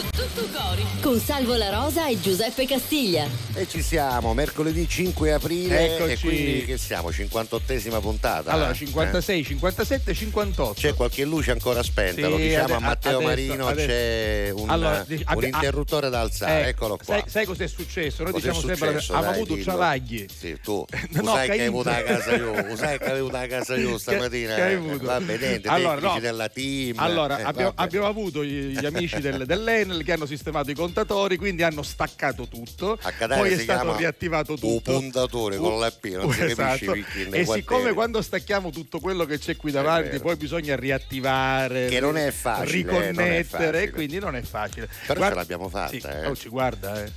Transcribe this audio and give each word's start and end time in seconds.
Con 0.00 0.08
tutto 0.12 0.48
cori. 0.58 0.82
Con 1.02 1.20
Salvo 1.20 1.56
La 1.56 1.68
Rosa 1.68 2.06
e 2.08 2.18
Giuseppe 2.18 2.64
Castiglia. 2.66 3.26
E 3.52 3.68
ci 3.68 3.82
siamo, 3.82 4.32
mercoledì 4.32 4.88
5 4.88 5.32
aprile. 5.34 5.94
Eccoci. 5.96 6.12
E 6.12 6.18
quindi 6.18 6.64
che 6.64 6.78
siamo? 6.78 7.10
58esima 7.10 8.00
puntata. 8.00 8.50
Allora, 8.50 8.70
eh? 8.70 8.74
56, 8.74 9.44
57, 9.44 10.14
58. 10.14 10.72
C'è 10.80 10.94
qualche 10.94 11.24
luce 11.24 11.50
ancora 11.50 11.82
spenta, 11.82 12.14
Sì, 12.22 12.28
lo 12.30 12.36
diciamo 12.38 12.64
ade- 12.64 12.72
a 12.74 12.78
Matteo 12.78 13.10
adesso- 13.18 13.28
Marino, 13.28 13.66
adesso. 13.66 13.86
c'è 13.88 14.50
un, 14.54 14.70
Allora, 14.70 15.04
dic- 15.06 15.18
un 15.20 15.24
abbi- 15.36 15.46
interruttore 15.46 16.08
da 16.08 16.20
alzare, 16.20 16.64
Eh, 16.64 16.68
eccolo 16.68 16.96
qua. 16.96 17.04
Sai, 17.04 17.22
sai 17.26 17.44
cos'è 17.44 17.66
successo? 17.66 18.22
Noi 18.22 18.32
Cos'è 18.32 18.46
diciamo 18.48 18.66
sempre 18.66 18.88
successo? 18.88 19.12
abbiamo 19.12 19.32
Dai, 19.32 19.40
avuto 19.42 19.54
dillo. 19.58 19.70
cialagli. 19.70 20.26
Sì, 20.38 20.58
tu, 20.62 20.84
No, 21.10 21.24
sai 21.34 21.46
che 21.50 21.60
hai 21.60 21.66
avuto 21.66 21.88
a 21.90 21.94
casa 22.02 22.34
io, 22.36 22.76
sai 22.76 22.98
che 22.98 23.04
avevo 23.04 23.28
a 23.28 23.46
casa 23.46 23.76
io 23.76 23.98
stamattina. 23.98 24.54
Che 24.54 24.62
hai 24.62 24.72
eh? 24.72 24.76
avuto? 24.76 25.04
Va 25.04 25.20
bene, 25.20 25.46
niente, 25.46 25.68
Allora, 25.68 25.94
tecnici 25.96 26.14
no. 26.14 26.20
della 26.20 26.48
team. 26.48 26.98
Allora, 26.98 27.38
eh, 27.38 27.42
abbiamo, 27.42 27.72
vabbè. 27.74 27.82
abbiamo 27.82 28.06
avuto 28.06 28.42
gli 28.44 28.58
gli 28.78 28.86
amici 28.86 29.18
del- 29.20 29.44
dell'Enel 29.90 30.04
che 30.04 30.12
hanno 30.12 30.26
sistemato 30.26 30.70
i 30.70 30.74
contatori, 30.74 31.36
quindi 31.36 31.62
hanno 31.62 31.82
staccato 31.82 32.46
tutto. 32.46 32.98
Poi 33.26 33.52
è 33.52 33.58
stato 33.58 33.96
riattivato 33.96 34.52
un 34.52 34.58
tutto. 34.58 34.92
puntatore 34.92 35.56
con 35.56 35.78
la 35.78 35.90
P, 35.90 36.04
non 36.14 36.32
si 36.32 36.42
Esatto. 36.42 36.94
E 37.30 37.44
siccome 37.44 37.92
quando 37.92 38.22
stacchiamo 38.22 38.70
tutto 38.70 39.00
quello 39.00 39.24
che 39.24 39.38
c'è 39.38 39.56
qui 39.56 39.70
davanti, 39.70 40.18
poi 40.20 40.36
bisogna 40.36 40.76
riattivare, 40.76 41.86
Che 41.88 42.00
non 42.00 42.16
è 42.16 42.30
facile, 42.30 42.78
eh, 42.78 42.84
non 42.84 42.94
è 42.94 43.00
riconnettere, 43.06 43.44
facile. 43.44 43.90
quindi 43.90 44.18
non 44.18 44.36
è 44.36 44.42
facile. 44.42 44.88
Però 45.06 45.28
ce 45.28 45.34
l'abbiamo 45.34 45.68
fatta, 45.68 45.90
Sì, 45.90 46.02
eh. 46.04 46.26
oh, 46.26 46.36
ci 46.36 46.48
guarda, 46.48 47.02
eh. 47.02 47.10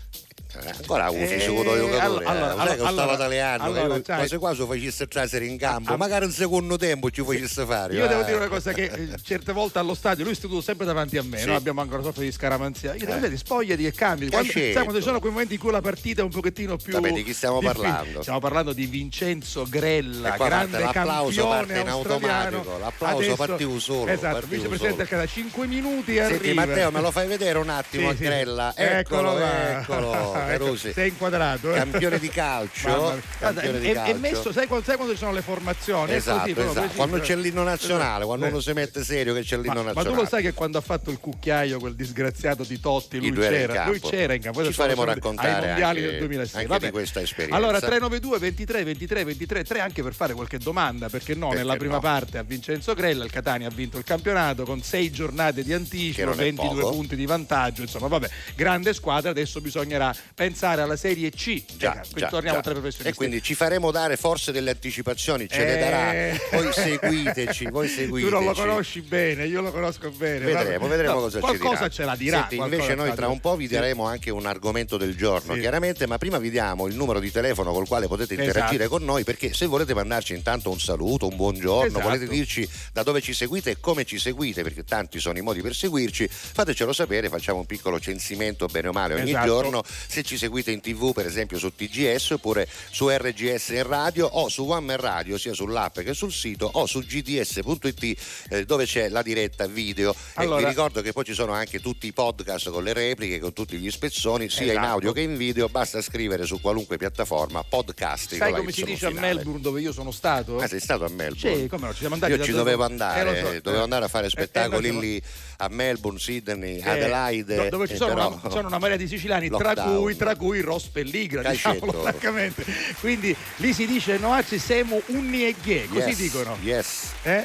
Eh, 0.62 0.70
ancora 0.70 1.10
usi 1.10 1.34
Eh, 1.34 1.40
su 1.40 1.54
quello 1.54 1.76
giocatore, 1.76 2.00
allora- 2.00 2.30
allora- 2.30 2.52
eh. 2.54 2.56
non 2.56 2.68
è 2.68 2.76
che 2.76 2.82
allora- 2.82 2.92
stavo 2.92 3.14
italiano, 3.14 3.64
allora, 3.64 3.82
che 3.82 3.94
io 3.96 4.04
sai- 4.04 4.38
quasi 4.38 4.38
quasi 4.38 4.66
facesse 4.66 5.08
trasere 5.08 5.46
in 5.46 5.58
campo, 5.58 5.94
Ah, 5.94 5.98
magari 5.98 6.26
un 6.26 6.32
secondo 6.32 6.78
tempo 6.78 7.10
ci 7.10 7.24
facesse 7.24 7.66
fare. 7.66 7.94
Io 7.96 8.02
va. 8.02 8.08
devo 8.08 8.22
dire 8.24 8.36
una 8.38 8.48
cosa 8.48 8.72
che 8.72 8.84
eh, 8.84 9.10
certe 9.24 9.52
volte 9.52 9.80
allo 9.80 9.94
stadio 9.96 10.24
lui 10.24 10.34
è 10.34 10.36
seduto 10.36 10.62
sempre 10.62 10.86
davanti 10.86 11.18
a 11.18 11.24
me, 11.24 11.40
Sì. 11.40 11.46
noi 11.48 11.56
abbiamo 11.56 11.82
ancora 11.82 12.02
sofferto 12.02 12.22
di 12.22 12.32
scaramanzia. 12.32 12.94
Io 12.94 13.06
devo 13.06 13.18
Eh. 13.18 13.22
dire, 13.22 13.38
spogliati 13.38 13.86
e 13.86 13.92
cambi. 13.94 14.30
Quando, 14.30 14.52
sai, 14.52 14.74
quando 14.74 14.96
ci 14.98 15.02
sono 15.02 15.20
quei 15.20 15.32
momenti 15.32 15.54
in 15.56 15.60
cui 15.60 15.72
la 15.72 15.82
partita 15.82 16.22
è 16.22 16.24
un 16.24 16.30
pochettino 16.30 16.78
più. 16.78 16.94
Vabbè, 16.94 17.12
di 17.12 17.24
chi 17.24 17.34
stiamo 17.34 17.60
difficile. 17.60 17.88
parlando? 17.88 18.22
Stiamo 18.22 18.40
parlando 18.40 18.74
di 18.74 18.86
Vincenzo 18.86 19.66
Grella, 19.68 20.34
qua 20.34 20.46
grande 20.48 20.80
l'applauso, 20.80 21.48
parte 21.48 21.80
in 21.80 21.88
automatico, 21.88 22.78
l'applauso 22.78 23.18
Adesso- 23.18 23.36
partiu 23.36 23.80
solo, 23.80 24.12
Esatto, 24.12 24.46
vicepresidente 24.48 24.98
del 24.98 25.08
Canada, 25.08 25.28
5 25.28 25.66
minuti 25.68 26.16
e 26.16 26.26
Senti 26.26 26.36
arriva. 26.50 26.66
Matteo, 26.66 26.92
me 26.92 27.02
lo 27.02 27.12
fai 27.12 27.28
vedere 27.28 27.58
un 27.58 27.70
attimo 27.70 28.10
Sì, 28.14 28.26
a. 28.26 28.30
Grella? 28.30 28.74
Eccolo, 28.76 29.38
Eccolo, 29.38 30.12
Carusi. 30.48 30.92
Sei 30.94 31.10
inquadrato. 31.10 31.72
eh. 31.74 31.78
Campione 31.78 32.20
di 32.20 32.30
calcio, 32.30 33.22
campione 33.40 33.80
di 33.80 33.88
è, 33.88 33.92
è 33.92 33.94
calcio. 33.94 34.18
messo, 34.20 34.52
sai 34.52 34.68
quando, 34.68 34.86
sai 34.86 34.96
quando 34.96 35.14
ci 35.14 35.20
sono 35.20 35.32
le 35.34 35.42
formazioni? 35.42 36.14
Esatto, 36.14 36.54
così, 36.54 36.68
esatto. 36.70 36.94
Quando 36.96 37.20
c'è 37.20 37.36
l'inno 37.36 37.64
nazionale, 37.64 38.26
quando 38.26 38.46
Eh. 38.46 38.50
uno 38.50 38.60
si 38.60 38.72
mette 38.74 39.04
serio 39.04 39.34
che 39.34 39.42
c'è 39.42 39.56
l'inno 39.58 39.74
Ma, 39.74 39.80
ma 39.80 39.84
nazionale. 39.88 40.16
tu 40.16 40.22
lo 40.22 40.28
sai 40.28 40.42
che 40.42 40.54
quando 40.54 40.78
ha 40.78 40.82
fatto 40.82 41.12
il 41.12 41.20
cucchiaio 41.20 41.80
quel 41.80 41.96
disgraziato 41.96 42.64
di 42.64 42.80
Totti, 42.80 43.20
lui 43.20 43.32
c'era, 43.34 43.86
lui 43.88 44.00
c'era 44.00 44.34
in 44.34 44.42
campo. 44.42 44.64
Ci 44.66 44.74
faremo 44.74 45.04
raccontare 45.04 45.50
ai 45.50 45.66
mondiali 45.68 46.02
del 46.02 46.18
2006. 46.20 46.66
anche 46.66 46.86
di 46.86 46.92
questa 46.92 47.22
esperienza. 47.22 47.56
Allora 47.56 47.80
392 47.80 48.38
23 48.40 48.84
23 48.84 49.24
23 49.24 49.64
3 49.64 49.80
anche 49.80 50.04
per 50.04 50.14
fare 50.14 50.34
qualche 50.34 50.58
domanda, 50.58 51.10
perché 51.10 51.34
no, 51.36 51.48
Perché 51.50 51.62
nella 51.64 51.78
prima 51.78 51.96
no? 51.96 52.00
parte 52.00 52.38
a 52.38 52.44
Vincenzo 52.44 52.94
Grella 52.94 53.24
il 53.24 53.32
Catania 53.32 53.68
ha 53.68 53.72
vinto 53.74 53.98
il 53.98 54.04
campionato 54.04 54.64
con 54.64 54.82
6 54.82 55.12
giornate 55.12 55.64
di 55.64 55.74
anticipo, 55.74 56.26
non 56.30 56.40
è 56.40 56.44
22 56.44 56.82
poco. 56.82 56.94
punti 56.96 57.16
di 57.16 57.26
vantaggio, 57.26 57.82
insomma, 57.82 58.08
vabbè, 58.08 58.30
grande 58.56 58.94
squadra, 58.94 59.30
adesso 59.30 59.62
bisognerà 59.62 60.14
pensare 60.34 60.82
alla 60.82 60.96
Serie 60.96 61.30
C. 61.32 61.64
Già, 61.78 61.92
quindi 61.92 62.20
già, 62.20 62.28
torniamo 62.30 62.58
già. 62.58 62.64
tra 62.64 62.72
i 62.72 62.76
professionisti. 62.76 63.08
E 63.10 63.14
quindi 63.16 63.42
ci 63.42 63.54
faremo 63.56 63.92
dare 63.92 64.18
forse 64.18 64.52
delle 64.52 64.72
anticipazioni, 64.72 65.48
ce 65.50 65.58
le 65.66 65.76
Eh. 65.78 65.80
darà. 65.80 66.62
Voi 66.62 66.74
seguiteci, 66.74 67.66
voi 67.70 67.88
seguiteci. 67.88 68.30
Tu 68.30 68.30
non 68.36 68.44
lo 68.46 68.54
conosci 68.54 69.02
bene, 69.02 69.46
io 69.46 69.62
lo 69.62 69.72
conosco 69.72 70.10
bene. 70.12 70.46
Vedremo, 70.46 70.88
vedremo 70.88 71.14
No, 71.14 71.20
cosa 71.22 71.36
ci 71.38 71.44
qualcosa 71.44 71.76
dirà. 71.76 71.90
ce 71.90 72.04
la 72.06 72.16
dirà. 72.16 72.38
Senti, 72.40 72.56
invece 72.56 72.76
qualcosa 72.86 73.08
noi 73.08 73.16
tra 73.16 73.28
un 73.28 73.40
po' 73.40 73.56
vi 73.56 73.68
Sì. 73.68 73.74
daremo 73.74 74.06
anche 74.06 74.30
un 74.32 74.46
argomento 74.46 74.98
del 74.98 75.16
giorno, 75.16 75.54
Sì. 75.54 75.60
chiaramente, 75.60 76.08
ma 76.08 76.18
prima 76.18 76.38
vi 76.40 76.50
diamo 76.50 76.88
il 76.88 76.96
numero 76.96 77.20
di 77.20 77.32
telefono 77.32 77.72
col 77.72 77.88
quale 77.88 78.08
potete 78.08 78.34
Esatto. 78.34 78.48
interagire 78.48 78.88
con 78.88 79.04
noi, 79.04 79.24
perché 79.24 79.54
se 79.54 79.66
volete 79.66 79.94
mandarci 79.94 80.34
intanto 80.34 80.70
un 80.72 80.80
saluto, 80.80 81.28
un 81.28 81.36
buongiorno, 81.36 81.86
Esatto. 81.88 82.04
volete 82.04 82.28
dirci 82.28 82.68
da 82.92 83.04
dove 83.04 83.22
ci 83.22 83.34
seguite 83.34 83.72
e 83.72 83.78
come 83.80 84.04
ci 84.06 84.18
seguite, 84.18 84.64
perché 84.64 84.84
tanti 84.84 85.20
sono 85.20 85.38
i 85.38 85.42
modi 85.42 85.62
per 85.62 85.76
seguirci, 85.76 86.28
fatecelo 86.30 86.92
sapere, 86.94 87.30
facciamo 87.30 87.60
un 87.60 87.66
piccolo 87.66 88.00
censimento 88.00 88.66
bene 88.68 88.88
o 88.88 88.92
male 88.92 89.14
ogni 89.16 89.30
Esatto. 89.30 89.46
giorno, 89.46 89.84
se 89.86 90.23
ci 90.24 90.38
seguite 90.38 90.72
in 90.72 90.82
tv 90.82 91.14
per 91.14 91.26
esempio 91.26 91.58
su 91.58 91.74
TGS 91.76 92.32
oppure 92.32 92.68
su 92.92 93.10
RGS 93.10 93.70
in 93.70 93.84
radio 93.88 94.26
o 94.28 94.50
su 94.50 94.64
One 94.70 94.86
Man 94.86 94.98
Radio 94.98 95.38
sia 95.38 95.54
sull'app 95.54 96.00
che 96.00 96.14
sul 96.14 96.32
sito 96.32 96.70
o 96.74 96.86
su 96.86 97.00
gds.it 97.02 98.18
eh, 98.50 98.66
dove 98.66 98.86
c'è 98.86 99.10
la 99.10 99.22
diretta 99.22 99.68
video 99.68 100.12
e 100.14 100.16
Allora- 100.36 100.60
vi 100.60 100.66
ricordo 100.66 101.02
che 101.02 101.12
poi 101.14 101.24
ci 101.26 101.34
sono 101.34 101.54
anche 101.54 101.80
tutti 101.80 102.08
i 102.08 102.14
podcast 102.14 102.70
con 102.70 102.84
le 102.84 102.94
repliche 102.94 103.40
con 103.40 103.54
tutti 103.54 103.78
gli 103.78 103.90
spezzoni 103.92 104.50
sia 104.50 104.64
in 104.64 104.70
Esatto. 104.72 104.88
audio 104.88 105.12
che 105.12 105.22
in 105.22 105.38
video 105.38 105.68
basta 105.70 106.02
scrivere 106.02 106.46
su 106.46 106.60
qualunque 106.62 106.98
piattaforma 106.98 107.64
podcast 107.64 108.36
Sai 108.36 108.54
come 108.54 108.72
si 108.72 108.84
dice 108.84 109.08
a 109.08 109.12
Melbourne 109.12 109.62
dove 109.62 109.82
io 109.82 109.92
sono 109.92 110.12
stato? 110.12 110.58
Ah, 110.60 110.68
sei 110.68 110.80
stato 110.80 111.06
a 111.06 111.10
Melbourne? 111.10 111.62
Sì, 111.62 111.68
come 111.68 111.88
no, 111.88 111.92
ci 111.94 112.00
siamo 112.00 112.14
andati 112.16 112.32
Io 112.34 112.44
ci 112.44 112.52
dove- 112.52 112.64
dovevo 112.64 112.84
Eh, 112.84 112.92
andare, 112.92 113.42
lo 113.42 113.48
so. 113.54 113.60
dovevo 113.62 113.84
andare 113.84 114.06
a 114.06 114.08
fare 114.08 114.28
Eh, 114.28 114.30
spettacoli 114.30 114.88
eh, 114.88 114.92
lo 114.92 114.96
so. 115.00 115.02
lì 115.06 115.22
a 115.58 115.68
Melbourne, 115.70 116.20
Sydney, 116.20 116.80
Eh, 116.80 116.90
Adelaide. 116.90 117.56
do- 117.56 117.70
dove 117.70 117.88
ci 117.88 117.94
eh, 117.94 117.98
sono, 117.98 118.14
però- 118.14 118.40
una, 118.42 118.50
sono 118.50 118.68
una 118.68 118.80
marea 118.80 118.98
di 118.98 119.08
siciliani, 119.08 119.50
tra 119.50 119.74
cui, 119.76 120.16
tra 120.16 120.36
cui 120.36 120.62
Ross 120.62 120.88
Pelligra, 120.88 121.50
diciamolo 121.50 121.92
francamente. 122.04 122.66
Quindi 123.00 123.36
lì 123.58 123.74
si 123.74 123.86
dice 123.86 124.18
Noaci 124.18 124.58
siamo 124.60 125.02
unni 125.08 125.46
e 125.46 125.56
ghie, 125.62 125.88
così 125.88 126.10
Yes, 126.10 126.18
dicono. 126.18 126.58
Yes. 126.62 127.12
Eh? 127.24 127.44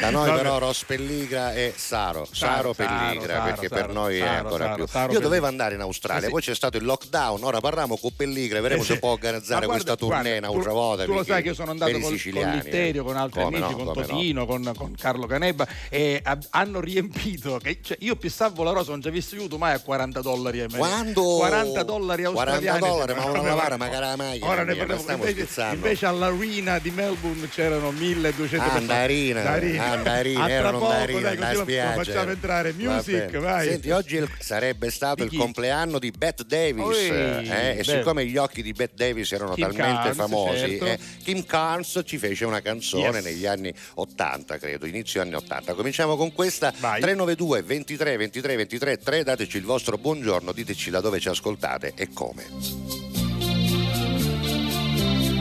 Da 0.00 0.10
noi 0.10 0.28
Vabbè. 0.30 0.42
però 0.42 0.58
Ross 0.58 0.84
Pelligra 0.84 1.52
e 1.54 1.72
Saro, 1.76 2.24
Saro, 2.30 2.32
Saro, 2.32 2.74
Pelligra, 2.74 3.34
Saro, 3.34 3.44
perché 3.44 3.68
Saro, 3.68 3.80
per 3.86 3.94
noi 3.94 4.18
è 4.18 4.26
ancora 4.26 4.74
più. 4.74 4.84
Io 5.10 5.20
dovevo 5.20 5.46
andare 5.46 5.74
in 5.74 5.80
Australia, 5.80 6.22
Eh 6.22 6.26
sì. 6.26 6.30
poi 6.30 6.42
c'è 6.42 6.54
stato 6.54 6.76
il 6.76 6.84
lockdown, 6.84 7.42
ora 7.44 7.60
parliamo 7.60 7.96
con 7.96 8.10
Pelligra, 8.16 8.60
vedremo 8.60 8.82
Eh 8.82 8.86
se 8.86 8.98
può 8.98 9.10
organizzare 9.10 9.66
guarda, 9.66 9.82
questa 9.84 9.96
tournée 9.96 10.38
un'altra 10.38 10.70
tu- 10.70 10.76
volta. 10.76 11.04
Tu 11.04 11.12
lo 11.12 11.24
sai 11.24 11.42
che 11.42 11.48
io 11.48 11.54
sono 11.54 11.70
andato 11.70 11.92
col, 11.92 12.00
con 12.02 12.10
siciliani, 12.12 12.62
Litterio, 12.62 13.02
eh. 13.02 13.04
con 13.04 13.16
altri 13.16 13.42
amici, 13.42 13.60
no, 13.60 13.66
con 13.68 13.84
come 13.86 14.00
no. 14.00 14.06
Totino, 14.06 14.46
con, 14.46 14.72
con 14.76 14.94
Carlo 14.98 15.26
Canebba 15.26 15.66
e 15.88 16.20
ha- 16.22 16.38
hanno 16.50 16.80
riempito 16.80 17.53
giuro 17.54 17.58
che 17.58 17.78
cioè, 17.82 17.96
io 18.00 18.16
pissavo 18.16 18.62
la 18.62 18.72
rosa 18.72 18.90
non 18.90 19.02
ci 19.02 19.08
avessi 19.08 19.36
avuto 19.36 19.58
mai 19.58 19.74
a 19.74 19.80
40 19.80 20.20
dollari 20.20 20.60
a 20.60 20.66
Quando? 20.68 21.22
40 21.22 21.82
dollari 21.82 22.24
australiani. 22.24 22.78
40 22.78 22.86
dollari, 22.86 23.14
ma 23.14 23.24
una 23.24 23.42
lavara, 23.42 23.76
ma 23.76 23.88
cara 23.88 24.16
mai. 24.16 24.40
Ora 24.42 24.64
ne 24.64 24.74
parliamo. 24.74 25.24
Invece, 25.24 25.70
invece 25.72 26.06
all'arena 26.06 26.78
di 26.78 26.90
Melbourne 26.90 27.48
c'erano 27.48 27.90
1200 27.90 28.70
Andarina. 28.70 29.40
Andarina, 29.40 30.48
erano 30.48 30.88
Andarina, 30.88 31.34
da 31.34 31.54
spiaggia. 31.54 32.02
Facciamo 32.02 32.30
entrare 32.30 32.72
music, 32.72 33.38
vai. 33.38 33.68
Senti, 33.68 33.90
oggi 33.90 34.24
sarebbe 34.38 34.90
stato 34.90 35.22
il 35.22 35.36
compleanno 35.36 35.98
di 35.98 36.10
Bette 36.10 36.44
Davis 36.46 36.96
eh, 36.98 37.76
e 37.78 37.84
siccome 37.84 38.26
gli 38.26 38.36
occhi 38.36 38.62
di 38.62 38.72
Bette 38.72 38.94
Davis 38.96 39.32
erano 39.32 39.54
talmente 39.54 40.14
famosi, 40.14 40.58
certo. 40.58 40.86
eh, 40.86 40.98
Kim 41.22 41.44
Carnes 41.44 42.02
ci 42.04 42.18
fece 42.18 42.44
una 42.44 42.60
canzone 42.60 43.20
negli 43.20 43.46
anni 43.46 43.72
80, 43.94 44.58
credo, 44.58 44.86
inizio 44.86 45.20
anni 45.20 45.34
80. 45.34 45.74
Cominciamo 45.74 46.16
con 46.16 46.32
questa 46.32 46.70
392 46.70 47.33
02 47.36 47.62
23 47.62 48.16
23 48.16 48.56
23 48.56 48.98
3 48.98 49.22
dateci 49.24 49.56
il 49.56 49.64
vostro 49.64 49.98
buongiorno, 49.98 50.52
diteci 50.52 50.90
da 50.90 51.00
dove 51.00 51.20
ci 51.20 51.28
ascoltate 51.28 51.92
e 51.94 52.08
come. 52.12 52.44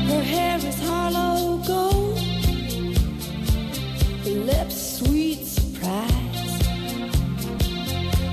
Her 0.07 0.23
hair 0.23 0.57
is 0.63 0.79
hollow 0.87 1.59
gold, 1.65 2.19
lips 4.23 4.97
sweet 4.97 5.43
surprise. 5.45 6.11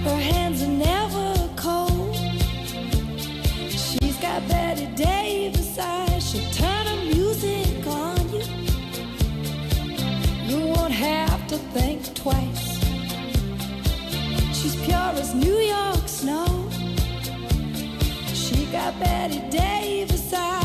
Her 0.05 0.21
hands 0.21 0.63
are 0.63 0.69
never 0.69 1.49
cold. 1.55 2.17
She's 3.69 4.17
got 4.21 4.47
Betty 4.49 4.89
Davis 4.95 5.79
eyes. 5.79 6.10
She's 15.21 15.29
as 15.29 15.35
New 15.35 15.59
York 15.59 16.09
snow. 16.09 16.47
She 18.33 18.65
got 18.73 18.99
Betty 18.99 19.41
Davis 19.51 20.33
eyes. 20.33 20.60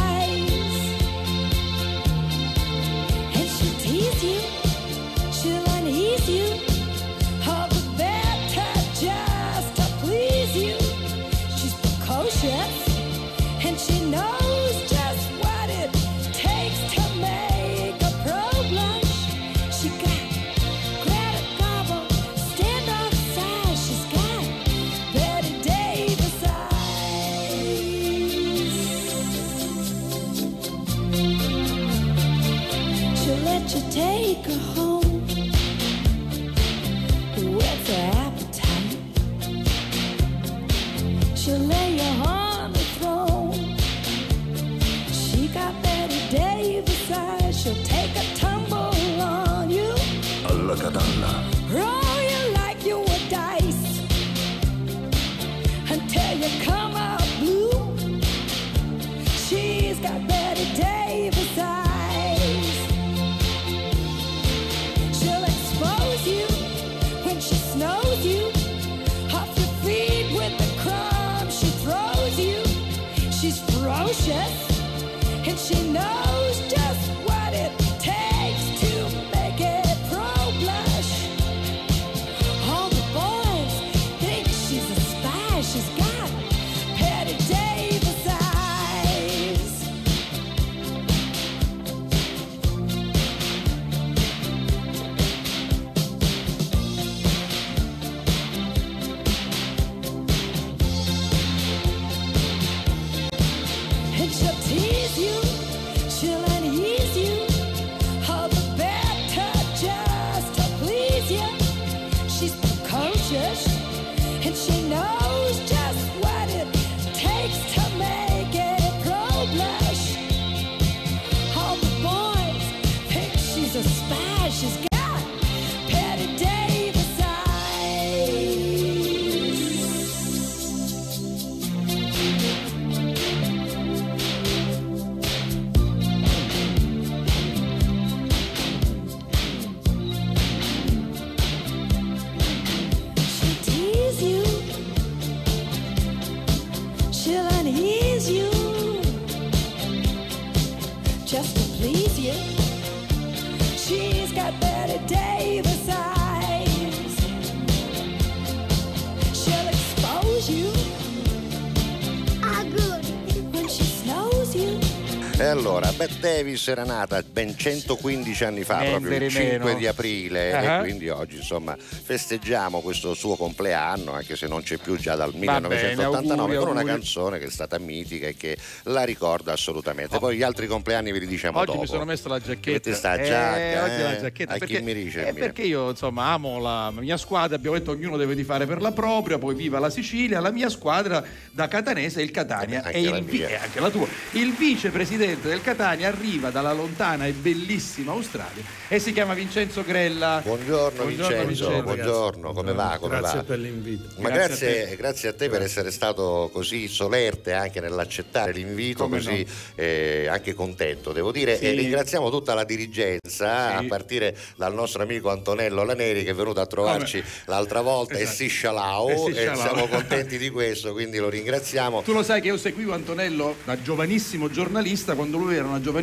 Allora, 165.95 166.07
Bette 166.07 166.14
Davis 166.25 166.67
era 166.69 166.83
nata 166.83 167.21
ben 167.21 167.55
115 167.55 168.43
anni 168.45 168.63
fa, 168.63 168.79
Niente 168.79 168.97
proprio 168.99 169.17
il 169.17 169.23
di 169.27 169.29
5 169.29 169.57
meno. 169.59 169.73
di 169.77 169.85
aprile, 169.85 170.53
Ah. 170.55 170.77
e 170.77 170.79
quindi 170.81 171.07
oggi 171.09 171.35
insomma 171.37 171.77
festeggiamo 171.77 172.81
questo 172.81 173.13
suo 173.13 173.35
compleanno, 173.35 174.13
anche 174.13 174.35
se 174.35 174.47
non 174.47 174.63
c'è 174.63 174.77
più 174.77 174.97
già 174.97 175.15
dal 175.15 175.31
Va 175.31 175.37
1989, 175.37 176.47
bene, 176.47 176.59
con 176.59 176.69
una 176.69 176.79
auguri, 176.79 176.95
canzone 176.95 177.37
che 177.37 177.45
è 177.45 177.49
stata 177.51 177.77
mitica 177.77 178.25
e 178.25 178.35
che 178.35 178.57
la 178.85 179.03
ricorda 179.03 179.53
assolutamente. 179.53 180.17
Poi 180.17 180.35
gli 180.35 180.41
altri 180.41 180.65
compleanni 180.65 181.11
ve 181.11 181.19
li 181.19 181.27
diciamo 181.27 181.59
Oggi 181.59 181.67
dopo. 181.67 181.81
mi 181.81 181.87
sono 181.87 182.05
messo 182.05 182.27
la 182.27 182.39
giacchetta. 182.39 182.91
Sta 182.93 183.13
Eh, 183.15 183.25
giacca, 183.27 183.83
oggi 183.83 184.01
la 184.01 184.15
eh? 184.15 184.19
giacchetta. 184.21 184.53
A 184.53 184.57
perché, 184.57 184.77
chi 184.77 184.81
mi 184.81 184.93
dice? 184.95 185.27
eh, 185.27 185.33
perché 185.33 185.61
io 185.61 185.91
insomma 185.91 186.31
amo 186.31 186.59
la 186.59 186.89
mia 186.91 187.17
squadra, 187.17 187.55
abbiamo 187.55 187.77
detto 187.77 187.91
ognuno 187.91 188.17
deve 188.17 188.35
tifare 188.35 188.65
per 188.65 188.81
la 188.81 188.91
propria, 188.91 189.37
poi 189.37 189.53
viva 189.53 189.77
la 189.77 189.91
Sicilia, 189.91 190.39
la 190.39 190.51
mia 190.51 190.69
squadra 190.69 191.23
da 191.51 191.67
Catanese 191.67 192.19
è 192.21 192.23
il 192.23 192.31
Catania 192.31 192.83
Eh, 192.85 192.95
e 192.97 193.01
il 193.01 193.09
la 193.09 193.59
anche 193.61 193.79
la 193.79 193.89
tua. 193.91 194.07
Il 194.31 194.53
vicepresidente 194.53 195.47
del 195.49 195.61
Catania 195.61 196.13
arriva 196.15 196.49
dalla 196.49 196.71
lontana 196.73 197.25
e 197.27 197.31
bellissima 197.33 198.11
Australia 198.13 198.63
e 198.87 198.99
si 198.99 199.11
chiama 199.11 199.33
Vincenzo 199.33 199.83
Grella. 199.83 200.41
Buongiorno, 200.43 201.03
Vincenzo, 201.05 201.81
buongiorno, 201.83 202.53
come 202.53 202.73
va? 202.73 202.97
Come 202.99 203.17
Grazie 203.19 203.37
va? 203.39 203.43
per 203.43 203.59
l'invito. 203.59 204.03
Ma 204.21 204.29
Grazie 204.29 204.43
grazie, 204.67 204.93
a 204.93 204.95
grazie 204.95 205.29
a 205.29 205.33
te 205.33 205.49
per 205.49 205.61
essere 205.61 205.91
stato 205.91 206.49
così 206.53 206.87
solerte 206.87 207.53
anche 207.53 207.81
nell'accettare 207.81 208.51
l'invito, 208.53 209.03
Come 209.03 209.17
così 209.17 209.45
eh, 209.75 210.27
anche 210.29 210.53
contento, 210.53 211.11
devo 211.11 211.31
dire. 211.31 211.57
Sì. 211.57 211.65
E 211.65 211.71
ringraziamo 211.71 212.29
tutta 212.29 212.53
la 212.53 212.63
dirigenza, 212.63 213.69
Sì. 213.69 213.75
a 213.75 213.83
partire 213.87 214.35
dal 214.55 214.73
nostro 214.73 215.03
amico 215.03 215.29
Antonello 215.29 215.83
Laneri 215.83 216.23
che 216.23 216.31
è 216.31 216.35
venuto 216.35 216.61
a 216.61 216.65
trovarci 216.65 217.21
l'altra 217.45 217.81
volta 217.81 218.13
Esatto. 218.15 218.29
e 218.31 218.35
si 218.35 218.47
scialao 218.47 219.09
E 219.09 219.13
e, 219.13 219.17
si 219.17 219.33
scialao. 219.33 219.55
siamo 219.57 219.87
contenti 219.87 220.37
di 220.37 220.49
questo, 220.49 220.93
quindi 220.93 221.17
lo 221.17 221.29
ringraziamo. 221.29 222.01
Tu 222.03 222.13
lo 222.13 222.23
sai 222.23 222.39
che 222.41 222.47
io 222.47 222.57
seguivo 222.57 222.93
Antonello 222.93 223.55
da 223.65 223.81
giovanissimo 223.81 224.49
giornalista 224.49 225.15
quando 225.15 225.37
lui 225.37 225.55
era 225.55 225.65
una 225.67 225.81
giovanissima 225.81 225.94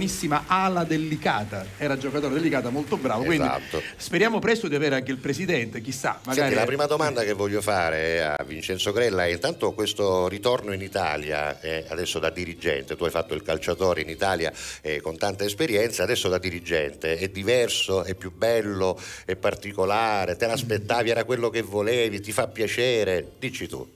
ala 0.47 0.85
delicata, 0.85 1.67
era 1.77 1.97
giocatore 1.99 2.35
delicata 2.35 2.71
molto 2.71 2.97
bravo, 2.97 3.25
quindi 3.25 3.44
Esatto. 3.44 3.83
speriamo 3.97 4.39
presto 4.39 4.69
di 4.69 4.75
avere 4.75 4.94
anche 4.94 5.11
il 5.11 5.19
presidente, 5.19 5.81
chissà, 5.81 6.21
magari 6.25 6.49
Senti, 6.49 6.55
la 6.55 6.65
prima 6.65 6.87
domanda 6.87 7.23
che 7.23 7.33
voglio 7.33 7.61
fare 7.61 8.23
a 8.23 8.43
Vincenzo 8.44 8.93
Grella 8.93 9.27
è 9.27 9.31
intanto 9.31 9.73
questo 9.73 10.29
ritorno 10.29 10.73
in 10.73 10.81
Italia, 10.81 11.61
eh, 11.61 11.85
adesso 11.89 12.19
da 12.19 12.31
dirigente, 12.31 12.97
tu 12.97 13.05
hai 13.05 13.11
fatto 13.11 13.35
il 13.35 13.43
calciatore 13.43 14.00
in 14.00 14.09
Italia 14.09 14.53
eh, 14.81 15.00
con 15.00 15.17
tanta 15.17 15.44
esperienza, 15.44 16.03
adesso 16.03 16.29
da 16.29 16.39
dirigente 16.39 17.17
è 17.17 17.29
diverso, 17.29 18.05
è 18.05 18.15
più 18.15 18.33
bello, 18.33 18.99
è 19.25 19.37
particolare, 19.37 20.37
te 20.37 20.47
l'aspettavi, 20.47 21.11
era 21.11 21.25
quello 21.25 21.50
che 21.50 21.62
volevi, 21.62 22.21
ti 22.21 22.32
fa 22.32 22.49
piacere, 22.49 23.32
dici 23.39 23.67
tu. 23.69 23.87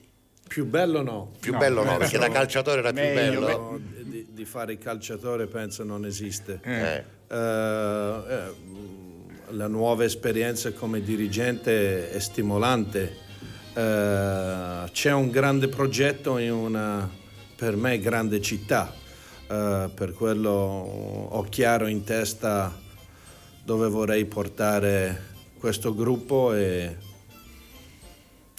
Più 0.47 0.65
bello 0.65 1.01
no. 1.01 1.33
Più 1.39 1.51
No, 1.51 1.57
bello 1.57 1.83
no, 1.83 1.97
perché 1.97 2.17
da 2.17 2.29
calciatore 2.29 2.79
era 2.79 2.93
più 2.93 3.01
Meglio, 3.01 3.41
bello. 3.41 3.57
No, 3.57 3.79
di, 4.37 4.45
fare 4.45 4.73
il 4.73 4.77
calciatore 4.77 5.47
penso 5.47 5.83
non 5.83 6.05
esiste. 6.05 6.59
Eh, 6.63 7.03
Eh, 7.27 7.35
eh, 7.35 8.75
la 9.49 9.67
nuova 9.67 10.03
esperienza 10.03 10.71
come 10.73 11.01
dirigente 11.01 12.11
è 12.11 12.19
stimolante. 12.19 13.15
Eh, 13.73 14.89
c'è 14.91 15.11
un 15.11 15.29
grande 15.31 15.67
progetto 15.67 16.37
in 16.37 16.51
una, 16.51 17.09
per 17.55 17.75
me, 17.75 17.99
grande 17.99 18.39
città. 18.41 18.93
Per 19.47 20.11
quello 20.13 20.49
ho 20.49 21.41
chiaro 21.43 21.87
in 21.87 22.03
testa 22.03 22.77
dove 23.63 23.87
vorrei 23.87 24.25
portare 24.25 25.35
questo 25.57 25.95
gruppo 25.95 26.53
e 26.53 26.97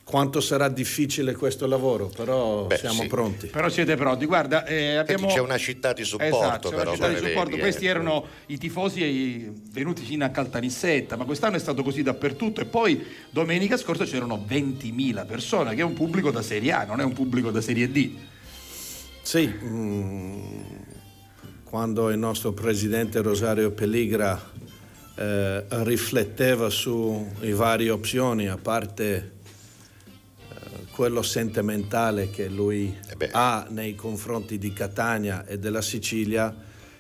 quanto 0.09 0.41
sarà 0.41 0.71
difficile 0.71 1.35
questo 1.35 1.67
lavoro, 1.67 2.07
però 2.07 2.65
Beh, 2.65 2.79
siamo 2.79 3.03
sì. 3.03 3.09
pronti. 3.09 3.47
Però 3.49 3.69
siete 3.69 3.95
pronti, 3.95 4.25
guarda, 4.25 4.65
eh, 4.65 4.95
abbiamo... 4.97 5.27
c'è 5.27 5.41
una 5.41 5.59
città 5.59 5.93
di 5.93 6.03
supporto, 6.03 6.35
Esatto, 6.35 6.71
però, 6.71 6.95
città 6.95 7.09
di 7.09 7.17
supporto. 7.17 7.51
vedi, 7.51 7.61
Questi 7.61 7.85
eh. 7.85 7.89
erano 7.91 8.25
i 8.47 8.57
tifosi 8.57 9.03
eh, 9.03 9.53
venuti 9.71 10.03
fino 10.03 10.25
a 10.25 10.31
Caltanissetta, 10.31 11.17
ma 11.17 11.27
quest'anno 11.27 11.57
è 11.57 11.59
stato 11.59 11.83
così 11.83 12.03
dappertutto 12.03 12.63
e 12.63 12.65
poi 12.65 13.05
domenica 13.29 13.77
scorsa 13.77 14.05
c'erano 14.05 14.43
20.000 14.49 15.27
persone, 15.27 15.75
che 15.75 15.83
è 15.83 15.85
un 15.85 15.93
pubblico 15.93 16.31
da 16.31 16.41
Serie 16.41 16.73
A, 16.73 16.85
non 16.85 17.01
è 17.01 17.05
un 17.05 17.13
pubblico 17.13 17.51
da 17.51 17.61
Serie 17.61 17.91
D. 17.91 18.11
Sì, 19.21 19.47
mm, 19.47 20.61
quando 21.65 22.09
il 22.09 22.17
nostro 22.17 22.53
presidente 22.53 23.21
Rosario 23.21 23.73
Pelligra 23.73 24.57
eh, 25.17 25.65
rifletteva 25.69 26.71
sulle 26.71 27.53
varie 27.53 27.91
opzioni, 27.91 28.49
a 28.49 28.57
parte 28.57 29.15
eh, 29.17 29.38
quello 30.99 31.23
sentimentale 31.23 32.29
che 32.29 32.49
lui 32.49 32.93
Eh 33.21 33.29
ha 33.31 33.65
nei 33.71 33.95
confronti 33.95 34.59
di 34.59 34.73
Catania 34.73 35.47
e 35.47 35.57
della 35.57 35.81
Sicilia, 35.81 36.53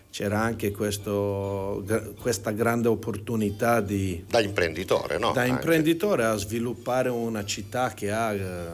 c'era 0.09 0.41
anche 0.41 0.71
questo- 0.71 1.85
questa 2.21 2.53
grande 2.53 2.87
opportunità 2.87 3.81
di, 3.81 4.23
Da 4.31 4.39
imprenditore, 4.41 5.19
no? 5.19 5.33
da 5.33 5.41
Anche. 5.41 5.53
imprenditore 5.53 6.27
a 6.27 6.37
sviluppare 6.37 7.09
una 7.09 7.45
città 7.45 7.93
che 7.93 8.13
ha, 8.13 8.33
eh, 8.35 8.67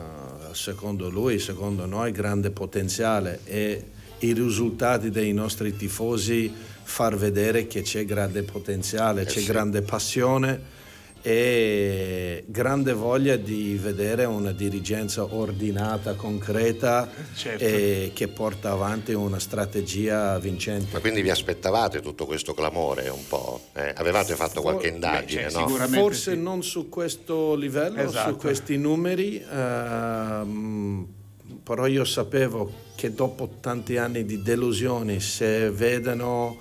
secondo 0.52 1.08
lui, 1.08 1.38
secondo 1.38 1.86
noi, 1.86 2.12
grande 2.12 2.50
potenziale 2.50 3.40
e 3.46 3.82
i 4.18 4.32
risultati 4.34 5.08
dei 5.08 5.32
nostri 5.32 5.74
tifosi 5.74 6.52
far 6.82 7.16
vedere 7.16 7.66
che 7.66 7.80
c'è 7.80 8.04
grande 8.04 8.42
potenziale, 8.42 9.22
Eh 9.22 9.24
c'è 9.24 9.40
sì. 9.40 9.46
grande 9.46 9.80
passione 9.80 10.72
e 11.26 12.44
grande 12.48 12.92
voglia 12.92 13.36
di 13.36 13.78
vedere 13.80 14.26
una 14.26 14.52
dirigenza 14.52 15.24
ordinata, 15.34 16.12
concreta 16.12 17.10
Certo. 17.34 17.64
e 17.64 18.10
che 18.12 18.28
porta 18.28 18.72
avanti 18.72 19.14
una 19.14 19.38
strategia 19.38 20.38
vincente. 20.38 20.88
Ma 20.92 21.00
quindi 21.00 21.22
vi 21.22 21.30
aspettavate 21.30 22.02
tutto 22.02 22.26
questo 22.26 22.52
clamore 22.52 23.08
un 23.08 23.26
po'? 23.26 23.68
eh? 23.72 23.94
Avevate 23.96 24.34
fatto 24.34 24.60
qualche 24.60 24.88
indagine, 24.88 25.44
beh, 25.44 25.50
cioè, 25.50 25.60
no? 25.62 25.86
Forse 25.88 26.32
sì. 26.32 26.38
non 26.38 26.62
su 26.62 26.90
questo 26.90 27.54
livello, 27.54 28.02
Esatto. 28.02 28.32
su 28.32 28.36
questi 28.36 28.76
numeri, 28.76 29.42
ehm, 29.50 31.06
però 31.62 31.86
io 31.86 32.04
sapevo 32.04 32.70
che 32.96 33.14
dopo 33.14 33.48
tanti 33.60 33.96
anni 33.96 34.26
di 34.26 34.42
delusioni, 34.42 35.20
se 35.20 35.70
vedono 35.70 36.58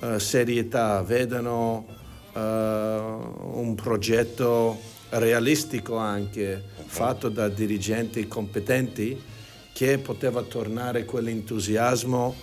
eh, 0.00 0.18
serietà, 0.18 1.02
vedono 1.02 1.97
eh, 2.38 3.56
un 3.60 3.74
progetto 3.74 4.78
realistico 5.10 5.96
anche, 5.96 6.62
fatto 6.86 7.28
da 7.28 7.48
dirigenti 7.48 8.26
competenti, 8.28 9.20
che 9.72 9.98
poteva 9.98 10.42
tornare 10.42 11.04
quell'entusiasmo 11.04 12.34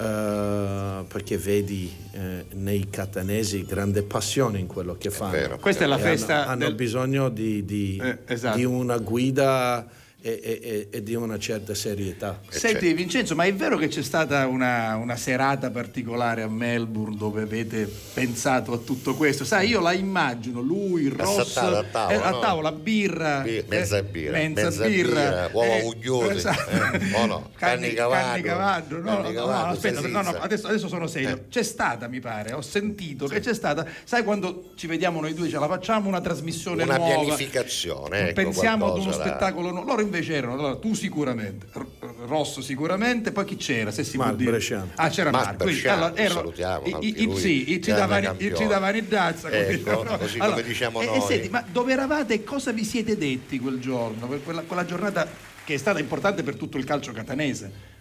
eh, 0.00 1.04
perché 1.08 1.36
vedi 1.38 1.92
eh, 2.12 2.46
nei 2.54 2.88
catanesi 2.88 3.64
grande 3.64 4.02
passione 4.02 4.58
in 4.58 4.66
quello 4.66 4.96
che 4.96 5.10
fanno. 5.10 5.32
vero. 5.32 5.58
Questa 5.58 5.84
è 5.84 5.86
la 5.86 5.98
festa 5.98 6.40
hanno, 6.42 6.50
hanno 6.50 6.64
del- 6.66 6.74
bisogno 6.74 7.28
di, 7.28 7.64
di- 7.64 8.00
Eh, 8.02 8.18
esatto. 8.26 8.56
di 8.56 8.64
una 8.64 8.98
guida 8.98 9.86
e, 10.20 10.40
e- 10.42 10.88
e- 10.90 11.02
di 11.02 11.14
una 11.14 11.38
certa 11.38 11.74
serietà. 11.74 12.40
Senti 12.48 12.92
Vincenzo, 12.92 13.34
ma 13.36 13.44
è 13.44 13.54
vero 13.54 13.76
che 13.76 13.86
c'è 13.86 14.02
stata 14.02 14.46
una, 14.46 14.96
una 14.96 15.16
serata 15.16 15.70
particolare 15.70 16.42
a 16.42 16.48
Melbourne 16.48 17.16
dove 17.16 17.42
avete 17.42 17.88
pensato 18.14 18.72
a 18.72 18.78
tutto 18.78 19.14
questo? 19.14 19.44
Sai, 19.44 19.68
io 19.68 19.80
la 19.80 19.92
immagino, 19.92 20.60
lui, 20.60 21.08
Ross, 21.08 21.56
a 21.56 21.84
tavola, 21.84 22.08
eh, 22.10 22.14
a 22.14 22.30
no? 22.30 22.40
tavola, 22.40 22.72
birra, 22.72 23.40
Bi- 23.42 23.64
mezza 23.68 24.02
birra, 24.02 24.32
mezza, 24.38 24.64
mezza 24.64 24.86
birra, 24.86 25.20
birra, 25.20 25.48
uova 25.52 25.76
eh, 25.76 25.82
uggiosi, 25.84 26.36
esatto. 26.36 26.70
eh, 26.70 27.14
o 27.14 27.26
no? 27.26 27.50
Canni, 27.56 27.92
Canni 27.94 28.42
cavallo, 28.42 28.98
no, 29.00 29.20
no, 29.20 29.30
no, 29.30 29.50
aspetta, 29.66 30.00
no, 30.00 30.22
no, 30.22 30.30
adesso, 30.30 30.66
adesso 30.66 30.88
sono 30.88 31.06
serio. 31.06 31.28
Eh. 31.36 31.48
C'è 31.48 31.62
stata, 31.62 32.08
mi 32.08 32.18
pare, 32.18 32.52
ho 32.54 32.60
sentito 32.62 33.26
che 33.26 33.38
c'è 33.38 33.54
stata, 33.54 33.86
sai 34.04 34.24
quando 34.24 34.70
ci 34.74 34.88
vediamo 34.88 35.20
noi 35.20 35.32
due, 35.34 35.48
ce 35.48 35.58
la 35.60 35.68
facciamo 35.68 36.08
una 36.08 36.20
trasmissione 36.20 36.82
Una 36.82 36.96
nuova. 36.96 37.14
pianificazione, 37.22 38.20
ecco, 38.30 38.32
Pensiamo 38.42 38.86
ad 38.92 38.98
uno 38.98 39.10
da- 39.10 39.20
spettacolo 39.20 39.70
nuovo. 39.70 39.86
Loro 39.88 40.06
invece 40.08 40.34
erano, 40.34 40.54
allora, 40.54 40.76
tu 40.76 40.94
sicuramente, 40.94 41.66
R- 41.72 41.86
Rosso 42.26 42.60
sicuramente, 42.62 43.30
poi 43.32 43.44
chi 43.44 43.56
c'era? 43.56 43.90
Se 43.90 44.02
si 44.04 44.16
Marco 44.16 44.32
può 44.34 44.38
dire. 44.40 44.50
Bresciano. 44.52 44.90
Ah, 44.96 45.08
c'era 45.08 45.30
Marco 45.30 45.46
Marco. 45.48 45.64
quindi, 45.64 45.88
allora, 45.88 46.16
erano- 46.16 46.40
salutiamo 46.40 46.86
i- 47.00 47.22
i- 47.22 47.36
sì, 47.36 47.72
i- 47.72 47.82
ci 47.82 47.90
grande 47.92 48.00
davano, 48.00 48.18
i- 48.20 48.24
campione. 48.24 48.56
ci 48.56 48.66
davano 48.66 48.96
in 48.96 49.06
danza. 49.08 49.50
Ecco, 49.50 50.02
no? 50.02 50.18
così 50.18 50.38
come 50.38 50.62
diciamo 50.62 51.00
e- 51.00 51.04
E 51.04 51.06
noi. 51.08 51.20
senti, 51.20 51.48
ma 51.48 51.64
dove 51.70 51.92
eravate 51.92 52.34
e 52.34 52.44
cosa 52.44 52.72
vi 52.72 52.84
siete 52.84 53.16
detti 53.16 53.58
quel 53.58 53.78
giorno? 53.78 54.26
Que- 54.26 54.40
Quella, 54.40 54.62
quella 54.62 54.84
giornata 54.84 55.26
che 55.64 55.74
è 55.74 55.76
stata 55.78 55.98
importante 56.00 56.42
per 56.42 56.56
tutto 56.56 56.78
il 56.78 56.84
calcio 56.84 57.12
catanese. 57.12 57.96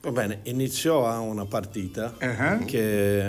Va 0.00 0.12
bene, 0.12 0.38
iniziò 0.44 1.08
a 1.08 1.18
una 1.18 1.44
partita 1.44 2.14
Uh-huh. 2.20 2.64
che 2.64 3.20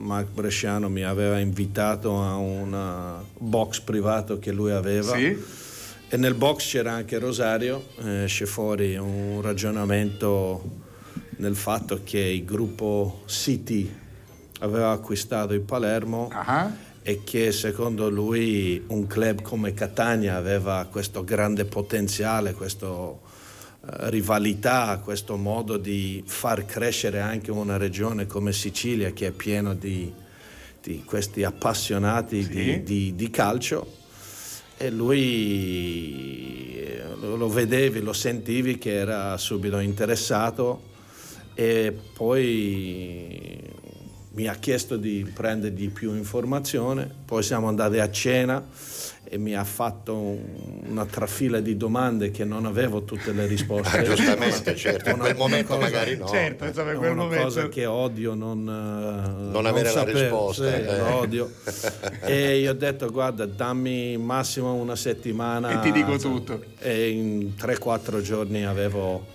Mark 0.00 0.26
Bresciano 0.32 0.88
mi 0.88 1.04
aveva 1.04 1.38
invitato 1.38 2.20
a 2.20 2.34
un 2.34 3.22
box 3.38 3.78
privato 3.80 4.40
che 4.40 4.50
lui 4.50 4.72
aveva. 4.72 5.14
Sì. 5.16 5.38
E 6.08 6.16
nel 6.16 6.34
box 6.34 6.70
c'era 6.70 6.92
anche 6.92 7.18
Rosario, 7.18 7.88
eh, 8.04 8.24
esce 8.24 8.46
fuori 8.46 8.96
un 8.96 9.40
ragionamento 9.42 10.84
nel 11.38 11.56
fatto 11.56 12.00
che 12.04 12.20
il 12.20 12.44
gruppo 12.44 13.22
City 13.26 13.92
aveva 14.60 14.92
acquistato 14.92 15.52
il 15.52 15.60
Palermo 15.62 16.28
Ah. 16.32 16.70
e 17.02 17.22
che 17.24 17.50
secondo 17.52 18.08
lui 18.08 18.82
un 18.88 19.06
club 19.06 19.42
come 19.42 19.74
Catania 19.74 20.36
aveva 20.36 20.86
questo 20.90 21.24
grande 21.24 21.64
potenziale, 21.64 22.52
questa 22.52 23.24
rivalità, 24.08 25.00
questo 25.02 25.36
modo 25.36 25.76
di 25.76 26.22
far 26.26 26.64
crescere 26.64 27.20
anche 27.20 27.50
una 27.50 27.76
regione 27.76 28.26
come 28.26 28.52
Sicilia 28.52 29.10
che 29.12 29.28
è 29.28 29.30
pieno 29.30 29.74
di, 29.74 30.12
di 30.82 31.02
questi 31.04 31.44
appassionati 31.44 32.46
di, 32.48 32.82
di- 32.82 33.14
di 33.14 33.30
calcio 33.30 34.04
e 34.76 34.90
lui 34.90 36.74
eh, 36.76 37.02
lo, 37.18 37.48
vedevi, 37.48 38.00
lo 38.00 38.12
sentivi 38.12 38.78
che 38.78 38.94
era 38.94 39.36
subito 39.38 39.78
interessato 39.78 40.94
e 41.54 41.96
poi 42.12 43.74
mi 44.32 44.46
ha 44.46 44.54
chiesto 44.56 44.96
di 44.98 45.30
prendergli 45.32 45.90
più 45.90 46.14
informazione, 46.14 47.10
poi 47.24 47.42
siamo 47.42 47.68
andati 47.68 47.98
a 47.98 48.10
cena 48.10 48.62
e 49.28 49.38
mi 49.38 49.54
ha 49.54 49.64
fatto 49.64 50.14
un- 50.14 50.82
una 50.88 51.04
trafila 51.04 51.60
di 51.60 51.76
domande 51.76 52.30
che 52.30 52.44
non 52.44 52.64
avevo 52.66 53.02
tutte 53.04 53.32
le 53.32 53.46
risposte. 53.46 53.98
Ah, 53.98 54.02
giustamente, 54.14 54.76
certo, 54.76 55.10
in 55.10 55.18
quel 55.18 55.36
momento 55.36 55.74
cosa- 55.74 55.80
magari 55.80 56.16
no. 56.16 56.26
Certo, 56.28 56.64
insomma, 56.64 56.92
in 56.92 56.98
quel 56.98 57.10
una 57.10 57.22
momento. 57.22 57.44
cosa 57.44 57.68
che 57.68 57.86
odio 57.86 58.34
non, 58.34 58.60
eh, 58.60 59.50
non 59.52 59.66
avere 59.66 59.84
la 59.86 59.90
sapere, 59.90 60.20
risposta, 60.22 60.72
sì, 60.72 60.80
eh. 60.82 61.00
odio. 61.00 61.50
e 62.24 62.58
io 62.58 62.70
ho 62.70 62.74
detto 62.74 63.10
guarda 63.10 63.46
dammi 63.46 64.16
massimo 64.16 64.74
una 64.74 64.96
settimana 64.96 65.80
E 65.80 65.82
ti 65.82 65.92
dico 65.92 66.16
tutto. 66.18 66.62
e 66.78 67.08
in 67.10 67.54
3-4 67.56 68.20
giorni 68.22 68.64
avevo 68.64 69.34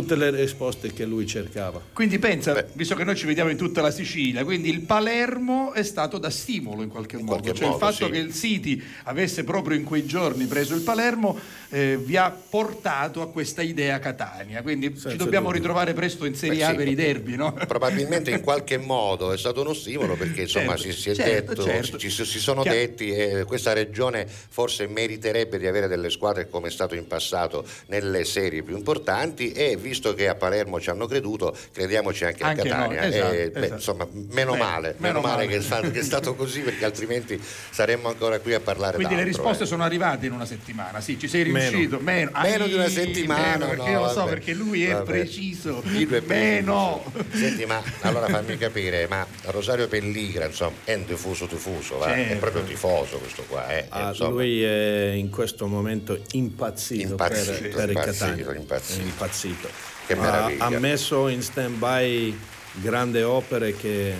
tutte 0.00 0.14
le 0.14 0.30
risposte 0.30 0.92
che 0.92 1.06
lui 1.06 1.26
cercava 1.26 1.80
Quindi 1.94 2.18
pensa, 2.18 2.52
Beh. 2.52 2.66
visto 2.74 2.94
che 2.94 3.04
noi 3.04 3.16
ci 3.16 3.24
vediamo 3.24 3.48
in 3.50 3.56
tutta 3.56 3.80
la 3.80 3.90
Sicilia, 3.90 4.44
quindi 4.44 4.68
il 4.68 4.80
Palermo 4.80 5.72
è 5.72 5.82
stato 5.82 6.18
da 6.18 6.28
stimolo 6.28 6.82
in 6.82 6.90
qualche 6.90 7.16
modo, 7.16 7.40
qualche 7.40 7.54
cioè 7.54 7.68
modo, 7.68 7.76
il 7.76 7.80
fatto 7.92 8.04
sì. 8.06 8.10
che 8.10 8.18
il 8.18 8.34
City 8.34 8.82
avesse 9.04 9.42
proprio 9.44 9.74
in 9.76 9.84
quei 9.84 10.04
giorni 10.04 10.44
preso 10.44 10.74
il 10.74 10.82
Palermo 10.82 11.38
eh, 11.70 11.96
vi 11.98 12.16
ha 12.16 12.30
portato 12.30 13.22
a 13.22 13.30
questa 13.30 13.62
idea 13.62 13.98
Catania, 13.98 14.60
quindi 14.62 14.90
ci 14.90 15.00
Senza 15.00 15.16
dobbiamo 15.16 15.46
dubbio. 15.46 15.60
ritrovare 15.60 15.94
presto 15.94 16.26
in 16.26 16.34
Serie 16.34 16.58
Beh, 16.58 16.64
A 16.64 16.70
sì. 16.70 16.76
per 16.76 16.88
i 16.88 16.94
derby, 16.94 17.36
no? 17.36 17.52
Probabilmente 17.66 18.30
in 18.30 18.40
qualche 18.44 18.76
modo 18.76 19.32
è 19.32 19.38
stato 19.38 19.62
uno 19.62 19.72
stimolo 19.72 20.14
perché 20.14 20.42
insomma 20.42 20.76
Certo, 20.76 20.92
si, 20.92 21.00
si 21.00 21.10
è 21.10 21.14
certo, 21.14 21.54
detto, 21.54 21.62
certo. 21.62 21.98
ci, 21.98 22.10
si 22.10 22.38
sono 22.38 22.62
Chiaro. 22.62 22.76
detti 22.76 23.10
e 23.10 23.44
questa 23.44 23.72
regione 23.72 24.26
forse 24.26 24.86
meriterebbe 24.86 25.58
di 25.58 25.66
avere 25.66 25.88
delle 25.88 26.10
squadre 26.10 26.48
come 26.48 26.68
è 26.68 26.70
stato 26.70 26.94
in 26.94 27.06
passato 27.06 27.64
nelle 27.86 28.24
serie 28.24 28.62
più 28.62 28.76
importanti 28.76 29.52
e 29.52 29.76
visto 29.88 30.14
che 30.14 30.28
a 30.28 30.34
Palermo 30.34 30.80
ci 30.80 30.90
hanno 30.90 31.06
creduto 31.06 31.56
crediamoci 31.72 32.24
anche, 32.24 32.42
Anche 32.42 32.60
a 32.62 32.64
Catania. 32.64 33.04
esatto, 33.06 33.32
E, 33.32 33.50
beh, 33.50 33.58
esatto. 33.60 33.74
insomma 33.74 34.08
meno 34.12 34.52
Beh, 34.52 34.58
male, 34.58 34.94
meno 34.98 35.18
meno 35.18 35.20
male 35.20 35.44
male. 35.44 35.46
che 35.48 35.56
è, 35.56 35.60
stato, 35.62 35.90
che 35.90 35.98
è 36.00 36.02
stato 36.02 36.34
così 36.34 36.60
perché 36.60 36.84
altrimenti 36.84 37.40
saremmo 37.70 38.08
ancora 38.08 38.38
qui 38.40 38.54
a 38.54 38.60
parlare 38.60 38.96
Quindi 38.96 39.14
le 39.14 39.22
d'altro, 39.22 39.40
risposte 39.42 39.64
eh. 39.64 39.66
sono 39.66 39.84
arrivate 39.84 40.26
in 40.26 40.32
una 40.32 40.44
settimana, 40.46 41.00
sì, 41.00 41.18
ci 41.18 41.28
sei 41.28 41.44
Meno. 41.44 41.70
riuscito, 41.70 41.98
meno, 42.00 42.30
Meno 42.42 42.66
di 42.66 42.74
una 42.74 42.88
settimana, 42.88 43.66
meno, 43.66 43.66
perché 43.68 43.84
no, 43.84 43.90
io 43.90 44.00
lo 44.00 44.08
so, 44.08 44.14
vabbè. 44.16 44.30
perché 44.30 44.52
lui 44.54 44.84
è 44.84 44.92
Vabbè. 44.92 45.04
preciso, 45.04 45.78
è 45.78 45.82
preciso. 45.82 46.22
meno. 46.26 47.12
Senti, 47.32 47.64
ma 47.66 47.82
allora 48.00 48.26
fammi 48.28 48.56
capire, 48.58 49.06
ma 49.08 49.26
Rosario 49.44 49.86
Pelligra, 49.88 50.46
insomma, 50.46 50.76
è 50.84 50.94
un 50.94 51.04
tifoso 51.04 51.46
tifoso, 51.46 51.98
va? 51.98 52.14
è 52.14 52.24
Certo. 52.26 52.38
proprio 52.38 52.62
tifoso 52.64 53.18
questo 53.18 53.44
qua, 53.48 53.68
eh? 53.68 53.86
Ah, 53.90 54.08
insomma. 54.08 54.30
lui 54.30 54.62
è 54.62 55.12
in 55.14 55.30
questo 55.30 55.66
momento 55.66 56.18
impazzito, 56.32 57.10
Impazzito, 57.10 57.52
per, 57.52 57.70
per 57.70 57.84
il 57.84 57.96
impazzito, 57.96 58.24
Catania 58.26 58.54
impazzito. 58.56 59.02
Impazzito. 59.02 59.68
Che 60.06 60.12
Ha- 60.12 60.16
meraviglia. 60.20 60.64
ha 60.64 60.70
messo 60.78 61.28
in 61.28 61.42
stand 61.42 61.76
by 61.78 62.36
grandi 62.74 63.22
opere 63.22 63.74
che 63.74 64.14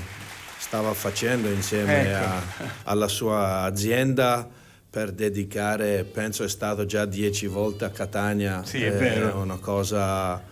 stava 0.58 0.92
facendo 0.94 1.48
insieme 1.48 2.08
Ecco. 2.10 2.24
a- 2.24 2.42
alla 2.84 3.08
sua 3.08 3.60
azienda 3.62 4.48
per 4.90 5.12
dedicare, 5.12 6.04
penso 6.04 6.42
è 6.42 6.48
stato 6.48 6.86
già 6.86 7.04
dieci 7.04 7.46
volte 7.46 7.84
a 7.84 7.90
Catania, 7.90 8.62
Sì, 8.64 8.82
è 8.82 8.90
vero. 8.92 9.38
una 9.38 9.58
cosa 9.58 10.42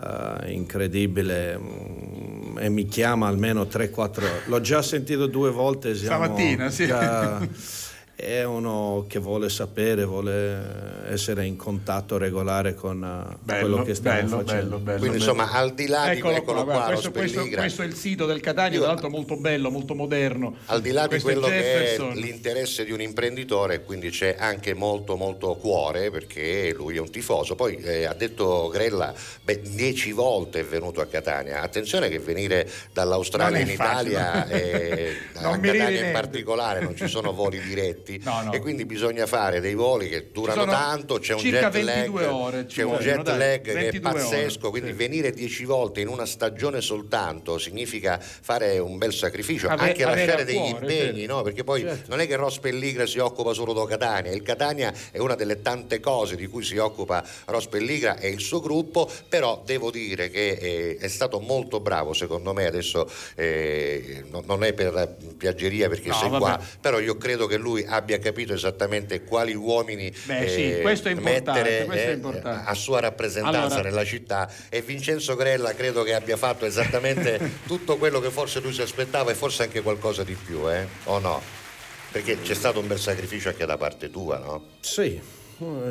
eh, 0.00 0.52
incredibile 0.52 1.58
mm, 1.58 2.58
e 2.58 2.68
mi 2.68 2.86
chiama 2.86 3.26
almeno 3.26 3.64
3-4, 3.66 4.42
l'ho 4.46 4.60
già 4.60 4.80
sentito 4.80 5.26
due 5.26 5.50
volte, 5.50 5.96
siamo 5.96 6.22
Stamattina, 6.24 6.70
sì. 6.70 6.86
già- 6.86 7.40
è 8.20 8.42
uno 8.42 9.04
che 9.08 9.20
vuole 9.20 9.48
sapere, 9.48 10.04
vuole 10.04 11.06
essere 11.08 11.46
in 11.46 11.54
contatto 11.54 12.18
regolare 12.18 12.74
con 12.74 13.00
eh, 13.04 13.36
Bello, 13.40 13.60
quello 13.60 13.82
che 13.84 13.94
stiamo 13.94 14.18
bello, 14.22 14.36
facendo. 14.38 14.64
bello, 14.64 14.78
bello. 14.78 14.98
Quindi 14.98 15.18
bello. 15.18 15.30
insomma, 15.32 15.52
al 15.52 15.72
di 15.72 15.86
là 15.86 16.08
di 16.08 16.18
Eccolo 16.18 16.34
eccolo 16.34 16.64
qua, 16.64 16.72
qua, 16.72 16.80
lo 16.80 16.86
questo, 16.88 17.10
questo- 17.12 17.46
questo 17.48 17.82
è 17.82 17.86
il 17.86 17.94
sito 17.94 18.26
del 18.26 18.40
Catania, 18.40 18.78
tra 18.78 18.88
l'altro 18.88 19.08
molto 19.08 19.36
bello, 19.36 19.70
molto 19.70 19.94
moderno. 19.94 20.56
al 20.66 20.80
di 20.80 20.90
là 20.90 21.02
di 21.02 21.08
Questo 21.10 21.28
è 21.28 21.32
quello 21.34 21.46
che 21.46 21.94
è 21.94 21.98
l'interesse 22.14 22.84
di 22.84 22.90
un 22.90 23.00
imprenditore, 23.00 23.84
quindi 23.84 24.10
c'è 24.10 24.34
anche 24.36 24.74
molto 24.74 25.14
molto 25.14 25.54
cuore 25.54 26.10
perché 26.10 26.72
lui 26.74 26.96
è 26.96 27.00
un 27.00 27.10
tifoso. 27.10 27.54
Poi 27.54 27.76
eh, 27.76 28.04
ha 28.04 28.14
detto 28.14 28.66
Grella, 28.68 29.14
beh, 29.44 29.60
dieci 29.62 30.10
volte 30.10 30.58
è 30.58 30.64
venuto 30.64 31.00
a 31.00 31.06
Catania. 31.06 31.62
Attenzione 31.62 32.08
che 32.08 32.18
venire 32.18 32.68
dall'Australia 32.92 33.60
in. 33.60 33.68
Italia, 33.68 34.44
Non 35.40 35.52
a 35.52 35.58
Catania 35.60 36.06
in 36.06 36.12
particolare, 36.12 36.80
non 36.80 36.96
ci 36.96 37.06
sono 37.06 37.32
voli 37.32 37.60
diretti. 37.60 38.06
Corti 38.08 38.20
No, 38.24 38.42
no. 38.42 38.52
e 38.52 38.60
quindi 38.60 38.84
bisogna 38.86 39.26
fare 39.26 39.60
dei 39.60 39.74
voli 39.74 40.08
che 40.08 40.30
durano 40.32 40.64
tanto, 40.64 41.18
c'è 41.18 41.34
un 41.34 41.40
jet 41.42 41.62
lag, 41.62 41.72
22 41.74 42.26
ore 42.26 42.66
c'è 42.66 42.82
un 42.82 42.96
jet 42.98 43.22
dai, 43.22 43.38
lag 43.38 43.60
che 43.60 43.72
è 43.72 43.90
22 43.90 44.10
ore, 44.10 44.20
pazzesco, 44.20 44.70
quindi 44.70 44.90
sì. 44.90 44.96
venire 44.96 45.30
10 45.30 45.64
volte 45.64 46.00
in 46.00 46.08
una 46.08 46.24
stagione 46.26 46.80
soltanto 46.80 47.58
significa 47.58 48.18
fare 48.18 48.78
un 48.78 48.96
bel 48.98 49.12
sacrificio, 49.12 49.68
Ave- 49.68 49.88
anche 49.88 50.04
lasciare 50.04 50.44
degli 50.44 50.56
cuore, 50.56 50.70
impegni, 50.92 51.18
certo. 51.20 51.34
no? 51.34 51.42
perché 51.42 51.64
poi 51.64 51.80
Certo. 51.80 52.10
non 52.10 52.20
è 52.20 52.26
che 52.26 52.36
Ross 52.36 52.58
Pelligra 52.58 53.06
si 53.06 53.18
occupa 53.18 53.52
solo 53.52 53.72
di 53.72 53.86
Catania, 53.88 54.32
il 54.32 54.42
Catania 54.42 54.92
è 55.10 55.18
una 55.18 55.34
delle 55.34 55.60
tante 55.60 56.00
cose 56.00 56.36
di 56.36 56.46
cui 56.46 56.62
si 56.64 56.76
occupa 56.76 57.24
Ross 57.46 57.66
Pelligra 57.66 58.18
e 58.18 58.28
il 58.28 58.40
suo 58.40 58.60
gruppo, 58.60 59.10
però 59.28 59.62
devo 59.64 59.90
dire 59.90 60.30
che 60.30 60.48
eh, 60.50 60.96
è 60.98 61.08
stato 61.08 61.40
molto 61.40 61.80
bravo 61.80 62.12
secondo 62.12 62.52
me, 62.52 62.66
adesso 62.66 63.08
eh, 63.34 64.24
no- 64.30 64.42
non 64.46 64.64
è 64.64 64.72
per 64.72 65.16
piaggeria 65.36 65.88
perché 65.88 66.08
No, 66.08 66.14
sei 66.14 66.28
vabbè. 66.30 66.40
qua, 66.42 66.60
però 66.80 66.98
io 67.00 67.16
credo 67.16 67.46
che 67.46 67.56
lui 67.56 67.84
abbia 67.86 67.97
capito 68.18 68.52
esattamente 68.52 69.22
quali 69.24 69.54
uomini 69.54 70.12
Beh, 70.24 70.48
sì, 70.48 70.72
eh, 70.72 70.80
questo 70.80 71.08
è 71.08 71.12
importante, 71.12 71.62
mettere 71.62 71.84
questo 71.84 72.30
è 72.30 72.36
eh, 72.36 72.62
a 72.64 72.74
sua 72.74 73.00
rappresentanza 73.00 73.58
Allora- 73.76 73.82
nella 73.82 74.04
città 74.04 74.50
e 74.68 74.82
Vincenzo 74.82 75.36
Grella 75.36 75.74
credo 75.74 76.02
che 76.02 76.14
abbia 76.14 76.36
fatto 76.36 76.64
esattamente 76.66 77.38
tutto 77.66 77.96
quello 77.96 78.20
che 78.20 78.30
forse 78.30 78.60
lui 78.60 78.72
si 78.72 78.82
aspettava 78.82 79.30
e 79.30 79.34
forse 79.34 79.64
anche 79.64 79.82
qualcosa 79.82 80.24
di 80.24 80.34
più, 80.34 80.70
eh? 80.70 80.86
o 81.04 81.18
no? 81.18 81.40
Perché 82.10 82.40
c'è 82.40 82.54
stato 82.54 82.80
un 82.80 82.86
bel 82.86 82.98
sacrificio 82.98 83.48
anche 83.50 83.66
da 83.66 83.76
parte 83.76 84.10
tua, 84.10 84.38
no? 84.38 84.64
Sì, 84.80 85.20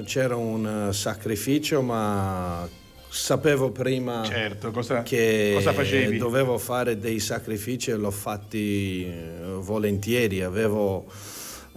c'era 0.06 0.36
un 0.36 0.90
eh, 0.90 0.94
sacrificio, 0.94 1.82
ma 1.82 2.68
sapevo 3.10 3.72
prima 3.72 4.24
Certo, 4.24 4.72
cosa, 4.72 5.04
che 5.04 5.54
cosa 5.56 5.74
dovevo 6.18 6.58
fare 6.58 6.98
dei 6.98 7.20
sacrifici 7.20 7.92
e 7.92 7.96
l'ho 7.96 8.12
fatti 8.12 9.06
eh, 9.06 9.42
volentieri, 9.58 10.42
avevo 10.42 11.06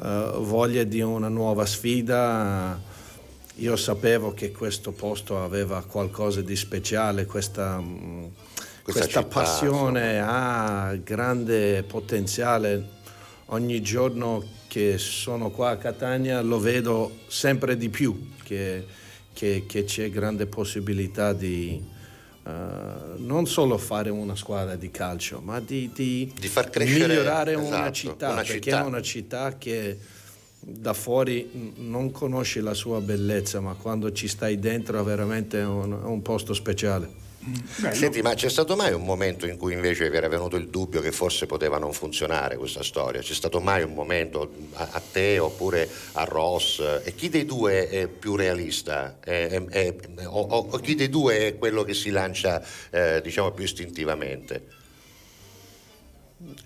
eh, 0.03 0.33
voglia 0.39 0.85
di 0.85 1.01
una 1.01 1.29
nuova 1.29 1.67
sfida. 1.67 2.81
Io 3.57 3.77
sapevo 3.77 4.33
che 4.33 4.53
questo 4.53 4.93
posto 4.93 5.43
aveva 5.43 5.83
qualcosa 5.85 6.41
di 6.41 6.57
speciale, 6.57 7.27
questa, 7.27 7.79
mm, 7.79 8.25
Questa 8.83 8.83
questa 8.83 9.07
città, 9.07 9.25
passione 9.25 10.21
ha 10.21 10.95
grande 11.03 11.83
potenziale. 11.83 12.99
Ogni 13.47 13.83
giorno 13.83 14.43
che 14.69 14.97
sono 14.99 15.51
qua 15.51 15.71
a 15.71 15.77
Catania 15.77 16.41
lo 16.41 16.59
vedo 16.59 17.19
sempre 17.27 17.77
di 17.77 17.89
più, 17.91 18.31
che, 18.43 18.87
che- 19.33 19.65
che 19.67 19.85
c'è 19.85 20.09
grande 20.09 20.47
possibilità 20.47 21.33
di 21.33 21.83
eh, 22.47 22.51
non 23.19 23.47
solo 23.47 23.77
fare 23.79 24.11
una 24.11 24.35
squadra 24.37 24.77
di 24.77 24.91
calcio, 24.91 25.41
ma 25.43 25.61
di, 25.61 25.91
di 25.93 26.33
Di 26.39 26.49
far 26.49 26.71
crescere, 26.71 27.07
migliorare 27.07 27.55
una 27.55 27.67
esatto, 27.67 27.93
città, 27.93 28.27
una 28.33 28.43
perché 28.43 28.61
città. 28.61 28.81
è 28.81 28.85
una 28.85 29.03
città 29.03 29.59
che 29.59 29.99
da 30.63 30.93
fuori 30.93 31.75
non 31.77 32.11
conosci 32.11 32.61
la 32.61 32.75
sua 32.75 33.01
bellezza, 33.01 33.61
ma 33.61 33.75
quando 33.75 34.13
ci 34.13 34.29
stai 34.29 34.59
dentro 34.59 35.01
è 35.01 35.03
veramente 35.03 35.59
un, 35.61 35.93
un 35.93 36.23
posto 36.23 36.53
speciale. 36.53 37.20
Bello. 37.43 37.95
Senti, 37.95 38.21
ma 38.21 38.35
c'è 38.35 38.51
stato 38.51 38.77
mai 38.77 38.93
un 38.93 39.03
momento 39.03 39.47
in 39.47 39.57
cui 39.57 39.73
invece 39.73 40.11
vi 40.11 40.17
era 40.17 40.29
venuto 40.29 40.57
il 40.57 40.69
dubbio 40.69 41.01
che 41.01 41.11
forse 41.11 41.47
poteva 41.47 41.79
non 41.79 41.95
funzionare 41.95 42.57
questa 42.59 42.83
storia? 42.83 43.23
C'è 43.23 43.33
stato 43.33 43.61
mai 43.61 43.83
un 43.83 43.95
momento 43.95 44.51
a, 44.75 44.89
a 44.93 45.01
te 45.13 45.39
oppure 45.39 45.89
a 46.13 46.25
Ross? 46.25 46.81
E 47.03 47.15
chi 47.15 47.31
dei 47.31 47.47
due 47.47 47.89
è 47.89 48.09
più 48.09 48.37
realista? 48.37 49.17
È- 49.21 49.49
è- 49.49 49.65
è- 49.69 49.95
o, 50.27 50.41
o- 50.41 50.67
o 50.71 50.79
chi 50.81 50.95
dei 50.95 51.09
due 51.09 51.47
è 51.47 51.57
quello 51.57 51.83
che 51.83 51.95
si 51.95 52.11
lancia 52.11 52.63
eh, 52.91 53.23
diciamo 53.23 53.53
più 53.53 53.65
istintivamente? 53.65 54.67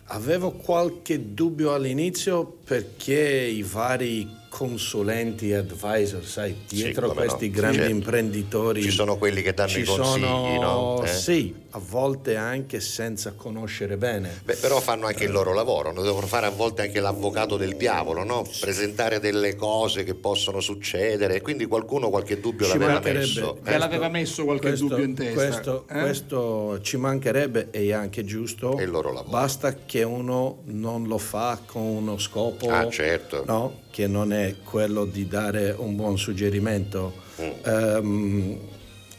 Avevo 0.07 0.53
qualche 0.53 1.35
dubbio 1.35 1.73
all'inizio 1.75 2.45
perché 2.65 3.19
i 3.21 3.63
vari 3.63 4.29
consulenti, 4.55 5.53
advisor, 5.53 6.25
sai, 6.25 6.55
dietro 6.69 7.09
no, 7.09 7.15
questi 7.15 7.47
sì, 7.47 7.51
grandi 7.51 7.79
certo. 7.79 7.91
imprenditori 7.93 8.83
Ci 8.83 8.91
sono 8.93 9.17
quelli 9.19 9.43
che 9.43 9.53
danno 9.53 9.77
i 9.77 9.83
consigli, 9.83 10.23
sono- 10.23 10.61
no? 10.61 11.03
Eh? 11.03 11.09
Sì, 11.09 11.53
a 11.71 11.81
volte 11.85 12.37
anche 12.37 12.79
senza 12.79 13.33
conoscere 13.33 13.97
bene. 13.97 14.31
Beh, 14.45 14.55
però 14.55 14.79
fanno 14.79 15.07
anche 15.07 15.25
il 15.25 15.33
loro 15.33 15.53
lavoro, 15.53 15.91
no? 15.93 16.03
devono 16.03 16.27
fare 16.29 16.47
a 16.47 16.51
volte 16.51 16.83
anche 16.83 17.01
l'avvocato 17.01 17.57
del 17.57 17.75
diavolo, 17.75 18.23
no? 18.23 18.47
presentare 18.61 19.19
delle 19.19 19.57
cose 19.57 20.05
che 20.05 20.15
possono 20.15 20.61
succedere, 20.61 21.41
quindi 21.41 21.67
qualcuno 21.67 22.09
qualche 22.09 22.39
dubbio 22.39 22.67
Ci 22.67 22.79
l'aveva 22.79 23.01
messo. 23.01 23.59
Te 23.61 23.77
l'aveva 23.77 24.09
messo 24.09 24.45
qualche 24.45 24.69
Questo- 24.69 24.87
dubbio 24.87 25.05
in 25.05 25.15
testa? 25.15 25.35
Questo, 25.35 25.85
eh? 25.91 26.01
questo 26.01 26.79
ci 26.81 26.97
mancherebbe 26.97 27.69
e 27.73 27.87
è 27.89 27.93
anche 27.93 28.25
giusto. 28.25 28.77
È 28.77 28.83
il 28.83 28.91
loro 28.91 29.13
lavoro. 29.13 29.31
Basta 29.31 29.75
che 29.85 30.05
uno 30.05 30.61
non 30.67 31.09
lo 31.09 31.19
fa 31.19 31.59
con 31.67 31.83
uno 31.83 32.19
scopo 32.19 32.69
Ah, 32.71 32.89
certo. 32.89 33.43
no? 33.47 33.83
Che 33.95 34.09
non 34.09 34.33
è 34.33 34.57
quello 34.65 35.05
di 35.05 35.29
dare 35.29 35.73
un 35.79 35.95
buon 35.95 36.19
suggerimento. 36.19 37.13
Mm. 37.41 37.51
Ehm, 37.65 38.59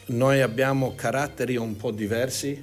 noi 0.08 0.42
abbiamo 0.42 0.92
caratteri 0.94 1.56
un 1.56 1.78
po' 1.78 1.90
diversi. 1.92 2.62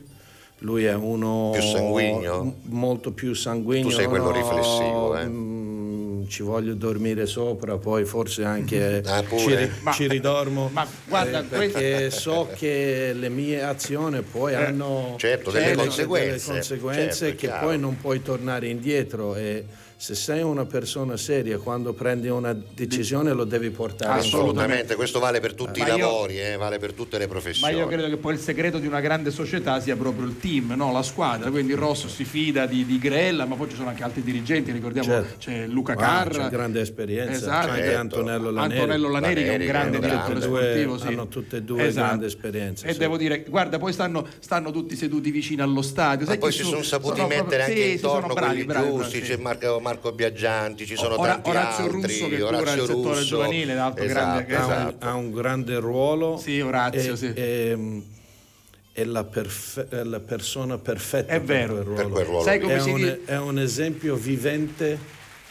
Lui 0.60 0.84
è 0.86 0.94
uno 0.94 1.50
Più 1.54 1.62
sanguigno? 1.64 2.44
m- 2.44 2.54
molto 2.66 3.14
più 3.14 3.34
sanguigno. 3.34 3.88
Tu 3.88 3.96
sei 3.96 4.06
quello 4.06 4.26
no, 4.26 4.32
riflessivo, 4.32 5.18
eh? 5.18 5.26
mm, 5.26 6.28
ci 6.28 6.44
voglio 6.44 6.76
dormire 6.76 7.26
sopra, 7.26 7.78
poi 7.78 8.06
forse 8.06 8.44
anche 8.44 9.02
Ah, 9.08 9.24
pure? 9.24 9.40
ci, 9.42 9.56
ri- 9.56 9.72
Ma- 9.82 9.92
ci 9.92 10.08
ridormo. 10.08 10.70
ma 10.72 10.86
guarda, 11.08 11.40
eh, 11.40 11.44
perché 11.46 12.12
so 12.12 12.48
che 12.56 13.12
le 13.16 13.30
mie 13.30 13.64
azioni 13.64 14.22
poi 14.22 14.54
hanno 14.54 15.16
certo, 15.18 15.50
delle 15.50 15.74
conseguenze. 15.74 16.46
delle 16.46 16.58
conseguenze 16.60 17.12
Certo, 17.26 17.36
che 17.40 17.48
chiaro. 17.48 17.66
poi 17.66 17.80
non 17.80 17.98
puoi 18.00 18.22
tornare 18.22 18.68
indietro 18.68 19.34
e 19.36 19.66
se 20.04 20.16
sei 20.16 20.42
una 20.42 20.66
persona 20.66 21.16
seria 21.16 21.58
quando 21.60 21.94
prendi 21.94 22.28
una 22.28 22.52
decisione 22.52 23.32
lo 23.32 23.46
devi 23.46 23.70
portare 23.70 24.20
Assolutamente, 24.20 24.96
questo 24.96 25.20
vale 25.20 25.40
per 25.40 25.54
tutti 25.54 25.80
Ma 25.80 25.86
i 25.88 25.90
io- 25.92 25.98
lavori, 26.06 26.42
eh, 26.42 26.58
vale 26.58 26.78
per 26.78 26.92
tutte 26.92 27.18
le 27.18 27.24
Ma 27.24 27.32
professioni. 27.32 27.74
io 27.78 27.88
credo 27.88 28.10
che 28.10 28.18
poi 28.18 28.34
il 28.34 28.40
segreto 28.42 28.80
di 28.80 28.88
una 28.88 29.00
grande 29.00 29.32
società 29.32 29.80
sia 29.80 29.96
proprio 29.96 30.26
il 30.26 30.38
team, 30.40 30.74
no? 30.76 30.92
la 30.92 31.04
squadra. 31.04 31.50
Quindi 31.50 31.72
il 31.72 31.78
Rosso 31.78 32.10
si 32.10 32.26
fida 32.26 32.66
di, 32.66 32.86
di 32.86 33.00
Grella, 33.00 33.46
ma 33.46 33.56
poi 33.56 33.70
ci 33.70 33.78
sono 33.78 33.88
anche 33.88 34.04
altri 34.04 34.24
dirigenti. 34.24 34.74
Ricordiamo 34.74 35.08
Certo. 35.08 35.36
c'è 35.38 35.68
Luca 35.68 35.94
Ah, 35.94 35.96
Carra. 35.96 36.44
c'è 36.44 36.50
grande 36.50 36.82
esperienza, 36.82 37.32
Esatto. 37.32 37.68
c'è 37.68 37.72
anche 37.72 37.84
Certo. 37.86 38.00
Antonello 38.02 38.52
Laneri. 38.52 38.74
Antonello 38.82 39.08
Laneri, 39.10 39.34
che 39.36 39.40
è 39.40 39.44
un 39.44 39.48
Laneri, 39.52 39.68
grande 39.68 40.00
che 40.00 40.04
è 40.06 40.10
un 40.10 40.12
direttore 40.12 40.40
grande. 40.40 40.58
sportivo. 40.66 40.98
sì. 40.98 41.08
Hanno 41.08 41.28
tutte 41.30 41.56
e 41.56 41.62
due 41.62 41.92
grande 41.94 42.26
esperienza, 42.26 42.88
E 42.88 42.92
sì. 42.92 43.00
devo 43.00 43.16
dire, 43.16 43.46
guarda, 43.48 43.78
poi 43.80 43.94
stanno, 43.94 44.28
stanno 44.40 44.72
tutti 44.72 44.98
seduti 44.98 45.32
vicino 45.32 45.64
allo 45.64 45.82
stadio. 45.82 46.26
Ma 46.28 46.36
poi 46.36 46.52
si 46.52 46.64
sono 46.64 46.82
saputi 46.84 47.16
sono 47.16 47.28
proprio- 47.30 47.44
mettere 47.46 47.64
anche 47.64 47.82
sì, 47.86 47.92
intorno 47.94 48.34
quelli 48.34 48.66
bravi, 48.66 48.88
giusti, 48.90 48.98
bravi, 49.10 49.20
c'è 49.22 49.36
sì. 49.38 49.42
Marco, 49.42 49.80
Marco 49.94 50.12
Biaggianti, 50.12 50.86
ci 50.88 50.96
sono 50.96 51.20
Ora- 51.20 51.34
tanti 51.34 51.50
Orazio 51.52 51.84
altri, 51.84 52.02
Russo, 52.02 52.28
che 52.30 52.38
cura 52.40 52.50
il 52.50 52.62
Orazio 52.62 52.86
settore 52.88 53.10
Russo. 53.20 53.26
giovanile, 53.26 53.76
l'altro 53.76 54.04
esatto, 54.04 54.26
grande- 54.26 54.46
che- 54.46 54.56
ha, 54.56 54.66
un, 54.66 54.72
esatto. 54.72 55.06
ha 55.06 55.14
un 55.14 55.32
grande 55.32 55.78
ruolo. 55.80 56.38
Sì, 56.38 56.60
Orazio, 56.62 57.14
e- 57.14 57.18
sì. 57.18 57.32
e- 57.34 58.02
è 58.92 59.04
la, 59.06 59.24
perfe- 59.24 59.88
è 59.90 60.04
la 60.04 60.20
persona 60.20 60.78
perfetta 60.78 61.34
È 61.34 61.42
vero. 61.42 61.76
per 61.76 61.84
quel 61.84 61.86
ruolo. 61.86 61.96
Per 62.04 62.12
quel 62.12 62.26
ruolo 62.26 62.44
Sai 62.44 62.58
lì. 62.58 62.64
come 62.64 62.76
È 62.76 62.80
si 62.80 62.90
un, 62.90 62.96
dice? 62.98 63.22
è 63.26 63.38
un 63.38 63.60
esempio 63.60 64.16
vivente 64.16 65.00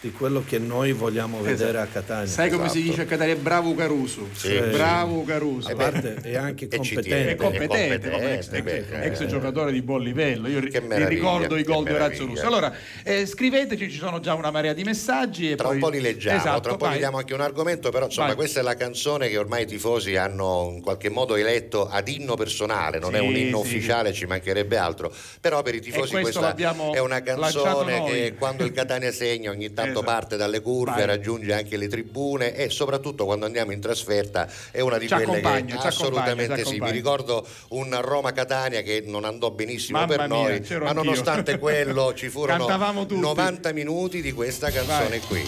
di 0.02 0.10
quello 0.10 0.42
che 0.44 0.58
noi 0.58 0.90
vogliamo 0.90 1.40
vedere 1.40 1.78
a 1.78 1.86
Catania. 1.86 2.26
Sai 2.26 2.50
come 2.50 2.68
si 2.68 2.78
Esatto. 2.78 2.90
dice 2.90 3.02
a 3.02 3.04
Catania? 3.04 3.36
Bravo 3.36 3.72
Caruso. 3.76 4.28
Sì. 4.32 4.58
Bravo 4.58 5.22
Caruso. 5.22 5.68
a 5.68 5.76
parte 5.76 6.16
è 6.22 6.34
anche 6.34 6.66
competente. 6.66 7.28
è 7.30 7.36
competente, 7.36 8.08
È 8.08 8.10
come 8.10 8.34
ex, 8.34 8.48
beh, 8.48 8.84
eh. 9.04 9.26
giocatore 9.26 9.70
di 9.70 9.80
buon 9.80 10.02
livello. 10.02 10.48
Io 10.48 10.58
vi 10.58 10.70
ricordo 11.06 11.56
i 11.56 11.62
gol 11.62 11.84
di 11.84 11.92
Orazio. 11.92 12.26
Russo. 12.26 12.44
Allora, 12.44 12.74
eh, 13.04 13.26
scriveteci, 13.26 13.88
ci 13.88 13.98
sono 13.98 14.18
già 14.18 14.34
una 14.34 14.50
marea 14.50 14.72
di 14.72 14.82
messaggi. 14.82 15.52
E 15.52 15.54
Tra 15.54 15.66
poi... 15.68 15.76
un 15.76 15.80
po' 15.82 15.88
li 15.90 16.00
leggiamo, 16.00 16.36
Esatto, 16.36 16.60
tra 16.62 16.72
un 16.72 16.78
po' 16.78 16.86
vai. 16.86 16.98
diamo 16.98 17.18
anche 17.18 17.34
un 17.34 17.40
argomento, 17.40 17.90
però 17.90 18.06
insomma 18.06 18.26
Vai. 18.28 18.36
questa 18.36 18.58
è 18.58 18.62
la 18.64 18.74
canzone 18.74 19.28
che 19.28 19.36
ormai 19.38 19.62
i 19.62 19.66
tifosi 19.66 20.16
hanno 20.16 20.72
in 20.74 20.82
qualche 20.82 21.10
modo 21.10 21.36
eletto 21.36 21.86
ad 21.88 22.08
inno 22.08 22.34
personale, 22.34 22.98
non 22.98 23.14
è 23.14 23.20
Sì, 23.20 23.24
un 23.26 23.36
inno 23.36 23.62
sì. 23.62 23.68
ufficiale, 23.68 24.12
ci 24.12 24.26
mancherebbe 24.26 24.76
altro, 24.76 25.14
però 25.40 25.62
per 25.62 25.76
i 25.76 25.80
tifosi 25.80 26.18
questa 26.18 26.56
è 26.56 26.98
una 26.98 27.22
canzone 27.22 28.02
che 28.04 28.34
quando 28.36 28.64
il 28.64 28.72
Catania 28.72 29.12
segna 29.12 29.50
ogni 29.52 29.72
tanto 29.72 29.91
Esatto. 30.00 30.06
parte 30.06 30.36
dalle 30.36 30.60
curve, 30.60 30.96
Vai. 30.96 31.06
raggiunge 31.06 31.52
anche 31.52 31.76
le 31.76 31.88
tribune 31.88 32.54
e 32.54 32.70
soprattutto 32.70 33.24
quando 33.24 33.46
andiamo 33.46 33.72
in 33.72 33.80
trasferta 33.80 34.48
è 34.70 34.80
una 34.80 34.98
di 34.98 35.08
Ci 35.08 35.14
quelle 35.14 35.40
che 35.40 35.76
assolutamente 35.86 36.64
sì, 36.64 36.80
mi 36.80 36.90
ricordo 36.90 37.46
un 37.68 37.96
Roma-Catania 38.00 38.82
che 38.82 39.02
non 39.06 39.24
andò 39.24 39.50
benissimo 39.50 39.98
Mamma 39.98 40.16
per 40.16 40.28
mia, 40.28 40.38
noi, 40.48 40.60
c'ero 40.60 40.84
ma 40.84 40.92
nonostante 40.92 41.58
quello 41.58 42.12
ci 42.14 42.28
furono 42.30 42.66
Cantavamo 42.66 43.06
tutti. 43.06 43.20
90 43.20 43.72
minuti 43.72 44.20
di 44.22 44.32
questa 44.32 44.70
canzone 44.70 45.18
Vai. 45.18 45.20
qui. 45.20 45.44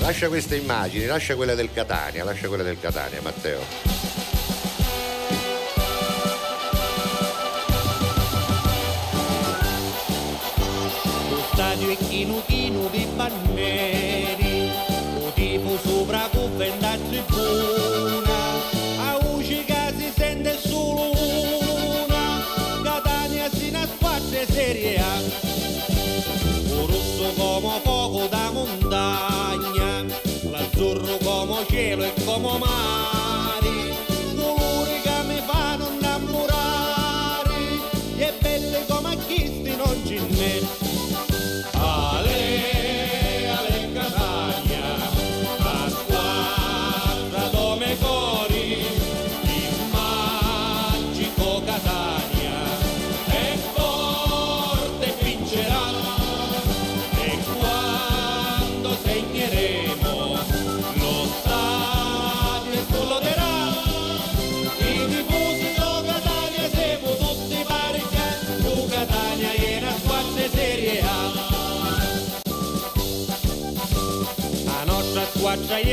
Lascia 0.00 0.28
queste 0.28 0.56
immagini, 0.56 1.06
lascia 1.06 1.34
quelle 1.34 1.54
del 1.54 1.70
Catania, 1.72 2.24
lascia 2.24 2.48
quelle 2.48 2.62
del 2.62 2.78
Catania, 2.78 3.22
Matteo. 3.22 4.13
Stadio 11.54 11.88
è 11.88 11.96
chino 11.96 12.42
chino 12.46 12.88
di 12.90 13.06
banneri, 13.14 14.70
o 15.20 15.30
tipo 15.34 15.78
sopra 15.84 16.28
con 16.32 16.56
venda 16.56 16.96
tribuna, 16.96 17.93
a 17.93 17.93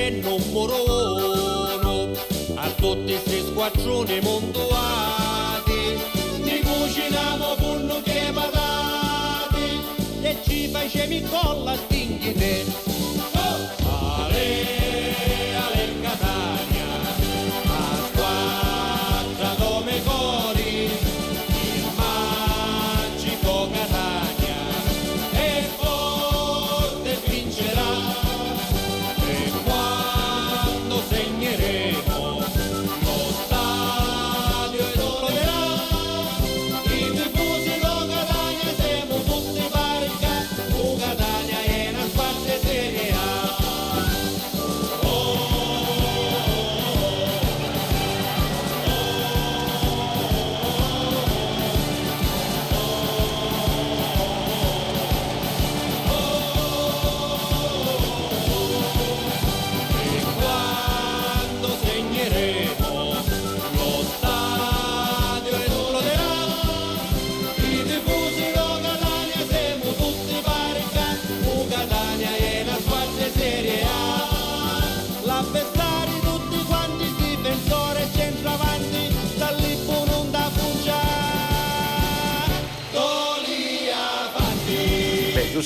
squadra 0.01 0.07
e 0.07 0.09
numero 0.09 0.83
uno 1.75 2.11
a 2.55 2.69
tutti 2.71 3.11
questi 3.11 3.41
squadroni 3.45 4.19
montuati. 4.21 5.99
Ti 6.43 6.59
cuciniamo 6.59 7.55
con 7.59 8.01
che 8.03 8.31
patate 8.33 9.79
e 10.21 10.37
ci 10.43 10.67
facciamo 10.67 11.13
il 11.13 11.29
collo 11.29 11.69
a 11.69 11.77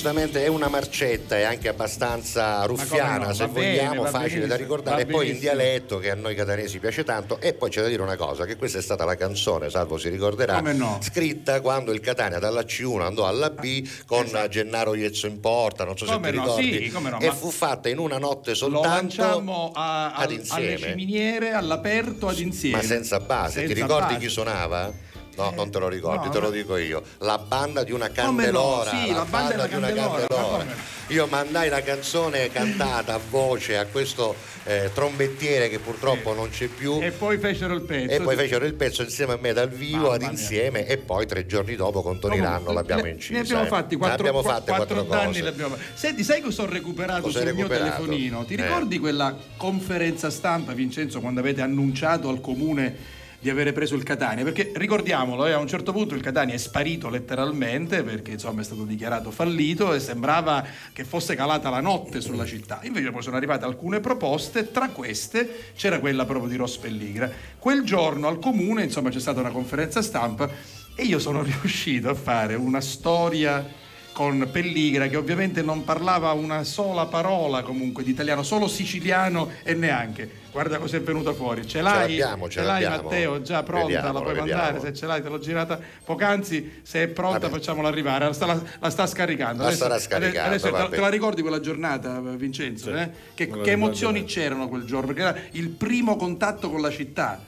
Giustamente 0.05 0.43
è 0.45 0.47
una 0.49 0.67
marcetta, 0.67 1.35
è 1.35 1.41
anche 1.41 1.67
abbastanza 1.67 2.63
ruffiana, 2.65 3.25
no, 3.25 3.33
se 3.33 3.47
bene, 3.47 3.87
vogliamo, 3.87 4.05
facile 4.05 4.45
da 4.45 4.55
ricordare, 4.55 5.01
e 5.01 5.05
poi 5.07 5.31
in 5.31 5.39
dialetto 5.39 5.97
che 5.97 6.11
a 6.11 6.13
noi 6.13 6.35
catanesi 6.35 6.77
piace 6.77 7.03
tanto. 7.03 7.39
E 7.41 7.55
poi 7.55 7.71
c'è 7.71 7.81
da 7.81 7.87
dire 7.87 8.03
una 8.03 8.15
cosa: 8.15 8.45
che 8.45 8.55
questa 8.55 8.77
è 8.77 8.83
stata 8.83 9.03
la 9.03 9.15
canzone, 9.15 9.71
Salvo 9.71 9.97
si 9.97 10.09
ricorderà, 10.09 10.59
no? 10.61 10.99
scritta 11.01 11.59
quando 11.59 11.91
il 11.91 12.01
Catania 12.01 12.37
dalla 12.37 12.61
C1 12.61 13.01
andò 13.01 13.25
alla 13.25 13.49
B 13.49 13.89
con 14.05 14.27
Gennaro 14.47 14.93
Iezzo 14.93 15.25
in 15.25 15.39
porta, 15.39 15.85
non 15.85 15.97
so 15.97 16.05
Come 16.05 16.27
se 16.27 16.31
ti 16.33 16.37
no, 16.37 16.43
ricordi. 16.43 16.83
sì, 16.85 16.91
come 16.91 17.09
no, 17.09 17.19
e 17.19 17.31
fu 17.31 17.49
fatta 17.49 17.89
in 17.89 17.97
una 17.97 18.19
notte 18.19 18.53
soltanto 18.53 18.87
lanciamo 18.87 19.71
a- 19.73 20.11
ad 20.13 20.19
al- 20.21 20.23
alle 20.27 20.33
insieme. 20.35 20.77
ciminiere, 20.77 21.51
all'aperto, 21.53 22.27
ad 22.27 22.37
insieme. 22.37 22.77
Ma 22.77 22.83
senza 22.83 23.19
base, 23.21 23.61
ti 23.61 23.67
Senza 23.69 23.81
ricordi 23.81 24.13
base. 24.13 24.25
chi 24.27 24.29
suonava? 24.31 24.93
No, 25.35 25.51
non 25.55 25.69
te 25.71 25.79
lo 25.79 25.87
ricordi, 25.89 26.27
no, 26.27 26.31
te 26.31 26.39
lo 26.39 26.49
dico 26.49 26.77
io. 26.77 27.03
La 27.19 27.37
banda 27.37 27.83
di 27.83 27.91
una 27.91 28.07
Come 28.09 28.49
no? 28.51 28.61
candelora. 28.61 28.89
Sì, 28.91 29.11
la 29.11 29.25
banda 29.25 29.49
della 29.51 29.67
di 29.67 29.75
una 29.75 29.87
Candelora, 29.87 30.27
candelora. 30.27 30.65
Io 31.09 31.27
mandai 31.27 31.69
la 31.69 31.81
canzone 31.83 32.49
cantata 32.51 33.13
a 33.13 33.19
voce 33.29 33.77
a 33.77 33.85
questo 33.85 34.35
eh, 34.63 34.89
trombettiere 34.93 35.69
che 35.69 35.77
purtroppo 35.79 36.33
non 36.33 36.49
c'è 36.49 36.67
più. 36.67 36.99
E 37.01 37.11
poi 37.11 37.37
fecero 37.37 37.75
il 37.75 37.81
pezzo. 37.81 38.11
E 38.11 38.21
poi 38.21 38.35
fecero 38.35 38.65
il 38.65 38.73
pezzo 38.73 39.03
insieme 39.03 39.33
a 39.33 39.37
me 39.39 39.53
dal 39.53 39.69
vivo, 39.69 39.97
Mamma 40.03 40.13
ad 40.15 40.21
mia. 40.21 40.31
insieme, 40.31 40.87
e 40.87 40.97
poi 40.97 41.27
tre 41.27 41.45
giorni 41.45 41.75
dopo 41.75 42.01
con 42.01 42.19
Tony 42.19 42.39
Ranno 42.39 42.71
l'abbiamo 42.71 43.05
incisa. 43.07 43.33
Ne 43.33 43.39
abbiamo 43.41 43.63
eh. 43.65 43.67
fatti 43.67 43.95
quattro, 43.97 44.17
abbiamo 44.17 44.41
fatte 44.41 44.71
quattro 44.73 45.05
quattro 45.05 45.31
danni. 45.31 45.39
abbiamo- 45.47 45.77
Senti, 45.93 46.23
sai 46.23 46.41
cosa 46.41 46.63
ho 46.63 46.65
recuperato 46.65 47.29
sul 47.29 47.41
mio 47.43 47.51
recuperato? 47.67 47.83
telefonino? 47.83 48.45
Ti 48.45 48.53
Eh. 48.55 48.61
ricordi 48.63 48.97
quella 48.97 49.37
conferenza 49.57 50.29
stampa, 50.31 50.71
Vincenzo, 50.73 51.19
quando 51.19 51.39
avete 51.39 51.61
annunciato 51.61 52.29
al 52.29 52.41
comune 52.41 52.95
di 53.39 53.49
avere 53.49 53.73
preso 53.73 53.95
il 53.95 54.03
Catania? 54.03 54.43
Perché 54.43 54.71
ricordiamolo, 54.75 55.45
eh, 55.45 55.51
a 55.51 55.57
un 55.57 55.67
certo 55.67 55.91
punto 55.91 56.15
il 56.15 56.21
Catania 56.21 56.55
è 56.55 56.57
sparito 56.57 57.09
letteralmente 57.09 58.03
perché 58.03 58.31
insomma 58.31 58.61
è 58.61 58.63
stato 58.63 58.83
dichiarato 58.83 59.31
fallito 59.31 59.93
e 59.93 59.99
sembrava 59.99 60.65
che 60.93 61.03
fosse 61.03 61.35
calata 61.35 61.69
la 61.69 61.81
notte 61.81 62.21
sulla 62.21 62.45
città. 62.45 62.79
Invece 62.83 63.11
poi 63.11 63.21
sono 63.21 63.35
arrivate 63.35 63.65
alcune 63.65 63.99
proposte, 63.99 64.71
tra 64.71 64.89
queste 64.89 65.71
c'era 65.75 65.99
quella 65.99 66.25
proprio 66.25 66.49
di 66.49 66.55
Ross 66.55 66.77
Pelligra. 66.77 67.29
Quel 67.57 67.83
giorno 67.83 68.27
al 68.27 68.39
comune, 68.39 68.83
insomma, 68.83 69.09
c'è 69.09 69.19
stata 69.19 69.39
una 69.39 69.51
conferenza 69.51 70.01
stampa 70.01 70.49
e 70.95 71.03
io 71.03 71.19
sono 71.19 71.43
riuscito 71.43 72.09
a 72.09 72.15
fare 72.15 72.55
una 72.55 72.81
storia 72.81 73.83
con 74.15 74.47
Pelligra 74.49 75.07
che 75.07 75.17
ovviamente 75.17 75.61
non 75.61 75.83
parlava 75.83 76.31
una 76.31 76.63
sola 76.63 77.05
parola 77.05 77.63
comunque 77.63 78.01
di 78.01 78.11
italiano, 78.11 78.43
solo 78.43 78.65
siciliano 78.69 79.49
e 79.61 79.73
neanche. 79.73 80.43
Guarda 80.53 80.77
cosa 80.77 80.95
è 80.95 81.01
venuto 81.01 81.33
fuori. 81.33 81.67
Ce 81.67 81.81
l'hai? 81.81 81.99
l'abbiamo, 82.17 82.47
ce 82.47 82.61
l'hai 82.61 82.83
l'abbiamo. 82.83 83.09
Matteo, 83.09 83.41
già 83.41 83.61
pronta, 83.63 83.81
la 83.81 83.93
Vediamolo, 83.95 84.21
puoi 84.23 84.35
vediamo. 84.35 84.61
mandare, 84.61 84.79
se 84.85 84.93
ce 84.97 85.05
l'hai 85.05 85.21
te 85.21 85.27
l'ho 85.27 85.39
girata 85.39 85.77
poc'anzi, 86.05 86.79
se 86.81 87.03
è 87.03 87.07
pronta 87.09 87.39
Vabbè. 87.39 87.53
facciamola 87.55 87.89
arrivare, 87.89 88.23
la 88.23 88.31
sta, 88.31 88.45
la- 88.45 88.61
la 88.79 88.89
sta 88.89 89.05
scaricando. 89.05 89.63
La 89.63 89.71
starà 89.71 89.99
scaricando, 89.99 90.47
adesso 90.47 90.71
te, 90.71 90.95
te 90.95 91.01
la 91.01 91.09
ricordi 91.09 91.41
quella 91.41 91.59
giornata 91.59 92.21
Vincenzo? 92.21 92.95
eh? 92.95 93.09
Che, 93.33 93.47
la 93.53 93.63
che 93.63 93.71
emozioni 93.71 94.23
c'erano 94.23 94.69
quel 94.69 94.85
giorno? 94.85 95.07
Perché 95.07 95.21
era 95.23 95.35
il 95.51 95.67
primo 95.71 96.15
contatto 96.15 96.69
con 96.69 96.79
la 96.79 96.89
città. 96.89 97.43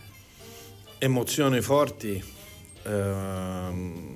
emozioni 0.97 1.61
forti. 1.61 2.21
ehm, 2.83 4.06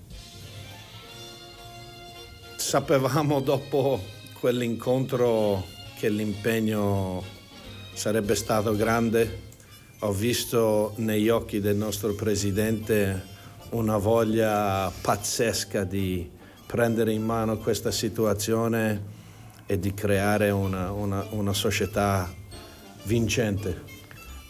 sapevamo 2.61 3.41
dopo 3.41 3.99
quell'incontro 4.39 5.65
che 5.97 6.09
l'impegno 6.09 7.23
sarebbe 7.93 8.35
stato 8.35 8.75
grande. 8.75 9.49
Ho 9.99 10.11
visto 10.13 10.93
negli 10.97 11.27
occhi 11.27 11.59
del 11.59 11.75
nostro 11.75 12.13
presidente 12.13 13.29
una 13.71 13.97
voglia 13.97 14.91
pazzesca 15.01 15.83
di 15.83 16.29
prendere 16.65 17.11
in 17.13 17.23
mano 17.23 17.57
questa 17.57 17.91
situazione 17.91 19.19
e 19.65 19.79
di 19.79 19.93
creare 19.93 20.51
una- 20.51 20.91
una- 20.91 21.25
una 21.31 21.53
società 21.53 22.31
vincente. 23.03 23.81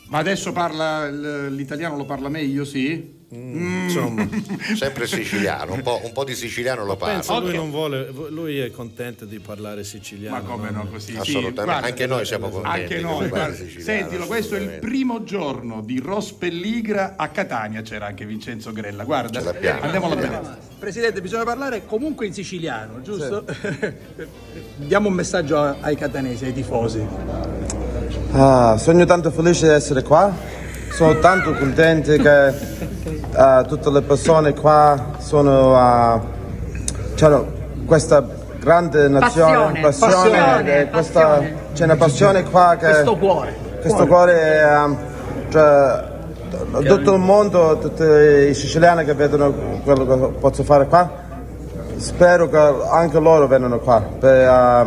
Ma 0.07 0.17
adesso 0.17 0.51
parla 0.51 1.09
l'italiano 1.47 1.95
lo 1.95 2.05
parla 2.05 2.27
meglio, 2.27 2.65
sì? 2.65 3.19
Insomma, 3.33 4.27
Sempre 4.75 5.07
siciliano, 5.07 5.73
un 5.73 5.81
po', 5.81 6.01
un 6.03 6.11
po' 6.11 6.25
di 6.25 6.35
siciliano 6.35 6.83
lo 6.83 6.97
parla. 6.97 7.13
penso 7.13 7.39
lui 7.39 7.69
vuole, 7.69 8.11
lui 8.29 8.59
è 8.59 8.71
contento 8.71 9.23
di 9.23 9.39
parlare 9.39 9.85
siciliano. 9.85 10.35
Ma 10.35 10.41
come 10.41 10.69
no, 10.69 10.85
così? 10.91 11.15
Assolutamente, 11.15 11.61
Sì, 11.61 11.65
guarda, 11.65 11.87
anche 11.87 12.07
noi 12.07 12.25
siamo 12.25 12.49
contenti. 12.49 12.81
Anche 12.81 12.95
che 12.95 13.01
noi, 13.01 13.27
guarda. 13.29 13.55
Sentilo, 13.79 14.25
questo 14.27 14.55
è 14.55 14.59
il 14.59 14.79
primo 14.81 15.23
giorno 15.23 15.81
di 15.81 15.99
Ros 15.99 16.33
Pelligra 16.33 17.13
a 17.15 17.29
Catania, 17.29 17.81
c'era 17.81 18.07
anche 18.07 18.25
Vincenzo 18.25 18.73
Grella, 18.73 19.05
guarda, 19.05 19.41
l'abbiamo. 19.41 19.81
andiamola 19.81 20.15
bene. 20.15 20.39
Presidente, 20.77 21.21
bisogna 21.21 21.45
parlare 21.45 21.85
comunque 21.85 22.25
in 22.25 22.33
siciliano, 22.33 23.01
giusto? 23.01 23.45
Diamo 24.75 25.07
un 25.07 25.13
messaggio 25.13 25.77
ai 25.79 25.95
catanesi, 25.95 26.43
ai 26.43 26.53
tifosi. 26.53 27.07
Ah, 28.33 28.77
sono 28.77 29.05
tanto 29.05 29.31
felice 29.31 29.67
di 29.67 29.73
essere 29.73 30.01
qua, 30.03 30.35
sono 30.91 31.17
tanto 31.19 31.53
contento 31.53 32.13
che 32.15 32.89
ah, 33.33 33.63
tutte 33.63 33.89
le 33.89 34.01
persone 34.01 34.53
qua 34.53 34.95
sono 35.17 35.75
ah, 35.75 36.19
c'hanno 37.15 37.45
questa 37.85 38.23
grande 38.59 39.07
nazione, 39.07 39.79
Passione, 39.81 40.63
che 40.63 40.89
questa- 40.91 41.41
c'è 41.73 41.83
una 41.85 41.95
passione 41.95 42.43
qua 42.43 42.75
che 42.79 42.85
Questo 42.89 43.17
cuore. 43.17 43.55
questo 43.81 44.05
cuore. 44.07 44.61
ah, 44.63 44.95
cioè, 45.49 46.09
tutto 46.85 47.13
il 47.13 47.19
mondo, 47.19 47.77
tutti 47.79 48.03
i 48.03 48.53
siciliani 48.53 49.03
che 49.03 49.13
vedono 49.13 49.51
quello 49.83 50.05
che 50.05 50.27
posso 50.39 50.63
fare 50.63 50.85
qua, 50.85 51.09
spero 51.97 52.47
che 52.49 52.57
anche 52.89 53.19
loro 53.19 53.47
vengano 53.47 53.79
qua 53.79 53.99
per, 54.19 54.47
ah, 54.47 54.85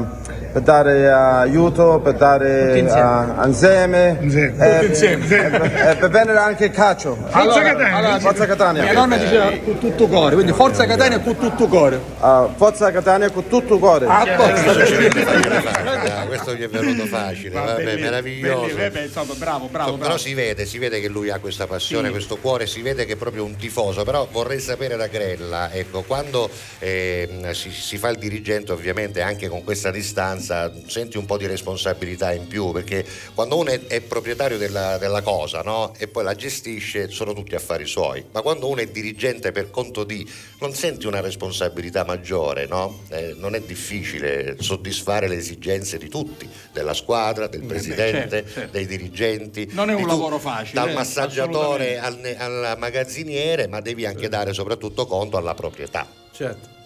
per 0.55 0.63
dare 0.63 1.11
ah, 1.11 1.41
aiuto, 1.41 1.99
per 1.99 2.15
dare 2.15 2.89
ah, 2.89 3.43
insieme, 3.45 4.21
e, 4.21 4.55
e- 4.57 5.91
e 5.91 5.97
per 5.97 6.11
vendere 6.11 6.39
anche 6.39 6.71
calcio. 6.71 7.17
Forza 7.27 7.61
Catania! 7.61 8.21
Forza 8.21 8.47
Catania! 8.47 8.83
Mia 8.85 8.93
nonna 8.93 9.17
diceva 9.17 9.51
con 9.65 9.79
tutto 9.81 10.07
cuore, 10.07 10.35
quindi 10.35 10.53
forza 10.53 10.87
Catania 10.87 11.19
con 11.19 11.37
tutto 11.37 11.67
cuore. 11.67 12.01
Ah, 12.21 12.49
Forza 12.55 12.93
Catania 12.93 13.31
con 13.31 13.49
tutto 13.49 13.75
il 13.75 13.81
cuore. 13.81 14.07
Viene 14.07 15.61
facile, 15.61 16.13
ah, 16.13 16.27
questo 16.27 16.55
gli 16.55 16.63
è 16.63 16.69
venuto 16.69 17.05
facile, 17.07 17.51
vabbè, 17.51 17.83
Belli- 17.83 18.03
meraviglioso. 18.03 18.61
belli- 18.77 18.81
vabbè, 18.81 19.03
insomma, 19.07 19.35
bravo, 19.35 19.67
bravo, 19.67 19.67
Insomma, 19.67 19.83
bravo. 19.97 20.03
Però 20.03 20.17
si 20.17 20.35
vede, 20.35 20.67
si 20.67 20.79
vede 20.79 21.01
che 21.01 21.09
lui 21.09 21.31
ha 21.31 21.41
questa 21.41 21.67
passione, 21.67 22.07
Sì. 22.07 22.13
questo 22.13 22.37
cuore, 22.37 22.69
si 22.69 22.81
vede 22.81 23.07
che 23.07 23.15
è 23.15 23.17
proprio 23.17 23.45
un 23.45 23.57
tifoso. 23.57 24.05
Però 24.05 24.29
vorrei 24.31 24.61
sapere 24.61 24.95
da 24.95 25.09
Grella, 25.09 25.73
ecco, 25.73 26.03
quando 26.03 26.49
ehm, 26.79 27.51
si, 27.51 27.73
si 27.73 27.99
fa 27.99 28.09
il 28.11 28.19
dirigente, 28.19 28.71
ovviamente 28.71 29.21
anche 29.21 29.49
con 29.49 29.65
questa 29.65 29.91
distanza, 29.91 30.43
esperienza 30.45 30.73
senti 30.87 31.17
un 31.17 31.25
po' 31.25 31.39
di 31.39 31.47
responsabilità 31.47 32.33
in 32.33 32.47
più 32.47 32.71
perché 32.73 33.05
quando 33.35 33.57
uno 33.57 33.71
è, 33.71 33.87
è 33.87 34.01
proprietario 34.03 34.59
della, 34.59 34.99
della 34.99 35.23
cosa 35.23 35.63
no? 35.63 35.95
e 35.97 36.07
poi 36.09 36.25
la 36.25 36.35
gestisce 36.35 37.09
sono 37.11 37.33
tutti 37.33 37.55
affari 37.55 37.87
suoi, 37.87 38.25
ma 38.33 38.43
quando 38.43 38.69
uno 38.69 38.81
è 38.81 38.87
dirigente 38.87 39.53
per 39.53 39.71
conto 39.71 40.05
di 40.05 40.29
non 40.61 40.75
senti 40.75 41.07
una 41.07 41.21
responsabilità 41.21 42.05
maggiore, 42.05 42.67
no? 42.67 43.01
Eh, 43.09 43.35
non 43.39 43.55
è 43.55 43.61
difficile 43.61 44.57
soddisfare 44.61 45.29
le 45.29 45.37
esigenze 45.37 45.99
di 45.99 46.09
tutti, 46.09 46.49
della 46.73 46.95
squadra, 46.95 47.47
del 47.47 47.63
presidente, 47.63 48.43
certo, 48.43 48.53
certo. 48.53 48.73
dei 48.73 48.87
dirigenti. 48.87 49.69
Non 49.73 49.91
è 49.91 49.95
un 49.95 50.07
lavoro 50.07 50.39
facile, 50.39 50.81
Dal 50.81 50.91
eh, 50.91 50.95
massaggiatore 50.95 51.99
al, 51.99 52.19
al 52.39 52.77
magazziniere, 52.79 53.67
ma 53.67 53.81
devi 53.81 54.07
anche 54.07 54.29
dare 54.29 54.53
soprattutto 54.53 55.07
conto 55.07 55.37
alla 55.37 55.55
proprietà. 55.55 56.07
Certo. 56.33 56.83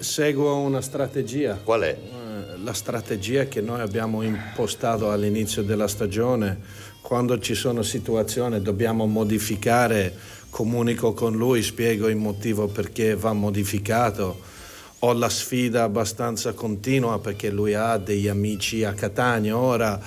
Seguo 0.00 0.54
una 0.58 0.80
strategia. 0.80 1.58
Qual 1.60 1.80
è? 1.80 1.88
Eh, 1.88 2.62
La 2.62 2.72
strategia 2.72 3.46
che 3.46 3.60
noi 3.60 3.80
abbiamo 3.80 4.22
impostato 4.22 5.10
all'inizio 5.10 5.62
della 5.62 5.88
stagione, 5.88 6.60
quando 7.00 7.40
ci 7.40 7.56
sono 7.56 7.82
situazioni 7.82 8.62
dobbiamo 8.62 9.06
modificare, 9.06 10.14
comunico 10.50 11.14
con 11.14 11.36
lui, 11.36 11.62
spiego 11.62 12.08
il 12.08 12.14
motivo 12.14 12.68
perché 12.68 13.16
va 13.16 13.32
modificato. 13.32 14.40
Ho 15.00 15.12
la 15.14 15.28
sfida 15.28 15.82
abbastanza 15.82 16.52
continua 16.52 17.18
perché 17.18 17.50
lui 17.50 17.74
ha 17.74 17.96
degli 17.96 18.28
amici 18.28 18.84
a 18.84 18.92
Catania 18.92 19.56
ora 19.56 20.00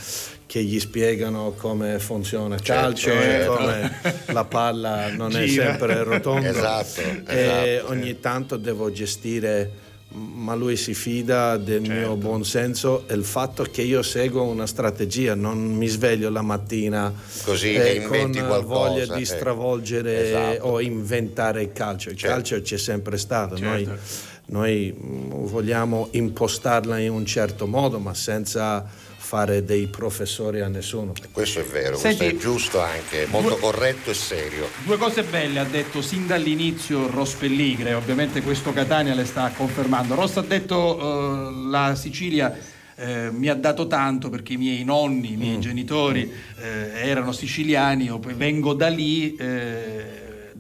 che 0.52 0.62
gli 0.64 0.82
spiegano 0.82 1.54
come 1.56 1.98
funziona 2.00 2.56
il 2.56 2.62
calcio 2.62 3.10
e 3.10 3.14
certo. 3.14 3.54
come 3.56 3.92
la 4.34 4.44
palla 4.44 5.08
non 5.14 5.34
è 5.34 5.46
Gira. 5.46 5.68
sempre 5.78 6.04
rotonda. 6.04 6.50
Esatto, 6.50 7.00
E 7.32 7.40
esatto, 7.78 7.92
ogni 7.94 8.20
tanto 8.20 8.58
devo 8.58 8.92
gestire, 8.92 9.72
ma 10.10 10.54
lui 10.54 10.76
si 10.76 10.94
fida 10.94 11.56
del 11.56 11.86
Certo. 11.86 11.98
mio 11.98 12.16
buon 12.18 12.44
senso 12.44 13.06
e 13.08 13.14
il 13.14 13.24
fatto 13.24 13.64
che 13.64 13.82
io 13.82 14.02
seguo 14.02 14.44
una 14.44 14.68
strategia, 14.68 15.36
non 15.36 15.58
mi 15.58 15.88
sveglio 15.88 16.30
la 16.30 16.42
mattina 16.42 17.14
Così 17.46 17.74
eh, 17.74 17.96
e 17.96 18.02
con 18.06 18.30
qualcosa, 18.34 18.60
voglia 18.62 19.16
di 19.16 19.22
eh. 19.22 19.26
stravolgere 19.26 20.28
Esatto. 20.28 20.68
o 20.68 20.82
inventare 20.82 21.62
il 21.62 21.72
calcio. 21.72 22.10
Il 22.10 22.18
Certo. 22.18 22.36
calcio 22.36 22.62
c'è 22.62 22.78
sempre 22.78 23.16
stato, 23.18 23.56
Certo. 23.56 23.70
noi, 23.90 23.98
noi 24.48 24.94
mm, 25.02 25.30
vogliamo 25.46 26.10
impostarla 26.12 26.98
in 26.98 27.12
un 27.12 27.26
certo 27.26 27.68
modo, 27.68 28.00
ma 28.00 28.14
senza 28.14 29.08
fare 29.32 29.64
dei 29.64 29.88
professori 29.88 30.60
a 30.60 30.68
nessuno. 30.68 31.14
Questo 31.32 31.62
è 31.62 31.64
vero, 31.64 31.96
Senti, 31.96 32.18
questo 32.18 32.36
è 32.36 32.38
giusto 32.38 32.82
anche, 32.82 33.28
molto 33.30 33.56
corretto 33.56 34.10
e 34.10 34.14
serio. 34.14 34.68
Due 34.84 34.98
cose 34.98 35.24
belle 35.24 35.60
ha 35.60 35.64
detto 35.64 36.02
sin 36.02 36.28
dall'inizio 36.28 37.10
Ross 37.10 37.36
Pelligre, 37.36 37.94
ovviamente 37.94 38.42
questo 38.42 38.74
Catania 38.74 39.14
le 39.14 39.24
sta 39.24 39.50
confermando. 39.56 40.16
Ross 40.16 40.36
ha 40.36 40.42
detto 40.42 41.00
eh, 41.48 41.70
la 41.70 41.96
Sicilia 41.96 42.54
eh, 42.98 43.30
mi 43.32 43.48
ha 43.48 43.56
dato 43.56 43.88
tanto 43.88 44.28
perché 44.30 44.52
i 44.54 44.58
miei 44.58 44.84
nonni, 44.84 45.32
i 45.32 45.38
miei 45.38 45.56
Mm. 45.56 45.62
genitori 45.62 46.30
eh, 46.62 47.08
erano 47.08 47.32
siciliani, 47.32 48.04
io 48.04 48.20
vengo 48.36 48.74
da 48.74 48.90
lì. 48.90 49.34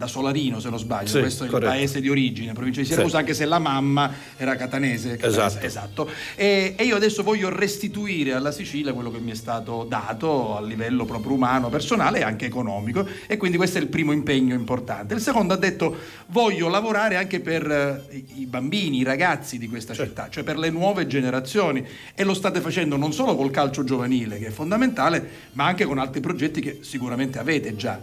Da 0.01 0.07
Solarino 0.07 0.59
se 0.59 0.69
non 0.69 0.79
sbaglio, 0.79 1.07
Sì, 1.07 1.19
questo 1.19 1.43
è 1.43 1.45
il 1.45 1.51
corretto. 1.51 1.71
paese 1.71 2.01
di 2.01 2.09
origine, 2.09 2.53
provincia 2.53 2.81
di 2.81 2.87
Siracusa, 2.87 3.09
Sì. 3.17 3.21
anche 3.21 3.33
se 3.35 3.45
la 3.45 3.59
mamma 3.59 4.11
era 4.35 4.55
catanese. 4.55 5.15
catanese, 5.17 5.27
Esatto. 5.27 5.65
esatto. 5.65 6.09
E, 6.35 6.73
e 6.75 6.83
io 6.85 6.95
adesso 6.95 7.21
voglio 7.21 7.49
restituire 7.49 8.33
alla 8.33 8.51
Sicilia 8.51 8.93
quello 8.93 9.11
che 9.11 9.19
mi 9.19 9.29
è 9.31 9.35
stato 9.35 9.85
dato 9.87 10.57
a 10.57 10.61
livello 10.61 11.05
proprio 11.05 11.33
umano, 11.33 11.69
personale 11.69 12.19
e 12.19 12.23
anche 12.23 12.45
economico. 12.47 13.07
E 13.27 13.37
quindi 13.37 13.57
questo 13.57 13.77
è 13.77 13.81
il 13.81 13.87
primo 13.89 14.11
impegno 14.11 14.55
importante. 14.55 15.13
Il 15.13 15.21
secondo 15.21 15.53
ha 15.53 15.57
detto 15.57 15.95
voglio 16.27 16.67
lavorare 16.67 17.15
anche 17.15 17.39
per 17.39 17.69
eh, 17.69 18.15
i- 18.15 18.41
i 18.41 18.45
bambini, 18.47 18.97
i 18.97 19.03
ragazzi 19.03 19.59
di 19.59 19.67
questa 19.67 19.93
città, 19.93 20.29
cioè 20.31 20.43
per 20.43 20.57
le 20.57 20.71
nuove 20.71 21.05
generazioni. 21.05 21.85
E 22.15 22.23
lo 22.23 22.33
state 22.33 22.59
facendo 22.59 22.97
non 22.97 23.13
solo 23.13 23.35
col 23.35 23.51
calcio 23.51 23.83
giovanile, 23.83 24.39
che 24.39 24.47
è 24.47 24.51
fondamentale, 24.51 25.29
ma 25.53 25.65
anche 25.65 25.85
con 25.85 25.99
altri 25.99 26.21
progetti 26.21 26.59
che 26.59 26.79
sicuramente 26.81 27.37
avete 27.37 27.75
già. 27.75 27.99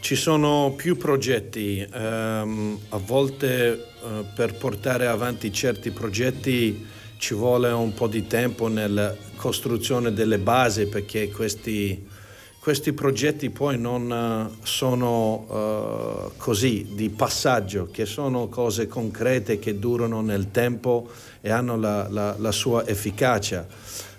Ci 0.00 0.14
sono 0.16 0.72
più 0.74 0.96
progetti, 0.96 1.86
ehm, 1.92 2.78
a 2.90 2.96
volte 2.96 3.72
eh, 3.72 4.24
per 4.34 4.54
portare 4.56 5.06
avanti 5.06 5.52
certi 5.52 5.90
progetti 5.90 6.86
ci 7.18 7.34
vuole 7.34 7.68
un 7.72 7.92
po' 7.92 8.06
di 8.06 8.26
tempo 8.26 8.68
nella 8.68 9.14
costruzione 9.36 10.12
delle 10.14 10.38
basi 10.38 10.86
perché 10.86 11.30
questi, 11.30 12.06
questi 12.58 12.92
progetti 12.94 13.50
poi 13.50 13.78
non 13.78 14.10
eh, 14.10 14.64
sono 14.64 15.46
eh, 15.50 16.30
così 16.38 16.86
di 16.92 17.10
passaggio, 17.10 17.88
che 17.90 18.06
sono 18.06 18.48
cose 18.48 18.86
concrete 18.86 19.58
che 19.58 19.78
durano 19.78 20.22
nel 20.22 20.50
tempo 20.50 21.10
e 21.42 21.50
hanno 21.50 21.76
la, 21.76 22.08
la- 22.08 22.36
la 22.38 22.52
sua 22.52 22.86
efficacia. 22.86 23.66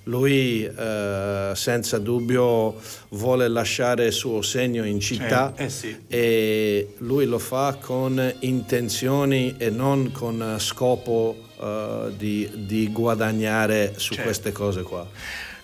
Lui 0.04 0.64
eh, 0.66 1.52
senza 1.56 1.98
dubbio 2.00 2.76
vuole 3.10 3.48
lasciare 3.48 4.06
il 4.08 4.14
suo 4.14 4.42
segno 4.42 4.84
in 4.86 5.00
città 5.00 5.54
Eh, 5.56 5.66
eh 5.66 5.70
sì. 5.70 5.96
e 6.08 6.94
lui 7.00 7.26
lo 7.26 7.40
fa 7.40 7.78
con 7.80 8.34
intenzioni 8.40 9.56
e 9.58 9.70
non 9.70 10.12
con 10.12 10.56
scopo 10.60 11.36
eh, 11.62 12.12
di, 12.18 12.50
di 12.56 12.90
guadagnare 12.92 13.94
su 13.98 14.14
Certo. 14.14 14.24
queste 14.24 14.52
cose 14.52 14.82
qua. 14.84 15.06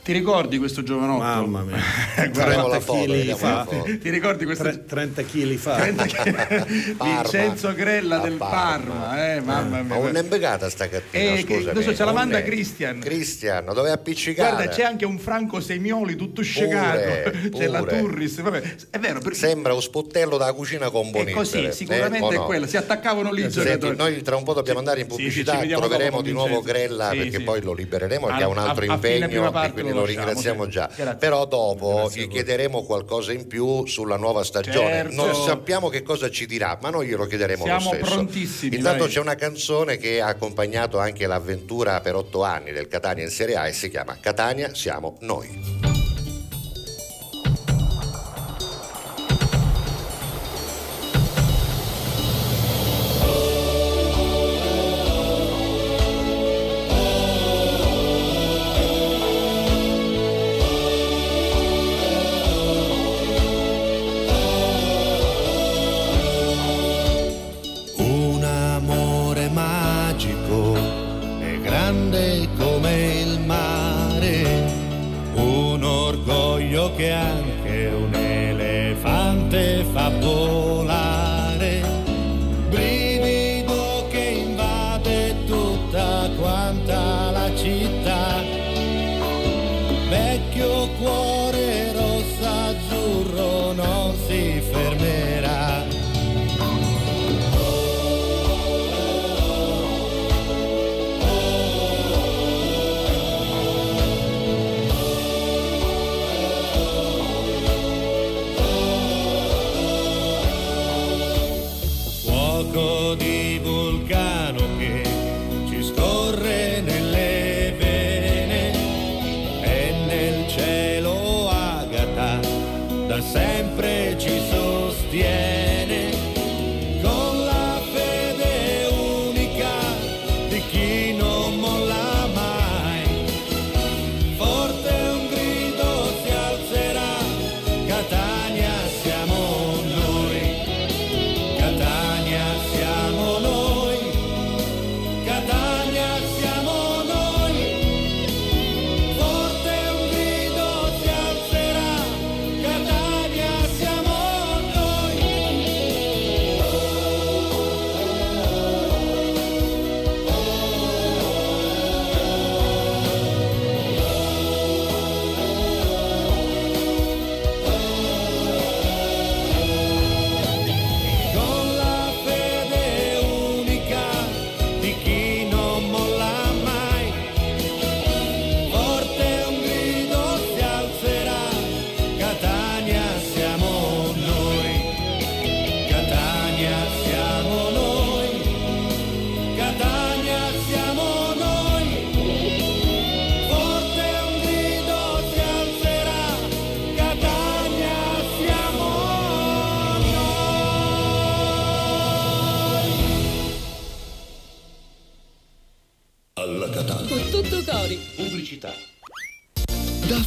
Ti 0.06 0.12
ricordi 0.14 0.60
questo 0.60 0.84
giovanotto? 0.84 1.24
Mamma 1.24 1.62
mia. 1.64 1.78
Faremo 2.32 2.68
la 2.68 2.78
30 2.78 2.80
foto, 2.80 3.02
kg 3.06 3.10
vediamo 3.10 3.40
la 3.42 3.66
fa. 3.66 3.98
Ti 3.98 4.10
ricordi 4.12 4.46
questo? 4.46 4.64
Tre- 4.64 4.86
30 4.86 5.24
kg 5.24 5.56
fa. 5.56 5.76
30 5.78 6.04
che- 6.06 6.94
Parma. 6.96 7.22
Vincenzo 7.22 7.74
Grella 7.74 8.18
del 8.20 8.34
Parma, 8.34 9.34
eh, 9.34 9.42
mamma 9.42 9.82
Ma 9.82 9.96
mia. 9.98 10.08
un'imbecata 10.08 10.70
sta 10.70 10.88
cattina, 10.90 11.34
Eh, 11.34 11.42
scusami. 11.42 11.70
adesso 11.70 11.96
ce 11.96 12.04
la 12.06 12.12
manda 12.12 12.44
Christian. 12.44 13.00
Cristian, 13.00 13.66
dove 13.74 13.90
è 13.90 13.92
appiccicata? 13.94 14.54
Guarda, 14.54 14.72
c'è 14.72 14.84
anche 14.84 15.06
un 15.06 15.18
Franco 15.18 15.60
Semioli 15.60 16.16
tutto 16.16 16.44
scegato, 16.44 17.00
Pure, 17.00 17.50
c'è 17.58 17.68
la. 17.68 17.82
Turris, 17.82 18.42
vabbè, 18.42 18.62
è 18.92 19.00
vero, 19.00 19.20
per- 19.22 19.34
Sembra 19.34 19.74
un 19.74 19.82
spottello 19.82 20.38
dalla 20.38 20.54
cucina 20.54 20.92
con 20.92 21.08
è 21.08 21.10
Bonifere. 21.10 21.34
così, 21.34 21.72
sicuramente 21.72 22.28
eh, 22.28 22.34
è 22.34 22.38
o 22.38 22.42
no? 22.42 22.46
quello, 22.46 22.68
si 22.68 22.78
attaccavano 22.78 23.32
lì 23.32 23.50
Senti, 23.50 23.96
noi 23.96 24.22
tra 24.22 24.36
un 24.36 24.44
po' 24.44 24.54
dobbiamo 24.54 24.78
andare 24.78 25.00
in 25.00 25.08
Sì, 25.08 25.14
sì, 25.14 25.18
pubblicità, 25.18 25.54
ci 25.54 25.58
vediamo 25.62 25.88
troveremo 25.88 26.22
di 26.22 26.32
nuovo. 26.32 26.62
Grella 26.62 27.10
Sì, 27.10 27.18
perché 27.18 27.38
sì. 27.38 27.44
poi 27.44 27.62
lo 27.64 27.74
libereremo 27.74 28.28
perché 28.28 28.44
ha 28.44 28.48
un 28.48 28.58
altro 28.60 28.86
a- 28.86 28.94
a 28.94 28.98
fine 29.00 29.00
prima 29.00 29.26
impegno 29.26 29.52
parte 29.52 29.72
quindi 29.72 29.94
lo 29.96 30.06
ringraziamo 30.06 30.68
già. 30.68 30.90
Grazie. 30.96 31.16
Però 31.16 31.46
dopo 31.46 31.96
Grazie 31.96 32.24
gli 32.24 32.28
chiederemo 32.28 32.84
qualcosa 32.84 33.32
in 33.32 33.48
più 33.48 33.86
sulla 33.86 34.18
nuova 34.18 34.44
stagione. 34.44 34.90
Certo. 34.90 35.16
Non 35.16 35.34
sappiamo 35.36 35.90
che 35.90 36.04
cosa 36.04 36.30
ci 36.30 36.46
dirà, 36.46 36.78
ma 36.82 36.90
noi 36.90 37.08
glielo 37.08 37.26
chiederemo 37.26 37.64
Siamo 37.64 37.92
lo 37.92 37.96
stesso. 37.98 38.14
prontissimi, 38.14 38.76
Intanto 38.76 39.04
vai. 39.04 39.12
c'è 39.14 39.20
una 39.20 39.36
canzone 39.36 39.98
che 39.98 40.22
ha 40.22 40.28
accompagnato 40.28 41.00
anche 41.00 41.26
l'avventura 41.28 42.00
per 42.02 42.16
otto 42.16 42.44
anni 42.44 42.72
del 42.72 42.88
Catania 42.88 43.24
in 43.24 43.32
Serie 43.32 43.56
A 43.56 43.68
e 43.68 43.74
si 43.74 43.90
chiama 43.90 44.18
Catania 44.20 44.74
siamo 44.74 45.18
noi. 45.22 45.95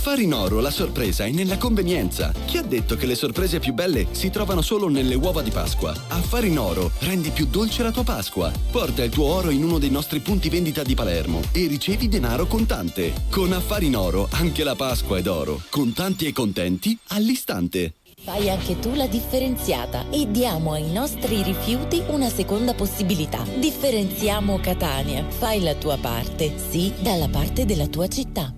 Affari 0.08 0.24
in 0.24 0.32
Oro 0.32 0.60
la 0.60 0.70
sorpresa 0.70 1.26
è 1.26 1.30
nella 1.30 1.58
convenienza. 1.58 2.32
Chi 2.46 2.56
ha 2.56 2.62
detto 2.62 2.96
che 2.96 3.04
le 3.04 3.14
sorprese 3.14 3.58
più 3.58 3.74
belle 3.74 4.06
si 4.12 4.30
trovano 4.30 4.62
solo 4.62 4.88
nelle 4.88 5.14
uova 5.14 5.42
di 5.42 5.50
Pasqua? 5.50 5.94
Affari 6.08 6.48
in 6.48 6.58
Oro 6.58 6.92
rendi 7.00 7.28
più 7.28 7.44
dolce 7.44 7.82
la 7.82 7.92
tua 7.92 8.04
Pasqua. 8.04 8.50
Porta 8.70 9.04
il 9.04 9.10
tuo 9.10 9.26
oro 9.26 9.50
in 9.50 9.62
uno 9.62 9.78
dei 9.78 9.90
nostri 9.90 10.20
punti 10.20 10.48
vendita 10.48 10.82
di 10.82 10.94
Palermo 10.94 11.42
e 11.52 11.66
ricevi 11.66 12.08
denaro 12.08 12.46
contante. 12.46 13.12
Con 13.28 13.52
Affari 13.52 13.88
in 13.88 13.96
Oro 13.96 14.28
anche 14.30 14.64
la 14.64 14.74
Pasqua 14.74 15.18
è 15.18 15.20
d'oro. 15.20 15.60
Contanti 15.68 16.24
e 16.24 16.32
contenti 16.32 16.98
all'istante. 17.08 17.96
Fai 18.22 18.48
anche 18.48 18.78
tu 18.78 18.94
la 18.94 19.06
differenziata 19.06 20.08
e 20.08 20.30
diamo 20.30 20.72
ai 20.72 20.90
nostri 20.90 21.42
rifiuti 21.42 22.02
una 22.08 22.30
seconda 22.30 22.72
possibilità. 22.72 23.44
Differenziamo 23.58 24.58
Catania. 24.58 25.22
Fai 25.28 25.60
la 25.60 25.74
tua 25.74 25.98
parte, 25.98 26.54
sì, 26.70 26.94
dalla 26.98 27.28
parte 27.28 27.66
della 27.66 27.88
tua 27.88 28.08
città. 28.08 28.57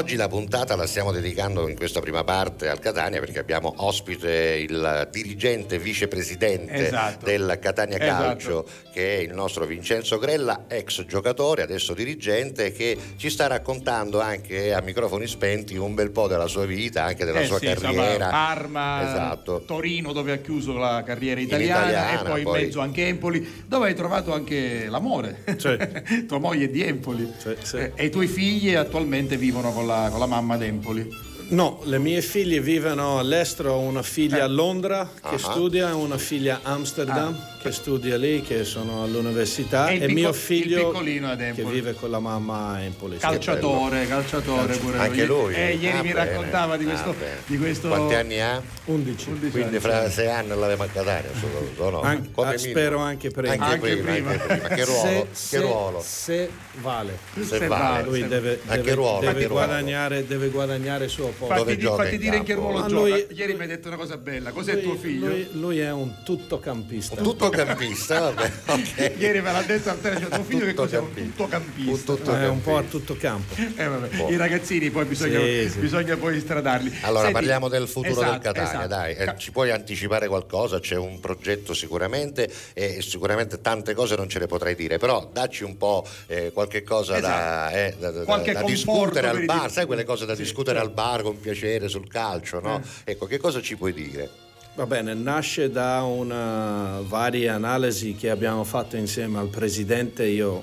Oggi 0.00 0.16
la 0.16 0.28
puntata 0.28 0.76
la 0.76 0.86
stiamo 0.86 1.12
dedicando 1.12 1.68
in 1.68 1.76
questa 1.76 2.00
prima 2.00 2.24
parte 2.24 2.70
al 2.70 2.78
Catania 2.78 3.20
perché 3.20 3.38
abbiamo 3.38 3.74
ospite 3.76 4.64
il 4.66 5.08
dirigente 5.10 5.78
vicepresidente 5.78 6.86
Esatto. 6.86 7.26
del 7.26 7.58
Catania 7.60 7.98
Esatto. 8.00 8.22
Calcio 8.22 8.66
che 8.92 9.16
è 9.18 9.20
il 9.20 9.34
nostro 9.34 9.66
Vincenzo 9.66 10.18
Grella, 10.18 10.59
ex 10.70 11.04
giocatore, 11.04 11.62
adesso 11.62 11.92
dirigente, 11.94 12.72
che 12.72 12.96
ci 13.16 13.28
sta 13.28 13.46
raccontando 13.48 14.20
anche 14.20 14.72
a 14.72 14.80
microfoni 14.80 15.26
spenti 15.26 15.76
un 15.76 15.94
bel 15.94 16.10
po' 16.10 16.28
della 16.28 16.46
sua 16.46 16.64
vita, 16.64 17.04
anche 17.04 17.24
della 17.24 17.40
Eh 17.40 17.46
sua 17.46 17.58
sì, 17.58 17.66
insomma, 17.66 17.92
carriera. 17.92 18.28
Parma, 18.28 19.02
Esatto. 19.02 19.62
Torino 19.66 20.12
dove 20.12 20.32
ha 20.32 20.36
chiuso 20.38 20.76
la 20.78 21.02
carriera 21.04 21.40
italiana, 21.40 21.88
italiana, 21.90 22.20
e 22.20 22.24
poi, 22.30 22.42
poi- 22.42 22.58
in 22.60 22.64
mezzo 22.66 22.80
anche 22.80 23.06
Empoli 23.06 23.64
dove 23.66 23.86
hai 23.88 23.94
trovato 23.94 24.32
anche 24.32 24.86
l'amore. 24.88 25.44
Tua 26.26 26.38
moglie 26.38 26.66
è 26.66 26.68
di 26.68 26.82
Empoli 26.82 27.30
Sì, 27.38 27.56
sì. 27.62 27.76
Eh, 27.76 27.92
e 27.94 28.04
i 28.06 28.10
tuoi 28.10 28.26
figli 28.28 28.74
attualmente 28.74 29.36
vivono 29.36 29.72
con 29.72 29.86
la, 29.86 30.08
con 30.10 30.20
la 30.20 30.26
mamma 30.26 30.54
ad 30.54 30.62
Empoli. 30.62 31.28
No, 31.48 31.80
le 31.84 31.98
mie 31.98 32.22
figlie 32.22 32.60
vivono 32.60 33.18
all'estero, 33.18 33.72
ho 33.72 33.80
una 33.80 34.02
figlia 34.04 34.44
a 34.44 34.46
Londra 34.46 35.10
che 35.20 35.34
Ah. 35.34 35.38
studia 35.38 35.88
e 35.88 35.92
una 35.92 36.16
figlia 36.16 36.60
a 36.62 36.70
Amsterdam 36.72 37.36
che 37.60 37.72
studia 37.72 38.16
lì, 38.16 38.40
che 38.42 38.64
sono 38.64 39.02
all'università 39.02 39.88
E 39.88 39.92
e, 39.92 39.94
il 39.96 40.00
picco- 40.06 40.14
mio 40.14 40.32
figlio 40.32 40.90
che 40.92 41.62
vive 41.64 41.94
con 41.94 42.10
la 42.10 42.18
mamma 42.18 42.72
a 42.72 42.80
Empoli. 42.80 43.14
sì. 43.16 43.20
Calciatore, 43.20 44.06
calciatore 44.06 44.76
pure 44.76 44.98
Anche 44.98 45.24
lui? 45.26 45.54
Eh, 45.54 45.74
ieri 45.74 45.98
Ah, 45.98 46.02
mi 46.02 46.12
bene. 46.12 46.24
raccontava 46.24 46.76
di 46.76 46.84
Ah, 46.84 46.88
questo, 46.88 47.12
bene. 47.18 47.36
di 47.46 47.58
questo 47.58 47.88
Quanti 47.88 48.14
anni 48.14 48.40
ha? 48.40 48.62
11. 48.86 49.50
Quindi 49.50 49.78
fra 49.78 50.08
sei 50.10 50.28
anni 50.28 50.48
l'aveva 50.48 50.84
a 50.84 50.88
Catania, 50.88 51.30
solo, 51.38 51.90
no? 51.90 52.00
An- 52.00 52.30
Come 52.32 52.54
ah, 52.54 52.58
spero 52.58 52.98
anche 52.98 53.30
prima. 53.30 53.52
Anche, 53.52 53.78
prima, 53.78 54.10
anche 54.10 54.36
prima. 54.46 54.68
Che 54.68 54.84
ruolo? 54.84 55.08
Se, 55.10 55.18
che 55.20 55.26
se- 55.32 55.60
ruolo? 55.60 56.00
se 56.02 56.50
vale. 56.80 57.18
Se 57.40 57.66
vale. 57.66 58.04
Lui 58.04 58.20
Se- 58.20 58.28
deve, 58.28 58.60
deve- 58.64 58.94
ruolo? 58.94 59.20
Deve 59.20 59.46
guadagnare, 59.46 60.26
deve 60.26 60.48
guadagnare 60.48 61.04
il 61.04 61.10
suo 61.10 61.26
posto. 61.36 61.54
Fatti, 61.64 61.78
fatti 61.80 62.18
dire 62.18 62.36
in 62.36 62.42
che 62.42 62.54
ruolo 62.54 62.86
gioca. 62.86 63.16
Ieri 63.32 63.54
mi 63.54 63.60
hai 63.62 63.66
detto 63.68 63.88
una 63.88 63.96
cosa 63.96 64.16
bella. 64.16 64.50
Cos'è 64.50 64.80
tuo 64.80 64.96
figlio? 64.96 65.30
Lui, 65.52 65.78
è 65.78 65.90
un 65.92 66.14
tuttocampista. 66.24 67.16
Un 67.20 67.22
tuttocampista, 67.50 68.20
vabbè, 68.20 68.50
ok. 68.66 69.12
Ieri 69.18 69.40
me 69.40 69.52
l'ha 69.52 69.62
detto 69.62 69.90
al 69.90 70.00
telefono. 70.00 70.28
Tuo 70.36 70.44
figlio 70.44 70.64
che 70.64 70.74
cos'è? 70.74 70.98
Un 70.98 71.12
tuttocampista. 71.14 72.40
è 72.42 72.48
un 72.48 72.62
po' 72.62 72.76
a 72.76 72.82
tutto 72.82 73.16
campo. 73.16 73.54
Eh, 73.80 73.86
vabbè. 73.86 74.30
I 74.30 74.36
ragazzini 74.36 74.90
poi 74.90 75.04
bisogna, 75.06 75.38
Sì, 75.40 75.68
sì. 75.70 75.78
bisogna 75.78 76.16
poi 76.16 76.38
stradarli. 76.40 76.98
Allora 77.02 77.20
Senti, 77.22 77.32
parliamo 77.34 77.68
del 77.68 77.86
futuro 77.88 78.12
esatto, 78.12 78.30
del 78.32 78.40
Catania, 78.40 78.68
esatto. 78.70 78.86
dai, 78.88 79.14
Eh, 79.14 79.34
ci 79.38 79.50
puoi 79.52 79.70
anticipare 79.70 80.28
qualcosa? 80.28 80.80
C'è 80.80 80.96
un 80.96 81.18
progetto 81.20 81.72
sicuramente 81.72 82.50
e 82.74 83.00
sicuramente 83.00 83.60
tante 83.60 83.94
cose 83.94 84.16
non 84.16 84.28
ce 84.28 84.38
le 84.38 84.46
potrai 84.46 84.74
dire, 84.74 84.98
però 84.98 85.28
dacci 85.32 85.64
un 85.64 85.76
po' 85.76 86.06
eh, 86.26 86.50
qualche 86.52 86.82
cosa 86.82 87.18
da, 87.20 87.70
eh, 87.70 87.94
da- 87.98 88.10
da- 88.10 88.24
Qualche 88.24 88.52
da 88.52 88.62
discutere 88.62 89.28
al 89.28 89.44
bar, 89.44 89.70
sai 89.70 89.86
quelle 89.86 90.04
cose 90.04 90.26
da 90.26 90.34
discutere 90.34 90.78
certo. 90.78 90.90
al 90.92 90.94
bar 90.94 91.22
con 91.22 91.40
piacere 91.40 91.88
sul 91.88 92.06
calcio, 92.08 92.60
no? 92.60 92.80
Ecco, 93.04 93.26
che 93.26 93.38
cosa 93.38 93.60
ci 93.62 93.76
puoi 93.76 93.92
dire? 93.92 94.28
Va 94.80 94.86
bene, 94.86 95.12
nasce 95.12 95.70
da 95.70 96.00
una 96.04 97.02
varie 97.06 97.50
analisi 97.50 98.14
che 98.14 98.30
abbiamo 98.30 98.64
fatto 98.64 98.96
insieme 98.96 99.36
al 99.36 99.48
presidente. 99.48 100.24
Io 100.24 100.62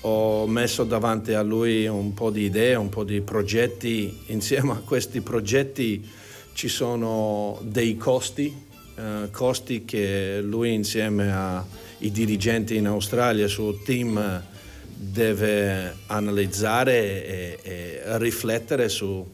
ho 0.00 0.44
messo 0.48 0.82
davanti 0.82 1.34
a 1.34 1.42
lui 1.42 1.86
un 1.86 2.14
po' 2.14 2.30
di 2.30 2.46
idee, 2.46 2.74
un 2.74 2.88
po' 2.88 3.04
di 3.04 3.20
progetti. 3.20 4.22
Insieme 4.26 4.72
a 4.72 4.82
questi 4.84 5.20
progetti 5.20 6.04
ci 6.52 6.66
sono 6.66 7.60
dei 7.62 7.96
costi, 7.96 8.52
eh, 8.96 9.28
costi 9.30 9.84
che 9.84 10.40
lui 10.42 10.74
insieme 10.74 11.32
ai 11.32 12.10
dirigenti 12.10 12.74
in 12.74 12.88
Australia, 12.88 13.44
il 13.44 13.50
suo 13.50 13.72
team, 13.84 14.42
deve 14.82 15.94
analizzare 16.06 17.24
e, 17.24 17.58
e 17.62 18.00
riflettere 18.18 18.88
su 18.88 19.24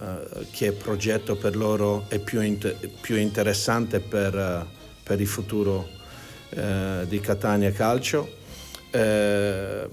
eh, 0.00 0.46
che 0.50 0.72
progetto 0.72 1.36
per 1.36 1.56
loro 1.56 2.06
è 2.08 2.18
più, 2.18 2.40
int- 2.40 2.74
più 3.00 3.16
interessante 3.16 4.00
per, 4.00 4.34
eh, 4.36 4.66
per 5.02 5.20
il 5.20 5.26
futuro 5.26 5.88
eh, 6.50 7.04
di 7.06 7.20
Catania 7.20 7.72
Calcio. 7.72 8.40
Eh, 8.90 9.88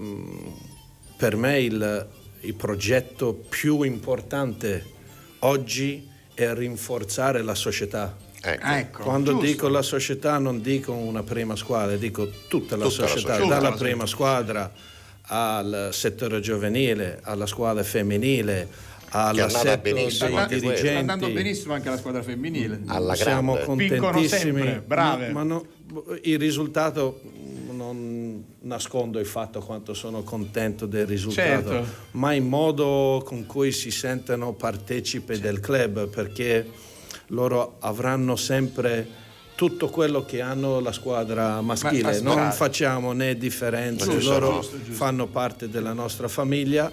per 1.16 1.36
me 1.36 1.60
il, 1.60 2.08
il 2.40 2.54
progetto 2.54 3.34
più 3.34 3.82
importante 3.82 4.84
oggi 5.40 6.08
è 6.34 6.52
rinforzare 6.54 7.42
la 7.42 7.54
società. 7.54 8.16
Ecco. 8.42 9.02
Quando 9.02 9.32
giusto. 9.32 9.46
dico 9.46 9.68
la 9.68 9.82
società 9.82 10.38
non 10.38 10.62
dico 10.62 10.92
una 10.92 11.22
prima 11.22 11.56
squadra, 11.56 11.96
dico 11.96 12.30
tutta 12.48 12.76
la 12.76 12.86
Tutta 12.86 13.02
la 13.02 13.08
società, 13.08 13.34
società. 13.34 13.36
dalla 13.36 13.54
Tutta 13.56 13.70
la 13.70 13.76
prima 13.76 14.06
squadra 14.06 14.72
al 15.32 15.90
settore 15.92 16.40
giovanile, 16.40 17.20
alla 17.22 17.46
squadra 17.46 17.82
femminile, 17.82 18.66
all'assetto 19.10 19.82
dei 19.82 19.92
dirigenti. 19.94 20.76
Sta 20.76 20.98
andando 20.98 21.28
benissimo 21.30 21.74
anche 21.74 21.88
la 21.90 21.96
squadra 21.98 22.22
femminile. 22.22 22.80
Alla 22.86 23.14
Siamo 23.14 23.52
grande. 23.54 23.66
Contentissimi. 23.66 24.60
sempre, 24.62 24.82
brave. 24.86 25.26
Ma, 25.30 25.44
ma 25.44 25.54
no- 25.54 25.66
il 26.22 26.38
risultato 26.38 27.20
non 27.72 28.44
nascondo 28.62 29.18
il 29.18 29.26
fatto 29.26 29.60
quanto 29.60 29.94
sono 29.94 30.22
contento 30.22 30.86
del 30.86 31.06
risultato, 31.06 31.70
Certo. 31.70 31.86
ma 32.12 32.34
il 32.34 32.42
modo 32.42 33.22
con 33.24 33.46
cui 33.46 33.72
si 33.72 33.90
sentono 33.90 34.52
partecipi 34.52 35.38
del 35.40 35.60
club 35.60 36.08
perché 36.08 36.68
loro 37.28 37.76
avranno 37.80 38.36
sempre 38.36 39.18
tutto 39.54 39.88
quello 39.88 40.24
che 40.24 40.40
hanno 40.40 40.80
la 40.80 40.92
squadra 40.92 41.60
maschile, 41.60 42.20
Ma- 42.22 42.34
ma- 42.34 42.42
non 42.42 42.52
facciamo 42.52 43.12
né 43.12 43.36
differenze, 43.36 44.08
Giusto, 44.10 44.30
loro 44.38 44.60
giusto, 44.60 44.76
fanno 44.92 45.26
parte 45.26 45.68
della 45.68 45.92
nostra 45.92 46.28
famiglia 46.28 46.90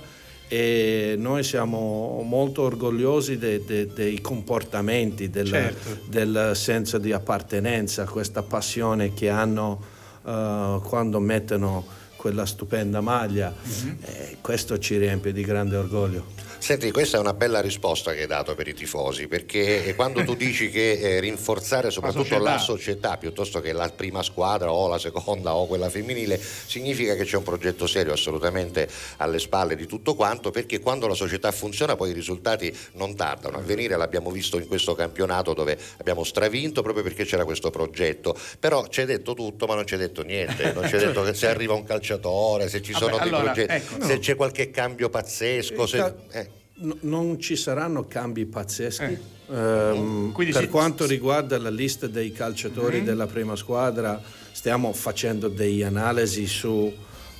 e 0.47 1.15
noi 1.17 1.43
siamo 1.43 2.21
molto 2.25 2.61
orgogliosi 2.63 3.37
de- 3.37 3.63
de- 3.65 3.91
dei 3.93 4.21
comportamenti, 4.21 5.29
del, 5.29 5.47
Certo. 5.47 5.97
del 6.09 6.51
senso 6.55 6.97
di 6.97 7.11
appartenenza, 7.11 8.05
questa 8.05 8.43
passione 8.43 9.13
che 9.13 9.29
hanno 9.29 9.95
eh, 10.25 10.79
quando 10.83 11.19
mettono 11.19 11.85
quella 12.15 12.45
stupenda 12.45 12.99
maglia. 13.01 13.53
Mhm. 13.61 13.97
E 14.01 14.37
questo 14.41 14.77
ci 14.79 14.97
riempie 14.97 15.31
di 15.33 15.41
grande 15.43 15.75
orgoglio. 15.75 16.25
Senti, 16.59 16.91
questa 16.91 17.17
è 17.17 17.19
una 17.19 17.33
bella 17.33 17.61
risposta 17.61 18.13
che 18.13 18.21
hai 18.21 18.27
dato 18.27 18.53
per 18.55 18.67
i 18.67 18.73
tifosi, 18.73 19.27
perché 19.27 19.85
eh, 19.85 19.95
quando 19.95 20.23
tu 20.25 20.35
dici 20.35 20.69
che 20.69 20.93
eh, 20.93 21.19
rinforzare 21.19 21.91
soprattutto 21.91 22.23
società. 22.25 22.43
la 22.43 22.57
società 22.57 23.17
piuttosto 23.17 23.61
che 23.61 23.71
la 23.71 23.89
prima 23.89 24.21
squadra 24.21 24.71
o 24.71 24.87
la 24.89 24.97
seconda 24.97 25.55
o 25.55 25.65
quella 25.65 25.89
femminile, 25.89 26.37
significa 26.39 27.15
che 27.15 27.23
c'è 27.23 27.37
un 27.37 27.43
progetto 27.43 27.87
serio 27.87 28.11
assolutamente 28.11 28.89
alle 29.17 29.39
spalle 29.39 29.75
di 29.75 29.85
tutto 29.85 30.15
quanto, 30.15 30.51
perché 30.51 30.79
quando 30.79 31.07
la 31.07 31.13
società 31.13 31.51
funziona 31.51 31.95
poi 31.95 32.09
i 32.09 32.13
risultati 32.13 32.75
non 32.93 33.15
tardano 33.15 33.57
a 33.57 33.61
venire, 33.61 33.95
l'abbiamo 33.95 34.29
visto 34.29 34.57
in 34.57 34.67
questo 34.67 34.93
campionato 34.93 35.53
dove 35.53 35.77
abbiamo 35.97 36.23
stravinto 36.25 36.81
proprio 36.81 37.03
perché 37.03 37.23
c'era 37.23 37.45
questo 37.45 37.69
progetto, 37.69 38.35
però 38.59 38.87
ci 38.87 39.01
hai 39.01 39.05
detto 39.05 39.33
tutto 39.33 39.67
ma 39.67 39.75
non 39.75 39.85
ci 39.87 39.93
hai 39.93 39.99
detto 40.01 40.21
niente, 40.23 40.73
non 40.73 40.85
ci 40.87 40.95
hai 40.95 41.05
detto 41.05 41.23
che 41.23 41.33
se 41.33 41.47
arriva 41.47 41.73
un 41.73 41.83
calciatore, 41.83 42.67
se 42.67 42.81
ci 42.81 42.91
Vabbè, 42.91 43.05
sono 43.05 43.17
dei 43.17 43.27
allora, 43.27 43.51
progetti, 43.51 43.73
ecco, 43.73 44.05
se 44.05 44.13
no. 44.15 44.19
c'è 44.19 44.35
qualche 44.35 44.69
cambio 44.69 45.09
pazzesco, 45.09 45.85
se- 45.85 46.13
eh. 46.31 46.46
No- 46.79 46.97
non 47.01 47.39
ci 47.39 47.55
saranno 47.55 48.05
cambi 48.07 48.45
pazzeschi. 48.45 49.03
Eh. 49.03 49.19
Ehm, 49.49 50.33
per 50.35 50.53
si- 50.53 50.67
quanto 50.67 51.05
riguarda 51.05 51.57
la 51.57 51.69
lista 51.69 52.07
dei 52.07 52.31
calciatori 52.31 53.03
della 53.03 53.25
prima 53.25 53.55
squadra, 53.55 54.21
stiamo 54.51 54.93
facendo 54.93 55.47
delle 55.47 55.85
analisi 55.85 56.45
su 56.45 56.93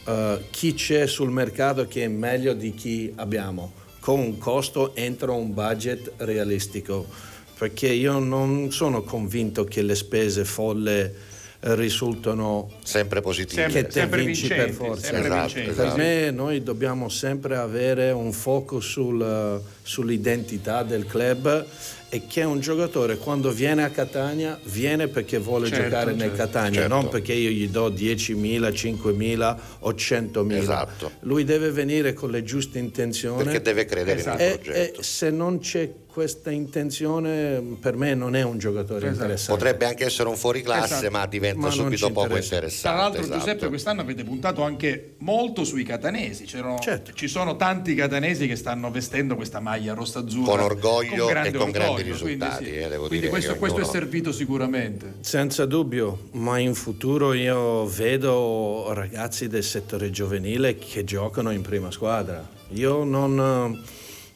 eh, 0.05 0.45
chi 0.49 0.73
c'è 0.73 1.05
sul 1.05 1.29
mercato 1.29 1.85
che 1.85 2.05
è 2.05 2.07
meglio 2.07 2.53
di 2.53 2.73
chi 2.73 3.11
abbiamo, 3.15 3.73
con 3.99 4.19
un 4.19 4.37
costo 4.37 4.95
entro 4.95 5.35
un 5.35 5.53
budget 5.53 6.13
realistico. 6.17 7.05
Perché 7.57 7.87
io 7.89 8.19
non 8.19 8.71
sono 8.71 9.01
convinto 9.01 9.63
che 9.65 9.81
le 9.81 9.95
spese 9.95 10.45
folle 10.45 11.13
risultano 11.59 12.69
sempre 12.83 13.21
positive. 13.21 13.61
Sempre- 13.61 13.81
che 13.81 13.87
te 13.87 13.99
sempre 13.99 14.23
vinci 14.23 14.41
vincenti, 14.47 14.65
per 14.65 14.73
forza. 14.73 15.19
Esatto, 15.19 15.59
esatto. 15.59 15.95
Per 15.95 15.97
me 15.97 16.31
noi 16.31 16.61
dobbiamo 16.63 17.09
sempre 17.09 17.55
avere 17.57 18.11
un 18.11 18.31
fuoco 18.31 18.79
sul- 18.79 19.61
sull'identità 19.81 20.83
del 20.83 21.05
club 21.05 21.65
e 22.09 22.21
che 22.27 22.43
un 22.43 22.59
giocatore 22.61 23.17
quando 23.17 23.51
viene 23.51 23.83
a 23.83 23.89
Catania 23.89 24.57
viene 24.65 25.07
perché 25.09 25.39
vuole 25.39 25.67
Certo, 25.67 25.83
giocare 25.83 26.11
nel 26.11 26.19
certo. 26.29 26.35
Catania, 26.37 26.79
Certo. 26.81 26.93
non 26.95 27.09
perché 27.09 27.33
io 27.33 27.49
gli 27.49 27.67
do 27.69 27.89
10.000, 27.89 28.69
5.000 28.71 29.57
o 29.79 29.91
100.000. 29.93 30.57
Esatto. 30.61 31.11
Lui 31.21 31.43
deve 31.43 31.71
venire 31.71 32.13
con 32.13 32.29
le 32.31 32.43
giuste 32.43 32.79
intenzioni. 32.79 33.43
perché 33.43 33.61
deve 33.61 33.85
credere 33.85 34.19
Esatto. 34.19 34.37
nel 34.37 34.51
E, 34.53 34.57
progetto. 34.59 34.99
e 34.99 35.03
se 35.03 35.29
non 35.31 35.59
c'è 35.59 35.89
questa 36.17 36.49
intenzione, 36.49 37.61
per 37.79 37.95
me 37.95 38.15
non 38.15 38.35
è 38.35 38.41
un 38.41 38.57
giocatore 38.57 39.01
Esatto. 39.01 39.13
interessante. 39.13 39.51
Potrebbe 39.63 39.85
anche 39.85 40.03
essere 40.05 40.27
un 40.29 40.35
fuoriclasse, 40.35 40.95
Esatto. 40.95 41.11
ma 41.11 41.27
diventa 41.27 41.59
Ma 41.59 41.69
subito 41.69 42.07
poco 42.07 42.21
interessa. 42.25 42.55
interessante. 42.55 42.87
Tra 42.89 42.95
l'altro, 43.03 43.21
esatto. 43.21 43.37
Giuseppe, 43.37 43.67
quest'anno 43.67 44.01
avete 44.01 44.23
puntato 44.23 44.63
anche 44.63 45.13
molto 45.19 45.63
sui 45.63 45.83
catanesi. 45.83 46.45
C'erano- 46.45 46.79
Certo. 46.79 47.11
Ci 47.13 47.27
sono 47.27 47.55
tanti 47.55 47.93
catanesi 47.93 48.47
che 48.47 48.55
stanno 48.55 48.89
vestendo 48.89 49.35
questa 49.35 49.59
maglia 49.59 49.93
rossa-azzurra 49.93 50.49
Con 50.49 50.59
orgoglio 50.59 51.27
grande 51.27 51.49
e 51.49 51.51
con 51.51 51.69
grandi 51.69 51.77
orgoglio, 51.77 51.93
quindi 51.93 52.11
risultati, 52.11 52.65
sì. 52.65 52.71
eh, 52.71 52.87
devo 52.87 52.97
Quindi 53.05 53.17
dire 53.19 53.29
questo, 53.29 53.55
questo 53.57 53.77
è 53.77 53.81
ognuno- 53.83 53.93
servito 53.99 54.31
sicuramente. 54.31 55.13
Senza 55.19 55.65
dubbio, 55.67 56.29
ma 56.31 56.57
in 56.57 56.73
futuro 56.73 57.33
io 57.33 57.85
vedo 57.85 58.87
ragazzi 58.93 59.47
del 59.47 59.63
settore 59.63 60.09
giovanile 60.09 60.77
che 60.77 61.03
giocano 61.03 61.51
in 61.51 61.61
prima 61.61 61.91
squadra. 61.91 62.43
Io 62.69 63.03
non, 63.03 63.83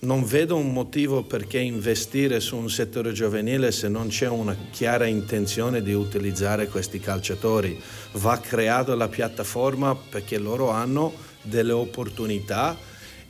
non 0.01 0.23
vedo 0.23 0.55
un 0.55 0.71
motivo 0.73 1.21
perché 1.21 1.59
investire 1.59 2.39
su 2.39 2.55
un 2.55 2.69
settore 2.69 3.11
giovanile 3.11 3.71
se 3.71 3.87
non 3.87 4.07
c'è 4.07 4.27
una 4.27 4.55
chiara 4.71 5.05
intenzione 5.05 5.83
di 5.83 5.93
utilizzare 5.93 6.67
questi 6.67 6.99
calciatori. 6.99 7.79
Va 8.13 8.39
creata 8.39 8.95
la 8.95 9.07
piattaforma 9.07 9.95
perché 9.95 10.39
loro 10.39 10.71
hanno 10.71 11.13
delle 11.43 11.71
opportunità 11.71 12.75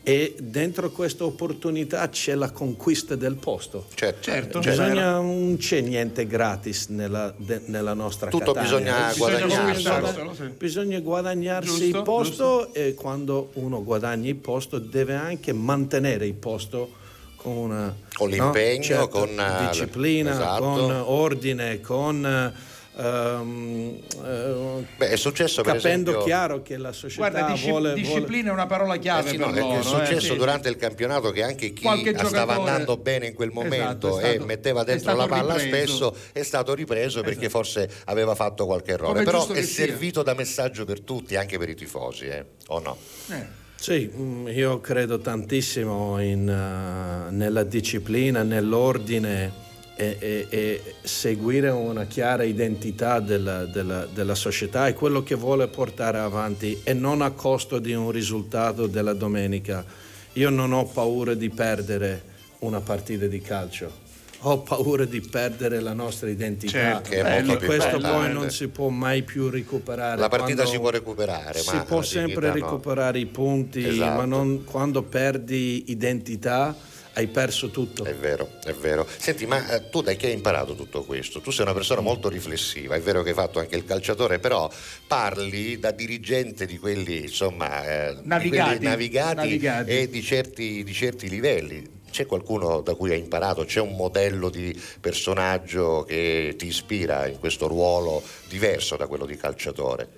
e 0.04 0.36
dentro 0.40 0.90
questa 0.90 1.26
opportunità 1.26 2.10
c'è 2.10 2.34
la 2.34 2.50
conquista 2.50 3.16
del 3.16 3.36
posto. 3.36 3.86
Certo, 3.94 4.22
Certo. 4.22 4.60
Bisogna, 4.60 5.12
non 5.14 5.58
c'è 5.60 5.82
niente 5.82 6.26
gratis 6.26 6.88
nella, 6.88 7.32
de- 7.38 7.62
nella 7.66 7.94
nostra 7.94 8.30
Tutto 8.30 8.52
Catania. 8.54 9.10
bisogna 9.12 9.72
Bisogna 9.72 10.34
sì. 10.34 10.44
Bisogna 10.58 11.00
guadagnarsi 11.00 11.70
Giusto, 11.70 11.98
il 11.98 12.04
posto 12.04 12.74
e 12.74 12.94
quando 12.96 13.50
uno 13.54 13.84
guadagna 13.84 14.28
il 14.30 14.36
posto 14.36 14.80
deve 14.80 15.14
anche 15.14 15.54
mantenere 15.54 16.26
il 16.26 16.34
posto 16.34 16.94
con, 17.36 17.56
una, 17.56 17.96
Con 18.14 18.30
no? 18.30 18.36
l'impegno, 18.36 18.84
Certo, 18.84 19.08
con, 19.08 19.30
eh, 19.30 19.68
disciplina, 19.70 20.32
esatto. 20.32 20.64
con 20.64 20.92
ordine, 21.06 21.80
con 21.82 22.54
eh, 22.98 24.84
Beh, 24.98 25.10
è 25.10 25.16
successo 25.16 25.62
per 25.62 25.76
capendo 25.76 26.10
esempio... 26.10 26.26
chiaro 26.26 26.62
che 26.62 26.78
la 26.78 26.92
società 26.92 27.30
Guarda, 27.30 27.52
disci- 27.52 27.70
vuole, 27.70 27.90
vuole- 27.94 28.02
disciplina 28.02 28.50
è 28.50 28.54
una 28.54 28.66
parola 28.66 28.98
chiave 28.98 29.28
Eh 29.28 29.32
sì, 29.32 29.38
per 29.38 29.48
no, 29.48 29.60
loro. 29.60 29.80
è 29.80 29.84
successo 29.84 30.16
eh, 30.28 30.32
sì. 30.32 30.36
durante 30.38 30.70
il 30.70 30.76
campionato 30.76 31.32
che 31.32 31.44
anche 31.44 31.74
chi 31.74 31.82
Qualche 31.82 32.14
stava 32.14 32.30
giocatore- 32.30 32.54
andando 32.70 32.98
bene 32.98 33.28
in 33.28 33.34
quel 33.34 33.52
momento 33.52 34.08
Esatto, 34.10 34.20
è 34.20 34.26
e 34.26 34.30
stato- 34.34 34.46
metteva 34.46 34.84
dentro 34.84 35.16
la 35.16 35.24
stato 35.26 35.30
palla 35.30 35.56
ripreso. 35.56 35.96
spesso 36.14 36.16
è 36.34 36.44
stato 36.44 36.74
ripreso 36.74 37.22
perché 37.22 37.50
forse 37.50 37.90
aveva 38.06 38.36
fatto 38.36 38.66
qualche 38.66 38.92
errore 38.92 39.14
Come 39.14 39.24
però 39.24 39.48
è 39.48 39.62
sia. 39.64 39.86
servito 39.88 40.22
da 40.24 40.34
messaggio 40.34 40.86
per 40.86 41.02
tutti 41.02 41.36
anche 41.36 41.58
per 41.58 41.70
i 41.70 41.76
tifosi 41.76 42.26
eh? 42.26 42.46
o 42.68 42.80
no? 42.80 42.98
Eh. 43.30 43.60
Sì, 43.82 44.12
mm, 44.16 44.48
io 44.50 44.80
credo 44.80 45.18
tantissimo 45.20 46.22
in, 46.22 46.48
eh, 46.48 47.32
nella 47.32 47.64
disciplina, 47.64 48.44
nell'ordine 48.44 49.70
e, 50.02 50.18
e- 50.20 50.48
e 50.50 50.84
seguire 51.04 51.70
una 51.70 52.06
chiara 52.06 52.42
identità 52.44 53.20
della, 53.20 53.66
della- 53.66 54.08
della 54.12 54.34
società 54.34 54.88
e 54.88 54.94
quello 54.94 55.22
che 55.22 55.36
vuole 55.36 55.68
portare 55.68 56.18
avanti 56.18 56.80
e 56.84 56.94
non 56.94 57.22
a 57.22 57.30
costo 57.32 57.78
di 57.78 57.94
un 57.94 58.10
risultato 58.10 58.88
della 58.88 59.14
domenica. 59.14 59.86
Io 60.34 60.50
non 60.50 60.74
ho 60.74 60.86
paura 60.86 61.36
di 61.36 61.50
perdere 61.50 62.24
una 62.60 62.82
partita 62.82 63.28
di 63.28 63.42
calcio. 63.42 64.10
Ho 64.46 64.62
paura 64.62 65.06
di 65.06 65.22
perdere 65.22 65.80
la 65.82 65.94
nostra 65.94 66.28
identità 66.28 66.72
Certo, 67.04 67.12
è 67.12 67.38
e 67.38 67.44
più 67.44 67.58
questo 67.68 67.90
poi 67.90 67.96
importante. 67.98 68.34
non 68.34 68.50
si 68.50 68.68
può 68.70 68.88
mai 68.90 69.22
più 69.22 69.50
recuperare. 69.50 70.20
la 70.20 70.30
partita 70.30 70.64
Quando- 70.64 70.72
si 70.72 70.80
può 70.80 70.90
recuperare 70.90 71.60
si 71.60 71.76
ma 71.76 71.84
può 71.84 72.02
sempre 72.02 72.50
dignità 72.50 72.60
no. 72.60 72.66
recuperare 72.72 73.20
i 73.20 73.26
punti, 73.28 73.88
Esatto. 73.88 74.18
ma 74.18 74.26
non 74.26 74.64
quando 74.64 75.04
perdi 75.04 75.92
identità 75.92 76.76
hai 77.14 77.28
perso 77.28 77.70
tutto. 77.70 78.04
È 78.04 78.14
vero, 78.16 78.50
è 78.64 78.74
vero. 78.74 79.06
Senti, 79.18 79.46
ma 79.46 79.68
eh, 79.70 79.90
tu 79.90 80.02
da 80.02 80.14
chi 80.14 80.28
hai 80.28 80.34
imparato 80.34 80.76
tutto 80.76 81.04
questo? 81.04 81.42
Tu 81.42 81.52
sei 81.52 81.66
una 81.66 81.74
persona 81.74 82.02
molto 82.02 82.30
riflessiva, 82.30 82.96
è 82.96 83.02
vero 83.02 83.22
che 83.24 83.30
hai 83.30 83.36
fatto 83.36 83.60
anche 83.60 83.76
il 83.76 83.86
calciatore, 83.86 84.40
però 84.40 84.70
parli 85.08 85.78
da 85.80 85.92
dirigente 85.92 86.66
di 86.66 86.78
quelli, 86.78 87.22
insomma, 87.22 87.84
eh, 87.86 88.16
di 88.16 88.28
Navigati. 88.28 88.70
quelli 88.78 88.86
navigati, 88.86 89.36
Navigati. 89.36 89.90
e 89.92 90.10
di 90.10 90.22
certi, 90.22 90.84
di 90.84 90.94
certi 90.94 91.30
livelli. 91.30 92.00
C'è 92.12 92.26
qualcuno 92.26 92.82
da 92.82 92.94
cui 92.96 93.12
hai 93.12 93.20
imparato? 93.20 93.64
C'è 93.64 93.80
un 93.80 93.96
modello 93.96 94.50
di 94.50 94.78
personaggio 95.00 96.04
che 96.04 96.56
ti 96.58 96.68
ispira 96.68 97.26
in 97.28 97.40
questo 97.40 97.68
ruolo 97.68 98.22
diverso 98.50 98.98
da 98.98 99.08
quello 99.08 99.26
di 99.26 99.38
calciatore? 99.38 100.10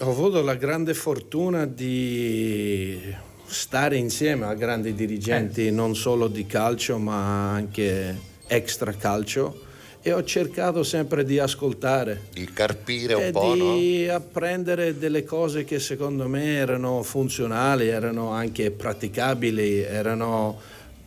Ho 0.00 0.10
avuto 0.10 0.42
la 0.42 0.56
grande 0.56 0.92
fortuna 0.92 1.64
di 1.64 3.00
stare 3.46 3.96
insieme 3.96 4.44
a 4.46 4.54
grandi 4.54 4.94
dirigenti, 4.94 5.70
non 5.70 5.94
solo 5.94 6.28
di 6.28 6.46
calcio, 6.46 6.98
ma 6.98 7.50
anche 7.52 8.16
extra 8.46 8.92
calcio. 8.92 9.62
E 10.02 10.12
ho 10.12 10.22
cercato 10.22 10.84
sempre 10.84 11.24
di 11.24 11.40
ascoltare 11.40 12.26
Di 12.32 12.44
carpire 12.52 13.14
un 13.14 13.22
e 13.22 13.30
po', 13.32 13.54
no? 13.56 13.74
di 13.76 14.08
apprendere 14.08 14.96
delle 14.98 15.24
cose 15.24 15.64
che 15.64 15.80
secondo 15.80 16.28
me 16.28 16.54
erano 16.54 17.02
funzionali, 17.02 17.88
erano 17.88 18.30
anche 18.30 18.70
praticabili, 18.70 19.80
erano 19.80 20.56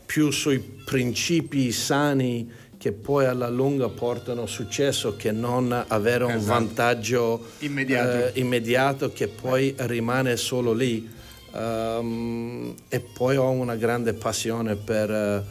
più 0.05 0.31
sui 0.31 0.59
principi 0.59 1.71
sani 1.71 2.51
che 2.77 2.91
poi 2.91 3.25
alla 3.25 3.49
lunga 3.49 3.87
portano 3.87 4.45
successo 4.45 5.15
che 5.15 5.31
non 5.31 5.71
avere 5.87 6.25
un 6.25 6.31
Esatto. 6.31 6.45
vantaggio 6.53 7.45
Immediato. 7.59 8.33
eh, 8.33 8.39
immediato 8.39 9.11
che 9.13 9.27
poi 9.29 9.73
rimane 9.77 10.35
solo 10.35 10.73
lì. 10.73 11.09
Ehm, 11.54 12.76
e 12.88 13.00
poi 13.00 13.38
ho 13.38 13.50
una 13.50 13.76
grande 13.76 14.14
passione 14.14 14.76
per 14.76 15.10
eh, 15.10 15.43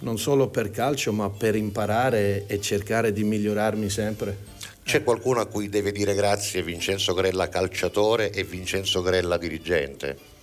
non 0.00 0.18
solo 0.18 0.48
per 0.48 0.70
calcio 0.70 1.12
ma 1.12 1.30
per 1.30 1.54
imparare 1.56 2.46
e 2.46 2.60
cercare 2.60 3.12
di 3.12 3.24
migliorarmi 3.24 3.88
sempre. 3.88 4.54
C'è 4.82 5.02
qualcuno 5.02 5.40
a 5.40 5.46
cui 5.46 5.68
deve 5.68 5.90
dire 5.90 6.14
grazie 6.14 6.62
Vincenzo 6.62 7.12
Grella 7.12 7.48
calciatore 7.48 8.30
e 8.30 8.44
Vincenzo 8.44 9.02
Grella 9.02 9.36
dirigente? 9.36 10.35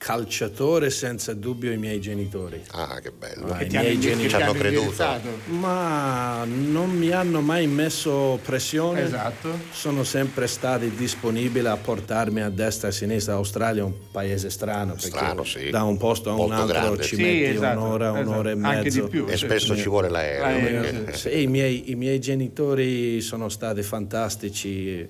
Calciatore 0.00 0.88
senza 0.88 1.34
dubbio 1.34 1.70
i 1.72 1.76
miei 1.76 2.00
genitori. 2.00 2.58
Ah, 2.70 3.00
che 3.00 3.10
bello. 3.10 3.48
Ah, 3.52 3.60
i 3.62 3.66
hanno 3.66 3.80
miei 3.80 4.00
genitori 4.00 4.28
ci 4.30 4.34
hanno 4.34 4.52
creduto. 4.54 5.04
Ma 5.48 6.42
non 6.46 6.88
mi 6.88 7.10
hanno 7.10 7.42
mai 7.42 7.66
messo 7.66 8.40
pressione. 8.42 9.02
Esatto. 9.02 9.50
Sono 9.72 10.02
sempre 10.02 10.46
stati 10.46 10.88
disponibili 10.94 11.66
a 11.66 11.76
portarmi 11.76 12.40
a 12.40 12.48
destra 12.48 12.88
e 12.88 12.90
a 12.92 12.94
sinistra. 12.94 13.34
Australia 13.34 13.82
è 13.82 13.84
un 13.84 13.92
paese 14.10 14.48
strano, 14.48 14.94
perché 14.94 15.08
Strano, 15.08 15.44
sì. 15.44 15.68
da 15.68 15.82
un 15.82 15.98
posto 15.98 16.30
a 16.30 16.34
Molto 16.34 16.54
un 16.54 16.60
altro 16.62 16.78
grande, 16.80 17.02
ci 17.02 17.16
sì. 17.16 17.22
metti 17.22 17.36
Sì, 17.36 17.50
esatto, 17.56 17.78
un'ora, 17.80 18.10
esatto. 18.14 18.28
un'ora 18.30 18.50
e 18.50 18.54
mezzo. 18.54 18.76
Anche 18.78 18.90
di 18.90 19.00
più. 19.02 19.26
E 19.28 19.36
sì. 19.36 19.44
spesso 19.44 19.76
ci 19.76 19.88
vuole 19.90 20.08
l'aereo. 20.08 20.40
L'aereo, 20.44 20.80
perché- 20.80 21.12
sì. 21.14 21.28
Sì, 21.28 21.42
i, 21.42 21.46
miei, 21.46 21.90
i 21.90 21.94
miei 21.94 22.18
genitori 22.20 23.20
sono 23.20 23.50
stati 23.50 23.82
fantastici. 23.82 25.06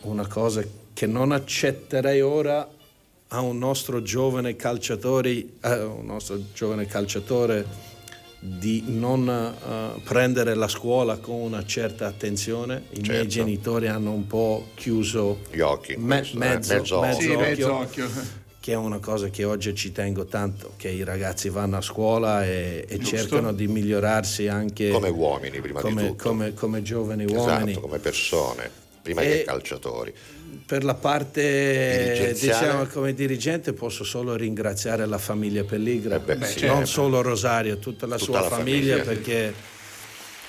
Una 0.00 0.26
cosa 0.26 0.64
che 0.92 1.06
non 1.06 1.30
accetterei 1.30 2.20
ora 2.22 2.68
a 3.28 3.40
un 3.40 3.58
nostro 3.58 4.02
giovane 4.02 4.54
calciatore, 4.56 5.30
eh, 5.60 5.82
un 5.82 6.04
nostro 6.06 6.38
giovane 6.54 6.86
calciatore 6.86 7.94
di 8.38 8.84
non 8.86 9.28
eh, 9.28 10.00
prendere 10.02 10.54
la 10.54 10.68
scuola 10.68 11.16
con 11.16 11.34
una 11.40 11.64
certa 11.64 12.06
attenzione. 12.06 12.84
I 12.90 13.00
miei 13.00 13.04
Certo. 13.22 13.28
genitori 13.28 13.88
hanno 13.88 14.12
un 14.12 14.26
po' 14.26 14.68
chiuso 14.74 15.38
Gli 15.50 15.58
occhi. 15.60 15.96
me- 15.96 16.18
questo, 16.18 16.36
eh, 16.36 16.38
mezzo, 16.40 16.74
mezzo 16.74 17.00
mezzo 17.00 17.20
Sì, 17.20 17.30
occhio. 17.30 17.38
mezzo 17.46 17.74
occhio 17.74 18.08
che 18.60 18.72
è 18.72 18.76
una 18.76 18.98
cosa 18.98 19.28
che 19.28 19.44
oggi 19.44 19.74
ci 19.76 19.92
tengo 19.92 20.24
tanto, 20.26 20.72
che 20.76 20.88
i 20.88 21.04
ragazzi 21.04 21.48
vanno 21.48 21.76
a 21.76 21.80
scuola 21.80 22.44
e, 22.44 22.84
e 22.88 22.98
cercano 23.02 23.52
di 23.52 23.68
migliorarsi 23.68 24.48
anche 24.48 24.88
Come 24.90 25.08
uomini, 25.08 25.60
prima 25.60 25.80
come, 25.80 26.02
di 26.02 26.08
tutto. 26.08 26.28
come- 26.28 26.52
come 26.54 26.82
giovani 26.82 27.24
uomini. 27.24 27.70
Esatto, 27.70 27.80
come 27.80 27.98
persone, 27.98 28.68
prima 29.02 29.20
E- 29.22 29.28
che 29.28 29.44
calciatori. 29.44 30.12
Per 30.64 30.84
la 30.84 30.94
parte 30.94 32.34
diciamo 32.38 32.84
come 32.86 33.12
dirigente 33.14 33.72
posso 33.72 34.04
solo 34.04 34.34
ringraziare 34.36 35.04
la 35.06 35.18
famiglia 35.18 35.64
Pelligra, 35.64 36.16
Eh 36.16 36.20
beh, 36.20 36.36
Beh, 36.36 36.46
sì. 36.46 36.58
certo. 36.60 36.74
non 36.74 36.86
solo 36.86 37.20
Rosario, 37.22 37.78
tutta 37.78 38.06
la 38.06 38.16
Tutta 38.16 38.38
sua 38.38 38.40
la 38.40 38.48
famiglia, 38.56 38.96
famiglia. 38.96 39.04
perché 39.04 39.54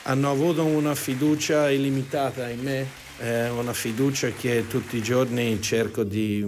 hanno 0.04 0.32
avuto 0.32 0.64
una 0.64 0.96
fiducia 0.96 1.70
illimitata 1.70 2.48
in 2.50 2.60
me, 2.62 2.86
eh, 3.20 3.50
una 3.50 3.74
fiducia 3.74 4.30
che 4.30 4.66
tutti 4.70 4.98
i 4.98 5.02
giorni 5.02 5.62
cerco 5.62 6.04
di 6.04 6.44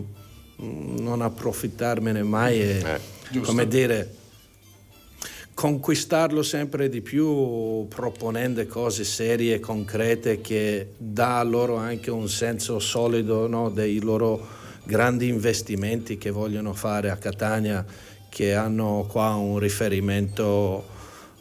mm, 0.61 0.97
non 0.99 1.21
approfittarmene 1.21 2.23
mai 2.23 2.61
e 2.61 2.99
Eh, 3.33 3.39
come 3.41 3.67
dire 3.67 4.13
conquistarlo 5.59 6.41
sempre 6.41 6.87
di 6.87 7.01
più 7.01 7.85
proponendo 7.89 8.65
cose 8.65 9.03
serie 9.03 9.59
concrete 9.59 10.39
che 10.39 10.93
dà 10.95 11.43
loro 11.43 11.75
anche 11.75 12.09
un 12.09 12.29
senso 12.29 12.79
solido 12.79 13.45
no, 13.45 13.69
dei 13.69 13.99
loro 13.99 14.39
grandi 14.85 15.27
investimenti 15.27 16.17
che 16.17 16.29
vogliono 16.29 16.71
fare 16.71 17.09
a 17.09 17.17
Catania 17.17 17.85
che 18.29 18.53
hanno 18.55 19.05
qua 19.11 19.33
un 19.33 19.59
riferimento 19.59 20.85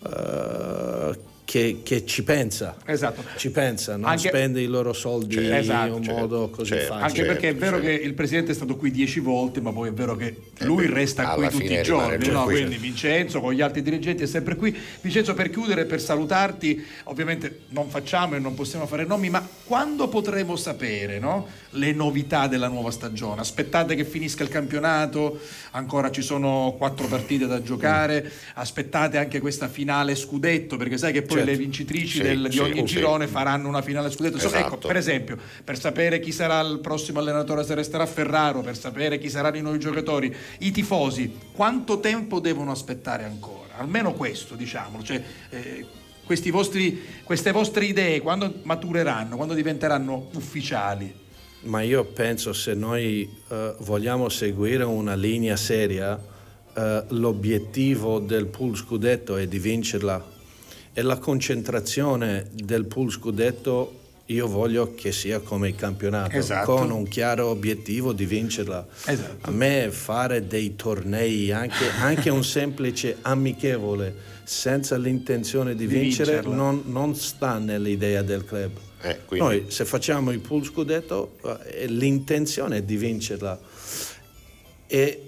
eh, 0.04 1.18
che, 1.48 1.80
che 1.82 2.04
ci 2.04 2.24
pensa 2.24 2.76
Esatto. 2.84 3.24
ci 3.36 3.50
pensa, 3.50 3.96
non 3.96 4.10
Anche- 4.10 4.28
spende 4.28 4.60
i 4.60 4.66
loro 4.66 4.92
soldi 4.92 5.36
Certo, 5.36 5.72
in 5.72 5.92
un 5.94 6.02
certo, 6.02 6.20
modo 6.20 6.50
così 6.50 6.72
certo. 6.72 6.86
facile. 6.88 7.02
Anche 7.02 7.16
Certo, 7.16 7.32
perché 7.32 7.48
è 7.48 7.54
vero 7.54 7.80
certo. 7.80 7.86
che 7.86 8.04
il 8.04 8.12
presidente 8.12 8.52
è 8.52 8.54
stato 8.54 8.76
qui 8.76 8.90
dieci 8.90 9.18
volte, 9.18 9.62
ma 9.62 9.72
poi 9.72 9.88
è 9.88 9.92
vero 9.92 10.14
che 10.14 10.36
lui 10.58 10.86
beh, 10.86 10.92
resta 10.92 11.28
qui 11.28 11.48
tutti 11.48 11.72
i 11.72 11.82
giorni. 11.82 12.28
no? 12.28 12.44
qui. 12.44 12.54
Quindi 12.56 12.76
Vincenzo 12.76 13.40
con 13.40 13.54
gli 13.54 13.62
altri 13.62 13.80
dirigenti 13.80 14.24
è 14.24 14.26
sempre 14.26 14.56
qui. 14.56 14.76
Vincenzo, 15.00 15.32
per 15.32 15.48
chiudere, 15.48 15.86
per 15.86 16.02
salutarti, 16.02 16.84
ovviamente 17.04 17.60
non 17.68 17.88
facciamo 17.88 18.34
e 18.36 18.40
non 18.40 18.54
possiamo 18.54 18.86
fare 18.86 19.06
nomi, 19.06 19.30
ma 19.30 19.46
quando 19.64 20.08
potremo 20.08 20.54
sapere 20.54 21.18
no? 21.18 21.46
le 21.70 21.92
novità 21.92 22.46
della 22.46 22.68
nuova 22.68 22.90
stagione? 22.90 23.40
Aspettate 23.40 23.94
che 23.94 24.04
finisca 24.04 24.42
il 24.42 24.50
campionato, 24.50 25.40
ancora 25.70 26.10
ci 26.10 26.20
sono 26.20 26.74
quattro 26.76 27.06
partite 27.06 27.46
da 27.46 27.62
giocare, 27.62 28.30
aspettate 28.52 29.16
anche 29.16 29.40
questa 29.40 29.66
finale 29.68 30.14
scudetto, 30.14 30.76
perché 30.76 30.98
sai 30.98 31.14
che 31.14 31.22
poi 31.22 31.37
Certo. 31.38 31.50
le 31.50 31.56
vincitrici 31.56 32.16
Sì, 32.18 32.22
del- 32.22 32.46
di 32.48 32.52
sì, 32.52 32.58
ogni 32.60 32.78
sì. 32.86 32.94
girone 32.96 33.26
faranno 33.26 33.68
una 33.68 33.82
finale 33.82 34.10
scudetto. 34.10 34.34
Insomma, 34.36 34.56
Esatto. 34.58 34.74
Ecco, 34.76 34.86
per 34.86 34.96
esempio, 34.96 35.38
per 35.64 35.78
sapere 35.78 36.20
chi 36.20 36.32
sarà 36.32 36.60
il 36.60 36.78
prossimo 36.80 37.18
allenatore, 37.20 37.64
se 37.64 37.74
resterà 37.74 38.06
Ferraro, 38.06 38.60
per 38.60 38.76
sapere 38.76 39.18
chi 39.18 39.28
saranno 39.30 39.56
i 39.56 39.60
nuovi 39.62 39.78
giocatori, 39.78 40.34
i 40.60 40.70
tifosi, 40.70 41.32
quanto 41.52 42.00
tempo 42.00 42.40
devono 42.40 42.70
aspettare 42.70 43.24
ancora? 43.24 43.76
Almeno 43.78 44.12
questo, 44.14 44.54
diciamo. 44.54 45.02
Cioè, 45.02 45.22
eh, 45.50 45.86
questi 46.24 46.50
vostri- 46.50 47.00
queste 47.24 47.52
vostre 47.52 47.84
idee, 47.86 48.20
quando 48.20 48.52
matureranno, 48.64 49.36
quando 49.36 49.54
diventeranno 49.54 50.28
ufficiali? 50.34 51.12
Ma 51.60 51.80
io 51.82 52.04
penso 52.04 52.52
se 52.52 52.74
noi 52.74 53.28
eh, 53.50 53.74
vogliamo 53.78 54.28
seguire 54.28 54.84
una 54.84 55.14
linea 55.14 55.56
seria, 55.56 56.18
eh, 56.74 57.04
l'obiettivo 57.08 58.18
del 58.20 58.46
pool 58.46 58.76
scudetto 58.76 59.36
è 59.36 59.46
di 59.48 59.58
vincerla 59.58 60.24
e 60.98 61.02
la 61.02 61.18
concentrazione 61.18 62.48
del 62.52 62.86
pool 62.86 63.12
scudetto 63.12 64.00
io 64.26 64.48
voglio 64.48 64.96
che 64.96 65.12
sia 65.12 65.38
come 65.38 65.68
il 65.68 65.76
campionato, 65.76 66.36
Esatto. 66.36 66.74
con 66.74 66.90
un 66.90 67.06
chiaro 67.06 67.46
obiettivo 67.46 68.12
di 68.12 68.26
vincerla. 68.26 68.84
Esatto. 69.04 69.48
A 69.48 69.52
me 69.52 69.90
fare 69.92 70.48
dei 70.48 70.74
tornei, 70.74 71.52
anche, 71.52 71.88
anche 72.00 72.30
un 72.30 72.42
semplice 72.42 73.18
amichevole, 73.22 74.12
senza 74.42 74.96
l'intenzione 74.96 75.76
di, 75.76 75.86
Di 75.86 75.94
vincere, 76.00 76.40
non, 76.42 76.82
non 76.86 77.14
sta 77.14 77.58
nell'idea 77.58 78.22
del 78.22 78.44
club. 78.44 78.72
Eh, 79.00 79.20
quindi- 79.24 79.46
Noi 79.46 79.64
se 79.68 79.84
facciamo 79.84 80.32
il 80.32 80.40
pool 80.40 80.64
scudetto, 80.64 81.36
eh, 81.70 81.86
l'intenzione 81.86 82.78
è 82.78 82.82
di 82.82 82.96
vincerla. 82.96 83.56
E 84.88 85.27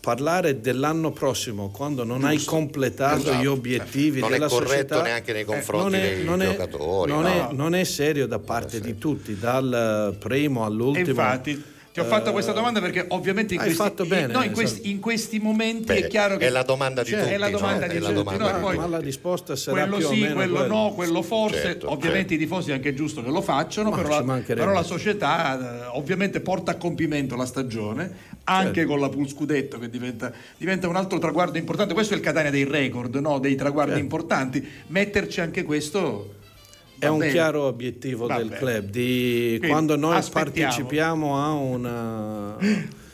parlare 0.00 0.60
dell'anno 0.60 1.10
prossimo, 1.10 1.70
quando 1.70 2.04
non 2.04 2.24
hai 2.24 2.42
completato 2.44 3.20
Esatto. 3.20 3.42
gli 3.42 3.46
obiettivi 3.46 4.20
Non 4.20 4.28
è 4.30 4.32
della 4.34 4.48
corretto 4.48 4.70
società, 4.70 5.02
neanche 5.02 5.32
nei 5.32 5.42
eh, 5.42 5.44
confronti 5.44 5.84
non 5.90 5.94
è- 5.94 6.14
dei 6.14 6.24
non 6.24 6.42
è- 6.42 6.46
giocatori, 6.46 7.12
Non, 7.12 7.22
no. 7.22 7.28
è, 7.28 7.52
non 7.52 7.74
è 7.74 7.84
serio 7.84 8.26
da 8.26 8.38
parte 8.38 8.80
di 8.80 8.98
tutti, 8.98 9.38
dal 9.38 10.14
primo 10.18 10.62
E 10.62 10.66
all'ultimo. 10.66 11.08
infatti 11.08 11.62
ti 12.02 12.06
ho 12.06 12.10
fatto 12.10 12.28
Eh, 12.28 12.32
questa 12.32 12.52
domanda 12.52 12.80
perché 12.80 13.04
ovviamente 13.08 13.54
in 13.54 13.60
hai 13.60 13.66
questi, 13.66 13.82
fatto 13.82 14.04
bene, 14.06 14.32
no, 14.32 14.42
in 14.42 14.52
questi, 14.52 14.74
esatto. 14.78 14.88
in 14.88 15.00
questi 15.00 15.38
momenti 15.38 15.84
Beh, 15.84 15.96
è 15.96 16.06
chiaro 16.06 16.36
che 16.36 16.46
è 16.46 16.50
la 16.50 16.62
domanda 16.62 17.02
di 17.02 17.10
Cioè, 17.10 17.20
tutti, 17.20 17.32
è 17.32 17.36
la 17.38 17.50
domanda 17.50 17.86
no? 17.86 17.92
di 17.92 17.98
tutti, 17.98 18.12
domanda 18.12 18.52
no? 18.52 18.60
Poi 18.60 18.76
ma 18.76 18.86
la 18.86 18.98
risposta 19.00 19.56
sarà 19.56 19.80
quello 19.82 19.96
più 19.96 20.06
o 20.06 20.10
sì, 20.12 20.20
meno 20.20 20.34
quello 20.34 20.58
quella. 20.58 20.66
no, 20.74 20.92
quello 20.94 21.22
forse, 21.22 21.60
Certo, 21.62 21.90
ovviamente 21.90 22.34
i 22.34 22.38
tifosi 22.38 22.70
è 22.70 22.74
anche 22.74 22.94
giusto 22.94 23.22
che 23.22 23.30
lo 23.30 23.40
facciano, 23.40 23.90
però 23.90 24.24
la, 24.24 24.42
però 24.44 24.72
la 24.72 24.82
società 24.82 25.84
eh, 25.84 25.86
ovviamente 25.92 26.40
porta 26.40 26.72
a 26.72 26.74
compimento 26.76 27.36
la 27.36 27.46
stagione, 27.46 28.10
anche 28.44 28.74
Certo. 28.74 28.90
con 28.90 29.00
la 29.00 29.08
pool 29.08 29.28
scudetto 29.28 29.78
che 29.78 29.90
diventa, 29.90 30.32
diventa 30.56 30.88
un 30.88 30.96
altro 30.96 31.18
traguardo 31.18 31.58
importante, 31.58 31.94
questo 31.94 32.14
è 32.14 32.16
il 32.16 32.22
Catania 32.22 32.50
dei 32.50 32.64
record, 32.64 33.14
no? 33.16 33.38
dei 33.38 33.54
traguardi 33.56 33.92
Certo. 33.92 34.04
importanti, 34.04 34.68
metterci 34.88 35.40
anche 35.40 35.62
questo... 35.64 36.34
È 36.98 37.06
va 37.06 37.12
un 37.12 37.18
bene. 37.18 37.32
chiaro 37.32 37.62
obiettivo 37.62 38.26
Va 38.26 38.36
del 38.38 38.48
bene. 38.48 38.58
club 38.60 38.84
di 38.90 39.46
Quindi, 39.58 39.68
quando 39.68 39.96
noi 39.96 40.16
aspettiamo. 40.16 40.50
partecipiamo 40.68 41.42
a 41.44 41.52
una 41.52 42.56
eh, 42.58 42.88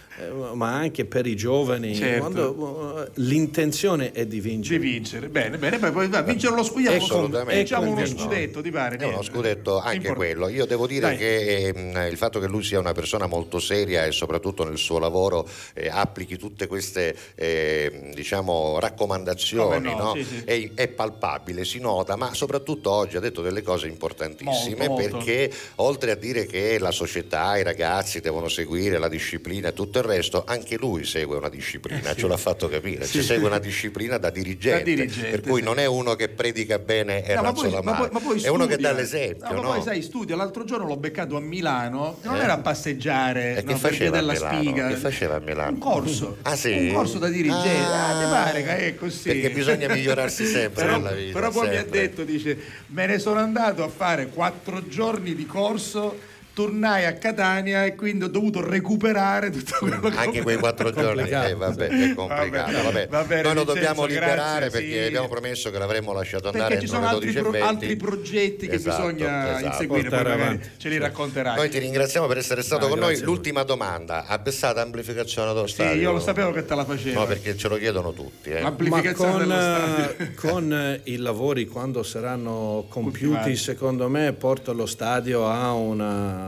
ma 0.55 0.73
anche 0.75 1.05
per 1.05 1.27
i 1.27 1.37
giovani 1.37 1.95
Certo. 1.95 2.21
quando, 2.21 3.05
eh, 3.05 3.11
l'intenzione 3.15 4.13
è 4.13 4.27
di 4.27 4.41
vincere 4.41 4.79
Di 4.79 4.91
vincere, 4.91 5.29
bene, 5.29 5.59
bene, 5.59 5.79
poi, 5.79 5.93
poi 5.93 6.09
va, 6.09 6.23
vincere 6.23 6.55
lo 6.55 6.63
scudetto, 6.63 7.05
Assolutamente. 7.05 7.63
diciamo 7.63 7.91
uno 7.91 8.07
scudetto, 8.07 8.61
ti 8.61 8.71
pare? 8.71 8.97
È 8.97 9.05
uno 9.05 9.23
scudetto 9.23 9.79
anche 9.79 9.97
Import- 9.97 10.17
quello. 10.17 10.49
Io 10.49 10.67
devo 10.67 10.87
dire 10.87 11.09
Dai. 11.09 11.17
che 11.17 11.67
ehm, 11.69 12.09
il 12.11 12.17
fatto 12.17 12.39
che 12.39 12.47
lui 12.47 12.63
sia 12.63 12.79
una 12.79 12.93
persona 12.93 13.27
molto 13.27 13.59
seria 13.59 14.05
e 14.05 14.13
soprattutto 14.13 14.65
nel 14.65 14.79
suo 14.79 14.99
lavoro 14.99 15.49
eh, 15.75 15.89
applichi 15.89 16.37
tutte 16.37 16.67
queste 16.67 17.15
ehm, 17.35 18.15
diciamo, 18.15 18.79
raccomandazioni 18.81 19.91
no, 19.91 19.97
no? 19.97 20.15
sì, 20.15 20.25
sì. 20.25 20.43
È, 20.45 20.71
è 20.75 20.89
palpabile, 20.89 21.65
si 21.65 21.79
nota, 21.79 22.17
ma 22.17 22.33
soprattutto 22.35 22.91
oggi 22.91 23.17
ha 23.17 23.21
detto 23.21 23.43
delle 23.43 23.63
cose 23.63 23.87
importantissime 23.87 24.89
Molto, 24.89 25.03
molto. 25.03 25.17
perché 25.19 25.53
oltre 25.77 26.11
a 26.13 26.15
dire 26.15 26.47
che 26.47 26.79
la 26.79 26.91
società, 26.91 27.57
i 27.57 27.63
ragazzi 27.63 28.21
devono 28.21 28.49
seguire 28.49 28.99
la 28.99 29.09
disciplina 29.09 29.69
e 29.69 29.73
tutto 29.73 29.99
il 29.99 30.05
resto, 30.05 30.14
anche 30.47 30.77
lui 30.77 31.05
segue 31.05 31.37
una 31.37 31.49
disciplina, 31.49 32.15
ce 32.15 32.27
l'ha 32.27 32.37
fatto 32.37 32.69
capire, 32.69 33.07
ci 33.07 33.23
segue 33.23 33.47
una 33.47 33.59
disciplina 33.59 34.19
da 34.19 34.31
dirigente, 34.31 34.79
Da 34.79 34.85
dirigente, 34.85 35.31
per 35.31 35.41
cui 35.41 35.59
sì. 35.61 35.65
non 35.65 35.79
è 35.79 35.87
uno 35.87 36.15
che 36.15 36.29
predica 36.29 36.79
bene 36.79 37.25
e 37.25 37.35
No, 37.35 37.43
ma 37.43 37.53
poi- 37.53 37.63
razzola 37.65 37.83
ma 37.83 37.91
poi- 37.93 38.01
male, 38.01 38.11
ma 38.13 38.21
poi 38.21 38.43
è 38.43 38.49
uno 38.49 38.67
che 38.67 38.77
dà 38.77 38.93
l'esempio. 38.93 39.47
No, 39.49 39.55
ma 39.55 39.61
no? 39.63 39.69
poi 39.75 39.83
sai, 39.83 40.03
studia. 40.03 40.37
L'altro 40.37 40.65
giorno 40.65 40.87
l'ho 40.87 40.97
beccato 40.97 41.37
a 41.37 41.41
Milano, 41.41 42.19
non 42.23 42.37
Eh? 42.37 42.43
era 42.43 42.55
a 42.55 42.59
passeggiare 42.59 43.63
no, 43.65 43.73
che 43.73 43.79
faceva 43.79 44.11
della 44.17 44.33
Milano? 44.33 44.59
spiga. 44.63 44.89
Che 44.89 44.95
faceva 44.97 45.35
a 45.37 45.41
Milano? 45.41 45.71
Un 45.71 45.79
corso. 45.79 46.37
Ah, 46.43 46.57
sì? 46.57 46.73
Un 46.89 46.93
corso 46.95 47.19
da 47.19 47.29
dirigente. 47.29 47.69
Ah, 47.93 48.21
ti 48.23 48.31
pare 48.31 48.63
che 48.63 48.77
è 48.89 48.95
così. 48.95 49.29
Perché 49.29 49.51
bisogna 49.51 49.89
migliorarsi 49.93 50.45
sempre 50.47 50.85
però, 50.85 50.97
nella 50.99 51.13
vita, 51.13 51.33
Però 51.39 51.51
poi 51.51 51.69
mi 51.69 51.75
ha 51.77 51.81
sempre. 51.81 52.01
detto, 52.01 52.25
dice, 52.25 52.57
me 52.89 53.07
ne 53.07 53.19
sono 53.19 53.41
andato 53.41 53.83
a 53.83 53.89
fare 53.89 54.29
quattro 54.29 54.87
giorni 54.89 55.35
di 55.35 55.47
corso, 55.47 56.33
tornai 56.55 57.05
a 57.05 57.15
Catania 57.15 57.85
e 57.85 57.95
quindi 57.97 58.25
ho 58.25 58.29
dovuto 58.29 58.67
recuperare 58.67 59.51
tutto 59.51 59.77
quello 59.81 60.09
che 60.09 60.17
Anche 60.17 60.43
quei 60.43 60.57
quattro 60.57 60.91
giorni 60.93 61.29
eh, 61.29 61.55
vabbè, 61.55 61.89
è 61.89 62.15
complicato. 62.15 62.83
Vabbè, 62.83 63.09
vabbè. 63.09 63.43
Noi 63.43 63.55
lo 63.55 63.65
dobbiamo 63.65 64.05
liberare 64.07 64.69
grazie, 64.69 64.71
perché 64.71 65.01
sì. 65.03 65.07
abbiamo 65.09 65.29
promesso 65.29 65.71
che 65.71 65.79
l'avremmo 65.79 66.13
lasciato 66.13 66.49
andare 66.49 66.75
Perché 66.77 66.87
ci 66.87 66.95
entro 66.95 67.09
sono 67.11 67.17
altri, 67.19 67.33
pro- 67.33 67.51
12.20. 67.51 67.63
altri 67.63 67.97
progetti 67.97 68.67
che 68.69 68.75
Esatto, 68.77 69.07
bisogna 69.13 69.49
esatto. 69.51 69.67
inseguire, 69.67 70.09
poi 70.09 70.19
avanti. 70.33 70.69
ce 70.77 70.89
li 70.89 70.99
racconterai. 70.99 71.57
Noi 71.57 71.69
ti 71.71 71.79
ringraziamo 71.79 72.27
per 72.29 72.39
essere 72.39 72.63
stato 72.63 72.87
Ah, 72.87 72.89
con 72.89 72.99
noi. 73.01 73.21
L'ultima 73.21 73.63
domanda, 73.65 74.25
ha 74.27 74.39
bessato 74.39 74.79
amplificazione 74.81 75.53
dello 75.53 75.67
Sì, 75.67 75.75
stadio? 75.75 76.01
io 76.01 76.13
lo 76.13 76.21
sapevo 76.21 76.53
che 76.53 76.65
te 76.65 76.75
la 76.75 76.85
facevo. 76.85 77.19
No, 77.19 77.27
perché 77.27 77.57
ce 77.57 77.69
lo 77.69 77.77
chiedono 77.77 78.13
tutti. 78.13 78.51
eh. 78.51 78.55
ma 78.55 78.61
L'amplificazione 78.61 79.31
con, 79.33 79.39
dello 79.41 79.55
eh, 79.55 79.59
stadio. 79.59 80.33
con, 80.37 80.73
eh, 80.73 81.01
i 81.05 81.17
lavori 81.17 81.67
quando 81.67 82.03
saranno 82.05 82.87
compiuti 82.89 83.25
Ultimati. 83.25 83.57
secondo 83.57 84.09
me 84.09 84.33
porta 84.35 84.71
lo 84.73 84.87
stadio 84.87 85.47
a 85.49 85.73
una 85.73 86.43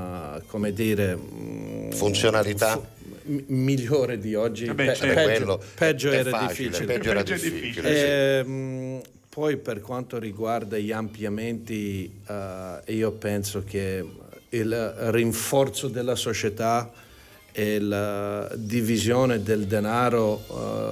come 0.46 0.72
dire 0.72 1.16
mm, 1.16 1.90
Funzionalità? 1.90 2.72
fu- 2.72 2.84
m- 3.24 3.42
migliore 3.46 4.18
di 4.18 4.34
oggi 4.34 4.64
Eh 4.66 4.74
beh, 4.74 4.84
Pe- 4.86 4.94
certo. 4.94 5.14
peggio, 5.14 5.44
Quello 5.44 5.62
peggio 5.74 6.10
era 6.12 6.30
facile, 6.30 6.68
difficile 6.68 6.86
peggio 6.86 7.10
era 7.10 7.18
Peggio 7.22 7.32
è 7.34 7.36
difficile, 7.36 7.60
difficile. 7.60 7.96
sì. 7.96 8.04
Ehm, 8.48 9.00
poi 9.28 9.56
per 9.58 9.80
quanto 9.80 10.18
riguarda 10.18 10.78
gli 10.78 10.92
ampliamenti, 10.92 12.10
eh, 12.26 12.80
io 12.94 13.10
penso 13.12 13.62
che 13.66 14.04
il 14.50 14.94
rinforzo 15.10 15.88
della 15.88 16.14
società 16.14 16.90
e 17.52 17.78
la 17.80 18.50
divisione 18.54 19.42
del 19.42 19.66
denaro 19.66 20.42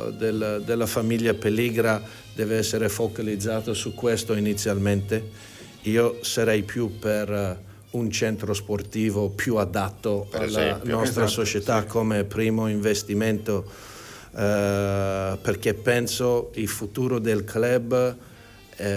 eh, 0.08 0.12
del- 0.14 0.62
della 0.64 0.86
famiglia 0.86 1.32
Pelligra 1.34 2.02
deve 2.34 2.56
essere 2.56 2.88
focalizzato 2.88 3.72
su 3.74 3.94
questo 3.94 4.34
inizialmente. 4.34 5.52
Io 5.82 6.18
sarei 6.22 6.62
più 6.62 6.98
per 6.98 7.30
eh, 7.30 7.58
un 7.94 8.10
centro 8.10 8.54
sportivo 8.54 9.28
più 9.30 9.56
adatto 9.56 10.26
Per 10.30 10.40
alla 10.42 10.46
esempio. 10.48 10.96
nostra 10.96 11.24
Esatto, 11.24 11.44
società 11.44 11.84
come 11.84 12.24
primo 12.24 12.68
investimento 12.68 13.64
eh, 14.36 15.38
perché 15.40 15.74
penso 15.74 16.50
il 16.54 16.68
futuro 16.68 17.18
del 17.18 17.44
club 17.44 18.16
eh, 18.76 18.88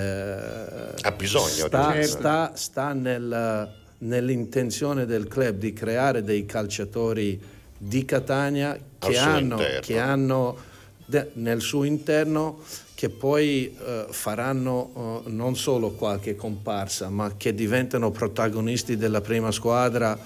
Ha 1.02 1.12
bisogno 1.12 1.68
sta, 1.68 1.94
di- 1.94 2.04
sta- 2.04 2.52
sta 2.56 2.94
nel- 2.94 3.72
nell'intenzione 4.00 5.06
del 5.06 5.28
club 5.28 5.58
di 5.58 5.74
creare 5.74 6.24
dei 6.24 6.46
calciatori 6.46 7.40
di 7.78 8.04
Catania 8.06 8.76
che 8.98 9.18
hanno, 9.20 9.58
che 9.82 10.00
hanno 10.00 10.58
de- 11.06 11.30
nel 11.34 11.62
suo 11.62 11.84
interno 11.84 12.62
che 12.98 13.10
poi 13.10 13.72
eh, 13.78 14.08
faranno 14.10 15.22
eh, 15.28 15.30
non 15.30 15.56
solo 15.56 15.92
qualche 15.92 16.36
comparsa 16.36 17.10
ma 17.10 17.36
che 17.38 17.54
diventano 17.54 18.10
protagonisti 18.10 18.98
della 18.98 19.22
prima 19.22 19.52
squadra 19.52 20.18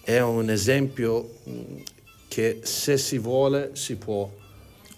è 0.00 0.20
un 0.20 0.48
esempio 0.48 1.38
mh, 1.42 1.52
che 2.28 2.60
se 2.62 2.96
si 2.96 3.18
vuole 3.18 3.70
si 3.72 3.96
può 3.96 4.30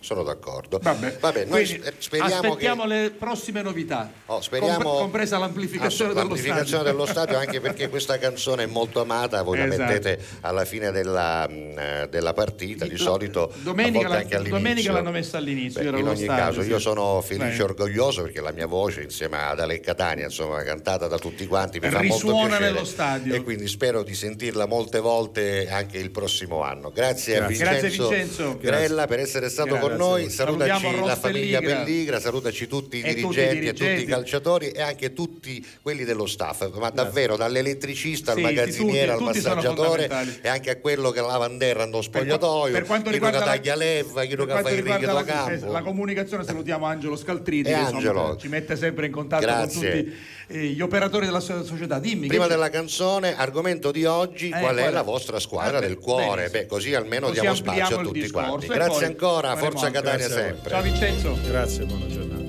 Sono 0.05 0.22
d'accordo. 0.22 0.78
Vabbè, 0.82 1.16
Vabbè, 1.18 1.44
noi 1.46 1.64
Quindi, 1.64 1.90
speriamo 1.96 2.34
aspettiamo 2.34 2.82
che... 2.82 2.88
le 2.88 3.11
prossime 3.11 3.62
novità. 3.62 4.11
Oh, 4.26 4.42
speriamo 4.42 4.74
Compre- 4.82 4.98
compresa 5.00 5.38
l'amplificazione 5.38 6.12
dello 6.12 6.26
l'amplificazione 6.26 6.66
stadio. 6.66 6.92
dello 6.92 7.07
stadio, 7.07 7.38
anche 7.38 7.61
perché 7.62 7.88
questa 7.88 8.18
canzone 8.18 8.64
è 8.64 8.66
molto 8.66 9.00
amata, 9.00 9.40
voi 9.40 9.57
la 9.59 9.64
Esatto. 9.64 9.92
mettete 9.92 10.22
alla 10.42 10.66
fine 10.66 10.90
della, 10.90 11.48
mh, 11.48 11.52
eh, 11.78 12.09
della 12.11 12.34
partita, 12.34 12.84
di 12.84 12.98
La- 12.98 13.02
solito 13.02 13.50
domenica 13.62 14.05
a 14.07 14.11
la- 14.11 14.16
anche 14.16 14.34
all'inizio. 14.34 14.59
domenica 14.59 14.92
l'hanno 14.92 15.11
messa 15.11 15.38
all'inizio, 15.38 15.90
Beh, 15.90 15.98
in 15.98 16.07
ogni 16.07 16.22
stadio, 16.24 16.44
caso 16.44 16.62
sì. 16.62 16.68
io 16.68 16.78
sono 16.78 17.20
felice 17.22 17.61
e 17.61 17.62
orgoglioso 17.62 18.22
perché 18.24 18.42
la 18.42 18.52
mia 18.52 18.66
voce 18.66 19.00
insieme 19.00 19.38
ad 19.38 19.59
Ale 19.59 19.80
Catania, 19.80 20.24
insomma, 20.26 20.62
cantata 20.64 21.07
da 21.09 21.16
tutti 21.16 21.46
quanti, 21.46 21.80
mi 21.80 21.88
fa 21.88 22.02
molto 22.02 22.12
Risuona 22.26 22.46
piacere 22.48 22.64
nello 22.72 22.84
stadio. 22.84 23.34
e 23.34 23.42
quindi 23.42 23.66
spero 23.68 24.02
di 24.02 24.14
sentirla 24.14 24.66
molte 24.66 24.98
volte 25.00 25.66
anche 25.70 25.96
il 25.96 26.11
prossimo 26.11 26.61
anno. 26.62 26.90
Grazie, 26.90 27.36
a 27.38 27.46
Grazie. 27.46 27.57
Vincenzo, 27.57 28.09
Grazie, 28.09 28.16
Vincenzo. 28.24 28.59
Grella 28.61 29.07
per 29.07 29.20
essere 29.20 29.48
stato 29.48 29.68
Grazie. 29.70 29.80
con 29.80 29.88
noi, 29.88 29.93
salutaci 29.99 30.30
Salutiamo 30.30 31.07
la 31.07 31.16
famiglia 31.16 31.61
Pelligra. 31.61 32.20
Salutaci 32.20 32.66
tutti 32.66 32.99
i 32.99 33.03
E 33.03 33.14
tutti 33.16 33.40
i 33.40 33.49
dirigenti 33.49 33.66
e 33.66 33.72
tutti 33.72 34.03
i 34.03 34.05
calciatori 34.07 34.68
e 34.70 34.82
anche 34.82 35.12
tutti 35.12 35.64
quelli 35.82 36.05
dello 36.05 36.26
staff, 36.26 36.70
ma 36.76 36.90
davvero 36.90 37.36
dall'elettricista 37.36 38.32
al 38.32 38.38
Sì, 38.38 38.42
magazziniere 38.42 39.12
tutti- 39.12 39.24
al 39.24 39.34
massaggiatore 39.34 40.38
e 40.42 40.49
anche 40.49 40.70
a 40.70 40.76
quello 40.76 41.11
che 41.11 41.20
lava 41.20 41.49
in 41.49 41.59
terra 41.59 41.84
nello 41.84 42.03
spogliatoio, 42.03 42.72
per 42.72 42.84
quanto 42.84 43.07
chi 43.09 43.14
riguarda 43.14 43.38
la- 43.40 43.45
taglia 43.45 43.74
leva, 43.74 44.24
chi 44.24 44.36
fa 44.36 44.70
il 44.70 44.82
righe 44.82 45.07
da 45.07 45.12
la, 45.12 45.24
campo. 45.24 45.70
la 45.72 45.82
comunicazione 45.82 46.45
salutiamo 46.45 46.84
Angelo 46.86 47.16
Scaltriti 47.16 47.68
E 47.70 47.72
che 47.72 47.78
insomma, 47.80 47.97
Angelo. 47.99 48.36
ci 48.38 48.49
mette 48.49 48.76
sempre 48.76 49.07
in 49.07 49.12
contatto 49.12 49.42
Grazie. 49.45 49.90
con 49.92 50.05
tutti 50.05 50.16
eh, 50.47 50.66
gli 50.66 50.80
operatori 50.82 51.24
della 51.24 51.40
so- 51.40 51.64
società. 51.64 51.99
Dimmi 51.99 52.26
Prima 52.26 52.47
della 52.47 52.68
canzone, 52.68 53.34
argomento 53.36 53.90
di 53.90 54.05
oggi, 54.05 54.51
Eh, 54.51 54.59
qual 54.61 54.76
è 54.76 54.90
la 54.90 55.01
vostra 55.03 55.38
squadra 55.40 55.78
Ah, 55.78 55.80
beh, 55.80 55.86
del 55.86 55.99
cuore? 55.99 56.49
Beh, 56.51 56.66
così 56.66 56.95
almeno 56.95 57.28
Così 57.28 57.40
diamo 57.40 57.57
spazio 57.57 57.99
a 57.99 58.03
tutti 58.03 58.28
quanti. 58.30 58.66
Grazie 58.66 58.88
poi 58.92 59.05
ancora, 59.05 59.57
faremo 59.57 59.78
Forza 59.85 59.91
Catania 59.91 60.28
sempre. 60.28 60.70
Ciao 60.70 60.82
Vincenzo. 60.82 61.39
grazie 61.47 61.85
buona 61.85 62.07
giornata 62.07 62.43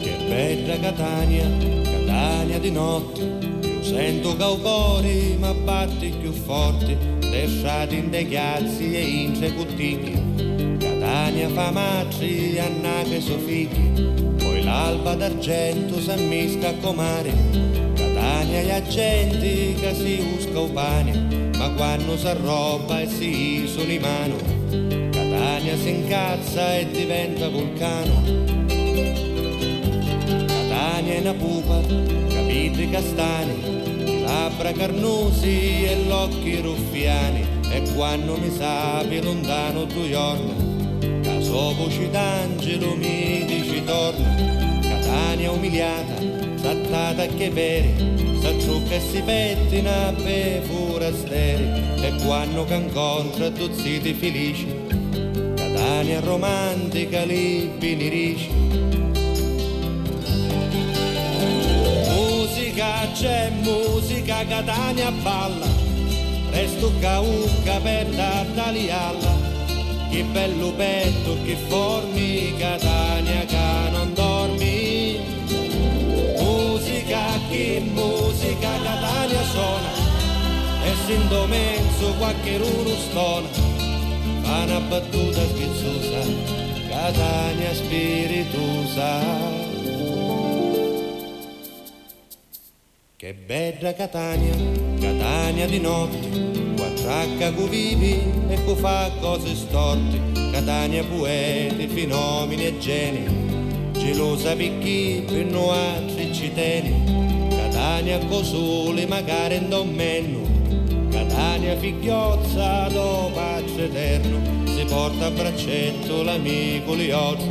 Che 0.00 0.16
bella 0.28 0.78
Catania, 0.78 1.46
Catania 1.84 2.58
di 2.58 2.70
notte, 2.70 3.20
io 3.20 3.82
sento 3.82 4.36
caucori 4.36 5.36
ma 5.38 5.54
batti 5.54 6.12
più 6.20 6.32
forti, 6.32 6.96
lasciati 7.20 7.96
in 7.96 8.10
dei 8.10 8.28
chiazzi 8.28 8.94
e 8.94 9.00
in 9.00 9.32
tre 9.32 9.52
cuttigli. 9.52 10.76
Catania 10.78 11.48
Catania 11.48 11.48
fa 11.48 11.70
matri, 11.70 12.58
annake 12.58 13.20
so 13.20 13.38
figli, 13.38 14.12
poi 14.36 14.62
l'alba 14.62 15.14
d'argento 15.14 15.98
s'ammisca 15.98 16.68
a 16.68 16.74
comare. 16.74 17.32
Catania 18.28 18.60
gli 18.60 18.70
agenti 18.70 19.74
che 19.80 19.94
si 19.94 20.22
usca 20.36 20.60
o 20.60 20.66
pane, 20.66 21.50
ma 21.56 21.70
quando 21.70 22.14
s'arroba 22.18 23.00
e 23.00 23.06
si 23.08 23.62
isola 23.62 23.90
in 23.90 24.00
mano. 24.02 24.36
Catania 25.10 25.74
si 25.78 25.88
incazza 25.88 26.76
e 26.76 26.90
diventa 26.90 27.48
vulcano. 27.48 28.22
Catania 30.46 31.14
è 31.14 31.20
una 31.20 31.32
pupa, 31.32 31.80
capitri 32.28 32.90
castani, 32.90 34.22
labbra 34.22 34.72
carnosi 34.72 35.84
e 35.84 36.04
l'occhi 36.06 36.60
ruffiani, 36.60 37.46
e 37.70 37.82
quando 37.94 38.36
mi 38.36 38.50
sapi 38.50 39.22
lontano 39.22 39.86
tu 39.86 40.06
giorno, 40.06 40.52
caso 41.22 41.74
voci 41.74 42.10
d'angelo 42.10 42.94
mi 42.94 43.42
dici 43.46 43.82
torna, 43.84 44.34
Catania 44.82 45.50
umiliata, 45.50 46.46
trattata 46.60 47.26
che 47.26 47.50
veri, 47.50 47.94
s'acciucca 48.40 48.94
e 48.94 49.00
si 49.00 49.22
pettina 49.22 50.12
per 50.22 50.62
forasteri, 50.62 51.64
e 52.02 52.12
quando 52.24 52.64
che 52.64 52.74
incontra 52.74 53.50
tu 53.50 53.72
ziti 53.72 54.12
felici, 54.14 54.66
Catania 55.54 56.20
romantica, 56.20 57.24
lì 57.24 57.70
binirisci, 57.78 58.50
Musica 62.14 63.08
c'è 63.12 63.50
musica, 63.62 64.44
Catania 64.46 65.10
balla, 65.10 65.66
resto 66.50 66.92
caucca 67.00 67.78
per 67.80 68.06
tagliarla. 68.54 69.46
Che 70.10 70.22
bello 70.22 70.72
petto, 70.72 71.36
che 71.44 71.56
formi, 71.68 72.54
Catania 72.56 73.44
che 73.44 73.56
che 77.48 77.82
musica, 77.92 78.70
Catania 78.82 79.42
suona, 79.44 79.92
e 80.84 80.92
sin 81.06 81.28
mezzo 81.48 82.14
qualche 82.18 82.56
uno 82.56 82.94
stona. 83.08 83.48
Fa 84.42 84.62
una 84.64 84.80
battuta 84.80 85.40
schizzosa, 85.46 86.20
Catania 86.88 87.74
spiritosa. 87.74 89.66
Che 93.16 93.34
bella 93.34 93.94
Catania, 93.94 94.54
Catania 95.00 95.66
di 95.66 95.80
notte, 95.80 96.18
qua 96.76 96.88
tracca 96.90 97.52
cu 97.52 97.66
vivi 97.66 98.22
e 98.48 98.62
cu 98.62 98.74
fa 98.76 99.10
cose 99.20 99.56
storte, 99.56 100.20
Catania 100.52 101.02
poeti, 101.02 101.88
fenomeni 101.88 102.66
e 102.66 102.78
geni, 102.78 103.90
gelosa 103.92 104.54
picchi 104.54 105.24
per 105.26 105.46
noi 105.46 105.76
altri 105.76 106.32
ci 106.32 106.52
tieni, 106.54 107.27
Catania 107.88 108.18
co 108.28 108.44
sole 108.44 109.06
magari 109.06 109.56
in 109.56 109.70
domenno, 109.70 110.40
Catania 111.10 111.74
figliozza 111.78 112.86
do 112.92 113.30
pace 113.32 113.84
eterno, 113.84 114.66
si 114.66 114.84
porta 114.84 115.26
a 115.26 115.30
braccetto 115.30 116.22
l'amico 116.22 116.92
Liotto, 116.92 117.50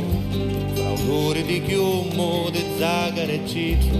fra 0.74 0.92
odori 0.92 1.42
di 1.42 1.60
chiumo, 1.64 2.50
di 2.50 2.64
zagare 2.78 3.32
e 3.32 3.48
citro, 3.48 3.98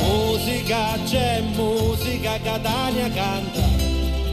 Musica 0.00 0.98
c'è 1.04 1.42
musica, 1.54 2.40
Catania 2.42 3.10
canta, 3.10 3.68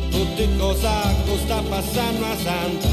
tutte 0.10 0.48
cosa 0.58 1.14
sta 1.44 1.62
passando 1.68 2.26
a 2.26 2.36
Santa. 2.38 2.88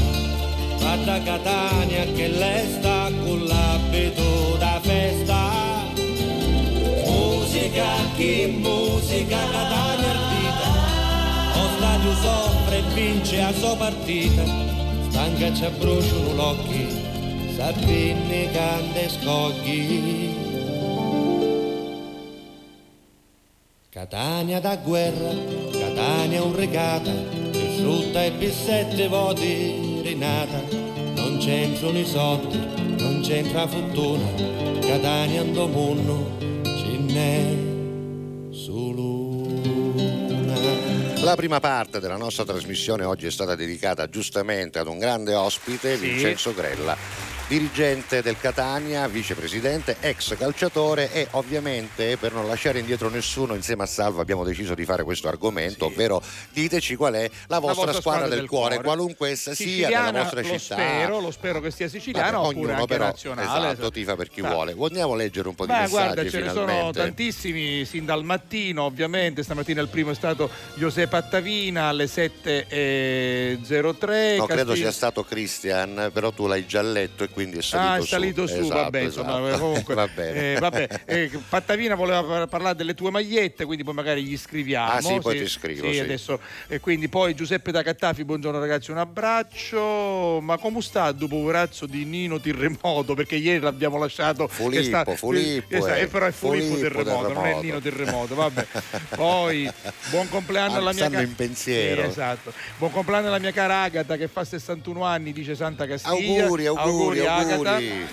Vada 0.79 1.21
Catania 1.23 2.03
che 2.13 2.27
lei 2.27 2.71
sta 2.73 3.09
con 3.23 3.45
l'abito 3.45 4.57
da 4.59 4.79
festa. 4.83 5.76
Musica, 7.57 7.87
chi 8.15 8.45
musica, 8.61 9.37
Catania 9.49 10.09
ardita, 10.09 10.69
lo 11.55 11.67
stadio 11.75 12.13
soffre 12.13 12.77
e 12.77 12.81
vince 12.93 13.41
a 13.41 13.51
sua 13.51 13.75
partita. 13.75 14.43
Stanca 15.09 15.51
ci 15.55 15.67
bruciano 15.79 16.33
l'occhi, 16.35 16.87
Sabini 17.55 18.47
canta 18.51 18.99
e 18.99 19.09
scogli. 19.09 20.35
Catania 23.89 24.59
da 24.59 24.75
guerra, 24.75 25.33
Catania 25.71 26.43
un 26.43 26.55
regata, 26.55 27.11
distrutta 27.49 28.23
e 28.23 28.31
per 28.33 28.51
sette 28.51 29.07
voti 29.07 30.01
rinata, 30.03 30.61
non 31.15 31.39
c'entrano 31.39 31.97
i 31.97 32.05
soldi, 32.05 32.59
non 32.99 33.21
c'entra 33.23 33.65
fortuna, 33.65 34.29
Catania 34.79 35.41
andò 35.41 35.65
ce 35.65 36.46
n'è 37.17 38.53
solo 38.53 39.03
una. 40.33 40.55
La 41.23 41.35
prima 41.35 41.59
parte 41.59 41.99
della 41.99 42.17
nostra 42.17 42.45
trasmissione 42.45 43.03
oggi 43.03 43.25
è 43.25 43.31
stata 43.31 43.55
dedicata 43.55 44.07
giustamente 44.07 44.79
ad 44.79 44.87
un 44.87 44.99
grande 44.99 45.33
ospite, 45.33 45.97
Sì. 45.97 46.05
Vincenzo 46.05 46.53
Grella, 46.53 46.95
dirigente 47.47 48.21
del 48.21 48.37
Catania, 48.39 49.07
vicepresidente, 49.07 49.95
ex 50.01 50.35
calciatore 50.37 51.11
e 51.13 51.27
ovviamente 51.31 52.17
per 52.17 52.33
non 52.33 52.45
lasciare 52.47 52.79
indietro 52.79 53.07
nessuno 53.09 53.53
insieme 53.55 53.83
a 53.83 53.85
Salvo 53.85 54.19
abbiamo 54.21 54.43
deciso 54.43 54.75
di 54.75 54.83
fare 54.83 55.03
questo 55.03 55.29
argomento, 55.29 55.85
ovvero 55.85 56.21
diteci 56.51 56.95
qual 56.95 57.13
è 57.13 57.29
la 57.47 57.59
vostra, 57.59 57.93
squadra, 57.93 58.27
del, 58.27 58.47
cuore, 58.47 58.81
qualunque 58.81 59.29
essa 59.29 59.53
sia 59.55 59.65
Siciliana, 59.65 60.11
nella 60.11 60.23
vostra 60.23 60.41
lo 60.41 60.47
città. 60.47 60.59
spero, 60.75 61.19
lo 61.21 61.31
spero 61.31 61.61
che 61.61 61.71
sia 61.71 61.87
siciliana 61.87 62.31
Vabbè, 62.37 62.47
oppure 62.49 62.71
ognuno 62.71 62.85
però 62.85 63.05
nazionale. 63.05 63.71
esatto, 63.71 63.91
tifa 63.91 64.15
per 64.17 64.27
chi 64.29 64.41
Ah. 64.41 64.49
vuole. 64.49 64.73
Vogliamo 64.73 65.15
leggere 65.15 65.47
un 65.47 65.55
po' 65.55 65.65
di 65.65 65.71
Beh, 65.71 65.77
messaggi 65.79 65.93
guarda, 66.13 66.29
ce 66.29 66.39
ne 66.41 66.49
sono 66.49 66.67
finalmente? 66.67 66.99
tantissimi 66.99 67.85
sin 67.85 68.03
dal 68.05 68.23
mattino, 68.25 68.83
ovviamente. 68.83 69.41
Stamattina 69.43 69.81
il 69.81 69.87
primo 69.87 70.11
è 70.11 70.15
stato 70.15 70.49
Giuseppe 70.75 71.15
Attavina 71.15 71.85
alle 71.85 72.07
7.03. 72.07 74.35
No, 74.37 74.45
credo 74.45 74.63
Castig- 74.63 74.75
sia 74.77 74.91
stato 74.91 75.23
Christian, 75.23 76.09
però 76.13 76.31
tu 76.31 76.47
l'hai 76.47 76.65
già 76.65 76.81
letto 76.81 77.23
e 77.23 77.29
quindi 77.37 77.57
è 77.59 77.61
salito 77.61 77.87
Ah, 77.91 77.97
è 77.97 78.01
su. 78.01 78.07
salito 78.07 78.47
su, 78.47 78.53
Esatto, 78.55 78.73
vabbè, 78.81 78.99
insomma, 79.01 79.47
esatto. 79.47 79.61
comunque. 79.61 79.93
Va 79.95 80.07
bene. 80.07 80.53
eh, 80.55 80.59
vabbè, 80.59 80.87
eh, 81.05 81.29
Pattavina 81.47 81.93
voleva 81.93 82.23
par- 82.23 82.47
parlare 82.47 82.75
delle 82.75 82.95
tue 82.95 83.11
magliette, 83.11 83.63
quindi 83.65 83.83
poi 83.83 83.93
magari 83.93 84.23
gli 84.23 84.35
scriviamo. 84.35 84.91
Ah, 84.93 85.01
sì, 85.01 85.19
poi 85.19 85.37
ti 85.37 85.47
scrivo, 85.47 85.91
sì. 85.91 85.99
adesso, 85.99 86.39
e 86.67 86.79
quindi 86.79 87.07
poi 87.09 87.35
Giuseppe 87.35 87.71
da 87.71 87.83
Cattafi, 87.83 88.23
buongiorno 88.25 88.59
ragazzi, 88.59 88.89
un 88.89 88.97
abbraccio. 88.97 90.39
Ma 90.41 90.57
come 90.57 90.81
sta 90.81 91.11
dopo 91.11 91.35
poverazzo 91.37 91.85
di 91.85 92.05
Nino 92.05 92.39
Terremoto? 92.39 93.13
Perché 93.13 93.35
ieri 93.35 93.59
l'abbiamo 93.59 93.99
lasciato. 93.99 94.47
Filippo, 94.47 94.83
sta- 94.83 95.05
esatto, 95.07 95.33
eh. 95.33 96.01
eh, 96.01 96.07
però 96.07 96.25
è 96.25 96.31
Filippo, 96.31 96.75
Filippo 96.75 96.79
Terremoto, 96.79 97.33
non 97.33 97.45
è. 97.45 97.61
Nino 97.61 97.79
Terremoto, 97.79 98.33
vabbè. 98.33 98.65
Poi 99.15 99.71
buon 100.09 100.27
compleanno 100.29 100.73
Ah, 100.73 100.77
alla 100.77 100.93
mia 100.93 101.05
stanno 101.05 101.21
in 101.21 101.35
pensiero. 101.35 102.01
Sì, 102.01 102.07
esatto. 102.07 102.51
Buon 102.77 102.91
compleanno 102.91 103.27
alla 103.27 103.39
mia 103.39 103.51
cara 103.51 103.81
Agata 103.83 104.15
che 104.17 104.27
fa 104.27 104.43
61 104.43 105.03
anni, 105.03 105.33
dice 105.33 105.53
Santa 105.55 105.85
Castiglia. 105.85 106.41
Auguri, 106.43 106.65
auguri, 106.65 107.19
Agata. 107.19 107.26
Auguri. 107.27 108.07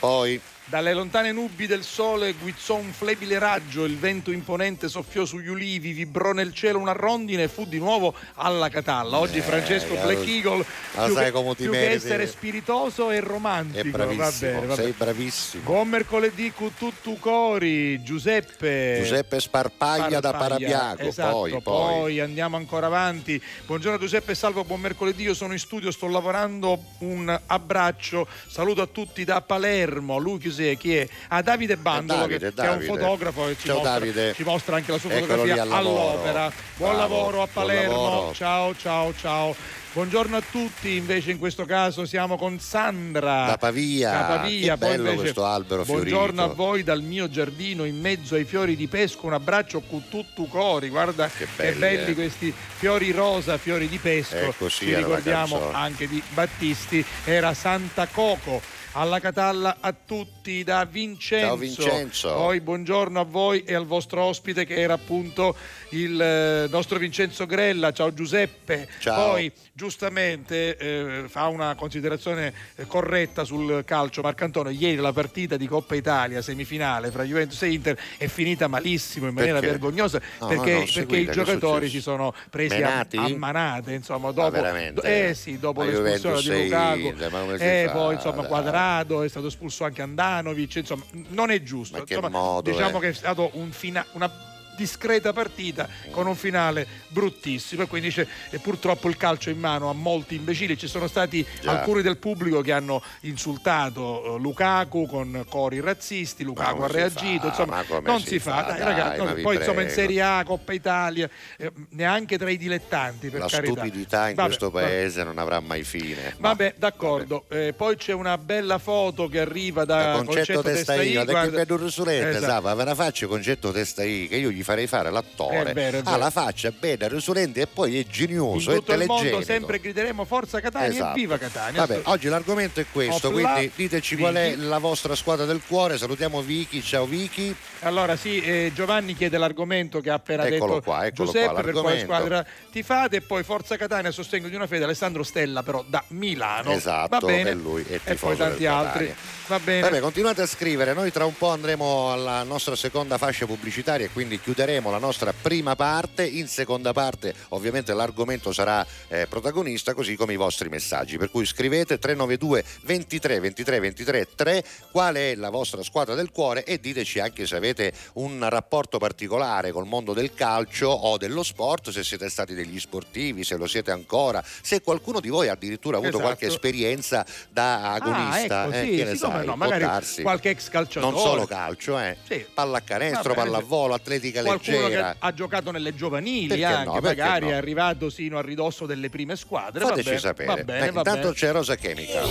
Poi 0.00 0.40
Dalle 0.74 0.92
lontane 0.92 1.30
nubi 1.30 1.68
del 1.68 1.84
sole 1.84 2.32
guizzò 2.32 2.74
un 2.74 2.90
flebile 2.90 3.38
raggio, 3.38 3.84
il 3.84 3.96
vento 3.96 4.32
imponente 4.32 4.88
soffiò 4.88 5.24
sugli 5.24 5.46
ulivi, 5.46 5.92
vibrò 5.92 6.32
nel 6.32 6.52
cielo 6.52 6.80
una 6.80 6.90
rondine 6.90 7.44
e 7.44 7.48
fu 7.48 7.64
di 7.64 7.78
nuovo 7.78 8.12
alla 8.34 8.68
Catalla. 8.68 9.20
Oggi 9.20 9.38
Eh, 9.38 9.42
Francesco 9.42 9.92
allora- 9.92 10.06
Black 10.06 10.26
Eagle, 10.26 10.64
più, 11.04 11.14
sai 11.14 11.30
come 11.30 11.54
più 11.54 11.70
che 11.70 11.90
essere 11.92 12.26
spiritoso 12.26 13.12
e 13.12 13.20
romantico. 13.20 13.86
è 13.86 13.88
bravissimo, 13.88 14.24
va 14.24 14.30
bene, 14.56 14.66
va 14.66 14.74
sei 14.74 14.84
bene. 14.86 14.96
bravissimo. 14.98 15.62
Buon 15.62 15.88
mercoledì 15.90 16.52
con 16.52 16.72
tutto 16.76 17.14
cori, 17.20 18.02
Giuseppe. 18.02 18.98
Giuseppe 19.00 19.38
Sparpaglia 19.38 20.18
da 20.18 20.32
Parabiaco, 20.32 21.02
Esatto, 21.02 21.36
poi, 21.36 21.50
poi. 21.52 21.62
poi 21.62 22.18
andiamo 22.20 22.56
ancora 22.56 22.86
avanti. 22.86 23.40
Buongiorno 23.64 23.96
Giuseppe 23.96 24.34
Salvo, 24.34 24.64
buon 24.64 24.80
mercoledì. 24.80 25.22
Io 25.22 25.34
sono 25.34 25.52
in 25.52 25.60
studio, 25.60 25.92
sto 25.92 26.08
lavorando. 26.08 26.82
Un 26.98 27.40
abbraccio, 27.46 28.26
saluto 28.48 28.82
a 28.82 28.86
tutti 28.88 29.22
da 29.22 29.40
Palermo. 29.40 30.18
Lui 30.18 30.38
chi 30.64 30.70
è? 30.70 30.76
Chi 30.76 30.96
è? 30.96 31.08
A 31.28 31.42
Davide 31.42 31.76
Bandolo, 31.76 32.20
Davide, 32.20 32.38
che, 32.38 32.54
che 32.54 32.62
è 32.62 32.68
un 32.70 32.78
Davide. 32.78 32.86
fotografo 32.86 33.48
e 33.48 33.56
ci, 33.58 33.68
mostra, 33.68 33.90
Davide. 33.90 34.34
ci 34.34 34.42
mostra 34.44 34.76
anche 34.76 34.90
la 34.92 34.98
sua 34.98 35.10
Eccolo 35.12 35.26
fotografia 35.42 35.62
all'opera. 35.76 36.52
Buon 36.76 36.94
Bravo, 36.94 37.14
lavoro 37.14 37.42
a 37.42 37.48
Palermo. 37.52 37.92
lavoro. 37.92 38.34
Ciao, 38.34 38.76
ciao, 38.76 39.14
ciao. 39.16 39.54
Buongiorno 39.94 40.36
a 40.36 40.42
tutti, 40.50 40.96
invece 40.96 41.30
in 41.30 41.38
questo 41.38 41.64
caso 41.66 42.04
siamo 42.04 42.36
con 42.36 42.58
Sandra 42.58 43.44
Da 43.46 43.56
Pavia. 43.56 44.10
Da 44.10 44.24
Pavia. 44.24 44.72
Che 44.72 44.78
Poi 44.78 44.88
bello 44.88 45.02
invece, 45.02 45.20
questo 45.20 45.44
albero 45.44 45.84
Buongiorno 45.84 46.40
a 46.40 46.44
fiorito. 46.46 46.54
voi 46.64 46.82
dal 46.82 47.00
mio 47.02 47.30
giardino 47.30 47.84
in 47.84 48.00
mezzo 48.00 48.34
ai 48.34 48.44
fiori 48.44 48.74
di 48.74 48.88
pesco, 48.88 49.26
un 49.26 49.34
abbraccio 49.34 49.82
con 49.82 50.02
tutto 50.08 50.46
cori, 50.46 50.88
guarda 50.88 51.28
che 51.28 51.46
belli, 51.54 51.78
belli, 51.78 52.10
eh. 52.10 52.14
questi 52.14 52.52
fiori 52.76 53.12
rosa, 53.12 53.56
fiori 53.56 53.86
di 53.88 53.98
pesco. 53.98 54.34
Ecco, 54.34 54.68
sì, 54.68 54.86
Ci 54.86 54.90
la 54.90 54.98
ricordiamo 54.98 55.70
anche 55.72 56.08
di 56.08 56.20
Battisti, 56.30 57.04
era 57.24 57.54
Santa 57.54 58.08
Coco. 58.08 58.60
Alla 58.96 59.18
Catalla 59.20 59.76
a 59.80 59.92
tutti 59.92 60.62
da 60.62 60.84
Vincenzo. 60.84 61.46
Ciao, 61.46 61.56
Vincenzo. 61.56 62.34
Poi 62.34 62.60
buongiorno 62.60 63.20
a 63.20 63.24
voi 63.24 63.64
e 63.64 63.74
al 63.74 63.86
vostro 63.86 64.22
ospite 64.22 64.64
che 64.64 64.76
era 64.76 64.94
appunto 64.94 65.56
il 65.90 66.20
eh, 66.20 66.66
nostro 66.68 66.98
Vincenzo 66.98 67.46
Grella. 67.46 67.92
Ciao 67.92 68.12
Giuseppe. 68.14 68.88
Ciao. 68.98 69.30
Poi 69.30 69.52
giustamente 69.72 70.76
eh, 70.76 71.24
fa 71.28 71.48
una 71.48 71.74
considerazione 71.74 72.52
eh, 72.76 72.86
corretta 72.86 73.44
sul 73.44 73.82
calcio 73.84 74.22
Marcantonio. 74.22 74.70
Ieri 74.70 74.96
la 74.96 75.12
partita 75.12 75.56
di 75.56 75.66
Coppa 75.66 75.94
Italia 75.96 76.40
semifinale 76.40 77.10
fra 77.10 77.24
Juventus 77.24 77.60
e 77.62 77.72
Inter 77.72 77.98
è 78.16 78.26
finita 78.28 78.68
malissimo 78.68 79.26
in 79.26 79.34
maniera 79.34 79.58
Perché? 79.58 79.72
vergognosa 79.72 80.20
No, 80.38 80.46
perché, 80.46 80.72
no, 80.72 80.78
non 80.78 80.88
perché 80.94 81.16
i 81.16 81.30
giocatori 81.30 81.88
si 81.88 82.00
sono 82.00 82.32
presi 82.50 82.74
a, 82.76 82.78
Menati? 82.78 83.16
a 83.16 83.36
manate 83.36 83.92
insomma 83.92 84.26
Ma 84.28 84.32
dopo, 84.32 84.50
veramente? 84.50 85.28
eh 85.28 85.34
sì, 85.34 85.58
dopo 85.58 85.82
l'espulsione 85.82 86.62
di 86.62 86.64
Lukaku 86.64 87.14
e 87.58 87.84
fa? 87.86 87.92
poi 87.92 88.14
insomma 88.14 88.42
Dai. 88.42 88.48
Quadrado 88.84 89.22
è 89.22 89.28
stato 89.28 89.46
espulso 89.46 89.84
anche 89.84 90.02
Andanovic 90.02 90.76
insomma 90.76 91.04
non 91.28 91.50
è 91.50 91.62
giusto 91.62 91.98
Ma 91.98 92.04
che 92.04 92.14
Insomma, 92.14 92.38
modo, 92.38 92.70
diciamo 92.70 92.98
eh? 92.98 93.00
che 93.00 93.08
è 93.08 93.12
stato 93.12 93.50
un 93.54 93.70
fina- 93.72 94.06
una 94.12 94.30
discreta 94.76 95.32
partita 95.32 95.88
con 96.10 96.26
un 96.26 96.34
finale 96.36 96.86
bruttissimo 97.08 97.82
e 97.82 97.86
quindi 97.86 98.10
c'è 98.10 98.26
e 98.50 98.58
purtroppo 98.58 99.08
il 99.08 99.16
calcio 99.16 99.50
in 99.50 99.58
mano 99.58 99.88
a 99.88 99.92
molti 99.92 100.34
imbecilli 100.34 100.76
ci 100.76 100.88
sono 100.88 101.06
stati 101.06 101.44
Già. 101.62 101.70
alcuni 101.78 102.02
del 102.02 102.16
pubblico 102.18 102.60
che 102.60 102.72
hanno 102.72 103.02
insultato 103.20 104.36
eh, 104.36 104.38
Lukaku 104.40 105.06
con 105.06 105.44
cori 105.48 105.80
razzisti 105.80 106.42
Lukaku 106.44 106.82
ha 106.82 106.86
reagito 106.88 107.40
fa? 107.50 107.62
insomma 107.62 107.84
non 108.02 108.20
si 108.20 108.26
si 108.28 108.38
fa, 108.38 108.56
fa? 108.56 108.62
dai, 108.62 108.78
Dai, 108.78 108.84
ragazzi, 108.86 109.18
no, 109.22 109.34
poi 109.42 109.56
insomma 109.56 109.80
in 109.82 109.86
prego. 109.86 109.92
Serie 110.00 110.22
A 110.22 110.42
Coppa 110.44 110.72
Italia 110.72 111.28
eh, 111.56 111.72
neanche 111.90 112.38
tra 112.38 112.50
i 112.50 112.56
dilettanti 112.56 113.28
per 113.28 113.40
La 113.40 113.46
carità 113.48 113.80
stupidità 113.82 114.28
in 114.28 114.34
Vabbè, 114.34 114.46
questo 114.48 114.70
vabbè. 114.70 114.84
paese 114.86 115.22
non 115.24 115.38
avrà 115.38 115.60
mai 115.60 115.84
fine. 115.84 116.34
Vabbè, 116.38 116.74
d'accordo. 116.76 117.44
Eh, 117.48 117.72
poi 117.76 117.96
c'è 117.96 118.12
una 118.12 118.36
bella 118.38 118.78
foto 118.78 119.28
che 119.28 119.40
arriva 119.40 119.84
da 119.84 120.14
concetto, 120.24 120.60
Concetto 120.60 120.62
testa 120.62 120.96
che 120.96 121.24
guarda. 121.24 121.64
Rusulente, 121.76 122.28
Esatto. 122.38 122.66
sa, 122.66 122.74
ve 122.74 122.84
la 122.84 122.94
faccio 122.94 123.28
concetto 123.28 123.70
testa 123.72 124.02
io, 124.04 124.28
che 124.28 124.36
io 124.36 124.50
gli 124.50 124.62
farei 124.64 124.86
fare 124.88 125.10
l'attore. 125.10 125.70
È 125.70 125.72
vero, 125.72 125.98
è 125.98 126.00
Ha 126.00 126.02
vero. 126.02 126.16
la 126.16 126.30
faccia 126.30 126.72
bene, 126.76 127.06
Rusulente 127.08 127.60
e 127.60 127.66
poi 127.68 127.94
è 127.98 127.98
In 128.04 128.10
genioso, 128.10 128.72
è 128.72 128.74
tutto 128.76 128.92
il 128.92 128.98
mondo 128.98 129.14
telegenico. 129.22 129.44
sempre 129.44 129.78
grideremo 129.78 130.24
Forza 130.24 130.60
Catania 130.60 130.88
Esatto. 130.88 131.16
e 131.16 131.20
viva 131.20 131.38
Catania. 131.38 131.86
Vabbè, 131.86 132.00
oggi 132.04 132.28
l'argomento 132.28 132.80
è 132.80 132.86
questo, 132.90 133.28
Opla, 133.28 133.52
quindi 133.52 133.70
diteci 133.76 134.16
qual 134.16 134.34
è 134.34 134.50
Vicky. 134.50 134.66
la 134.66 134.78
vostra 134.78 135.14
squadra 135.14 135.44
del 135.44 135.60
cuore. 135.66 135.96
Salutiamo 135.98 136.40
Vicky, 136.42 136.82
ciao 136.82 137.04
Vicky. 137.06 137.54
Allora 137.80 138.16
sì, 138.16 138.40
eh, 138.40 138.72
Giovanni 138.74 139.14
chiede 139.14 139.38
l'argomento 139.38 140.00
che 140.00 140.10
ha 140.10 140.14
appena 140.14 140.46
Eccolo 140.46 140.74
detto 140.76 140.82
qua, 140.90 141.04
eccolo 141.06 141.30
Giuseppe 141.30 141.52
qua, 141.52 141.62
per 141.62 141.72
quale 141.74 142.00
squadra 142.00 142.46
tifate 142.72 143.16
e 143.16 143.20
poi 143.20 143.42
Forza 143.44 143.76
Catania 143.76 144.10
sostegno 144.10 144.48
di 144.48 144.54
una 144.54 144.66
fede 144.66 144.84
Alessandro 144.84 145.22
Stella 145.22 145.62
però 145.62 145.84
da 145.86 146.02
Milano. 146.08 146.70
Esatto, 146.72 147.18
Va 147.18 147.26
bene. 147.26 147.50
e 147.50 147.54
lui 147.54 147.82
è 147.86 147.94
e 147.94 148.00
tifoso 148.02 148.26
poi 148.26 148.36
tanti 148.36 148.66
altri. 148.66 149.14
Va 149.46 149.58
bene. 149.58 149.80
Vabbè, 149.82 150.00
continuate 150.00 150.40
a 150.40 150.46
scrivere, 150.46 150.94
noi 150.94 151.12
tra 151.12 151.26
un 151.26 151.36
po' 151.36 151.48
andremo 151.48 152.10
alla 152.10 152.42
nostra 152.44 152.74
seconda 152.76 153.18
fascia 153.18 153.44
pubblicitaria 153.44 154.06
e 154.06 154.08
quindi 154.10 154.40
chiuderemo 154.40 154.90
la 154.90 154.96
nostra 154.96 155.34
prima 155.34 155.76
parte. 155.76 156.24
In 156.24 156.48
seconda 156.48 156.94
parte 156.94 157.34
ovviamente 157.50 157.92
l'argomento 157.92 158.54
sarà 158.54 158.86
eh, 159.08 159.26
protagonista, 159.26 159.92
così 159.92 160.16
come 160.16 160.32
i 160.32 160.36
vostri 160.36 160.70
messaggi. 160.70 161.18
Per 161.18 161.30
cui 161.30 161.44
scrivete 161.44 161.98
392 161.98 162.64
23 162.84 163.40
23 163.40 163.80
23 163.80 164.28
3 164.34 164.64
qual 164.90 165.14
è 165.16 165.34
la 165.34 165.50
vostra 165.50 165.82
squadra 165.82 166.14
del 166.14 166.30
cuore 166.30 166.64
e 166.64 166.80
diteci 166.80 167.20
anche 167.20 167.46
se 167.46 167.56
avete 167.56 167.92
un 168.14 168.46
rapporto 168.48 168.96
particolare 168.96 169.72
col 169.72 169.86
mondo 169.86 170.14
del 170.14 170.32
calcio 170.32 170.88
o 170.88 171.18
dello 171.18 171.42
sport, 171.42 171.90
se 171.90 172.02
siete 172.02 172.30
stati 172.30 172.54
degli 172.54 172.80
sportivi, 172.80 173.44
se 173.44 173.56
lo 173.56 173.66
siete 173.66 173.90
ancora, 173.90 174.42
se 174.62 174.80
qualcuno 174.80 175.20
di 175.20 175.28
voi 175.28 175.48
ha 175.48 175.52
addirittura 175.52 175.98
avuto 175.98 176.12
Esatto. 176.14 176.24
qualche 176.24 176.46
esperienza 176.46 177.26
da 177.50 177.92
agonista. 177.92 178.62
Ah, 178.62 178.66
ecco, 178.68 178.76
eh, 178.76 178.84
sì, 178.84 178.96
che 178.96 179.04
ne 179.04 179.18
come 179.18 179.33
sai, 179.36 179.46
no, 179.46 179.56
magari 179.56 179.84
darsi. 179.84 180.22
qualche 180.22 180.50
ex 180.50 180.68
calciatore. 180.68 181.12
Non 181.12 181.20
solo 181.22 181.46
calcio, 181.46 181.98
eh. 181.98 182.16
Sì. 182.26 182.44
Pallacanestro, 182.52 183.34
Va 183.34 183.42
pallavolo, 183.42 183.94
atletica 183.94 184.42
Qualcuno 184.42 184.80
leggera. 184.82 185.10
che 185.12 185.16
ha 185.20 185.34
giocato 185.34 185.70
nelle 185.70 185.94
giovanili 185.94 186.46
Perché 186.48 186.64
anche, 186.64 186.84
no, 186.84 186.98
magari 187.00 187.46
no? 187.46 187.50
è 187.52 187.54
arrivato 187.54 188.10
sino 188.10 188.38
a 188.38 188.42
ridosso 188.42 188.86
delle 188.86 189.08
prime 189.10 189.36
squadre. 189.36 189.80
va 189.80 189.88
Fateci 189.90 190.08
bene, 190.08 190.18
sapere. 190.20 190.46
Va 190.54 190.62
bene, 190.62 190.90
va 190.90 190.98
intanto 191.00 191.32
c'è 191.32 191.52
Rosa 191.52 191.76
Chemica. 191.76 192.22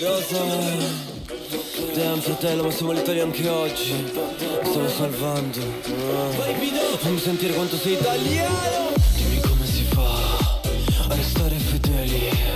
Rosa 0.00 0.40
Damn 1.94 2.18
fratello 2.20 2.62
ma 2.64 2.70
siamo 2.70 2.92
l'Italia 2.92 3.22
anche 3.24 3.48
oggi 3.48 3.92
Mi 3.92 4.10
stavo 4.64 4.88
salvando 4.88 5.60
Ah. 5.60 6.30
Fammi 6.98 7.18
sentire 7.18 7.52
quanto 7.54 7.76
sei 7.76 7.92
italiano 7.94 8.92
Dimmi 9.16 9.40
come 9.40 9.66
si 9.66 9.84
fa 9.84 10.02
A 11.08 11.14
restare 11.14 11.56
fedeli 11.56 12.51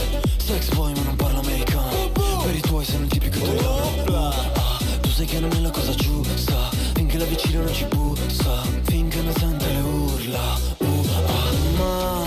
che 5.26 5.40
non 5.40 5.50
è 5.52 5.60
la 5.60 5.70
cosa 5.70 5.94
giusta 5.94 6.70
Finché 6.94 7.18
la 7.18 7.24
vicina 7.24 7.62
non 7.62 7.74
ci 7.74 7.84
bussa 7.86 8.62
Finché 8.82 9.20
non 9.20 9.34
sente 9.34 9.66
le 9.66 9.80
urla 9.80 10.58
uh, 10.78 11.06
ah, 11.26 11.52
Ma 11.76 12.24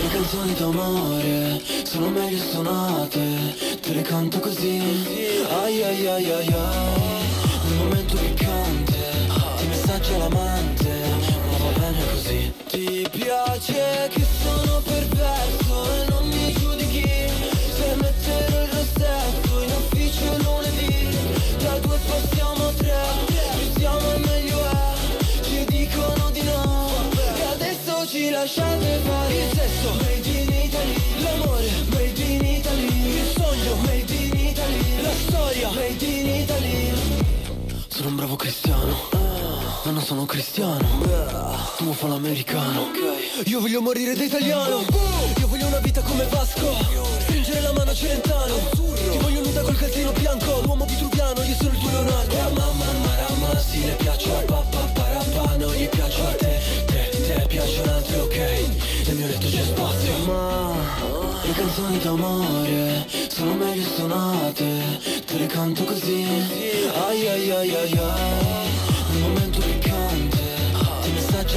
le 0.00 0.08
canzoni 0.08 0.54
d'amore 0.54 1.80
sono 1.90 2.08
meglio 2.08 2.38
suonate, 2.38 3.54
te 3.80 3.92
le 3.92 4.02
canto 4.02 4.38
così. 4.38 4.80
Ai 5.50 5.82
ai 5.82 6.06
ai 6.06 6.30
ai 6.30 6.52
ai, 6.52 6.99
ma 40.00 40.06
sono 40.06 40.24
cristiano, 40.24 40.86
tu 41.76 41.92
fa 41.92 42.08
l'americano, 42.08 42.88
io 43.44 43.60
voglio 43.60 43.82
morire 43.82 44.14
da 44.14 44.24
italiano, 44.24 44.82
io 45.38 45.46
voglio 45.46 45.66
una 45.66 45.78
vita 45.80 46.00
come 46.00 46.24
Vasco, 46.24 46.74
stringere 47.18 47.60
la 47.60 47.72
mano 47.72 47.90
a 47.90 47.94
Celentano, 47.94 48.54
ti 49.10 49.18
voglio 49.18 49.42
nuda 49.42 49.60
col 49.60 49.76
calzino 49.76 50.10
bianco, 50.12 50.62
l'uomo 50.62 50.86
vitruviano, 50.86 51.42
io 51.42 51.54
sono 51.54 51.70
il 51.72 51.78
tuo 51.78 51.90
Leonardo, 51.90 52.34
mamma 52.34 52.84
marama, 53.04 53.58
sì 53.58 53.84
le 53.84 53.92
piaccio 53.92 54.38
a 54.38 54.40
papà, 54.40 54.78
parapà, 54.94 55.56
non 55.56 55.72
gli 55.74 55.88
piaccio 55.88 56.26
a 56.26 56.32
te, 56.32 56.60
te, 56.86 57.08
te 57.10 57.44
piacciono 57.46 57.92
altri, 57.92 58.18
ok, 58.20 58.36
nel 59.06 59.16
mio 59.16 59.26
letto 59.26 59.48
c'è 59.48 59.62
spazio, 59.62 60.16
ma 60.24 60.74
le 61.42 61.52
canzoni 61.52 61.98
d'amore 61.98 63.06
sono 63.28 63.52
meglio 63.52 63.86
suonate, 63.96 64.98
te 65.26 65.36
le 65.36 65.46
canto 65.46 65.84
così, 65.84 66.26
ai 67.06 67.28
ai 67.28 67.50
ai 67.50 67.74
ai 67.74 67.98
ai, 67.98 68.49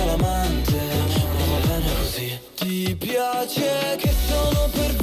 ti 0.03 0.05
messaggia 0.05 0.05
l'amante, 0.05 0.81
ma 1.37 1.45
va 1.45 1.67
bene 1.67 1.95
così. 1.97 2.39
Ti 2.55 2.95
piace 2.97 3.95
che 3.97 4.13
sono 4.27 4.69
perverso 4.71 5.02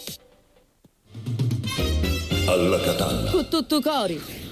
Alla 2.46 2.80
Catalla. 2.80 3.30
Con 3.30 3.48
tutto 3.48 3.80
cori. 3.80 4.45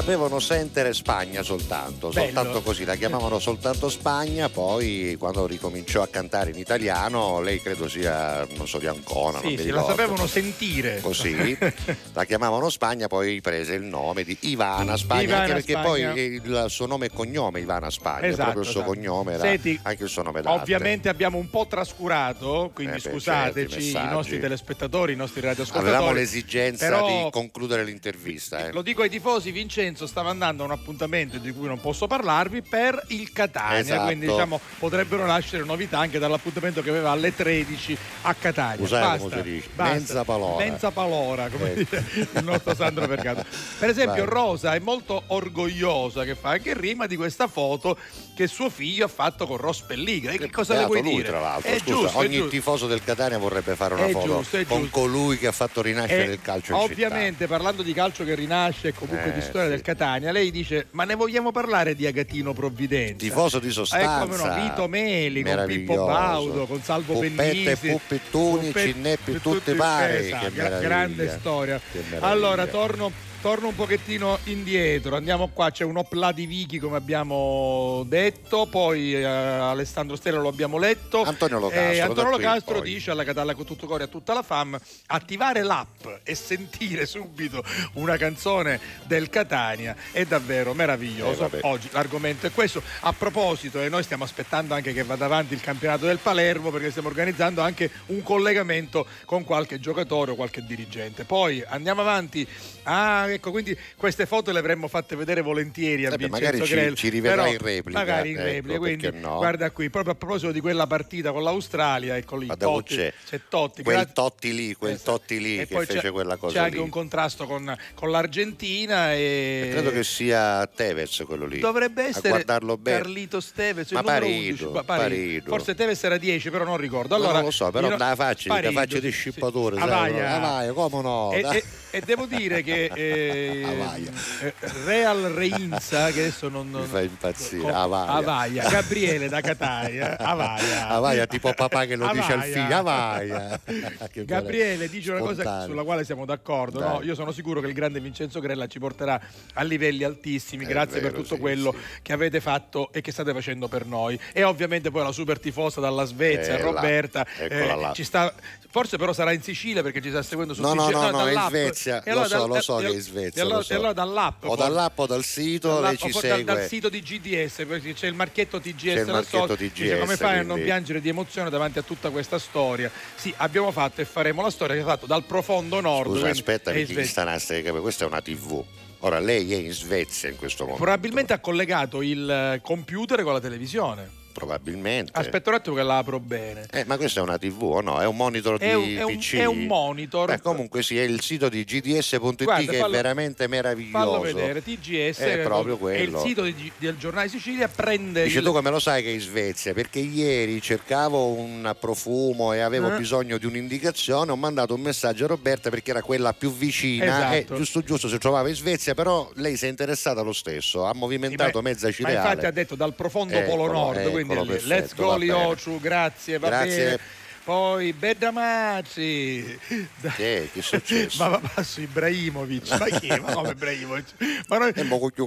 Sapevano 0.00 0.38
Sentere 0.40 0.92
Spagna 0.92 1.42
soltanto, 1.42 2.08
Bello. 2.08 2.24
soltanto 2.26 2.60
così, 2.60 2.84
la 2.84 2.96
chiamavano 2.96 3.38
soltanto 3.38 3.88
Spagna, 3.88 4.48
poi 4.50 5.16
quando 5.18 5.46
ricominciò 5.46 6.02
a 6.02 6.08
cantare 6.08 6.50
in 6.50 6.58
italiano, 6.58 7.40
lei 7.40 7.62
credo 7.62 7.88
sia, 7.88 8.46
non 8.56 8.68
so, 8.68 8.78
di 8.78 8.86
Ancona, 8.86 9.38
non 9.40 9.42
Sì, 9.42 9.46
mi 9.48 9.56
sì, 9.56 9.68
la 9.70 9.80
ricordo. 9.80 9.88
sapevano 9.88 10.26
sentire. 10.26 11.00
Così, 11.00 11.56
la 12.16 12.24
chiamavano 12.24 12.70
Spagna, 12.70 13.08
poi 13.08 13.42
prese 13.42 13.74
il 13.74 13.82
nome 13.82 14.24
di 14.24 14.34
Ivana 14.40 14.96
Spagna, 14.96 15.20
Ivana 15.22 15.40
anche 15.42 15.52
perché 15.52 15.72
Spagna. 15.72 16.12
poi 16.12 16.20
il 16.34 16.64
suo 16.68 16.86
nome 16.86 17.06
e 17.06 17.10
cognome 17.12 17.60
Ivana 17.60 17.90
Spagna, 17.90 18.26
Esatto, 18.26 18.42
proprio 18.42 18.62
il 18.62 18.68
suo 18.70 18.80
esatto. 18.80 18.94
cognome 18.94 19.32
era 19.34 19.42
Senti, 19.42 19.78
anche 19.82 20.02
il 20.04 20.08
suo 20.08 20.22
nome 20.22 20.40
d'arte. 20.40 20.60
Ovviamente 20.62 21.08
abbiamo 21.10 21.36
un 21.36 21.50
po' 21.50 21.66
trascurato, 21.66 22.70
quindi 22.72 22.96
Eh 22.96 23.00
beh, 23.02 23.10
scusateci, 23.10 23.82
certo, 23.92 24.08
i 24.08 24.10
nostri 24.10 24.40
telespettatori, 24.40 25.12
i 25.12 25.16
nostri 25.16 25.42
radioascoltatori. 25.42 25.94
Avevamo 25.94 26.14
l'esigenza 26.16 26.86
Però- 26.88 27.06
di 27.24 27.30
concludere 27.30 27.84
l'intervista. 27.84 28.66
eh. 28.66 28.72
Lo 28.72 28.80
dico 28.80 29.02
ai 29.02 29.10
tifosi, 29.10 29.50
vince 29.50 29.64
Vincenzo 29.76 30.06
stava 30.06 30.30
andando 30.30 30.62
a 30.62 30.66
un 30.66 30.72
appuntamento 30.72 31.36
di 31.36 31.52
cui 31.52 31.66
non 31.66 31.78
posso 31.82 32.06
parlarvi 32.06 32.62
per 32.62 33.04
il 33.08 33.30
Catania, 33.30 33.78
Esatto. 33.80 34.04
quindi 34.06 34.26
diciamo 34.26 34.58
potrebbero 34.78 35.26
nascere 35.26 35.64
novità 35.64 35.98
anche 35.98 36.18
dall'appuntamento 36.18 36.80
che 36.80 36.88
aveva 36.88 37.10
alle 37.10 37.34
13 37.34 37.94
a 38.22 38.32
Catania. 38.32 38.82
Usai 38.82 39.02
Basta, 39.02 39.18
come 39.28 39.42
si 39.42 39.50
dice, 39.50 39.68
basta. 39.74 39.92
menza 39.92 40.24
palora. 40.24 40.64
Menza 40.64 40.90
palora, 40.92 41.48
come 41.50 41.70
Ecco. 41.72 41.78
dice 41.80 42.04
il 42.14 42.44
nostro 42.44 42.74
Sandro 42.74 43.06
Percato. 43.06 43.44
Per 43.78 43.88
esempio 43.88 44.24
Vai. 44.24 44.32
Rosa 44.32 44.74
è 44.74 44.78
molto 44.78 45.22
orgogliosa 45.28 46.24
che 46.24 46.34
fa 46.34 46.50
anche 46.50 46.74
rima 46.74 47.06
di 47.06 47.16
questa 47.16 47.46
foto 47.46 47.96
che 48.34 48.46
suo 48.46 48.68
figlio 48.70 49.06
ha 49.06 49.08
fatto 49.08 49.46
con 49.46 49.56
Ross 49.56 49.80
Pelligra. 49.82 50.32
E 50.32 50.38
che 50.38 50.50
cosa 50.50 50.72
le 50.74 50.78
Beato 50.80 50.92
vuoi 50.92 51.02
lui, 51.04 51.14
dire? 51.16 51.28
tra 51.28 51.40
l'altro. 51.40 51.70
È 51.70 51.78
Scusa, 51.78 51.92
giusto, 51.92 52.20
è 52.20 52.24
ogni 52.24 52.48
tifoso 52.48 52.86
del 52.86 53.02
Catania 53.02 53.38
vorrebbe 53.38 53.74
fare 53.74 53.94
una 53.94 54.06
È 54.06 54.10
foto 54.10 54.26
giusto, 54.26 54.56
è 54.58 54.66
con 54.66 54.80
giusto. 54.82 55.00
colui 55.00 55.38
che 55.38 55.46
ha 55.46 55.52
fatto 55.52 55.82
rinascere 55.82 56.26
E 56.26 56.32
il 56.32 56.40
calcio 56.42 56.72
in 56.74 56.80
città. 56.80 56.92
ovviamente 56.92 57.46
parlando 57.46 57.82
di 57.82 57.92
calcio 57.92 58.24
che 58.24 58.34
rinasce 58.34 58.88
e 58.88 58.92
comunque 58.92 59.30
Eh, 59.30 59.34
di 59.34 59.40
storia 59.40 59.64
sì. 59.64 59.68
del 59.70 59.82
Catania, 59.82 60.32
lei 60.32 60.50
dice: 60.50 60.86
Ma 60.90 61.04
ne 61.04 61.14
vogliamo 61.14 61.50
parlare 61.52 61.94
di 61.94 62.06
Agatino 62.06 62.52
Provvidenza? 62.52 63.16
Tifoso 63.16 63.58
di 63.58 63.70
sostanza. 63.70 64.16
Eh, 64.22 64.28
come 64.28 64.36
no, 64.36 64.62
Vito 64.62 64.88
Meli 64.88 65.42
con 65.42 65.64
Pippo. 65.66 66.04
Baudo, 66.04 66.66
con 66.66 66.82
Salvo 66.82 67.14
Puppette, 67.14 67.34
Pennisi. 67.34 67.88
Puppettuni, 67.88 68.66
Puppe- 68.66 68.82
Cinneppi, 68.82 69.40
tutti 69.40 69.72
pari. 69.72 70.26
esatto, 70.26 70.50
grande 70.80 71.28
storia. 71.38 71.80
Allora, 72.20 72.66
torno. 72.66 73.12
Torno 73.46 73.68
un 73.68 73.76
pochettino 73.76 74.40
indietro, 74.46 75.14
andiamo 75.14 75.50
qua, 75.52 75.70
c'è 75.70 75.84
un 75.84 75.96
Opla 75.98 76.32
di 76.32 76.46
Vichi 76.46 76.80
come 76.80 76.96
abbiamo 76.96 78.02
detto, 78.08 78.66
poi 78.66 79.14
eh, 79.14 79.22
Alessandro 79.22 80.16
Stella 80.16 80.40
lo 80.40 80.48
abbiamo 80.48 80.78
letto. 80.78 81.22
Antonio 81.22 81.60
Locastro, 81.60 81.92
Eh, 81.92 82.00
Antonio 82.00 82.30
Locastro 82.32 82.80
dice 82.80 83.12
alla 83.12 83.22
Catalla 83.22 83.54
con 83.54 83.64
tutto 83.64 83.86
cuore 83.86 84.02
a 84.02 84.06
tutta 84.08 84.34
la 84.34 84.42
fam 84.42 84.76
attivare 85.06 85.62
l'app 85.62 86.04
e 86.24 86.34
sentire 86.34 87.06
subito 87.06 87.62
una 87.92 88.16
canzone 88.16 88.80
del 89.04 89.28
Catania 89.30 89.94
è 90.10 90.24
davvero 90.24 90.72
Eh, 90.72 90.74
meraviglioso. 90.74 91.42
vabbè. 91.42 91.60
Oggi 91.62 91.88
l'argomento 91.92 92.48
è 92.48 92.50
questo. 92.50 92.82
A 93.02 93.12
proposito, 93.12 93.80
e 93.80 93.88
noi 93.88 94.02
stiamo 94.02 94.24
aspettando 94.24 94.74
anche 94.74 94.92
che 94.92 95.04
vada 95.04 95.26
avanti 95.26 95.54
il 95.54 95.60
campionato 95.60 96.04
del 96.04 96.18
Palermo 96.18 96.70
perché 96.72 96.90
stiamo 96.90 97.06
organizzando 97.06 97.60
anche 97.60 97.92
un 98.06 98.24
collegamento 98.24 99.06
con 99.24 99.44
qualche 99.44 99.78
giocatore 99.78 100.32
o 100.32 100.34
qualche 100.34 100.64
dirigente. 100.66 101.22
Poi 101.22 101.62
andiamo 101.64 102.00
avanti. 102.00 102.44
Ah, 102.88 103.26
ecco, 103.36 103.50
quindi 103.50 103.76
queste 103.96 104.26
foto 104.26 104.50
le 104.52 104.58
avremmo 104.58 104.88
fatte 104.88 105.16
vedere 105.16 105.40
volentieri 105.40 106.04
a 106.06 106.10
Vincenzo 106.16 106.58
magari 106.64 106.90
ci- 106.90 106.94
ci 106.96 107.08
rivedrai 107.08 107.36
però 107.36 107.52
in 107.52 107.58
replica, 107.58 107.98
Magari 107.98 108.30
in 108.30 108.36
ecco, 108.38 108.46
replica, 108.46 108.78
quindi 108.78 109.02
perché 109.04 109.18
no? 109.18 109.36
guarda 109.36 109.70
qui, 109.70 109.88
proprio 109.90 110.12
a 110.12 110.16
proposito 110.16 110.52
di 110.52 110.60
quella 110.60 110.86
partita 110.86 111.32
con 111.32 111.42
l'Australia, 111.42 112.16
ecco 112.16 112.36
lì, 112.36 112.46
Totti, 112.58 112.96
c'è. 112.96 113.12
c'è 113.28 113.40
Totti, 113.48 113.82
Quel 113.82 113.94
grazie- 113.96 114.12
Totti 114.14 114.54
lì, 114.54 114.74
quel 114.74 115.00
Totti 115.02 115.40
lì 115.40 115.58
e 115.60 115.66
che 115.66 115.76
fece 115.84 116.00
c'è, 116.00 116.10
quella 116.10 116.34
c'è 116.34 116.40
cosa 116.40 116.62
anche 116.62 116.76
lì. 116.76 116.82
un 116.82 116.88
contrasto 116.90 117.46
con, 117.46 117.76
con 117.94 118.10
l'Argentina 118.10 119.12
e 119.14 119.68
Credo 119.72 119.90
che 119.90 120.04
sia 120.04 120.66
Tevez 120.66 121.22
quello 121.26 121.46
lì. 121.46 121.58
dovrebbe 121.58 122.02
A 122.04 122.08
essere 122.08 122.28
guardarlo 122.30 122.76
bene. 122.76 122.98
Carlito 122.98 123.40
Tevez 123.54 123.90
Ma 123.92 124.02
Parido, 124.02 124.34
11, 124.34 124.64
Pa- 124.72 124.82
Parido. 124.84 125.48
forse 125.50 125.74
Tevez 125.74 126.02
era 126.04 126.16
10 126.16 126.50
però 126.50 126.64
non 126.64 126.76
ricordo 126.76 127.14
allora, 127.14 127.34
non 127.34 127.44
lo 127.44 127.50
so, 127.50 127.70
però 127.70 127.94
da 127.96 128.14
faccia, 128.14 128.60
da 128.60 128.70
faccia 128.72 128.98
di 128.98 129.10
scippatore. 129.10 129.78
Ah, 129.78 129.86
vai, 129.86 130.72
come 130.72 131.02
no? 131.02 131.32
E, 131.32 131.40
e- 131.40 131.64
e 131.90 132.00
devo 132.00 132.26
dire 132.26 132.62
che 132.62 132.84
eh, 132.84 132.90
eh, 133.16 134.54
Real 134.84 135.22
Reinza 135.32 136.10
che 136.10 136.20
adesso 136.20 136.48
non, 136.48 136.70
non 136.70 136.82
Mi 136.82 136.86
fa 136.88 137.00
impazzire, 137.02 137.62
con- 137.62 137.74
Avaia. 137.74 138.10
Avaia, 138.12 138.68
Gabriele 138.68 139.28
da 139.28 139.40
Catania 139.40 140.16
Avaia 140.20 140.88
Avaia, 140.88 141.26
tipo 141.26 141.52
papà 141.54 141.84
che 141.86 141.96
lo 141.96 142.08
dice 142.12 142.32
al 142.32 142.38
Avaia. 142.40 142.52
figlio, 142.64 142.76
Avaia. 142.76 143.60
Gabriele 144.24 144.88
dice 144.88 145.10
una 145.12 145.20
cosa 145.20 145.64
sulla 145.64 145.82
quale 145.82 146.04
siamo 146.04 146.24
d'accordo. 146.24 146.80
no? 146.80 147.00
Io 147.02 147.14
sono 147.14 147.32
sicuro 147.32 147.60
che 147.60 147.66
il 147.68 147.72
grande 147.74 148.00
Vincenzo 148.00 148.40
Grella 148.40 148.66
ci 148.66 148.78
porterà 148.78 149.20
a 149.54 149.62
livelli 149.62 150.04
altissimi. 150.04 150.64
È 150.64 150.68
Grazie 150.68 151.00
per 151.00 151.10
vero, 151.12 151.22
tutto 151.22 151.34
sì, 151.36 151.40
quello 151.40 151.72
sì. 151.72 152.00
che 152.02 152.12
avete 152.12 152.40
fatto 152.40 152.92
e 152.92 153.00
che 153.00 153.12
state 153.12 153.32
facendo 153.32 153.68
per 153.68 153.86
noi. 153.86 154.18
E 154.32 154.42
ovviamente 154.44 154.90
poi 154.90 155.02
la 155.04 155.12
super 155.12 155.38
tifosa 155.38 155.80
dalla 155.80 156.04
Svezia, 156.04 156.58
Eh. 156.58 156.60
Roberta, 156.62 157.26
là. 157.48 157.92
ci 157.94 158.04
sta. 158.04 158.32
Forse 158.68 158.98
però 158.98 159.12
sarà 159.14 159.32
in 159.32 159.42
Sicilia 159.42 159.82
perché 159.82 160.02
ci 160.02 160.10
sta 160.10 160.22
seguendo 160.22 160.52
su 160.52 160.60
No, 160.60 160.74
no, 160.74 160.86
TG 160.88 160.92
no, 160.92 161.10
no, 161.10 161.26
è 161.26 161.32
in. 161.32 161.44
Svezia, 161.48 162.02
E 162.02 162.12
lo 162.12 162.20
allora 162.22 162.28
so, 162.28 162.38
dal- 162.38 162.48
lo 162.48 162.60
so 162.60 162.76
che 162.76 162.86
è 162.86 162.90
in 162.90 163.00
Svezia, 163.06 163.40
E 163.40 163.44
allora, 163.44 163.56
lo 163.58 163.62
so. 163.62 163.74
allora 163.74 163.92
dall'app. 163.92 164.42
O 164.44 164.46
forse. 164.48 164.62
dall'app 164.64 164.98
o 164.98 165.06
dal 165.06 165.24
sito, 165.24 165.68
Dall'app, 165.68 165.84
lei 165.84 165.96
ci 165.98 166.10
forse 166.10 166.28
dal, 166.28 166.36
segue. 166.38 166.54
dal 166.54 166.66
sito 166.68 166.88
di 166.88 167.00
GDS 167.02 167.64
perché 167.66 167.92
c'è 167.94 168.06
il 168.06 168.14
marchietto 168.14 168.60
TGS 168.60 168.82
C'è 168.82 169.00
il 169.18 169.26
sotto. 169.28 169.56
TGS, 169.56 169.72
Dice, 169.72 169.98
come 169.98 170.16
fai 170.16 170.32
a 170.34 170.36
non 170.38 170.46
quindi- 170.46 170.64
piangere 170.64 171.00
di 171.00 171.08
emozione 171.08 171.48
davanti 171.50 171.78
a 171.78 171.82
tutta 171.82 172.10
questa 172.10 172.38
storia 172.38 172.90
sì 173.14 173.32
abbiamo 173.38 173.70
fatto 173.72 174.00
e 174.00 174.04
faremo 174.04 174.42
la 174.42 174.50
storia 174.50 174.74
che 174.74 174.82
ha 174.82 174.84
fatto 174.84 175.06
dal 175.06 175.24
profondo 175.24 175.80
nord 175.80 176.08
Scusa, 176.08 176.20
quindi 176.20 176.38
aspetta, 176.38 176.70
è 176.72 176.84
perché 176.84 177.04
stanasse, 177.04 177.62
che 177.62 177.70
questa 177.72 178.04
è 178.04 178.08
una 178.08 178.20
TV. 178.20 178.62
Ora 179.00 179.18
lei 179.18 179.52
è 179.52 179.56
in 179.56 179.72
Svezia 179.72 180.28
in 180.28 180.36
questo 180.36 180.64
momento. 180.64 180.82
probabilmente 180.82 181.32
ha 181.32 181.38
collegato 181.38 182.02
il 182.02 182.58
computer 182.62 183.22
con 183.22 183.32
la 183.34 183.40
televisione 183.40 184.24
Probabilmente. 184.36 185.12
aspetta 185.14 185.48
un 185.50 185.56
attimo 185.56 185.76
che 185.76 185.82
la 185.82 185.96
apro 185.98 186.20
bene 186.20 186.66
Eh, 186.70 186.84
ma 186.84 186.96
questa 186.96 187.20
è 187.20 187.22
una 187.22 187.38
TV 187.38 187.62
o 187.62 187.80
no? 187.80 188.00
È 188.00 188.06
un 188.06 188.16
monitor 188.16 188.58
È 188.58 188.74
di 188.76 188.96
è 188.96 189.02
un- 189.02 189.16
PC? 189.16 189.36
è 189.36 189.44
un 189.46 189.64
monitor. 189.64 190.26
Beh, 190.28 190.40
comunque 190.40 190.82
sì, 190.82 190.98
è 190.98 191.02
il 191.02 191.20
sito 191.22 191.48
di 191.48 191.64
gds.it 191.64 192.44
Guarda, 192.44 192.70
che 192.72 192.78
fallo- 192.78 192.92
è 192.92 192.96
veramente 192.96 193.46
meraviglioso. 193.48 193.96
fallo 193.98 194.20
vedere 194.20 194.62
TGS 194.62 195.18
È 195.20 195.38
proprio 195.38 195.74
è 195.88 195.94
il 195.96 196.10
quello. 196.10 196.26
sito 196.26 196.42
di- 196.42 196.70
del 196.78 196.96
giornale 196.98 197.28
Sicilia 197.28 197.68
prende 197.68 198.24
Dice 198.24 198.38
il- 198.38 198.44
tu 198.44 198.52
come 198.52 198.70
lo 198.70 198.78
sai 198.78 199.02
che 199.02 199.08
è 199.08 199.12
in 199.12 199.20
Svezia? 199.20 199.72
Perché 199.72 199.98
ieri 200.00 200.60
cercavo 200.60 201.28
un 201.32 201.74
profumo 201.80 202.52
e 202.52 202.60
avevo 202.60 202.92
Eh. 202.94 202.98
bisogno 202.98 203.38
di 203.38 203.46
un'indicazione, 203.46 204.30
ho 204.30 204.36
mandato 204.36 204.74
un 204.74 204.80
messaggio 204.82 205.24
a 205.24 205.28
Roberta 205.28 205.70
perché 205.70 205.90
era 205.90 206.02
quella 206.02 206.32
più 206.34 206.52
vicina 206.52 207.32
Esatto. 207.32 207.54
e 207.54 207.56
giusto 207.56 207.82
giusto 207.82 208.08
si 208.08 208.18
trovava 208.18 208.48
in 208.48 208.54
Svezia, 208.54 208.94
però 208.94 209.30
lei 209.36 209.56
si 209.56 209.66
è 209.66 209.68
interessata 209.68 210.20
lo 210.20 210.32
stesso, 210.32 210.84
ha 210.84 210.92
movimentato 210.94 211.60
Ma- 211.62 211.68
mezza 211.70 211.86
Ma 211.86 211.92
cireale. 211.92 212.16
infatti 212.28 212.46
ha 212.46 212.50
detto 212.50 212.74
dal 212.74 212.94
profondo 212.94 213.34
Eccolo, 213.34 213.56
polo 213.66 213.72
nord, 213.72 213.98
eccolo, 213.98 214.18
perfetto, 214.26 214.66
let's 214.66 214.94
go. 214.94 215.16
Liociu, 215.16 215.80
grazie, 215.80 216.38
va 216.38 216.48
Grazie. 216.48 216.84
bene. 216.84 217.00
Poi 217.46 217.92
Bedamazzi. 217.92 219.56
Che, 219.68 219.88
che 220.16 220.50
è 220.52 220.60
successo? 220.60 221.22
Ma 221.22 221.28
va 221.38 221.40
passo 221.54 221.80
Ibrahimovic, 221.80 222.76
ma 222.76 222.86
chi? 222.98 223.06
Ma 223.06 223.32
come 223.34 223.50
Ibrahimovic? 223.50 224.14
Ma 224.48 224.58
non, 224.58 224.72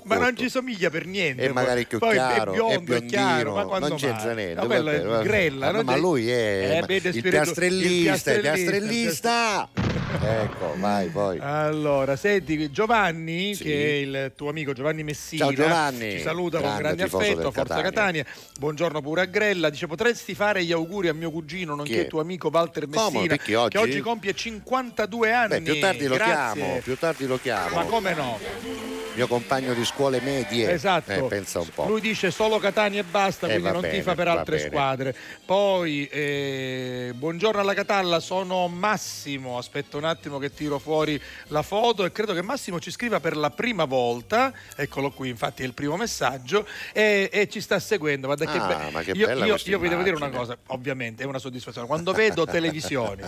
ma 0.03 0.17
non 0.17 0.35
ci 0.35 0.49
somiglia 0.49 0.89
per 0.89 1.05
niente. 1.05 1.43
E 1.43 1.53
magari 1.53 1.87
più 1.87 1.97
Poi 1.97 2.11
chiaro, 2.15 2.51
è 2.51 2.55
è 2.55 2.57
biondo, 2.57 2.95
è 2.95 3.05
chiaro, 3.05 3.53
biondino, 3.53 3.55
ma 3.55 3.63
quando 3.63 3.87
non 3.87 3.97
c'entra 3.97 4.33
niente. 4.33 4.65
Quello 4.65 4.83
vabbè, 4.91 5.01
vabbè. 5.05 5.23
Grella, 5.23 5.67
Ah, 5.69 5.81
ma 5.81 5.93
c'è- 5.93 5.99
lui 5.99 6.29
è 6.29 6.71
Eh, 6.75 6.79
ma- 6.81 6.85
vede 6.87 7.09
il 7.09 7.21
piastrellista, 7.21 8.31
il 8.31 8.35
il 8.35 8.41
piastrellista. 8.41 9.69
ecco, 10.21 10.75
vai 10.77 11.07
poi. 11.07 11.39
Allora, 11.39 12.17
senti, 12.17 12.69
Giovanni, 12.69 13.55
che 13.55 13.73
è 13.85 13.93
il 13.93 14.31
tuo 14.35 14.49
amico 14.49 14.73
Giovanni 14.73 15.03
Messina, 15.03 15.45
Ciao, 15.45 15.53
Giovanni. 15.53 16.11
ci 16.11 16.19
saluta 16.19 16.57
con 16.59 16.67
Grande 16.67 16.81
grande 16.83 17.03
tifoso 17.05 17.23
affetto, 17.23 17.51
Forza 17.51 17.81
Catania. 17.81 18.23
Catania. 18.23 18.25
Buongiorno 18.59 19.01
pure 19.01 19.21
a 19.21 19.25
Grella. 19.25 19.69
Dice: 19.69 19.87
Potresti 19.87 20.35
fare 20.35 20.65
gli 20.65 20.73
auguri 20.73 21.07
a 21.07 21.13
mio 21.13 21.31
cugino, 21.31 21.75
nonché? 21.75 22.07
Tuo 22.09 22.21
amico 22.21 22.49
Walter? 22.51 22.87
Messina, 22.87 23.25
Perché 23.27 23.55
oggi? 23.55 23.77
che 23.77 23.83
oggi 23.83 23.99
compie 24.01 24.33
52 24.33 25.31
anni. 25.33 25.47
Beh, 25.49 25.61
più 25.61 25.79
tardi 25.79 26.07
lo 26.07 26.15
Grazie. 26.15 26.61
chiamo, 26.61 26.79
più 26.81 26.97
tardi 26.97 27.25
lo 27.27 27.39
chiamo. 27.39 27.75
Ma 27.75 27.83
come 27.85 28.13
no? 28.13 28.39
Mio 29.15 29.27
compagno 29.27 29.73
di 29.73 29.83
scuole 29.83 30.21
medie. 30.21 30.71
Esatto. 30.71 31.11
Eh, 31.11 31.21
pensa 31.23 31.59
un 31.59 31.67
po'. 31.73 31.85
Lui 31.87 31.99
dice 31.99 32.31
solo 32.31 32.57
Catania 32.57 33.01
e 33.01 33.03
basta, 33.03 33.47
Eh, 33.47 33.53
quindi 33.53 33.71
non 33.71 33.81
bene, 33.81 33.93
tifa 33.95 34.15
per 34.15 34.27
altre 34.29 34.55
bene. 34.57 34.69
squadre. 34.69 35.15
Poi, 35.45 36.07
eh, 36.07 37.11
buongiorno 37.15 37.59
alla 37.59 37.73
Catalla, 37.73 38.19
sono 38.21 38.67
Massimo. 38.69 39.57
Aspetta 39.57 39.97
un 39.97 40.05
attimo 40.05 40.37
che 40.37 40.53
tiro 40.53 40.79
fuori 40.79 41.19
la 41.47 41.63
foto 41.63 42.05
e 42.05 42.11
credo 42.13 42.33
che 42.33 42.41
Massimo 42.41 42.79
ci 42.79 42.91
scriva 42.91 43.19
per 43.19 43.35
la 43.35 43.49
prima 43.49 43.83
volta. 43.83 44.53
Eccolo 44.75 45.11
qui, 45.11 45.27
infatti 45.27 45.63
è 45.63 45.65
il 45.65 45.73
primo 45.73 45.97
messaggio. 45.97 46.65
E, 46.93 47.29
e 47.31 47.49
ci 47.49 47.59
sta 47.59 47.77
seguendo. 47.79 48.27
Guarda 48.27 48.45
che 48.49 48.57
Ah, 48.57 48.67
be- 48.67 48.91
ma 48.91 49.01
che 49.01 49.11
io, 49.11 49.25
bella 49.25 49.45
io- 49.45 49.57
io 49.65 49.79
vi 49.79 49.89
devo 49.89 50.03
dire 50.03 50.15
una 50.15 50.29
cosa, 50.29 50.57
ovviamente 50.67 51.23
è 51.23 51.25
una 51.25 51.39
soddisfazione. 51.39 51.87
Quando 51.87 51.98
vedo 52.03 52.45
televisioni, 52.45 53.21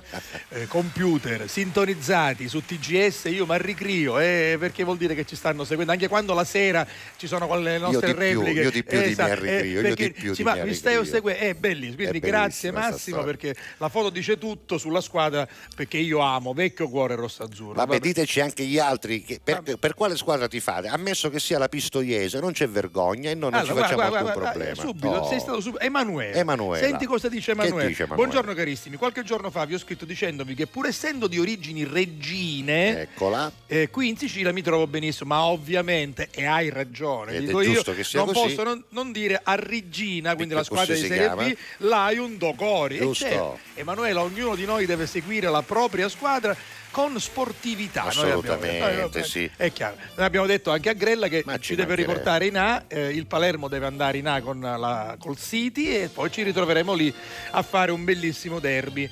eh, 0.50 0.68
computer 0.68 1.50
sintonizzati 1.50 2.48
su 2.48 2.64
TGS, 2.66 3.26
io 3.26 3.46
mi 3.46 3.54
arricrio 3.54 4.20
eh, 4.20 4.58
perché 4.60 4.84
vuol 4.84 4.98
dire 4.98 5.16
che 5.16 5.26
ci 5.26 5.36
stanno 5.36 5.64
seguendo 5.64 5.92
anche 5.92 6.08
quando 6.08 6.34
la 6.34 6.44
sera 6.44 6.86
ci 7.18 7.28
sono 7.28 7.54
le 7.60 7.78
nostre 7.78 8.08
di 8.08 8.14
più, 8.14 8.42
repliche. 8.42 8.62
io 8.62 8.72
di 8.72 8.84
più 8.84 8.98
di 9.00 9.06
mi 9.06 9.12
Esatto, 9.12 9.32
arricrio, 9.32 9.82
io 9.82 9.96
di 9.96 10.12
più 10.12 10.34
sì, 10.34 10.42
di 10.42 10.44
ma 10.44 10.56
mi 10.56 10.64
mi 10.66 10.74
stai 10.74 11.06
seguendo, 11.06 11.42
è 11.42 11.54
bellissimo. 11.54 11.96
Quindi 12.10 12.18
È 12.18 12.22
grazie 12.22 12.72
Massimo 12.72 13.24
perché 13.24 13.56
la 13.78 13.90
foto 13.90 14.10
dice 14.10 14.38
tutto 14.38 14.78
sulla 14.78 15.02
squadra 15.02 15.48
perché 15.76 15.98
io 15.98 16.20
amo 16.20 16.54
vecchio 16.54 16.88
cuore 16.90 17.16
rosso-azzurro. 17.16 17.74
Vabbè, 17.74 17.94
Vabbè. 17.94 18.00
diteci 18.00 18.40
anche 18.42 18.64
gli 18.64 18.80
altri 18.80 19.24
che- 19.24 19.40
per, 19.44 19.62
per 19.78 19.94
quale 19.94 20.16
squadra 20.16 20.48
ti 20.48 20.60
fate? 20.60 20.88
Ammesso 20.88 21.30
che 21.30 21.40
sia 21.40 21.58
la 21.58 21.68
Pistoiese, 21.70 22.40
non 22.40 22.52
c'è 22.54 22.68
vergogna 22.70 23.30
e 23.30 23.34
noi 23.36 23.52
non 23.52 23.60
Allora, 23.60 23.74
ci 23.74 23.80
facciamo 23.82 23.96
guarda, 24.10 24.18
alcun 24.30 24.42
guarda, 24.42 24.60
guarda, 24.60 24.72
problema. 24.74 24.82
Subito, 24.82 25.20
Oh. 25.22 25.28
sei 25.30 25.40
stato 25.40 25.60
subito. 25.62 25.84
Emanuele. 25.84 26.34
Emanuela. 26.34 26.86
Senti 26.88 27.06
cosa 27.06 27.28
dice 27.28 27.54
Che 27.54 27.60
Emanuele. 27.60 27.88
dice 27.90 28.04
Emanuele? 28.04 28.30
Buongiorno 28.30 28.54
carissimi. 28.62 28.96
Qualche 28.98 29.24
giorno 29.24 29.50
fa 29.50 29.66
vi 29.66 29.74
ho 29.74 29.78
scritto 29.80 30.06
dicendovi 30.06 30.54
che 30.54 30.68
pur 30.68 30.86
essendo 30.88 31.28
di 31.28 31.40
origini 31.40 31.84
reggine, 31.84 33.02
Eccola. 33.02 33.52
eh, 33.68 33.90
qui 33.90 34.10
in 34.10 34.18
Sicilia 34.18 34.52
mi 34.54 34.62
trovo 34.62 34.86
benissimo, 34.88 35.34
ma 35.34 35.44
ovviamente, 35.44 36.30
e 36.32 36.46
hai 36.46 36.70
ragione, 36.70 37.34
Ed 37.34 37.44
è 37.44 37.46
dico 37.48 37.62
io, 37.62 37.74
giusto 37.74 37.94
che 37.96 38.04
sia 38.04 38.20
non 38.24 38.34
così. 38.34 38.48
posso 38.56 38.64
non, 38.64 38.84
non 38.90 39.12
dire 39.12 39.40
a 39.44 39.56
Regina, 39.56 40.36
quindi 40.36 40.54
che 40.54 40.60
la 40.60 40.66
squadra 40.66 40.94
di 40.94 41.02
Serie 41.02 41.18
chiama? 41.26 41.44
B, 41.44 41.56
l'hai 41.78 42.18
un 42.18 42.38
Docori. 42.38 42.98
E 42.98 43.00
Giusto. 43.00 43.26
certo, 43.26 43.60
Emanuela, 43.76 44.22
ognuno 44.22 44.56
di 44.56 44.66
noi 44.66 44.86
deve 44.86 45.08
seguire 45.08 45.50
la 45.50 45.62
propria 45.64 46.08
squadra 46.10 46.56
con 46.92 47.20
sportività. 47.20 48.02
Noi 48.02 48.10
abbiamo 48.12 48.40
Assolutamente, 48.40 49.20
noi- 49.20 49.28
sì. 49.28 49.50
È 49.56 49.72
chiaro. 49.72 49.96
Noi 50.16 50.26
abbiamo 50.26 50.46
detto 50.46 50.72
anche 50.72 50.90
a 50.90 50.94
Grella 50.94 51.28
che 51.28 51.42
Ma 51.46 51.58
ci 51.58 51.76
deve 51.76 51.96
riportare 51.96 52.46
in 52.46 52.58
A, 52.58 52.84
eh, 52.88 53.10
il 53.10 53.26
Palermo 53.26 53.68
deve 53.68 53.86
andare 53.86 54.18
in 54.18 54.28
A 54.28 54.42
con 54.42 54.60
la, 54.60 55.16
col 55.18 55.38
City 55.38 55.88
e 55.88 56.10
poi 56.10 56.32
ci 56.32 56.44
ritroveremo 56.44 56.94
lì 56.94 57.14
a 57.52 57.62
fare 57.64 57.92
un 57.92 58.04
bellissimo 58.04 58.60
derby. 58.60 59.10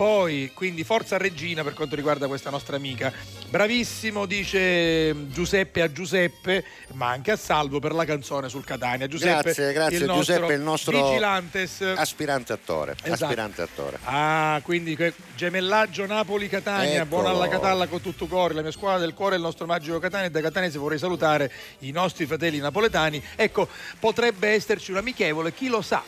Poi, 0.00 0.50
quindi 0.54 0.82
forza 0.82 1.18
Regina 1.18 1.62
per 1.62 1.74
quanto 1.74 1.94
riguarda 1.94 2.26
questa 2.26 2.48
nostra 2.48 2.74
amica. 2.74 3.12
Bravissimo, 3.50 4.24
dice 4.24 5.28
Giuseppe 5.28 5.82
a 5.82 5.92
Giuseppe, 5.92 6.64
ma 6.94 7.10
anche 7.10 7.32
a 7.32 7.36
Salvo 7.36 7.80
per 7.80 7.92
la 7.92 8.06
canzone 8.06 8.48
sul 8.48 8.64
Catania. 8.64 9.06
Giuseppe, 9.08 9.42
grazie, 9.42 9.72
grazie 9.74 9.98
il 9.98 10.04
nostro 10.06 10.34
Giuseppe, 10.36 10.54
il 10.54 10.60
nostro 10.62 10.92
Vigilantes. 10.92 11.82
aspirante 11.82 12.54
attore. 12.54 12.96
Esatto. 13.02 13.24
Aspirante 13.24 13.60
attore. 13.60 13.98
Ah, 14.04 14.58
quindi 14.64 14.96
gemellaggio 15.36 16.06
Napoli-Catania, 16.06 17.02
Eccolo. 17.02 17.04
buona 17.04 17.28
alla 17.28 17.48
Catalla 17.48 17.86
con 17.86 18.00
tutto 18.00 18.26
cuore, 18.26 18.54
la 18.54 18.62
mia 18.62 18.72
squadra 18.72 19.00
del 19.00 19.12
cuore, 19.12 19.36
il 19.36 19.42
nostro 19.42 19.66
magico 19.66 19.98
Catania 19.98 20.30
da 20.30 20.40
Catanese 20.40 20.78
vorrei 20.78 20.98
salutare 20.98 21.52
i 21.80 21.90
nostri 21.90 22.24
fratelli 22.24 22.56
napoletani. 22.56 23.22
Ecco, 23.36 23.68
potrebbe 23.98 24.48
esserci 24.48 24.92
un 24.92 24.96
amichevole, 24.96 25.52
chi 25.52 25.68
lo 25.68 25.82
sa. 25.82 26.02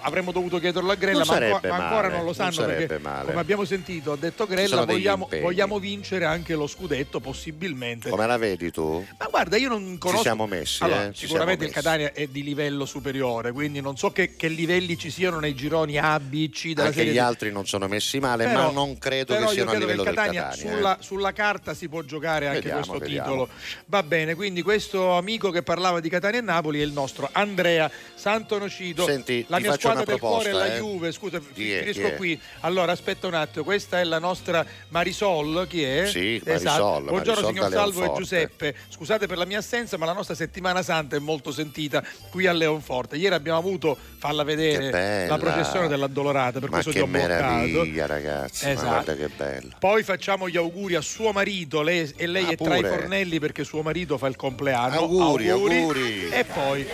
Avremmo 0.00 0.32
dovuto 0.32 0.58
chiederlo 0.58 0.90
a 0.90 0.94
Grella, 0.94 1.24
Non 1.24 1.26
ma, 1.38 1.46
anco- 1.46 1.66
ma 1.68 1.74
ancora 1.74 2.02
male, 2.02 2.08
non 2.08 2.18
lo 2.18 2.24
non 2.24 2.34
sanno 2.34 2.52
sarebbe 2.52 2.86
perché, 2.86 3.02
male. 3.02 3.26
come 3.26 3.40
abbiamo 3.40 3.64
sentito, 3.64 4.12
ha 4.12 4.16
detto 4.16 4.44
Ci 4.46 4.50
Grella, 4.52 4.84
vogliamo, 4.84 5.28
vogliamo 5.40 5.78
vincere 5.78 6.24
anche 6.24 6.54
lo 6.54 6.66
scudetto, 6.66 7.20
possibilmente. 7.20 8.08
Come 8.10 8.26
la 8.26 8.36
vedi 8.36 8.70
tu? 8.70 9.04
Ma 9.18 9.26
guarda, 9.26 9.56
io 9.56 9.68
non 9.68 9.98
conosco. 9.98 10.22
siamo 10.22 10.46
messi, 10.46 10.82
Allora, 10.82 11.06
eh, 11.08 11.12
ci 11.12 11.26
sicuramente 11.26 11.64
siamo 11.70 11.78
il 11.78 11.84
Catania 11.84 12.12
è 12.12 12.26
di 12.26 12.42
livello 12.42 12.84
superiore, 12.84 13.52
quindi 13.52 13.80
non 13.80 13.96
so 13.96 14.10
che, 14.10 14.36
che 14.36 14.48
livelli 14.48 14.96
ci 14.98 15.10
siano 15.10 15.38
nei 15.40 15.54
gironi 15.54 15.98
A, 15.98 16.18
B, 16.20 16.48
C 16.50 16.68
della 16.72 16.84
Anche 16.88 16.98
serie 16.98 17.12
gli 17.12 17.18
altri 17.18 17.50
non 17.52 17.66
sono 17.66 17.88
messi 17.88 18.18
male, 18.18 18.44
Però- 18.46 18.66
ma 18.66 18.70
non 18.70 18.98
credo 18.98 19.36
che 19.36 19.46
siano 19.48 19.70
a 19.70 19.74
credo 19.74 19.86
che 19.86 19.92
livello 19.92 20.02
il 20.02 20.06
del 20.06 20.14
Catania, 20.14 20.42
Catania. 20.42 20.70
eh. 20.70 20.74
sulla, 20.76 20.96
sulla 21.00 21.32
carta 21.32 21.74
si 21.74 21.88
può 21.88 22.02
giocare 22.02 22.46
anche 22.46 22.58
Vediamo, 22.60 22.78
questo 22.86 22.98
vediamo. 22.98 23.28
titolo. 23.30 23.48
Va 23.86 24.02
bene, 24.02 24.34
quindi 24.34 24.62
questo 24.62 25.12
amico 25.12 25.50
che 25.50 25.62
parlava 25.62 26.00
di 26.00 26.08
Catania 26.08 26.38
e 26.38 26.42
Napoli 26.42 26.80
è 26.80 26.84
il 26.84 26.92
nostro 26.92 27.28
Andrea 27.32 27.90
Santonocido. 28.14 29.04
Senti, 29.04 29.44
la 29.48 29.58
mia 29.58 29.70
faccio 29.70 29.87
squadra 29.90 30.04
del 30.04 30.18
cuore 30.20 30.48
è 30.48 30.52
la 30.52 30.58
proposta, 30.58 30.74
eh. 30.74 30.78
Juve. 30.78 31.12
Scusa, 31.12 31.40
Chi 31.54 31.72
è, 31.72 31.80
finisco 31.84 32.08
chi 32.10 32.16
qui. 32.16 32.40
Allora, 32.60 32.92
aspetta 32.92 33.26
un 33.26 33.34
attimo, 33.34 33.64
questa 33.64 34.00
è 34.00 34.04
la 34.04 34.18
nostra 34.18 34.64
Marisol, 34.88 35.66
chi 35.68 35.82
è? 35.82 36.06
Sì, 36.06 36.40
Esatto. 36.44 36.82
Marisol, 36.82 37.04
Buongiorno 37.04 37.40
Marisol 37.42 37.54
signor 37.54 37.70
Salvo 37.72 38.14
e. 38.14 38.16
Giuseppe. 38.18 38.74
Scusate 38.88 39.26
per 39.26 39.38
la 39.38 39.44
mia 39.44 39.58
assenza, 39.58 39.96
ma 39.96 40.06
la 40.06 40.12
nostra 40.12 40.34
settimana 40.34 40.82
santa 40.82 41.16
è 41.16 41.18
molto 41.18 41.52
sentita 41.52 42.02
qui 42.30 42.46
a 42.46 42.52
Leonforte. 42.52 43.16
Ieri 43.16 43.34
abbiamo 43.34 43.58
avuto, 43.58 43.96
falla 44.18 44.42
vedere, 44.42 45.26
la 45.26 45.38
processione 45.38 45.88
dell'Addolorata, 45.88 46.58
per 46.60 46.70
Ma 46.70 46.82
questo 46.82 46.92
ti 46.92 46.98
ho 47.00 47.06
bloccato. 47.06 48.06
ragazzi. 48.06 48.68
Esatto. 48.68 48.86
guarda 48.88 49.14
che 49.16 49.28
bello. 49.28 49.70
Poi 49.78 50.02
facciamo 50.02 50.48
gli 50.48 50.56
auguri 50.56 50.94
a 50.94 51.00
suo 51.00 51.32
marito, 51.32 51.82
lei, 51.82 52.10
e 52.16 52.26
lei 52.26 52.44
Ah, 52.44 52.50
è 52.50 52.56
tra 52.56 52.76
i 52.76 52.82
fornelli 52.82 53.38
perché 53.38 53.64
suo 53.64 53.82
marito 53.82 54.18
fa 54.18 54.26
il 54.26 54.36
compleanno. 54.36 54.96
Auguri, 54.98 55.48
auguri. 55.48 56.28
E 56.30 56.44
poi 56.44 56.86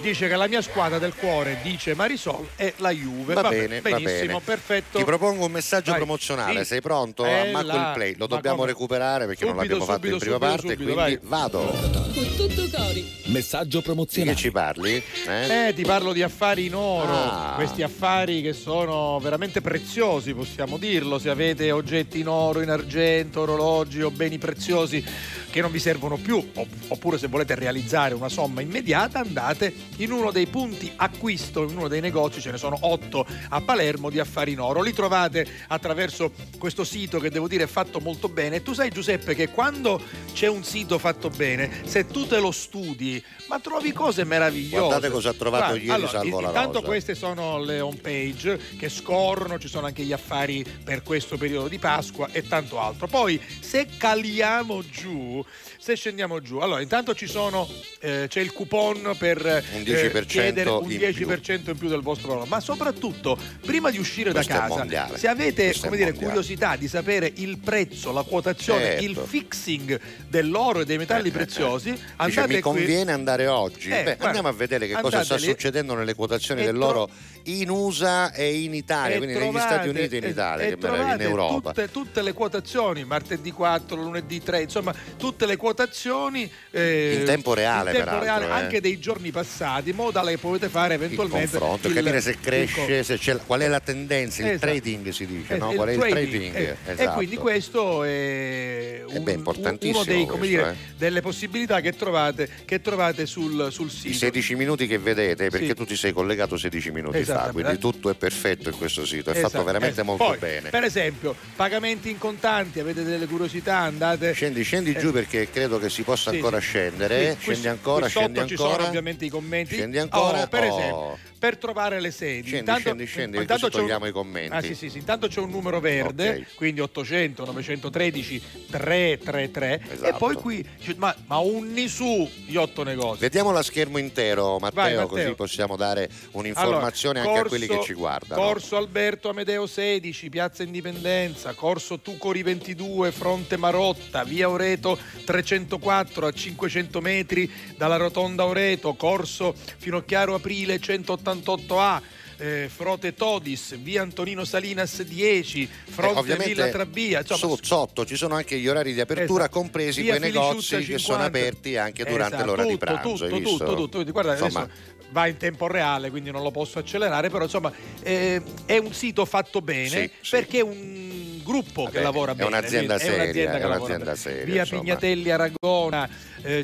dice 0.00 0.28
che 0.28 0.36
la 0.36 0.46
mia 0.46 0.62
squadra 0.62 0.98
del 0.98 1.14
cuore, 1.14 1.58
dice 1.62 1.94
Marisol, 1.94 2.37
è 2.56 2.72
la 2.76 2.90
Juve. 2.90 3.34
Va 3.34 3.42
Vabbè, 3.42 3.56
bene, 3.66 3.80
va 3.80 3.90
benissimo, 3.90 4.26
bene. 4.26 4.40
perfetto. 4.44 4.98
Ti 4.98 5.04
propongo 5.04 5.44
un 5.46 5.52
messaggio 5.52 5.90
Vai. 5.90 6.00
promozionale. 6.00 6.60
Sì. 6.60 6.66
Sei 6.66 6.80
pronto? 6.80 7.24
Eh, 7.24 7.48
Ammacco 7.48 7.66
là. 7.66 7.86
il 7.88 7.92
play. 7.94 8.12
Lo 8.16 8.26
Ma 8.28 8.34
dobbiamo 8.34 8.56
come? 8.58 8.68
recuperare 8.68 9.26
perché 9.26 9.44
non 9.44 9.54
Subito, 9.54 9.74
l'abbiamo 9.74 9.92
fatto 9.92 10.06
in 10.06 10.12
subito, 10.18 10.38
prima 10.38 10.56
subito, 10.56 10.62
parte. 10.62 10.82
subito, 10.82 10.94
quindi 10.94 11.18
vai. 11.20 11.40
vado. 11.40 12.14
Con 12.14 12.34
tutto 12.36 12.68
cori. 12.76 13.16
Messaggio 13.26 13.64
Di 13.68 13.76
che 13.78 13.82
promozionale. 13.82 14.36
ci 14.36 14.50
parli? 14.50 15.02
Eh? 15.26 15.68
Eh, 15.68 15.74
ti 15.74 15.82
parlo 15.82 16.12
di 16.12 16.22
affari 16.22 16.66
in 16.66 16.74
oro, 16.74 17.12
Ah. 17.12 17.52
questi 17.56 17.82
affari 17.82 18.40
che 18.42 18.52
sono 18.54 19.18
veramente 19.20 19.60
preziosi, 19.60 20.32
possiamo 20.32 20.78
dirlo, 20.78 21.18
se 21.18 21.28
avete 21.28 21.70
oggetti 21.70 22.20
in 22.20 22.28
oro, 22.28 22.62
in 22.62 22.70
argento, 22.70 23.42
orologi 23.42 24.00
o 24.02 24.10
beni 24.10 24.38
preziosi 24.38 25.04
che 25.50 25.60
non 25.60 25.70
vi 25.70 25.78
servono 25.78 26.16
più, 26.16 26.36
opp- 26.36 26.72
oppure 26.88 27.18
se 27.18 27.26
volete 27.26 27.54
realizzare 27.54 28.14
una 28.14 28.28
somma 28.28 28.60
immediata, 28.60 29.20
andate 29.20 29.72
in 29.96 30.12
uno 30.12 30.30
dei 30.30 30.46
punti 30.46 30.92
acquisto, 30.96 31.62
in 31.64 31.76
uno 31.76 31.88
dei 31.88 32.00
negozi, 32.00 32.40
ce 32.40 32.50
ne 32.50 32.58
sono 32.58 32.76
otto 32.80 33.26
a 33.48 33.60
Palermo 33.60 34.10
di 34.10 34.18
affari 34.18 34.52
in 34.52 34.60
oro. 34.60 34.82
Li 34.82 34.92
trovate 34.92 35.46
attraverso 35.68 36.32
questo 36.58 36.84
sito 36.84 37.18
che 37.18 37.30
devo 37.30 37.48
dire 37.48 37.64
è 37.64 37.66
fatto 37.66 38.00
molto 38.00 38.28
bene. 38.28 38.62
Tu 38.62 38.72
sai 38.72 38.90
Giuseppe 38.90 39.34
che 39.34 39.48
quando 39.48 40.00
c'è 40.32 40.46
un 40.46 40.64
sito 40.64 40.98
fatto 40.98 41.28
bene, 41.30 41.82
se 41.84 42.06
tu 42.06 42.26
te 42.26 42.38
lo 42.38 42.50
studi, 42.50 43.22
ma 43.48 43.58
trovi 43.58 43.92
cose 43.92 44.24
meravigliose. 44.24 44.76
Guardate 44.84 45.10
cosa 45.10 45.30
ha 45.30 45.34
trovato 45.34 45.74
ieri 45.74 45.90
allora, 45.90 46.10
Salvo 46.10 46.40
La 46.40 46.48
Intanto 46.48 46.82
queste 46.82 47.14
sono 47.14 47.62
le 47.62 47.80
home 47.80 47.96
page 47.96 48.58
che 48.78 48.88
scorrono, 48.88 49.58
ci 49.58 49.68
sono 49.68 49.86
anche 49.86 50.02
gli 50.02 50.12
affari 50.12 50.64
per 50.84 51.02
questo 51.02 51.36
periodo 51.36 51.68
di 51.68 51.78
Pasqua 51.78 52.28
e 52.32 52.46
tanto 52.46 52.78
altro. 52.78 53.06
Poi 53.06 53.40
se 53.60 53.86
caliamo 53.96 54.82
giù, 54.88 55.44
se 55.78 55.94
scendiamo 55.96 56.40
giù, 56.40 56.58
allora 56.58 56.80
intanto 56.80 57.14
ci 57.14 57.26
sono, 57.26 57.68
eh, 58.00 58.26
c'è 58.28 58.40
il 58.40 58.52
coupon 58.52 59.14
per 59.18 59.44
eh, 59.46 59.64
Un 59.74 59.82
10% 59.82 60.26
chiedere 60.26 60.70
un 60.70 60.90
in 60.90 60.98
10% 60.98 61.70
in 61.70 61.76
più 61.78 61.88
del 61.88 62.00
vostro 62.02 62.28
valore, 62.28 62.48
ma 62.48 62.60
soprattutto 62.60 63.36
prima 63.64 63.90
di 63.90 63.98
uscire 63.98 64.32
Questo 64.32 64.52
da 64.52 64.68
casa, 64.68 65.16
se 65.16 65.28
avete 65.28 65.72
dire, 65.90 66.12
curiosità 66.12 66.76
di 66.76 66.88
sapere 66.88 67.30
il 67.36 67.58
prezzo, 67.58 68.12
la 68.12 68.22
quotazione, 68.22 68.76
Certo. 68.78 69.04
il 69.04 69.16
fixing 69.26 70.00
dell'oro 70.28 70.80
e 70.80 70.84
dei 70.84 70.98
metalli 70.98 71.30
preziosi, 71.30 71.90
Dice, 71.92 72.04
andate 72.16 72.46
mi 72.46 72.52
qui. 72.54 72.60
conviene 72.60 73.12
andare 73.12 73.46
oggi. 73.46 73.88
Eh, 73.88 74.02
Beh, 74.02 74.02
guarda, 74.02 74.24
andiamo 74.26 74.48
a 74.48 74.52
vedere 74.52 74.86
che 74.86 74.94
cosa 75.00 75.24
sta 75.24 75.36
lì 75.36 75.42
succedendo 75.44 75.94
nelle 75.94 76.14
quotazioni 76.14 76.64
dell'oro 76.64 77.08
in 77.44 77.70
USA 77.70 78.32
e 78.32 78.62
in 78.62 78.74
Italia, 78.74 79.14
E 79.14 79.18
quindi 79.18 79.34
negli 79.34 79.44
trovate- 79.44 79.66
Stati 79.74 79.88
Uniti 79.88 80.14
e 80.14 80.18
in 80.18 80.24
Italia, 80.24 80.66
e 80.66 80.68
che 80.70 80.76
meraviglia, 80.80 81.14
in 81.14 81.20
Europa. 81.20 81.72
Tutte, 81.72 81.90
tutte 81.90 82.22
le 82.22 82.32
quotazioni, 82.32 83.04
martedì 83.04 83.50
4, 83.52 83.96
lunedì 84.02 84.42
3, 84.42 84.62
insomma, 84.62 84.94
tutte 85.16 85.27
le 85.46 85.56
quotazioni 85.56 86.50
eh, 86.70 87.16
In 87.20 87.24
tempo 87.24 87.54
reale, 87.54 87.90
in 87.90 87.96
tempo 88.04 88.18
reale, 88.20 88.46
eh. 88.46 88.50
anche 88.50 88.80
dei 88.80 88.98
giorni 88.98 89.30
passati, 89.30 89.90
in 89.90 89.96
modo 89.96 90.12
tale 90.12 90.32
che 90.32 90.38
potete 90.38 90.68
fare 90.68 90.94
Il 90.94 91.02
eventualmente 91.02 91.58
confronto, 91.58 91.88
il- 91.88 91.94
capire 91.94 92.20
se 92.20 92.30
il 92.30 92.40
cresce, 92.40 93.02
se 93.04 93.36
qual 93.46 93.60
è 93.60 93.68
la 93.68 93.80
tendenza, 93.80 94.42
il 94.42 94.48
Esatto. 94.48 94.66
trading 94.66 95.08
si 95.10 95.26
dice, 95.26 95.54
Eh, 95.54 95.58
no? 95.58 95.70
il 95.70 95.76
Qual 95.76 95.88
è 95.88 95.92
il 95.92 95.98
trading, 95.98 96.54
eh, 96.54 96.60
E 96.86 96.92
Esatto. 96.92 97.14
quindi 97.16 97.36
questo 97.36 98.02
è, 98.04 99.02
un- 99.06 99.22
beh, 99.24 99.32
importantissimo 99.32 100.00
uno 100.00 100.04
dei, 100.12 100.24
questo, 100.26 100.44
dire, 100.46 100.70
eh. 100.70 100.74
delle 100.96 101.20
possibilità 101.20 101.80
che 101.80 101.92
trovate, 101.94 102.48
che 102.64 102.80
trovate 102.80 103.26
sul, 103.26 103.68
sul 103.70 103.86
I 103.86 103.90
sito. 103.90 104.14
16 104.18 104.54
minuti 104.54 104.86
che 104.86 104.98
vedete, 104.98 105.48
perché 105.50 105.68
Sì. 105.68 105.74
tu 105.74 105.84
ti 105.84 105.96
sei 105.96 106.12
collegato 106.12 106.56
16 106.56 106.90
minuti 106.90 107.22
fa, 107.24 107.50
quindi 107.52 107.72
eh. 107.72 107.78
tutto 107.78 108.10
è 108.10 108.14
perfetto 108.14 108.68
in 108.68 108.76
questo 108.76 109.04
sito, 109.04 109.30
è 109.30 109.32
Esatto, 109.32 109.48
fatto 109.50 109.64
veramente 109.64 110.00
eh. 110.00 110.04
molto 110.04 110.24
Poi, 110.24 110.38
bene. 110.38 110.70
Per 110.70 110.82
esempio, 110.84 111.34
pagamenti 111.56 112.10
in 112.10 112.18
contanti, 112.18 112.80
avete 112.80 113.02
delle 113.04 113.26
curiosità, 113.26 113.78
andate. 113.78 114.32
Scendi, 114.32 114.62
scendi 114.62 114.92
Eh, 114.92 114.98
giù 114.98 115.10
perché 115.18 115.50
credo 115.50 115.80
che 115.80 115.90
si 115.90 116.02
possa 116.02 116.30
sì, 116.30 116.36
ancora 116.36 116.60
sì. 116.60 116.66
scendere. 116.66 117.36
Qui- 117.42 117.52
scendi 117.54 117.66
ancora, 117.68 118.00
qui 118.02 118.10
scendi 118.10 118.46
ci 118.46 118.52
ancora. 118.54 118.74
sono 118.74 118.86
ovviamente 118.86 119.24
i 119.24 119.28
commenti. 119.28 119.74
Scendi 119.74 119.98
ancora. 119.98 120.42
Oh, 120.42 120.46
per 120.46 120.62
Oh. 120.62 120.78
esempio, 120.78 121.18
per 121.38 121.56
trovare 121.56 122.00
le 122.00 122.10
sedi. 122.12 122.42
Scendi, 122.42 122.58
intanto, 122.58 122.80
scendi, 122.82 123.04
scendi, 123.06 123.36
intanto 123.38 123.68
c'è 123.68 123.76
un- 123.76 123.82
togliamo 123.82 124.06
i 124.06 124.12
commenti. 124.12 124.54
Ah, 124.54 124.60
sì, 124.62 124.74
sì, 124.76 124.88
sì. 124.90 124.98
Intanto 124.98 125.26
c'è 125.26 125.40
un 125.40 125.50
numero 125.50 125.80
verde, 125.80 126.28
Ok. 126.48 126.54
quindi 126.54 126.80
800 126.80 127.44
913 127.44 128.42
333 128.70 129.80
e 129.88 129.92
Esatto. 129.94 130.16
poi 130.18 130.34
qui 130.36 130.64
ma, 130.96 131.14
ma 131.26 131.38
unni 131.38 131.88
su 131.88 132.28
gli 132.46 132.56
otto 132.56 132.82
negozi. 132.84 133.20
Vediamo 133.20 133.50
la 133.50 133.62
schermo 133.62 133.98
intero, 133.98 134.58
Matteo, 134.58 134.82
Vai, 134.82 134.94
Matteo. 134.94 135.06
così 135.08 135.34
possiamo 135.34 135.76
dare 135.76 136.08
un'informazione 136.32 137.20
Allora, 137.20 137.34
anche 137.36 137.46
a 137.46 137.48
quelli 137.50 137.66
che 137.66 137.80
ci 137.82 137.94
guardano. 137.94 138.40
Corso 138.40 138.76
Alberto 138.76 139.28
Amedeo 139.28 139.66
16, 139.66 140.28
Piazza 140.28 140.62
Indipendenza, 140.62 141.52
Corso 141.54 141.98
Tucori 142.00 142.42
22, 142.42 143.10
Fronte 143.12 143.56
Marotta, 143.56 144.24
Via 144.24 144.48
Oreto 144.48 144.98
304 145.24 146.26
a 146.26 146.32
500 146.32 147.00
metri 147.00 147.50
dalla 147.76 147.96
Rotonda 147.96 148.44
Oreto, 148.46 148.94
Corso 148.94 149.54
Finocchiaro 149.78 150.34
Aprile 150.34 150.78
188A. 150.80 152.00
eh, 152.40 152.70
Frote 152.72 153.14
Todis, 153.14 153.76
via 153.80 154.00
Antonino 154.02 154.44
Salinas 154.44 155.02
10, 155.02 155.62
Eh, 155.62 155.68
Fronte 155.90 156.18
ovviamente 156.20 156.52
Villa 156.54 156.68
Trabia, 156.68 157.18
insomma, 157.20 157.56
su- 157.56 157.64
sotto 157.64 158.06
ci 158.06 158.14
sono 158.14 158.36
anche 158.36 158.56
gli 158.58 158.68
orari 158.68 158.94
di 158.94 159.00
apertura, 159.00 159.44
Esatto. 159.46 159.58
compresi 159.58 160.02
Via 160.02 160.16
quei 160.18 160.30
Feliciuzza 160.30 160.76
negozi 160.76 160.92
che 160.92 160.98
sono 160.98 161.18
50. 161.24 161.26
aperti 161.26 161.76
anche 161.76 162.04
durante 162.04 162.34
Esatto, 162.36 162.48
l'ora 162.50 162.62
di 162.62 162.70
tutto, 162.74 162.84
pranzo. 162.84 163.26
Tutto, 163.26 163.38
tutto, 163.42 163.74
tutto. 163.74 163.88
Quindi, 163.90 164.10
Guarda, 164.12 164.32
Insomma, 164.38 164.60
adesso 164.62 164.76
va 165.10 165.26
in 165.26 165.36
tempo 165.36 165.66
reale, 165.66 166.10
quindi 166.10 166.30
non 166.30 166.42
lo 166.44 166.52
posso 166.52 166.78
accelerare, 166.78 167.28
però 167.28 167.42
insomma 167.42 167.72
eh, 168.02 168.40
è 168.66 168.76
un 168.78 168.92
sito 168.92 169.24
fatto 169.24 169.60
bene 169.60 169.88
Sì, 169.88 170.10
sì. 170.20 170.30
perché 170.30 170.58
è 170.58 170.62
un 170.62 171.27
gruppo 171.48 171.84
che 171.84 171.92
Vabbè, 171.92 172.02
lavora 172.02 172.32
è 172.32 172.34
bene. 172.34 172.48
un'azienda 172.48 172.94
quindi 172.98 173.14
seria, 173.14 173.22
un'azienda 173.24 173.50
è 173.50 173.54
che 173.54 173.66
lavora 173.66 173.76
un'azienda 173.78 174.14
seria, 174.14 174.44
Via 174.44 174.60
insomma. 174.62 174.80
Pignatelli 174.82 175.30
Aragona 175.30 176.08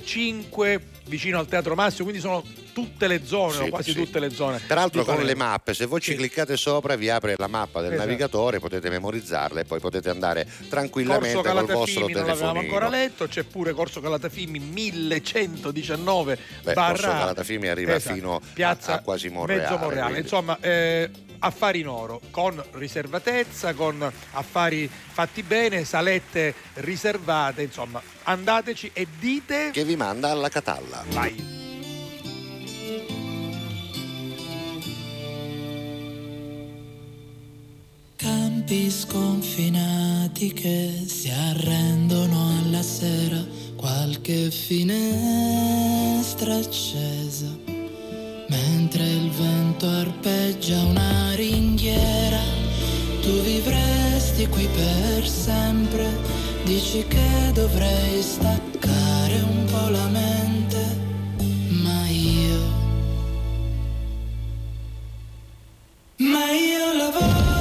5, 0.04 0.80
vicino 1.06 1.38
al 1.38 1.46
Teatro 1.46 1.74
Massimo, 1.74 2.04
quindi 2.08 2.20
sono 2.20 2.42
tutte 2.72 3.06
le 3.06 3.24
zone, 3.24 3.64
Sì, 3.64 3.70
quasi 3.70 3.92
sì. 3.92 3.96
tutte 4.04 4.18
le 4.18 4.30
zone. 4.30 4.60
Peraltro 4.66 5.00
di 5.02 5.06
con 5.06 5.22
le 5.22 5.34
mappe, 5.34 5.74
se 5.74 5.86
voi 5.86 6.00
ci 6.00 6.14
cliccate 6.16 6.56
sopra 6.56 6.96
vi 6.96 7.08
apre 7.08 7.34
la 7.36 7.46
mappa 7.46 7.80
del 7.80 7.92
Esatto. 7.92 8.06
navigatore, 8.06 8.58
potete 8.60 8.88
memorizzarle 8.90 9.60
e 9.60 9.64
poi 9.64 9.78
potete 9.80 10.10
andare 10.10 10.46
tranquillamente 10.68 11.34
Corso 11.34 11.54
col 11.54 11.66
vostro 11.66 12.00
Calatafimi 12.06 12.12
non 12.12 12.26
l'avevamo 12.26 12.60
ancora 12.60 12.88
letto, 12.88 13.26
c'è 13.28 13.42
pure 13.44 13.72
Corso 13.72 14.00
Calatafimi 14.00 14.58
1119 14.58 16.38
Beh, 16.62 16.72
barra 16.72 16.92
Corso 16.92 17.08
Calatafimi 17.10 17.68
arriva 17.68 17.94
Esatto, 17.94 18.14
fino 18.14 18.40
piazza 18.52 18.92
a, 18.92 18.96
a 18.96 19.00
quasi 19.00 19.28
Monreale. 19.28 19.62
Mezzo 19.62 19.76
Monreale. 19.78 20.18
Insomma, 20.18 20.58
eh, 20.60 21.10
affari 21.44 21.80
in 21.80 21.88
oro, 21.88 22.20
con 22.30 22.62
riservatezza, 22.72 23.74
con 23.74 24.10
affari 24.32 24.88
fatti 24.88 25.42
bene, 25.42 25.84
salette 25.84 26.54
riservate, 26.74 27.62
insomma, 27.62 28.00
andateci 28.24 28.90
e 28.92 29.06
dite 29.18 29.70
che 29.72 29.84
vi 29.84 29.96
manda 29.96 30.30
alla 30.30 30.48
Catalla. 30.48 31.04
Vai. 31.10 31.52
Campi 38.16 38.90
sconfinati 38.90 40.52
che 40.54 41.04
si 41.06 41.28
arrendono 41.28 42.58
alla 42.58 42.82
sera, 42.82 43.44
qualche 43.76 44.50
finestra 44.50 44.94
accesa, 46.56 47.63
mentre 48.54 49.04
il 49.04 49.30
vento 49.30 49.86
arpeggia 49.86 50.80
una 50.82 51.34
ringhiera, 51.34 52.40
tu 53.20 53.40
vivresti 53.42 54.46
qui 54.46 54.68
per 54.68 55.26
sempre, 55.26 56.06
dici 56.64 57.04
che 57.06 57.50
dovrei 57.52 58.22
staccare 58.22 59.34
un 59.42 59.64
po' 59.70 59.88
la 59.88 60.08
mente, 60.08 60.80
ma 61.82 62.06
io... 62.08 62.62
Ma 66.16 66.44
io 66.52 66.96
lavoro. 66.96 67.52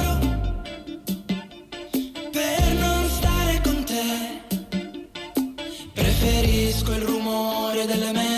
Preferisco 5.92 6.92
il 6.92 7.02
rumore 7.02 7.86
delle 7.86 8.12
metro 8.12 8.33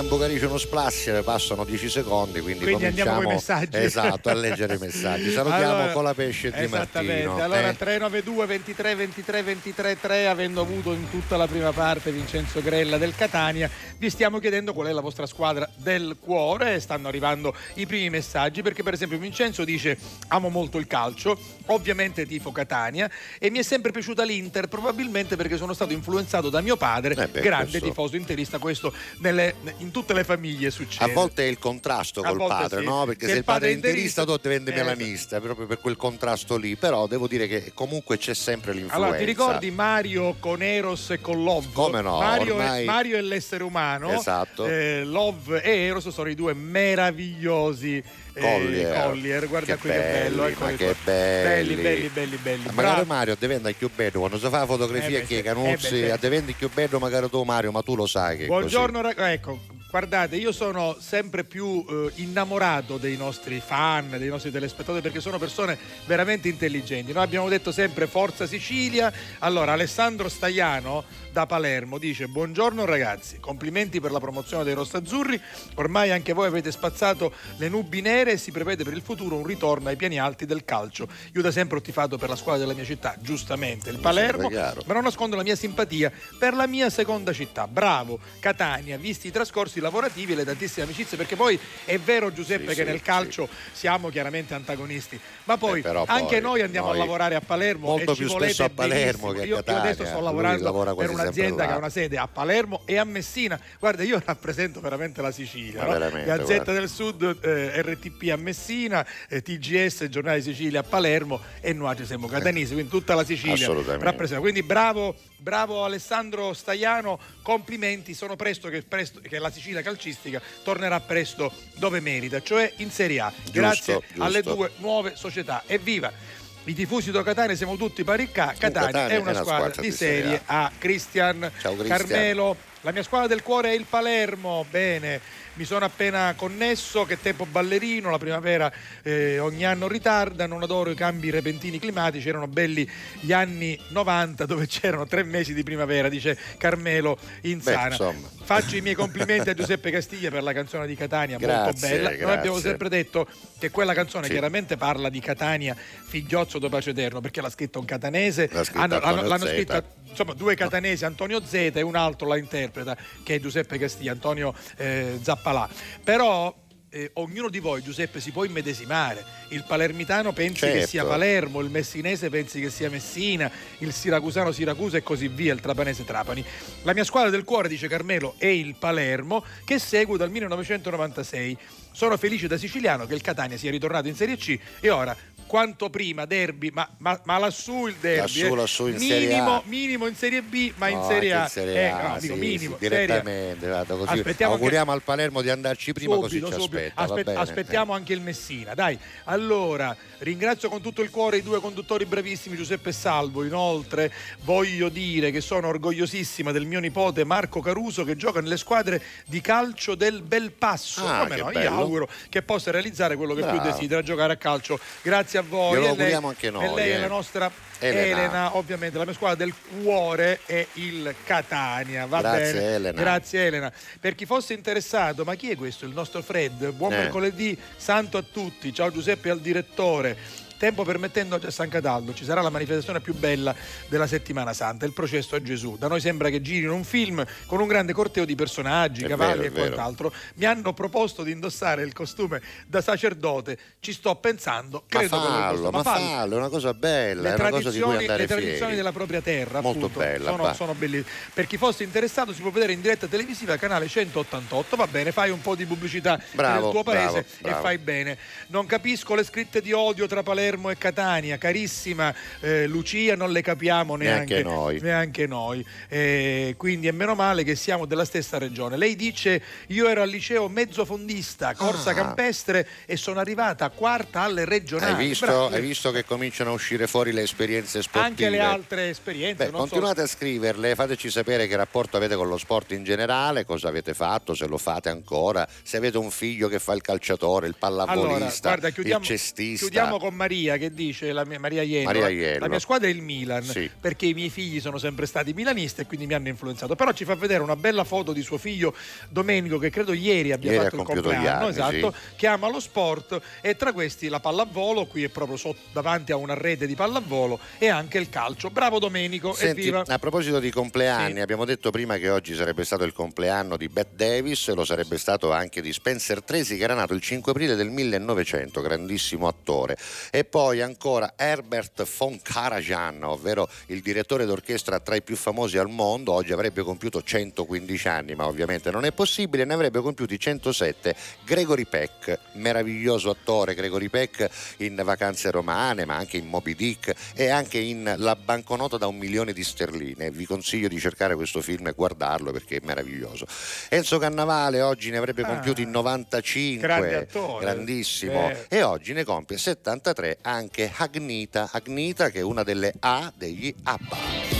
tempo 0.00 0.16
che 0.16 0.28
dice 0.28 0.46
uno 0.46 0.58
splash 0.58 1.22
passano 1.24 1.64
10 1.64 1.88
secondi, 1.88 2.40
quindi, 2.40 2.64
Quindi 2.64 2.84
cominciamo 3.02 3.30
esatto, 3.72 4.28
a 4.28 4.34
leggere 4.34 4.74
i 4.76 4.78
messaggi. 4.78 5.32
Salutiamo 5.32 5.74
Allora, 5.74 5.92
con 5.92 6.04
la 6.04 6.14
pesce 6.14 6.52
di 6.52 6.62
Esattamente, 6.62 7.24
Martino. 7.26 7.42
allora 7.44 7.68
eh. 7.70 7.76
392 7.76 8.46
23 8.46 8.94
23 8.94 9.42
23 9.42 10.00
3 10.00 10.28
avendo 10.28 10.60
avuto 10.60 10.92
in 10.92 11.10
tutta 11.10 11.36
la 11.36 11.48
prima 11.48 11.72
parte 11.72 12.12
Vincenzo 12.12 12.62
Grella 12.62 12.96
del 12.96 13.14
Catania 13.16 13.68
vi 13.98 14.08
stiamo 14.08 14.38
chiedendo 14.38 14.72
qual 14.72 14.86
è 14.86 14.92
la 14.92 15.00
vostra 15.00 15.26
squadra 15.26 15.68
del 15.76 16.16
cuore 16.20 16.78
stanno 16.80 17.08
arrivando 17.08 17.54
i 17.74 17.86
primi 17.86 18.08
messaggi 18.10 18.62
perché 18.62 18.82
per 18.84 18.92
esempio 18.92 19.18
Vincenzo 19.18 19.64
dice 19.64 19.98
amo 20.28 20.48
molto 20.48 20.78
il 20.78 20.86
calcio 20.86 21.36
ovviamente 21.66 22.24
tifo 22.26 22.52
Catania 22.52 23.10
e 23.38 23.50
mi 23.50 23.58
è 23.58 23.62
sempre 23.62 23.90
piaciuta 23.90 24.22
l'Inter 24.22 24.68
probabilmente 24.68 25.34
perché 25.36 25.56
sono 25.56 25.72
stato 25.72 25.92
influenzato 25.92 26.50
da 26.50 26.60
mio 26.60 26.76
padre 26.76 27.14
Eh 27.14 27.26
beh, 27.26 27.40
grande 27.40 27.70
questo- 27.70 27.88
tifoso 27.88 28.16
interista 28.16 28.58
questo 28.58 28.92
nelle- 29.18 29.54
in 29.78 29.87
tutte 29.90 30.12
le 30.14 30.24
famiglie 30.24 30.70
succede 30.70 31.10
A 31.10 31.14
volte 31.14 31.44
è 31.44 31.46
il 31.46 31.58
contrasto 31.58 32.22
col 32.22 32.36
padre, 32.46 32.80
sì. 32.80 32.84
no? 32.86 33.04
Perché 33.06 33.26
Se 33.26 33.32
se 33.32 33.38
il 33.38 33.44
padre 33.44 33.68
è 33.68 33.72
interista- 33.72 34.24
tu 34.24 34.36
diventi 34.36 34.70
Eh, 34.70 34.74
melanista, 34.74 35.40
proprio 35.40 35.66
per 35.66 35.78
quel 35.80 35.96
contrasto 35.96 36.56
lì. 36.56 36.76
Però 36.76 37.06
devo 37.06 37.26
dire 37.26 37.46
che 37.46 37.72
comunque 37.74 38.18
c'è 38.18 38.34
sempre 38.34 38.72
l'influenza. 38.72 38.96
Allora, 39.04 39.18
ti 39.18 39.24
ricordi 39.24 39.70
Mario 39.70 40.36
con 40.38 40.62
Eros 40.62 41.10
e 41.10 41.20
con 41.20 41.42
Love? 41.42 41.68
Come 41.72 42.00
no, 42.02 42.18
Mario, 42.18 42.54
ormai- 42.54 42.82
è, 42.82 42.84
Mario 42.86 43.16
è 43.16 43.20
l'essere 43.20 43.62
umano. 43.64 44.10
Esatto. 44.12 44.66
Eh, 44.66 45.02
Love 45.04 45.62
e 45.62 45.70
Eros 45.86 46.08
sono 46.08 46.28
i 46.28 46.34
due 46.34 46.54
meravigliosi 46.54 47.96
eh, 48.34 48.40
Collier. 48.40 49.02
Collier. 49.02 49.48
Guarda 49.48 49.74
Che 49.74 49.80
qui 49.80 49.90
che 49.90 49.96
bello. 49.96 50.42
belli, 50.42 50.56
ma 50.58 50.66
che 50.72 50.84
qua. 50.84 50.94
belli. 51.04 51.74
belli, 51.74 51.82
belli, 51.82 52.08
belli, 52.08 52.36
belli. 52.36 52.62
Ma 52.66 52.72
magari 52.72 52.94
Bravo. 52.94 53.04
Mario 53.12 53.36
diventa 53.38 53.70
più 53.72 53.90
bello 53.94 54.18
quando 54.20 54.38
si 54.38 54.48
fa 54.48 54.58
la 54.58 54.66
fotografia 54.66 55.18
Eh 55.18 55.20
beh, 55.22 55.26
che. 55.26 55.42
Canuzzi 55.42 55.86
Eh 55.86 55.90
beh, 55.90 56.04
sì. 56.06 56.10
a 56.10 56.16
diventi 56.16 56.52
più 56.52 56.70
bello 56.72 56.98
magari 56.98 57.28
tu 57.28 57.42
Mario 57.42 57.70
ma 57.72 57.82
tu 57.82 57.96
lo 57.96 58.06
sai 58.06 58.36
che 58.36 58.46
Buongiorno, 58.46 59.00
rag- 59.00 59.18
ecco, 59.18 59.58
Guardate, 59.90 60.36
io 60.36 60.52
sono 60.52 60.98
sempre 61.00 61.44
più 61.44 61.82
eh, 61.88 62.10
innamorato 62.16 62.98
dei 62.98 63.16
nostri 63.16 63.58
fan, 63.58 64.16
dei 64.18 64.28
nostri 64.28 64.50
telespettatori, 64.50 65.00
perché 65.00 65.18
sono 65.18 65.38
persone 65.38 65.78
veramente 66.04 66.46
intelligenti. 66.46 67.14
Noi 67.14 67.22
abbiamo 67.22 67.48
detto 67.48 67.72
sempre 67.72 68.06
Forza 68.06 68.46
Sicilia. 68.46 69.10
Allora, 69.38 69.72
Alessandro 69.72 70.28
Staiano 70.28 71.04
da 71.38 71.46
Palermo 71.46 71.98
dice 71.98 72.26
buongiorno 72.26 72.84
ragazzi, 72.84 73.38
complimenti 73.38 74.00
per 74.00 74.10
la 74.10 74.18
promozione 74.18 74.64
dei 74.64 74.74
rostazzurri, 74.74 75.40
ormai 75.76 76.10
anche 76.10 76.32
voi 76.32 76.48
avete 76.48 76.72
spazzato 76.72 77.32
le 77.58 77.68
nubi 77.68 78.00
nere 78.00 78.32
e 78.32 78.36
si 78.38 78.50
prevede 78.50 78.82
per 78.82 78.92
il 78.92 79.02
futuro 79.02 79.36
un 79.36 79.46
ritorno 79.46 79.88
ai 79.88 79.94
piani 79.94 80.18
alti 80.18 80.46
del 80.46 80.64
calcio. 80.64 81.06
Io 81.34 81.40
da 81.40 81.52
sempre 81.52 81.78
ho 81.78 81.80
tifato 81.80 82.18
per 82.18 82.28
la 82.28 82.34
squadra 82.34 82.62
della 82.62 82.74
mia 82.74 82.84
città, 82.84 83.14
giustamente 83.20 83.88
il 83.88 83.98
Palermo, 83.98 84.50
ma 84.50 84.94
non 84.94 85.04
nascondo 85.04 85.36
la 85.36 85.44
mia 85.44 85.54
simpatia 85.54 86.10
per 86.40 86.54
la 86.54 86.66
mia 86.66 86.90
seconda 86.90 87.32
città, 87.32 87.68
bravo, 87.68 88.18
Catania, 88.40 88.96
visti 88.96 89.28
i 89.28 89.30
trascorsi 89.30 89.78
lavorativi 89.78 90.32
e 90.32 90.34
le 90.34 90.44
tantissime 90.44 90.86
amicizie, 90.86 91.16
perché 91.16 91.36
poi 91.36 91.56
è 91.84 91.98
vero 92.00 92.32
Giuseppe 92.32 92.70
Sì, 92.70 92.74
che 92.78 92.84
sì, 92.84 92.90
nel 92.90 93.00
calcio 93.00 93.48
siamo 93.70 94.08
chiaramente 94.08 94.54
antagonisti, 94.54 95.20
ma 95.44 95.56
poi 95.56 95.82
Eh, 95.82 96.02
anche 96.06 96.40
poi 96.40 96.40
noi 96.40 96.62
andiamo 96.62 96.88
noi 96.88 96.96
a 96.96 96.98
lavorare 96.98 97.36
a 97.36 97.40
Palermo 97.40 97.86
molto 97.86 98.10
e 98.10 98.14
ci 98.16 98.22
più 98.22 98.32
volete 98.32 98.54
spesso 98.54 98.64
a 98.68 98.74
Palermo 98.74 99.28
benissimo. 99.28 99.32
che 99.34 99.40
a 99.40 99.44
io, 99.44 99.48
io 99.50 99.62
Catania. 99.62 99.80
adesso 99.82 100.04
sto 100.04 100.20
lavorando 100.20 100.64
lavora 100.64 100.94
per 100.96 101.06
sempre 101.08 101.26
un'azienda 101.28 101.66
che 101.66 101.72
ha 101.72 101.76
una 101.76 101.90
sede 101.90 102.18
a 102.18 102.26
Palermo 102.26 102.82
e 102.84 102.96
a 102.96 103.04
Messina. 103.04 103.58
Guarda, 103.78 104.02
io 104.02 104.20
rappresento 104.24 104.80
veramente 104.80 105.22
la 105.22 105.30
Sicilia. 105.30 105.84
No? 105.84 105.98
Gazzetta 105.98 106.44
guarda. 106.44 106.72
del 106.72 106.88
Sud, 106.88 107.38
eh, 107.42 107.82
RTP 107.82 108.30
a 108.30 108.36
Messina, 108.36 109.06
eh, 109.28 109.42
TGS, 109.42 110.06
Giornale 110.08 110.38
di 110.38 110.42
Sicilia 110.42 110.80
a 110.80 110.82
Palermo 110.82 111.40
e 111.60 111.72
noi 111.72 111.96
ci 111.96 112.04
siamo 112.04 112.26
catanesi, 112.26 112.72
quindi 112.72 112.90
tutta 112.90 113.14
la 113.14 113.24
Sicilia 113.24 113.68
rappresenta. 113.98 114.40
Quindi 114.40 114.62
bravo, 114.62 115.14
bravo 115.36 115.84
Alessandro 115.84 116.52
Staiano, 116.52 117.18
complimenti, 117.42 118.14
sono 118.14 118.36
presto 118.36 118.68
che, 118.68 118.82
presto 118.82 119.20
che 119.20 119.38
la 119.38 119.50
Sicilia 119.50 119.82
calcistica 119.82 120.40
tornerà 120.62 121.00
presto 121.00 121.52
dove 121.76 122.00
merita, 122.00 122.42
cioè 122.42 122.72
in 122.76 122.90
Serie 122.90 123.20
A. 123.20 123.32
Grazie 123.50 124.00
giusto. 124.00 124.22
alle 124.22 124.42
due 124.42 124.70
nuove 124.78 125.12
società. 125.14 125.62
Evviva! 125.66 126.36
I 126.68 126.74
tifosi 126.74 127.10
di 127.10 127.22
Catania 127.22 127.56
siamo 127.56 127.78
tutti 127.78 128.04
pari 128.04 128.30
ca- 128.30 128.54
Catania, 128.58 128.90
Catania 128.90 129.16
è 129.16 129.16
una 129.20 129.32
squadra, 129.32 129.80
di 129.80 129.90
Serie 129.90 130.42
A. 130.44 130.70
Cristian, 130.76 131.50
Ciao, 131.62 131.74
Cristian. 131.74 131.98
Carmelo, 131.98 132.56
la 132.82 132.92
mia 132.92 133.02
squadra 133.02 133.26
del 133.26 133.42
cuore 133.42 133.70
è 133.70 133.72
il 133.72 133.86
Palermo. 133.88 134.66
Bene, 134.68 135.18
mi 135.58 135.64
sono 135.64 135.84
appena 135.84 136.32
connesso. 136.36 137.04
Che 137.04 137.20
tempo 137.20 137.44
ballerino, 137.44 138.10
la 138.10 138.18
primavera 138.18 138.72
eh, 139.02 139.38
ogni 139.40 139.64
anno 139.66 139.88
ritarda. 139.88 140.46
Non 140.46 140.62
adoro 140.62 140.90
i 140.90 140.94
cambi 140.94 141.30
repentini 141.30 141.78
climatici. 141.80 142.28
Erano 142.28 142.46
belli 142.46 142.88
gli 143.20 143.32
anni 143.32 143.78
90 143.88 144.46
dove 144.46 144.66
c'erano 144.70 145.06
tre 145.06 145.24
mesi 145.24 145.52
di 145.54 145.62
primavera, 145.64 146.08
dice 146.08 146.38
Carmelo 146.56 147.18
Insana. 147.42 147.88
insomma. 147.88 148.28
Faccio 148.42 148.76
i 148.76 148.80
miei 148.80 148.94
complimenti 148.96 149.50
a 149.50 149.54
Giuseppe 149.54 149.90
Castiglia 149.90 150.30
per 150.30 150.42
la 150.42 150.52
canzone 150.52 150.86
di 150.86 150.94
Catania, 150.94 151.38
molto 151.38 151.54
Grazie, 151.54 151.88
bella. 151.88 152.08
Noi 152.10 152.16
grazie. 152.18 152.38
abbiamo 152.38 152.58
sempre 152.58 152.88
detto 152.88 153.26
che 153.58 153.70
quella 153.70 153.92
canzone 153.94 154.24
Sì. 154.26 154.30
chiaramente 154.32 154.76
parla 154.76 155.08
di 155.08 155.20
Catania, 155.20 155.74
figliozzo 155.76 156.58
do 156.58 156.68
pace 156.68 156.90
eterno, 156.90 157.20
perché 157.20 157.40
l'ha 157.40 157.50
scritta 157.50 157.78
un 157.80 157.84
catanese. 157.84 158.48
L'ha 158.52 158.62
scritta 158.64 159.00
Hanno- 159.00 159.22
l'hanno 159.26 159.44
Zeta. 159.46 159.52
scritta 159.52 159.84
insomma 160.08 160.34
due 160.34 160.54
catanesi, 160.54 161.04
Antonio 161.04 161.40
Zeta 161.44 161.78
e 161.78 161.82
un 161.82 161.96
altro 161.96 162.28
la 162.28 162.36
interpreta, 162.36 162.96
che 163.22 163.36
è 163.36 163.40
Giuseppe 163.40 163.78
Castiglia, 163.78 164.12
Antonio 164.12 164.54
eh, 164.76 165.18
Zappalà. 165.22 165.68
Però 166.02 166.54
eh, 166.90 167.10
ognuno 167.14 167.48
di 167.48 167.58
voi, 167.58 167.82
Giuseppe, 167.82 168.20
si 168.20 168.30
può 168.30 168.44
immedesimare. 168.44 169.24
Il 169.48 169.64
palermitano 169.66 170.32
pensi 170.32 170.64
che 170.64 170.72
Certo. 170.72 170.86
sia 170.86 171.04
Palermo, 171.04 171.60
il 171.60 171.70
messinese 171.70 172.30
pensi 172.30 172.60
che 172.60 172.70
sia 172.70 172.88
Messina, 172.90 173.50
il 173.78 173.92
siracusano 173.92 174.52
Siracusa 174.52 174.96
e 174.96 175.02
così 175.02 175.28
via, 175.28 175.52
il 175.52 175.60
trapanese 175.60 176.04
Trapani. 176.04 176.44
La 176.82 176.94
mia 176.94 177.04
squadra 177.04 177.30
del 177.30 177.44
cuore, 177.44 177.68
dice 177.68 177.88
Carmelo, 177.88 178.34
è 178.38 178.46
il 178.46 178.76
Palermo, 178.76 179.44
che 179.64 179.78
seguo 179.78 180.16
dal 180.16 180.30
1996. 180.30 181.58
Sono 181.92 182.16
felice 182.16 182.46
da 182.46 182.56
siciliano 182.56 183.06
che 183.06 183.14
il 183.14 183.20
Catania 183.22 183.56
sia 183.58 183.70
ritornato 183.70 184.08
in 184.08 184.14
Serie 184.14 184.36
C 184.36 184.58
e 184.80 184.90
ora 184.90 185.16
quanto 185.48 185.90
prima 185.90 186.24
derby, 186.26 186.70
ma, 186.72 186.88
ma- 186.98 187.20
ma 187.24 187.38
lassù 187.38 187.86
il 187.88 187.96
derby. 188.00 188.20
Lassù, 188.20 188.52
eh. 188.52 188.56
lassù 188.56 188.86
in 188.86 188.94
minimo, 188.94 189.08
Serie 189.18 189.34
A. 189.38 189.62
minimo 189.64 190.06
in 190.06 190.14
Serie 190.14 190.42
B, 190.42 190.72
ma 190.76 190.86
in 190.88 190.98
No, 190.98 191.08
Serie 191.08 191.32
anche 191.32 191.34
A. 191.34 191.42
in 191.42 191.48
Serie 191.48 191.74
Eh, 191.74 191.86
A, 191.88 192.08
no, 192.12 192.18
dico 192.20 192.34
sì, 192.34 192.38
minimo, 192.40 192.76
sì, 192.78 192.82
Serie 192.84 193.06
direttamente, 193.06 193.66
guarda, 193.66 193.94
così 193.96 194.12
Aspettiamo 194.18 194.52
auguriamo 194.52 194.92
al 194.92 195.02
Palermo 195.02 195.42
di 195.42 195.50
andarci 195.50 195.92
prima 195.92 196.14
Subito, 196.14 196.28
così 196.46 196.52
ci 196.54 196.60
subito. 196.60 196.76
aspetta, 196.94 197.00
Aspe- 197.02 197.34
aspettiamo 197.34 197.92
anche 197.94 198.12
il 198.12 198.20
Messina, 198.20 198.74
dai. 198.74 198.96
Allora, 199.24 199.96
ringrazio 200.18 200.68
con 200.68 200.80
tutto 200.82 201.02
il 201.02 201.10
cuore 201.10 201.38
i 201.38 201.42
due 201.42 201.60
conduttori 201.60 202.04
bravissimi, 202.04 202.54
Giuseppe 202.56 202.90
e 202.90 202.92
Salvo. 202.92 203.42
Inoltre, 203.44 204.12
voglio 204.42 204.88
dire 204.90 205.30
che 205.30 205.40
sono 205.40 205.68
orgogliosissima 205.68 206.52
del 206.52 206.66
mio 206.66 206.78
nipote 206.80 207.24
Marco 207.24 207.60
Caruso 207.60 208.04
che 208.04 208.16
gioca 208.16 208.40
nelle 208.40 208.56
squadre 208.58 209.02
di 209.26 209.40
calcio 209.40 209.94
del 209.94 210.20
Belpasso. 210.22 211.06
Ah, 211.06 211.24
no? 211.26 211.50
Io 211.52 211.70
auguro 211.70 212.08
che 212.28 212.42
possa 212.42 212.70
realizzare 212.70 213.16
quello 213.16 213.34
che 213.34 213.42
più 213.42 213.52
Bravo. 213.52 213.70
desidera, 213.70 214.02
giocare 214.02 214.34
a 214.34 214.36
calcio. 214.36 214.78
Grazie 215.02 215.37
a 215.38 215.42
voi. 215.42 215.70
Glielo 215.72 215.80
lei- 215.80 215.88
auguriamo 215.90 216.28
anche 216.28 216.50
noi, 216.50 216.64
E 216.66 216.74
lei 216.74 216.90
è 216.90 216.94
eh. 216.96 217.00
la 217.00 217.06
nostra 217.08 217.50
Elena. 217.80 218.06
Elena. 218.18 218.56
ovviamente 218.56 218.98
la 218.98 219.04
mia 219.04 219.14
squadra 219.14 219.36
del 219.44 219.54
cuore 219.82 220.40
è 220.46 220.66
il 220.74 221.14
Catania. 221.24 222.06
Va 222.06 222.20
Grazie, 222.20 222.52
bene? 222.52 222.74
Elena. 222.74 223.00
Grazie 223.00 223.46
Elena. 223.46 223.72
Per 224.00 224.14
chi 224.14 224.26
fosse 224.26 224.52
interessato, 224.54 225.24
ma 225.24 225.34
chi 225.36 225.50
è 225.50 225.56
questo? 225.56 225.84
Il 225.84 225.92
nostro 225.92 226.22
Fred. 226.22 226.70
Buon 226.72 226.92
Eh. 226.92 226.96
mercoledì 226.96 227.58
santo 227.76 228.18
a 228.18 228.22
tutti. 228.22 228.72
Ciao 228.74 228.90
Giuseppe 228.90 229.30
al 229.30 229.40
direttore. 229.40 230.16
Tempo 230.58 230.82
permettendo 230.82 231.36
oggi 231.36 231.46
a 231.46 231.50
San 231.52 231.68
Cataldo 231.68 232.12
ci 232.12 232.24
sarà 232.24 232.40
la 232.40 232.50
manifestazione 232.50 233.00
più 233.00 233.14
bella 233.14 233.54
della 233.86 234.08
settimana 234.08 234.52
santa, 234.52 234.84
il 234.86 234.92
processo 234.92 235.36
a 235.36 235.40
Gesù. 235.42 235.76
Da 235.78 235.86
noi 235.86 236.00
sembra 236.00 236.30
che 236.30 236.40
girino 236.42 236.74
un 236.74 236.82
film 236.82 237.24
con 237.46 237.60
un 237.60 237.68
grande 237.68 237.92
corteo 237.92 238.24
di 238.24 238.34
personaggi, 238.34 239.04
È 239.04 239.06
cavalli 239.08 239.42
vero, 239.42 239.44
e 239.44 239.50
vero. 239.50 239.66
quant'altro. 239.74 240.12
Mi 240.34 240.46
hanno 240.46 240.72
proposto 240.72 241.22
di 241.22 241.30
indossare 241.30 241.82
il 241.84 241.92
costume 241.92 242.42
da 242.66 242.80
sacerdote, 242.80 243.56
ci 243.78 243.92
sto 243.92 244.16
pensando, 244.16 244.82
Ma 244.90 244.98
credo 244.98 245.16
lo 245.16 245.22
fallo, 245.22 245.70
ma 245.70 245.82
fallo, 245.84 246.34
è 246.34 246.38
una 246.38 246.48
cosa 246.48 246.74
bella, 246.74 247.22
le 247.22 247.34
è 247.36 247.40
una 247.40 247.50
cosa 247.50 247.70
di 247.70 247.78
cui 247.80 247.94
tradizioni, 247.94 247.96
andare 247.98 248.18
le 248.18 248.26
tradizioni 248.26 248.56
fieri. 248.56 248.74
della 248.76 248.92
propria 248.92 249.20
terra 249.20 249.60
Molto 249.60 249.78
appunto, 249.86 249.98
bella, 250.00 250.30
sono, 250.30 250.54
sono 250.54 250.74
bellissime 250.74 251.12
per 251.34 251.46
chi 251.46 251.56
fosse 251.56 251.84
interessato 251.84 252.32
si 252.32 252.40
può 252.40 252.50
vedere 252.50 252.72
in 252.72 252.80
diretta 252.80 253.06
televisiva 253.06 253.56
canale 253.56 253.86
188 253.86 254.74
va 254.74 254.86
bene 254.88 255.12
fai 255.12 255.30
un 255.30 255.40
po' 255.40 255.54
di 255.54 255.64
pubblicità 255.66 256.20
Bravo, 256.32 256.62
nel 256.62 256.70
tuo 256.72 256.82
paese 256.82 257.10
bravo, 257.12 257.26
bravo. 257.42 257.58
e 257.58 257.60
fai 257.60 257.78
bene 257.78 258.18
non 258.48 258.66
capisco 258.66 259.14
le 259.14 259.22
scritte 259.22 259.60
di 259.60 259.72
odio 259.72 260.06
tra 260.08 260.22
Palermo 260.24 260.46
e 260.48 260.78
Catania 260.78 261.36
carissima 261.36 262.14
eh, 262.40 262.66
Lucia 262.66 263.14
non 263.16 263.30
le 263.32 263.42
capiamo 263.42 263.96
neanche, 263.96 264.34
Neanche 264.42 264.48
noi. 264.48 264.80
neanche 264.80 265.26
noi. 265.26 265.64
Eh, 265.88 266.54
quindi 266.56 266.88
è 266.88 266.92
meno 266.92 267.14
male 267.14 267.44
che 267.44 267.54
siamo 267.54 267.84
della 267.86 268.04
stessa 268.04 268.38
regione 268.38 268.76
lei 268.78 268.96
dice 268.96 269.42
io 269.68 269.88
ero 269.88 270.02
al 270.02 270.08
liceo 270.08 270.48
mezzofondista 270.48 271.54
corsa 271.54 271.90
Ah. 271.90 271.94
campestre 271.94 272.66
e 272.86 272.96
sono 272.96 273.20
arrivata 273.20 273.68
quarta 273.70 274.22
alle 274.22 274.44
regionali 274.44 274.92
Hai 275.02 275.08
visto, 275.08 275.46
hai 275.48 275.60
visto 275.60 275.90
che 275.90 276.04
cominciano 276.04 276.50
a 276.50 276.52
uscire 276.54 276.86
fuori 276.86 277.12
le 277.12 277.22
esperienze 277.22 277.82
sportive? 277.82 278.06
anche 278.08 278.30
le 278.30 278.40
altre 278.40 278.88
esperienze 278.88 279.44
Beh, 279.46 279.50
continuate 279.50 280.02
a 280.02 280.06
scriverle, 280.06 280.74
fateci 280.74 281.10
sapere 281.10 281.46
che 281.46 281.56
rapporto 281.56 281.96
avete 281.96 282.14
con 282.16 282.28
lo 282.28 282.38
sport 282.38 282.72
in 282.72 282.84
generale, 282.84 283.44
cosa 283.44 283.68
avete 283.68 283.92
fatto, 283.94 284.34
se 284.34 284.46
lo 284.46 284.56
fate 284.58 284.88
ancora, 284.88 285.46
se 285.62 285.76
avete 285.76 285.98
un 285.98 286.10
figlio 286.10 286.48
che 286.48 286.58
fa 286.58 286.72
il 286.72 286.80
calciatore, 286.80 287.46
il 287.48 287.56
Allora, 287.58 287.86
pallavolista, 287.86 288.48
guarda, 288.48 288.70
chiudiamo, 288.70 289.00
il 289.00 289.06
cestista. 289.06 289.64
chiudiamo 289.66 289.98
con 289.98 290.14
Maria 290.14 290.36
che 290.58 290.72
dice, 290.72 291.12
la 291.12 291.24
mia, 291.24 291.38
Maria 291.38 291.62
Iello, 291.62 291.84
Maria 291.84 292.08
Iello. 292.08 292.38
la 292.40 292.48
mia 292.48 292.58
squadra 292.58 292.86
è 292.88 292.90
il 292.90 293.02
Milan, 293.02 293.42
Sì. 293.42 293.70
perché 293.80 294.06
i 294.06 294.14
miei 294.14 294.30
figli 294.30 294.60
sono 294.60 294.78
sempre 294.78 295.06
stati 295.06 295.32
milanisti 295.32 295.80
e 295.82 295.86
quindi 295.86 296.06
mi 296.06 296.14
hanno 296.14 296.28
influenzato. 296.28 296.74
Però 296.76 296.92
ci 296.92 297.04
fa 297.04 297.14
vedere 297.14 297.42
una 297.42 297.56
bella 297.56 297.84
foto 297.84 298.12
di 298.12 298.22
suo 298.22 298.38
figlio 298.38 298.74
Domenico, 299.08 299.58
che 299.58 299.70
credo 299.70 299.92
ieri 299.92 300.32
abbia 300.32 300.52
Ieri 300.52 300.64
fatto 300.64 300.76
il 300.76 300.82
compleanno, 300.84 301.28
anni, 301.46 301.48
esatto, 301.50 301.94
che 302.16 302.26
ama 302.26 302.48
lo 302.48 302.60
sport 302.60 303.20
e 303.40 303.56
tra 303.56 303.72
questi 303.72 304.08
la 304.08 304.20
pallavolo, 304.20 304.86
qui 304.86 305.04
è 305.04 305.08
proprio 305.08 305.36
sotto- 305.36 305.60
davanti 305.72 306.12
a 306.12 306.16
una 306.16 306.34
rete 306.34 306.66
di 306.66 306.74
pallavolo 306.74 307.38
e 307.58 307.68
anche 307.68 307.98
il 307.98 308.08
calcio. 308.08 308.50
Bravo 308.50 308.78
Domenico, 308.78 309.32
Senti, 309.32 309.60
evviva! 309.60 309.82
a 309.86 309.98
proposito 309.98 310.38
di 310.40 310.50
compleanni, 310.50 311.14
Sì. 311.14 311.20
abbiamo 311.20 311.44
detto 311.44 311.70
prima 311.70 311.96
che 311.96 312.10
oggi 312.10 312.34
sarebbe 312.34 312.64
stato 312.64 312.84
il 312.84 312.92
compleanno 312.92 313.56
di 313.56 313.68
Bette 313.68 313.96
Davis, 313.96 314.52
lo 314.54 314.64
sarebbe 314.64 314.98
stato 314.98 315.32
anche 315.32 315.60
di 315.60 315.72
Spencer 315.72 316.22
Tracy 316.22 316.56
che 316.56 316.62
era 316.64 316.74
nato 316.74 316.94
il 316.94 317.00
5 317.00 317.32
aprile 317.32 317.54
del 317.54 317.70
1900, 317.70 318.60
grandissimo 318.60 319.26
attore. 319.26 319.76
E 320.10 320.24
poi 320.28 320.60
ancora 320.60 321.14
Herbert 321.16 321.86
von 321.96 322.20
Karajan, 322.20 323.02
ovvero 323.04 323.48
il 323.66 323.80
direttore 323.80 324.24
d'orchestra 324.26 324.78
tra 324.80 324.94
i 324.94 325.02
più 325.02 325.16
famosi 325.16 325.58
al 325.58 325.68
mondo, 325.68 326.12
oggi 326.12 326.32
avrebbe 326.32 326.62
compiuto 326.62 327.02
115 327.02 327.88
anni, 327.88 328.14
ma 328.14 328.26
ovviamente 328.26 328.70
non 328.70 328.84
è 328.84 328.92
possibile, 328.92 329.44
ne 329.44 329.54
avrebbe 329.54 329.80
compiuti 329.80 330.18
107 330.18 330.94
Gregory 331.24 331.64
Peck, 331.64 332.18
meraviglioso 332.34 333.10
attore 333.10 333.54
Gregory 333.54 333.88
Peck 333.88 334.28
in 334.58 334.80
Vacanze 334.84 335.30
Romane, 335.30 335.84
ma 335.84 335.96
anche 335.96 336.16
in 336.18 336.26
Moby 336.26 336.54
Dick 336.54 336.92
e 337.14 337.28
anche 337.28 337.58
in 337.58 337.94
La 337.96 338.14
banconota 338.16 338.76
da 338.76 338.86
un 338.86 338.96
milione 338.96 339.32
di 339.32 339.42
sterline. 339.42 340.10
Vi 340.10 340.26
consiglio 340.26 340.68
di 340.68 340.78
cercare 340.78 341.14
questo 341.14 341.40
film 341.40 341.66
e 341.68 341.72
guardarlo 341.72 342.30
perché 342.32 342.56
è 342.56 342.60
meraviglioso. 342.62 343.26
Enzo 343.68 343.98
Cannavale 343.98 344.60
oggi 344.60 344.90
ne 344.90 344.98
avrebbe 344.98 345.22
Ah, 345.22 345.26
compiuti 345.28 345.64
95, 345.64 346.60
grande 346.66 346.96
attore. 346.96 347.44
grandissimo, 347.44 348.28
Eh. 348.30 348.46
e 348.48 348.62
oggi 348.62 348.92
ne 348.92 349.04
compie 349.04 349.36
73 349.38 350.17
anche 350.22 350.72
Agnita, 350.76 351.50
Agnita 351.52 352.10
che 352.10 352.20
è 352.20 352.22
una 352.22 352.42
delle 352.42 352.74
A 352.80 353.12
degli 353.16 353.54
ABBA. 353.62 354.37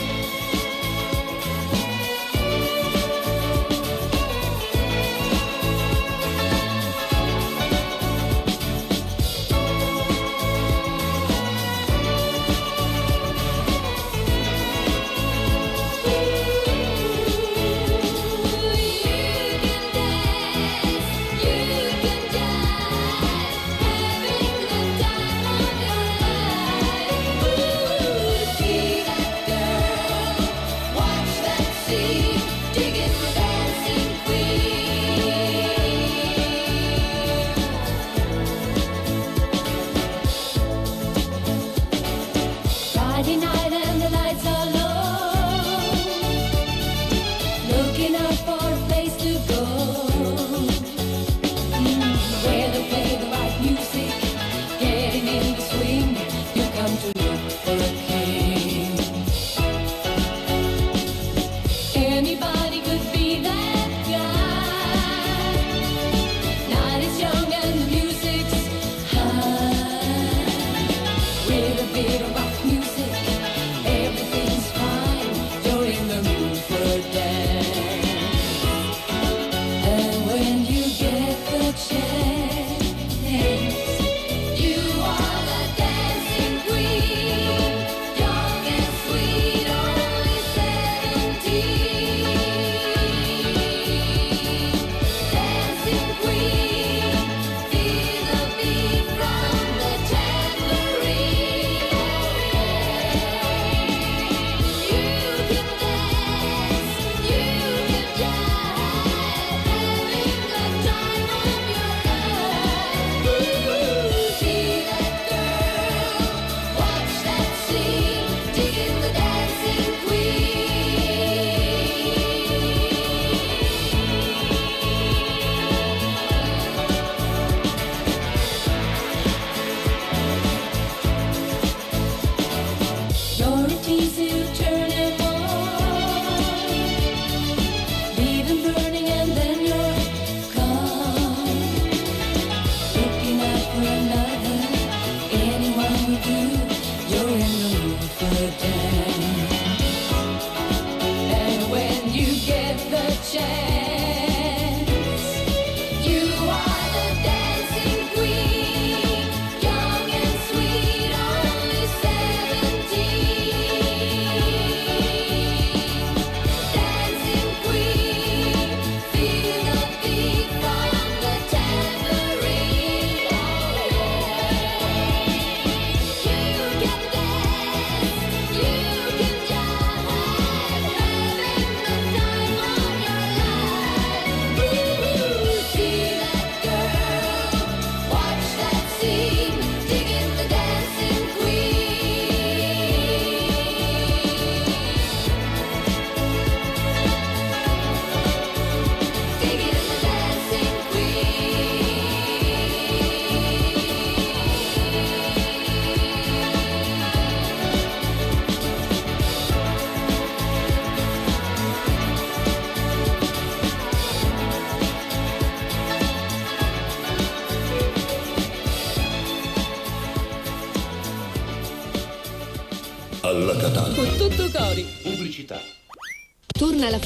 share. 153.28 153.67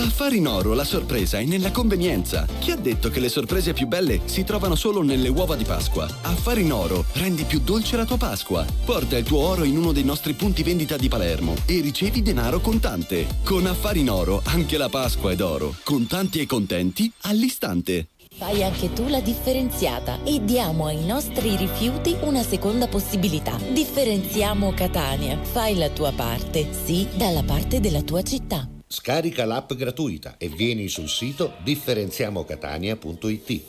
Da 0.00 0.06
Affari 0.06 0.38
in 0.38 0.46
Oro 0.46 0.72
la 0.72 0.84
sorpresa 0.84 1.36
è 1.40 1.44
nella 1.44 1.70
convenienza. 1.70 2.46
Chi 2.58 2.70
ha 2.70 2.76
detto 2.76 3.10
che 3.10 3.20
le 3.20 3.28
sorprese 3.28 3.74
più 3.74 3.86
belle 3.86 4.22
si 4.24 4.44
trovano 4.44 4.74
solo 4.74 5.02
nelle 5.02 5.28
uova 5.28 5.56
di 5.56 5.64
Pasqua? 5.64 6.08
Affari 6.22 6.62
in 6.62 6.72
Oro 6.72 7.04
rendi 7.12 7.44
più 7.44 7.60
dolce 7.60 7.98
la 7.98 8.06
tua 8.06 8.16
Pasqua. 8.16 8.64
Porta 8.86 9.18
il 9.18 9.26
tuo 9.26 9.40
oro 9.40 9.62
in 9.64 9.76
uno 9.76 9.92
dei 9.92 10.02
nostri 10.02 10.32
punti 10.32 10.62
vendita 10.62 10.96
di 10.96 11.08
Palermo 11.08 11.54
e 11.66 11.82
ricevi 11.82 12.22
denaro 12.22 12.60
contante. 12.60 13.26
Con 13.44 13.66
Affari 13.66 14.00
in 14.00 14.08
Oro 14.08 14.40
anche 14.46 14.78
la 14.78 14.88
Pasqua 14.88 15.32
è 15.32 15.36
d'oro. 15.36 15.74
Contanti 15.84 16.40
e 16.40 16.46
contenti 16.46 17.12
all'istante. 17.24 18.06
Fai 18.38 18.64
anche 18.64 18.94
tu 18.94 19.06
la 19.06 19.20
differenziata 19.20 20.22
e 20.24 20.42
diamo 20.42 20.86
ai 20.86 21.04
nostri 21.04 21.56
rifiuti 21.56 22.16
una 22.22 22.42
seconda 22.42 22.88
possibilità. 22.88 23.58
Differenziamo 23.70 24.72
Catania. 24.72 25.38
Fai 25.42 25.76
la 25.76 25.90
tua 25.90 26.12
parte, 26.12 26.70
sì, 26.86 27.06
dalla 27.14 27.42
parte 27.42 27.80
della 27.80 28.00
tua 28.00 28.22
città. 28.22 28.66
Scarica 28.92 29.44
l'app 29.44 29.72
gratuita 29.74 30.34
e 30.36 30.48
vieni 30.48 30.88
sul 30.88 31.08
sito 31.08 31.52
differenziamocatania.it. 31.62 33.62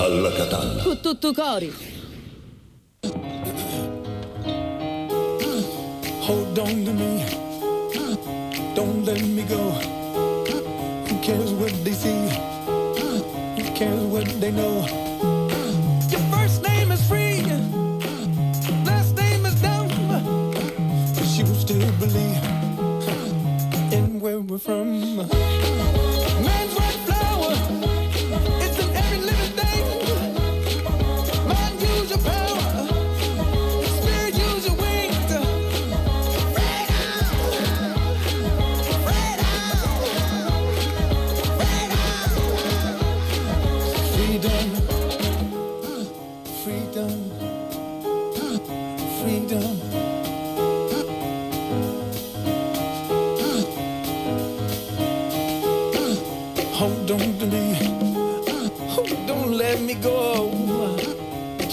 Alla 0.00 0.32
Catalla. 0.32 0.82
Con 0.82 1.00
tutto 1.00 1.32
cori. 1.32 1.72
Hold 6.26 6.58
on 6.58 6.82
to 6.82 6.92
me. 6.92 7.24
Don't 8.74 9.06
let 9.06 9.20
me 9.20 9.44
go. 9.46 9.70
Who 11.08 11.20
cares 11.20 11.52
what 11.52 11.70
they 11.84 11.92
see? 11.92 12.28
Who 13.54 13.62
cares 13.72 14.02
what 14.02 14.26
they 14.40 14.50
know? 14.50 14.84
From. 24.58 25.55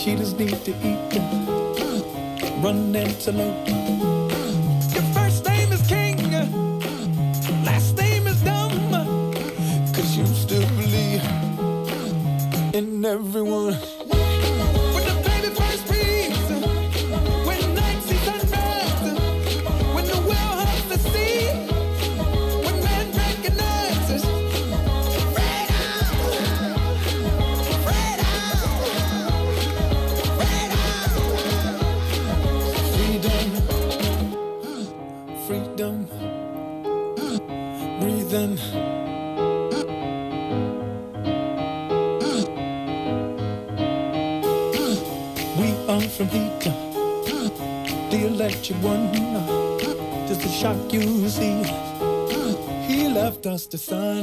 Cheetahs 0.04 0.34
need 0.34 0.66
to 0.66 0.72
eat, 0.84 1.22
run 2.62 2.94
antelope. 2.94 4.03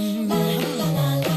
time. 0.01 1.30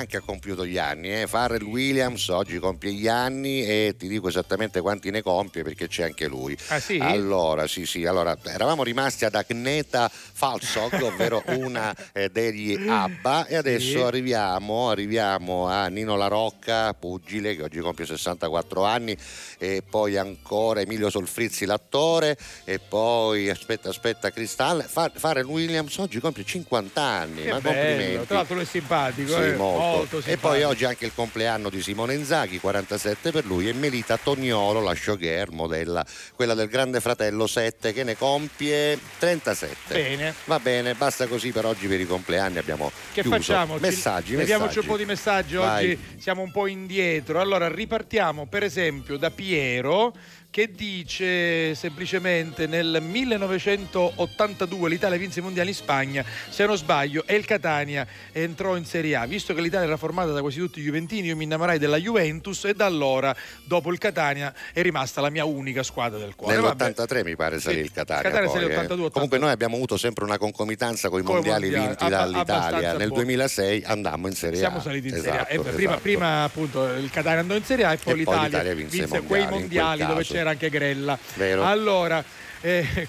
Anche 0.00 0.16
ha 0.16 0.19
compiuto 0.30 0.64
gli 0.64 0.78
anni, 0.78 1.12
eh? 1.22 1.26
Pharrell 1.28 1.62
Williams 1.64 2.28
oggi 2.28 2.58
compie 2.58 2.92
gli 2.92 3.08
anni 3.08 3.64
e 3.64 3.96
ti 3.98 4.06
dico 4.06 4.28
esattamente 4.28 4.80
quanti 4.80 5.10
ne 5.10 5.22
compie 5.22 5.62
perché 5.64 5.88
c'è 5.88 6.04
anche 6.04 6.28
lui. 6.28 6.56
Ah, 6.68 6.78
sì? 6.78 6.98
Allora, 7.00 7.66
sì, 7.66 7.84
sì, 7.84 8.06
allora 8.06 8.38
eravamo 8.44 8.84
rimasti 8.84 9.24
ad 9.24 9.34
Agneta 9.34 10.08
Falsog, 10.10 11.00
ovvero 11.02 11.42
una 11.58 11.92
eh, 12.12 12.28
degli 12.28 12.78
ABBA 12.88 13.46
e 13.46 13.56
adesso 13.56 13.78
Sì. 13.90 13.96
arriviamo, 14.00 14.88
arriviamo 14.90 15.66
a 15.66 15.88
Nino 15.88 16.14
La 16.16 16.28
Rocca, 16.28 16.94
pugile, 16.94 17.56
che 17.56 17.64
oggi 17.64 17.80
compie 17.80 18.06
64 18.06 18.84
anni 18.84 19.16
e 19.58 19.82
poi 19.88 20.16
ancora 20.16 20.80
Emilio 20.80 21.10
Solfrizzi, 21.10 21.64
l'attore 21.66 22.36
e 22.64 22.78
poi, 22.78 23.50
aspetta, 23.50 23.88
aspetta, 23.88 24.30
Cristal, 24.30 24.84
Fa- 24.86 25.10
Pharrell 25.18 25.46
Williams 25.46 25.96
oggi 25.98 26.20
compie 26.20 26.44
50 26.44 27.02
anni, 27.02 27.42
Che 27.42 27.50
ma 27.50 27.60
bello, 27.60 27.78
complimenti. 27.78 28.26
tra 28.26 28.36
l'altro 28.36 28.60
è 28.60 28.64
simpatico, 28.64 29.32
Sì, 29.34 29.40
eh, 29.40 29.56
molto. 29.56 29.82
simpatico. 29.82 30.18
E 30.24 30.36
poi 30.36 30.62
oggi 30.62 30.84
anche 30.84 31.04
il 31.06 31.12
compleanno 31.14 31.68
di 31.70 31.80
Simone 31.82 32.14
Inzaghi, 32.14 32.58
47 32.58 33.30
per 33.30 33.44
lui, 33.44 33.68
e 33.68 33.72
Melita 33.72 34.16
Tognolo, 34.22 34.80
la 34.80 34.94
showgirl, 34.94 35.52
modella, 35.52 36.04
quella 36.34 36.54
del 36.54 36.68
Grande 36.68 37.00
Fratello 37.00 37.46
7, 37.46 37.92
che 37.92 38.04
ne 38.04 38.16
compie 38.16 38.98
37. 39.18 39.74
Bene. 39.94 40.34
Va 40.44 40.58
bene, 40.58 40.94
basta 40.94 41.26
così 41.26 41.50
per 41.52 41.64
oggi 41.64 41.86
per 41.86 42.00
i 42.00 42.06
compleanni 42.06 42.58
abbiamo 42.58 42.90
Che 43.12 43.22
chiuso. 43.22 43.36
facciamo? 43.36 43.74
Ci- 43.76 43.80
Messaggi, 43.82 44.34
Vediamoci 44.36 44.78
un 44.80 44.86
po' 44.86 44.96
di 44.96 45.04
messaggi, 45.04 45.56
Vai. 45.56 45.84
oggi 45.92 45.98
siamo 46.18 46.42
un 46.42 46.50
po' 46.50 46.66
indietro. 46.66 47.40
Allora 47.40 47.68
ripartiamo 47.68 48.46
per 48.46 48.62
esempio 48.62 49.16
da 49.16 49.30
Piero 49.30 50.12
che 50.50 50.72
dice 50.74 51.74
semplicemente 51.76 52.66
nel 52.66 52.98
1982 53.00 54.88
l'Italia 54.88 55.16
vinse 55.16 55.38
i 55.38 55.42
mondiali 55.42 55.68
in 55.68 55.74
Spagna, 55.76 56.24
se 56.48 56.66
non 56.66 56.76
sbaglio, 56.76 57.22
e 57.24 57.36
il 57.36 57.44
Catania 57.44 58.04
entrò 58.32 58.76
in 58.76 58.84
Serie 58.84 59.14
A. 59.14 59.26
Visto 59.26 59.54
che 59.54 59.60
l'Italia 59.60 59.86
era 59.86 59.96
formata 59.96 60.32
da 60.32 60.40
quasi 60.40 60.58
tutti 60.58 60.80
i 60.80 60.82
Juventini, 60.82 61.28
io 61.28 61.36
mi 61.36 61.44
innamorai 61.44 61.78
della 61.78 61.98
Juventus 61.98 62.64
e 62.64 62.74
da 62.74 62.86
allora, 62.86 63.34
dopo 63.64 63.92
il 63.92 63.98
Catania, 63.98 64.52
è 64.72 64.82
rimasta 64.82 65.20
la 65.20 65.30
mia 65.30 65.44
unica 65.44 65.84
squadra 65.84 66.18
del 66.18 66.34
cuore. 66.34 66.56
Vabbè. 66.56 66.92
Nell'83 66.96 67.24
mi 67.24 67.36
pare 67.36 67.60
salì 67.60 67.76
Sì, 67.76 67.82
il 67.82 67.92
Catania. 67.92 68.22
Catania 68.22 68.48
poi, 68.48 68.60
salì 68.60 68.70
eh. 68.72 68.74
82, 68.74 69.10
Comunque 69.10 69.38
noi 69.38 69.50
abbiamo 69.50 69.76
avuto 69.76 69.96
sempre 69.96 70.24
una 70.24 70.38
concomitanza 70.38 71.08
con 71.08 71.20
i 71.20 71.22
mondiali, 71.22 71.70
mondiali, 71.70 71.86
vinti 71.86 72.04
abba- 72.04 72.16
dall'Italia. 72.16 72.88
Nel 72.96 73.08
buoni. 73.08 73.24
2006 73.24 73.82
andammo 73.84 74.26
in 74.26 74.34
Serie 74.34 74.58
A. 74.58 74.62
Siamo 74.62 74.80
saliti 74.80 75.08
in 75.08 75.14
Serie 75.14 75.30
A. 75.30 75.46
Esatto, 75.48 75.52
Eh 75.52 75.72
prima, 75.72 75.78
esatto. 75.90 76.00
prima, 76.00 76.42
appunto 76.42 76.84
il 76.94 77.10
Catania 77.10 77.40
andò 77.40 77.54
in 77.54 77.64
Serie 77.64 77.84
A 77.84 77.92
e 77.92 77.96
poi 77.98 78.20
E 78.20 78.24
poi 78.24 78.34
l'Italia, 78.34 78.46
l'Italia 78.48 78.74
vinse 78.74 78.96
vinse 78.98 79.18
mondiali, 79.20 79.26
quei 79.46 79.60
mondiali 79.60 79.98
dove 80.06 80.14
caso. 80.22 80.32
C'era 80.40 80.50
anche 80.50 80.70
Grella. 80.70 81.18
Vero. 81.34 81.64
Allora, 81.64 82.24
eh, 82.62 83.08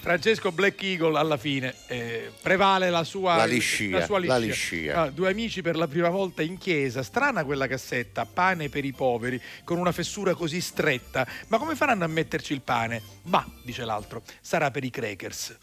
Francesco 0.00 0.50
Black 0.50 0.82
Eagle 0.82 1.16
alla 1.18 1.36
fine 1.36 1.74
eh, 1.86 2.32
prevale 2.40 2.90
la 2.90 3.04
sua 3.04 3.36
La 3.36 3.44
liscia, 3.44 4.04
sua 4.04 4.18
la 4.18 4.36
liscia. 4.36 5.02
Ah, 5.02 5.10
due 5.10 5.30
amici 5.30 5.62
per 5.62 5.76
la 5.76 5.86
prima 5.86 6.08
volta 6.08 6.42
in 6.42 6.58
chiesa. 6.58 7.02
Strana 7.04 7.44
quella 7.44 7.68
cassetta, 7.68 8.26
pane 8.26 8.68
per 8.68 8.84
i 8.84 8.92
poveri, 8.92 9.40
con 9.62 9.78
una 9.78 9.92
fessura 9.92 10.34
così 10.34 10.60
stretta. 10.60 11.26
Ma 11.48 11.58
come 11.58 11.76
faranno 11.76 12.04
a 12.04 12.08
metterci 12.08 12.52
il 12.52 12.62
pane? 12.62 13.00
Ma, 13.24 13.46
dice 13.62 13.84
l'altro, 13.84 14.22
sarà 14.40 14.72
per 14.72 14.82
i 14.82 14.90
crackers. 14.90 15.56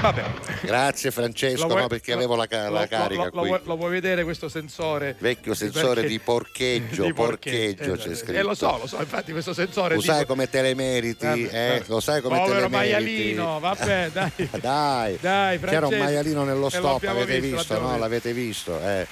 Vabbè. 0.00 0.22
Grazie 0.62 1.10
Francesco, 1.10 1.66
vuoi- 1.66 1.80
no, 1.82 1.86
perché 1.86 2.12
avevo 2.12 2.34
la, 2.36 2.46
la 2.50 2.68
lo- 2.68 2.86
carica 2.88 3.30
lo, 3.32 3.44
lo 3.44 3.60
lo 3.64 3.76
vuoi 3.76 3.90
vedere 3.90 4.22
questo 4.24 4.48
sensore? 4.48 5.16
Vecchio 5.18 5.54
sensore 5.54 6.02
Perché- 6.02 6.08
di 6.08 6.18
porcheggio, 6.20 7.04
di 7.04 7.12
porcheggio 7.14 7.84
porcheggio, 7.84 8.02
c'è 8.02 8.10
eh, 8.10 8.14
scritto. 8.14 8.38
Eh, 8.38 8.42
lo 8.42 8.54
so, 8.54 8.78
lo 8.78 8.86
so, 8.86 8.98
infatti 9.00 9.32
questo 9.32 9.54
sensore 9.54 9.94
Lo 9.94 10.00
sai 10.02 10.20
tipo- 10.20 10.32
come 10.32 10.48
te 10.50 10.60
le 10.62 10.74
meriti, 10.74 11.24
Vabbè, 11.26 11.48
eh? 11.50 11.68
vabbè. 11.78 11.82
Lo 11.86 12.00
sai 12.00 12.20
come 12.20 12.38
Povero 12.38 12.54
te 12.54 12.60
le 12.60 12.68
meriti. 12.68 13.00
maialino, 13.00 13.60
vabbè, 13.60 14.10
dai. 14.12 14.30
Dai, 14.60 15.18
Dai, 15.20 15.58
c'era 15.60 15.86
un 15.86 15.96
maialino 15.96 16.44
nello 16.44 16.68
stop, 16.68 17.02
l'abbiamo 17.02 17.20
avete 17.20 17.40
visto, 17.40 17.56
visto, 17.56 17.72
l'abbiamo 17.74 17.96
no? 17.96 18.08
visto. 18.08 18.08
L'avete 18.08 18.32
visto, 18.32 18.80
eh. 18.82 19.06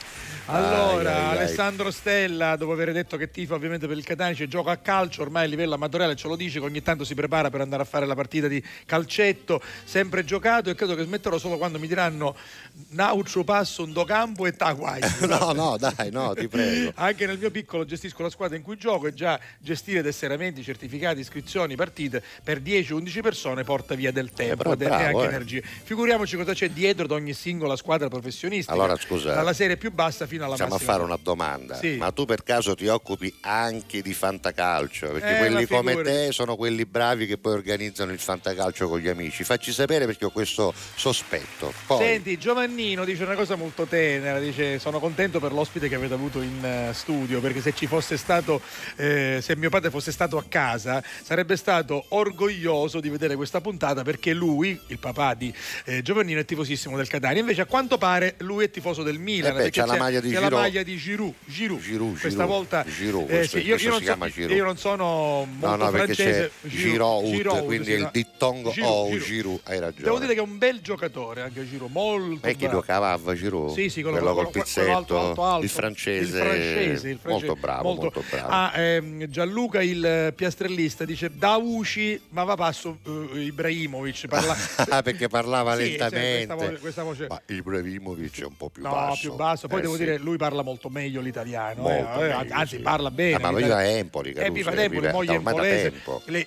Allora, 0.47 1.15
Ai, 1.15 1.23
ai, 1.23 1.31
ai. 1.31 1.37
Alessandro 1.39 1.91
Stella, 1.91 2.57
dopo 2.57 2.73
aver 2.73 2.93
detto 2.93 3.17
che 3.17 3.31
tifa 3.31 3.55
ovviamente 3.55 3.87
per 3.87 3.97
il 3.97 4.05
Catania, 4.05 4.47
gioca 4.47 4.73
a 4.73 4.77
calcio, 4.77 5.23
ormai 5.23 5.45
a 5.45 5.49
livello 5.49 5.75
amatoriale 5.75 6.17
ce 6.17 6.29
lo 6.29 6.37
dice, 6.37 6.59
che 6.59 6.65
ogni 6.65 6.83
tanto 6.83 7.05
si 7.05 7.15
prepara 7.15 7.51
per 7.51 7.61
andare 7.61 7.83
a 7.83 7.85
fare 7.85 8.07
la 8.07 8.15
partita 8.15 8.49
di 8.49 8.63
calcetto, 8.85 9.61
sempre 9.85 10.25
giocato 10.25 10.71
e 10.71 10.75
credo 10.75 10.95
che 10.95 11.05
smetterò 11.05 11.39
solo 11.39 11.59
quando 11.59 11.79
mi 11.79 11.87
diranno 11.87 12.35
Naucio 12.91 13.45
passo 13.45 13.83
un 13.85 13.93
do 13.93 14.05
campo 14.05 14.47
e 14.47 14.53
taguai. 14.57 15.01
No, 15.33 15.53
no, 15.53 15.77
dai, 15.79 16.11
no, 16.11 16.35
ti 16.35 16.49
prego. 16.49 16.93
Anche 16.97 17.27
nel 17.27 17.39
mio 17.39 17.51
piccolo 17.51 17.85
gestisco 17.85 18.23
la 18.23 18.29
squadra 18.29 18.57
in 18.57 18.63
cui 18.63 18.77
gioco 18.77 19.07
e 19.07 19.15
già 19.15 19.39
gestire 19.59 20.03
tesseramenti, 20.03 20.63
certificati, 20.63 21.21
iscrizioni, 21.21 21.75
partite 21.75 22.23
per 22.43 22.61
10-11 22.61 23.21
persone 23.23 23.65
porta 23.65 23.95
via 23.95 24.11
del 24.13 24.31
tempo 24.33 24.57
però 24.57 24.73
ed 24.73 24.83
è- 24.83 24.85
e 24.85 24.89
bravo, 24.89 25.05
anche 25.05 25.31
eh. 25.31 25.35
energie. 25.35 25.63
Figuriamoci 25.63 26.37
cosa 26.37 26.53
c'è 26.53 26.71
dietro 26.71 27.05
ad 27.05 27.13
ogni 27.13 27.33
singola 27.33 27.77
squadra 27.77 28.09
professionistica. 28.09 28.73
Allora, 28.73 28.97
scusa. 28.97 29.33
Dalla 29.33 29.53
serie 29.53 29.77
più 29.77 29.91
bassa 29.93 30.27
fino 30.33 30.45
alla 30.47 30.55
Stiamo 30.55 30.73
a 30.73 30.77
massima. 30.77 30.93
fare 30.93 31.05
una 31.05 31.19
domanda, 31.23 31.77
Sì. 31.77 31.97
ma 31.97 32.11
tu 32.11 32.25
per 32.25 32.43
caso 32.43 32.75
ti 32.75 32.87
occupi 32.87 33.33
anche 33.43 34.01
di 34.01 34.15
fantacalcio? 34.15 35.09
Perché 35.13 35.35
Eh, 35.35 35.39
quelli 35.39 35.67
come 35.67 36.01
te 36.03 36.33
sono 36.33 36.57
quelli 36.57 36.87
bravi 36.87 37.27
che 37.27 37.37
poi 37.37 37.53
organizzano 37.53 38.13
il 38.13 38.19
fantacalcio 38.19 38.89
con 38.89 38.99
gli 38.99 39.09
amici. 39.09 39.45
Facci 39.45 39.73
sapere 39.73 40.07
perché 40.07 40.25
ho 40.25 40.31
questo 40.31 40.73
sospetto. 40.95 41.73
Poi, 41.87 41.99
Senti, 41.99 42.39
Giovannino 42.39 43.05
dice 43.05 43.25
una 43.25 43.35
cosa 43.35 43.57
molto 43.57 43.85
tenera, 43.85 44.39
dice 44.39 44.79
sono 44.79 44.99
contento 45.01 45.39
per 45.39 45.53
l'ospite 45.53 45.89
che 45.89 45.95
avete 45.97 46.15
avuto 46.15 46.41
in 46.41 46.65
eh, 46.65 46.91
studio 46.95 47.41
perché 47.41 47.61
se 47.61 47.75
ci 47.75 47.87
fosse 47.87 48.17
stato, 48.17 48.61
eh, 48.97 49.41
se 49.43 49.55
mio 49.57 49.69
padre 49.69 49.91
fosse 49.91 50.13
stato 50.13 50.39
a 50.39 50.45
casa 50.49 51.03
sarebbe 51.23 51.57
stato 51.57 52.05
orgoglioso 52.09 53.01
di 53.01 53.11
vedere 53.11 53.37
questa 53.37 53.61
puntata 53.61 54.03
perché 54.03 54.33
lui, 54.33 54.81
il 54.87 54.99
papà 54.99 55.35
di 55.35 55.53
eh, 55.85 56.01
Giovannino, 56.01 56.41
è 56.41 56.45
tifosissimo 56.47 56.97
del 56.97 57.09
Catania, 57.09 57.41
invece 57.41 57.61
a 57.61 57.67
quanto 57.67 57.99
pare 57.99 58.37
lui 58.39 58.65
è 58.65 58.71
tifoso 58.71 59.03
del 59.03 59.19
Milan. 59.19 59.53
Eh 59.59 59.65
beh, 59.65 59.71
c'ha 59.71 59.85
la 59.87 59.97
maglia 59.97 60.21
di 60.23 60.29
c'è 60.35 60.41
la 60.41 60.47
Giroud. 60.47 60.63
maglia 60.63 60.83
di 60.83 60.97
Giroud, 60.97 61.35
Giroud. 61.45 61.81
Giroud, 61.81 62.21
questa 62.21 62.45
volta 62.47 62.85
Giroud, 62.87 63.31
eh, 63.31 63.37
questo- 63.37 63.59
sì, 63.59 63.65
io, 63.67 63.77
io 63.77 63.91
non 63.91 64.03
so- 64.03 64.41
io 64.53 64.65
non 64.65 64.77
sono 64.79 65.47
molto 65.51 65.67
No, 65.67 65.77
no, 65.85 65.91
perché 65.91 66.15
francese. 66.15 66.51
c'è 66.63 66.69
Giroud, 66.69 67.35
Giroud, 67.35 67.65
quindi 67.65 67.85
sì, 67.87 67.93
il 67.93 68.09
dittongo 68.13 68.71
Giroud, 68.71 68.91
oh, 68.93 69.05
Giroud. 69.11 69.23
Giroud, 69.25 69.61
hai 69.65 69.79
ragione. 69.81 70.03
Devo 70.05 70.19
dire 70.19 70.35
che 70.35 70.41
è 70.41 70.43
un 70.43 70.59
bel 70.59 70.81
giocatore 70.81 71.43
anche 71.43 71.69
Giroud, 71.69 71.91
molto 71.91 72.47
E 72.47 72.57
chi 72.57 72.69
giocava 72.69 73.13
a 73.13 73.35
Giroud? 73.35 73.73
Sì, 73.75 73.89
sì, 73.89 74.03
quello, 74.03 74.19
quello 74.19 74.35
col 74.35 74.51
pizzetto, 74.51 74.95
alto, 74.97 75.19
alto, 75.19 75.45
alto. 75.45 75.65
il 75.65 75.71
francese, 75.71 76.37
Il 76.39 76.43
francese, 76.43 77.09
il 77.09 77.19
francese. 77.19 77.47
molto 77.47 77.55
bravo, 77.61 77.95
molto, 77.95 78.25
bravo. 78.31 78.49
Ah, 78.51 78.73
ehm, 78.81 79.27
Gianluca 79.29 79.83
il 79.83 80.05
eh, 80.05 80.33
piastrellista 80.35 81.05
dice 81.05 81.31
Dauci, 81.35 82.21
ma 82.31 82.45
va 82.45 82.55
passo 82.57 82.99
eh, 83.35 83.41
Ibrahimovic. 83.41 84.27
Parla... 84.33 84.57
Ah, 84.89 85.03
perché 85.03 85.29
parlava 85.29 85.75
lentamente. 85.75 86.47
questa 86.47 86.55
voce- 86.55 86.79
questa 86.81 87.03
voce- 87.03 87.27
Ma 87.29 87.41
Ibrahimovic 87.47 88.41
è 88.43 88.45
un 88.45 88.57
po' 88.57 88.69
più 88.69 88.83
No, 88.83 88.91
basso. 88.91 89.21
più 89.21 89.35
basso. 89.35 89.69
Poi 89.69 89.79
Eh, 89.79 89.83
devo 89.83 89.97
sì. 89.97 90.05
Dire, 90.13 90.23
lui 90.23 90.37
parla 90.37 90.63
molto 90.63 90.89
meglio 90.89 91.21
l'italiano. 91.21 91.83
Molto 91.83 92.23
eh, 92.23 92.29
meglio, 92.29 92.55
anzi, 92.55 92.77
sì. 92.77 92.83
parla 92.83 93.11
bene. 93.11 93.35
Ah, 93.37 93.51
ma 93.51 93.59
vive 93.59 93.73
a 93.73 93.83
Empoli, 93.83 94.31
Eh, 94.31 94.33
Caruso, 94.35 94.53
vive 94.53 94.71
a 94.71 94.75
eh, 94.75 94.85
Empoli, 94.85 95.09
moglie 95.13 95.35
empolese. 95.35 95.93
Le, 96.27 96.47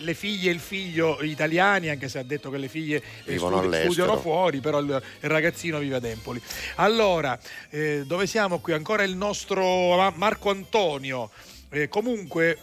le 0.00 0.14
figlie 0.14 0.50
e 0.50 0.52
il 0.54 0.60
figlio 0.60 1.22
italiani, 1.22 1.88
anche 1.88 2.08
se 2.08 2.18
ha 2.18 2.22
detto 2.22 2.50
che 2.50 2.58
le 2.58 2.68
figlie 2.68 2.96
eh, 3.24 3.32
Vivono 3.32 3.58
studi- 3.62 3.80
studiano 3.80 4.18
fuori, 4.18 4.60
però 4.60 4.78
il, 4.80 5.02
ragazzino 5.20 5.78
vive 5.78 5.96
ad 5.96 6.04
Empoli. 6.04 6.40
Allora, 6.76 7.38
eh, 7.70 8.04
dove 8.06 8.26
siamo 8.26 8.58
qui? 8.60 8.72
Ancora 8.72 9.02
il 9.02 9.16
nostro 9.16 9.96
Ma- 9.96 10.12
Marco 10.16 10.50
Antonio. 10.50 11.30
Eh, 11.70 11.88
comunque 11.88 12.56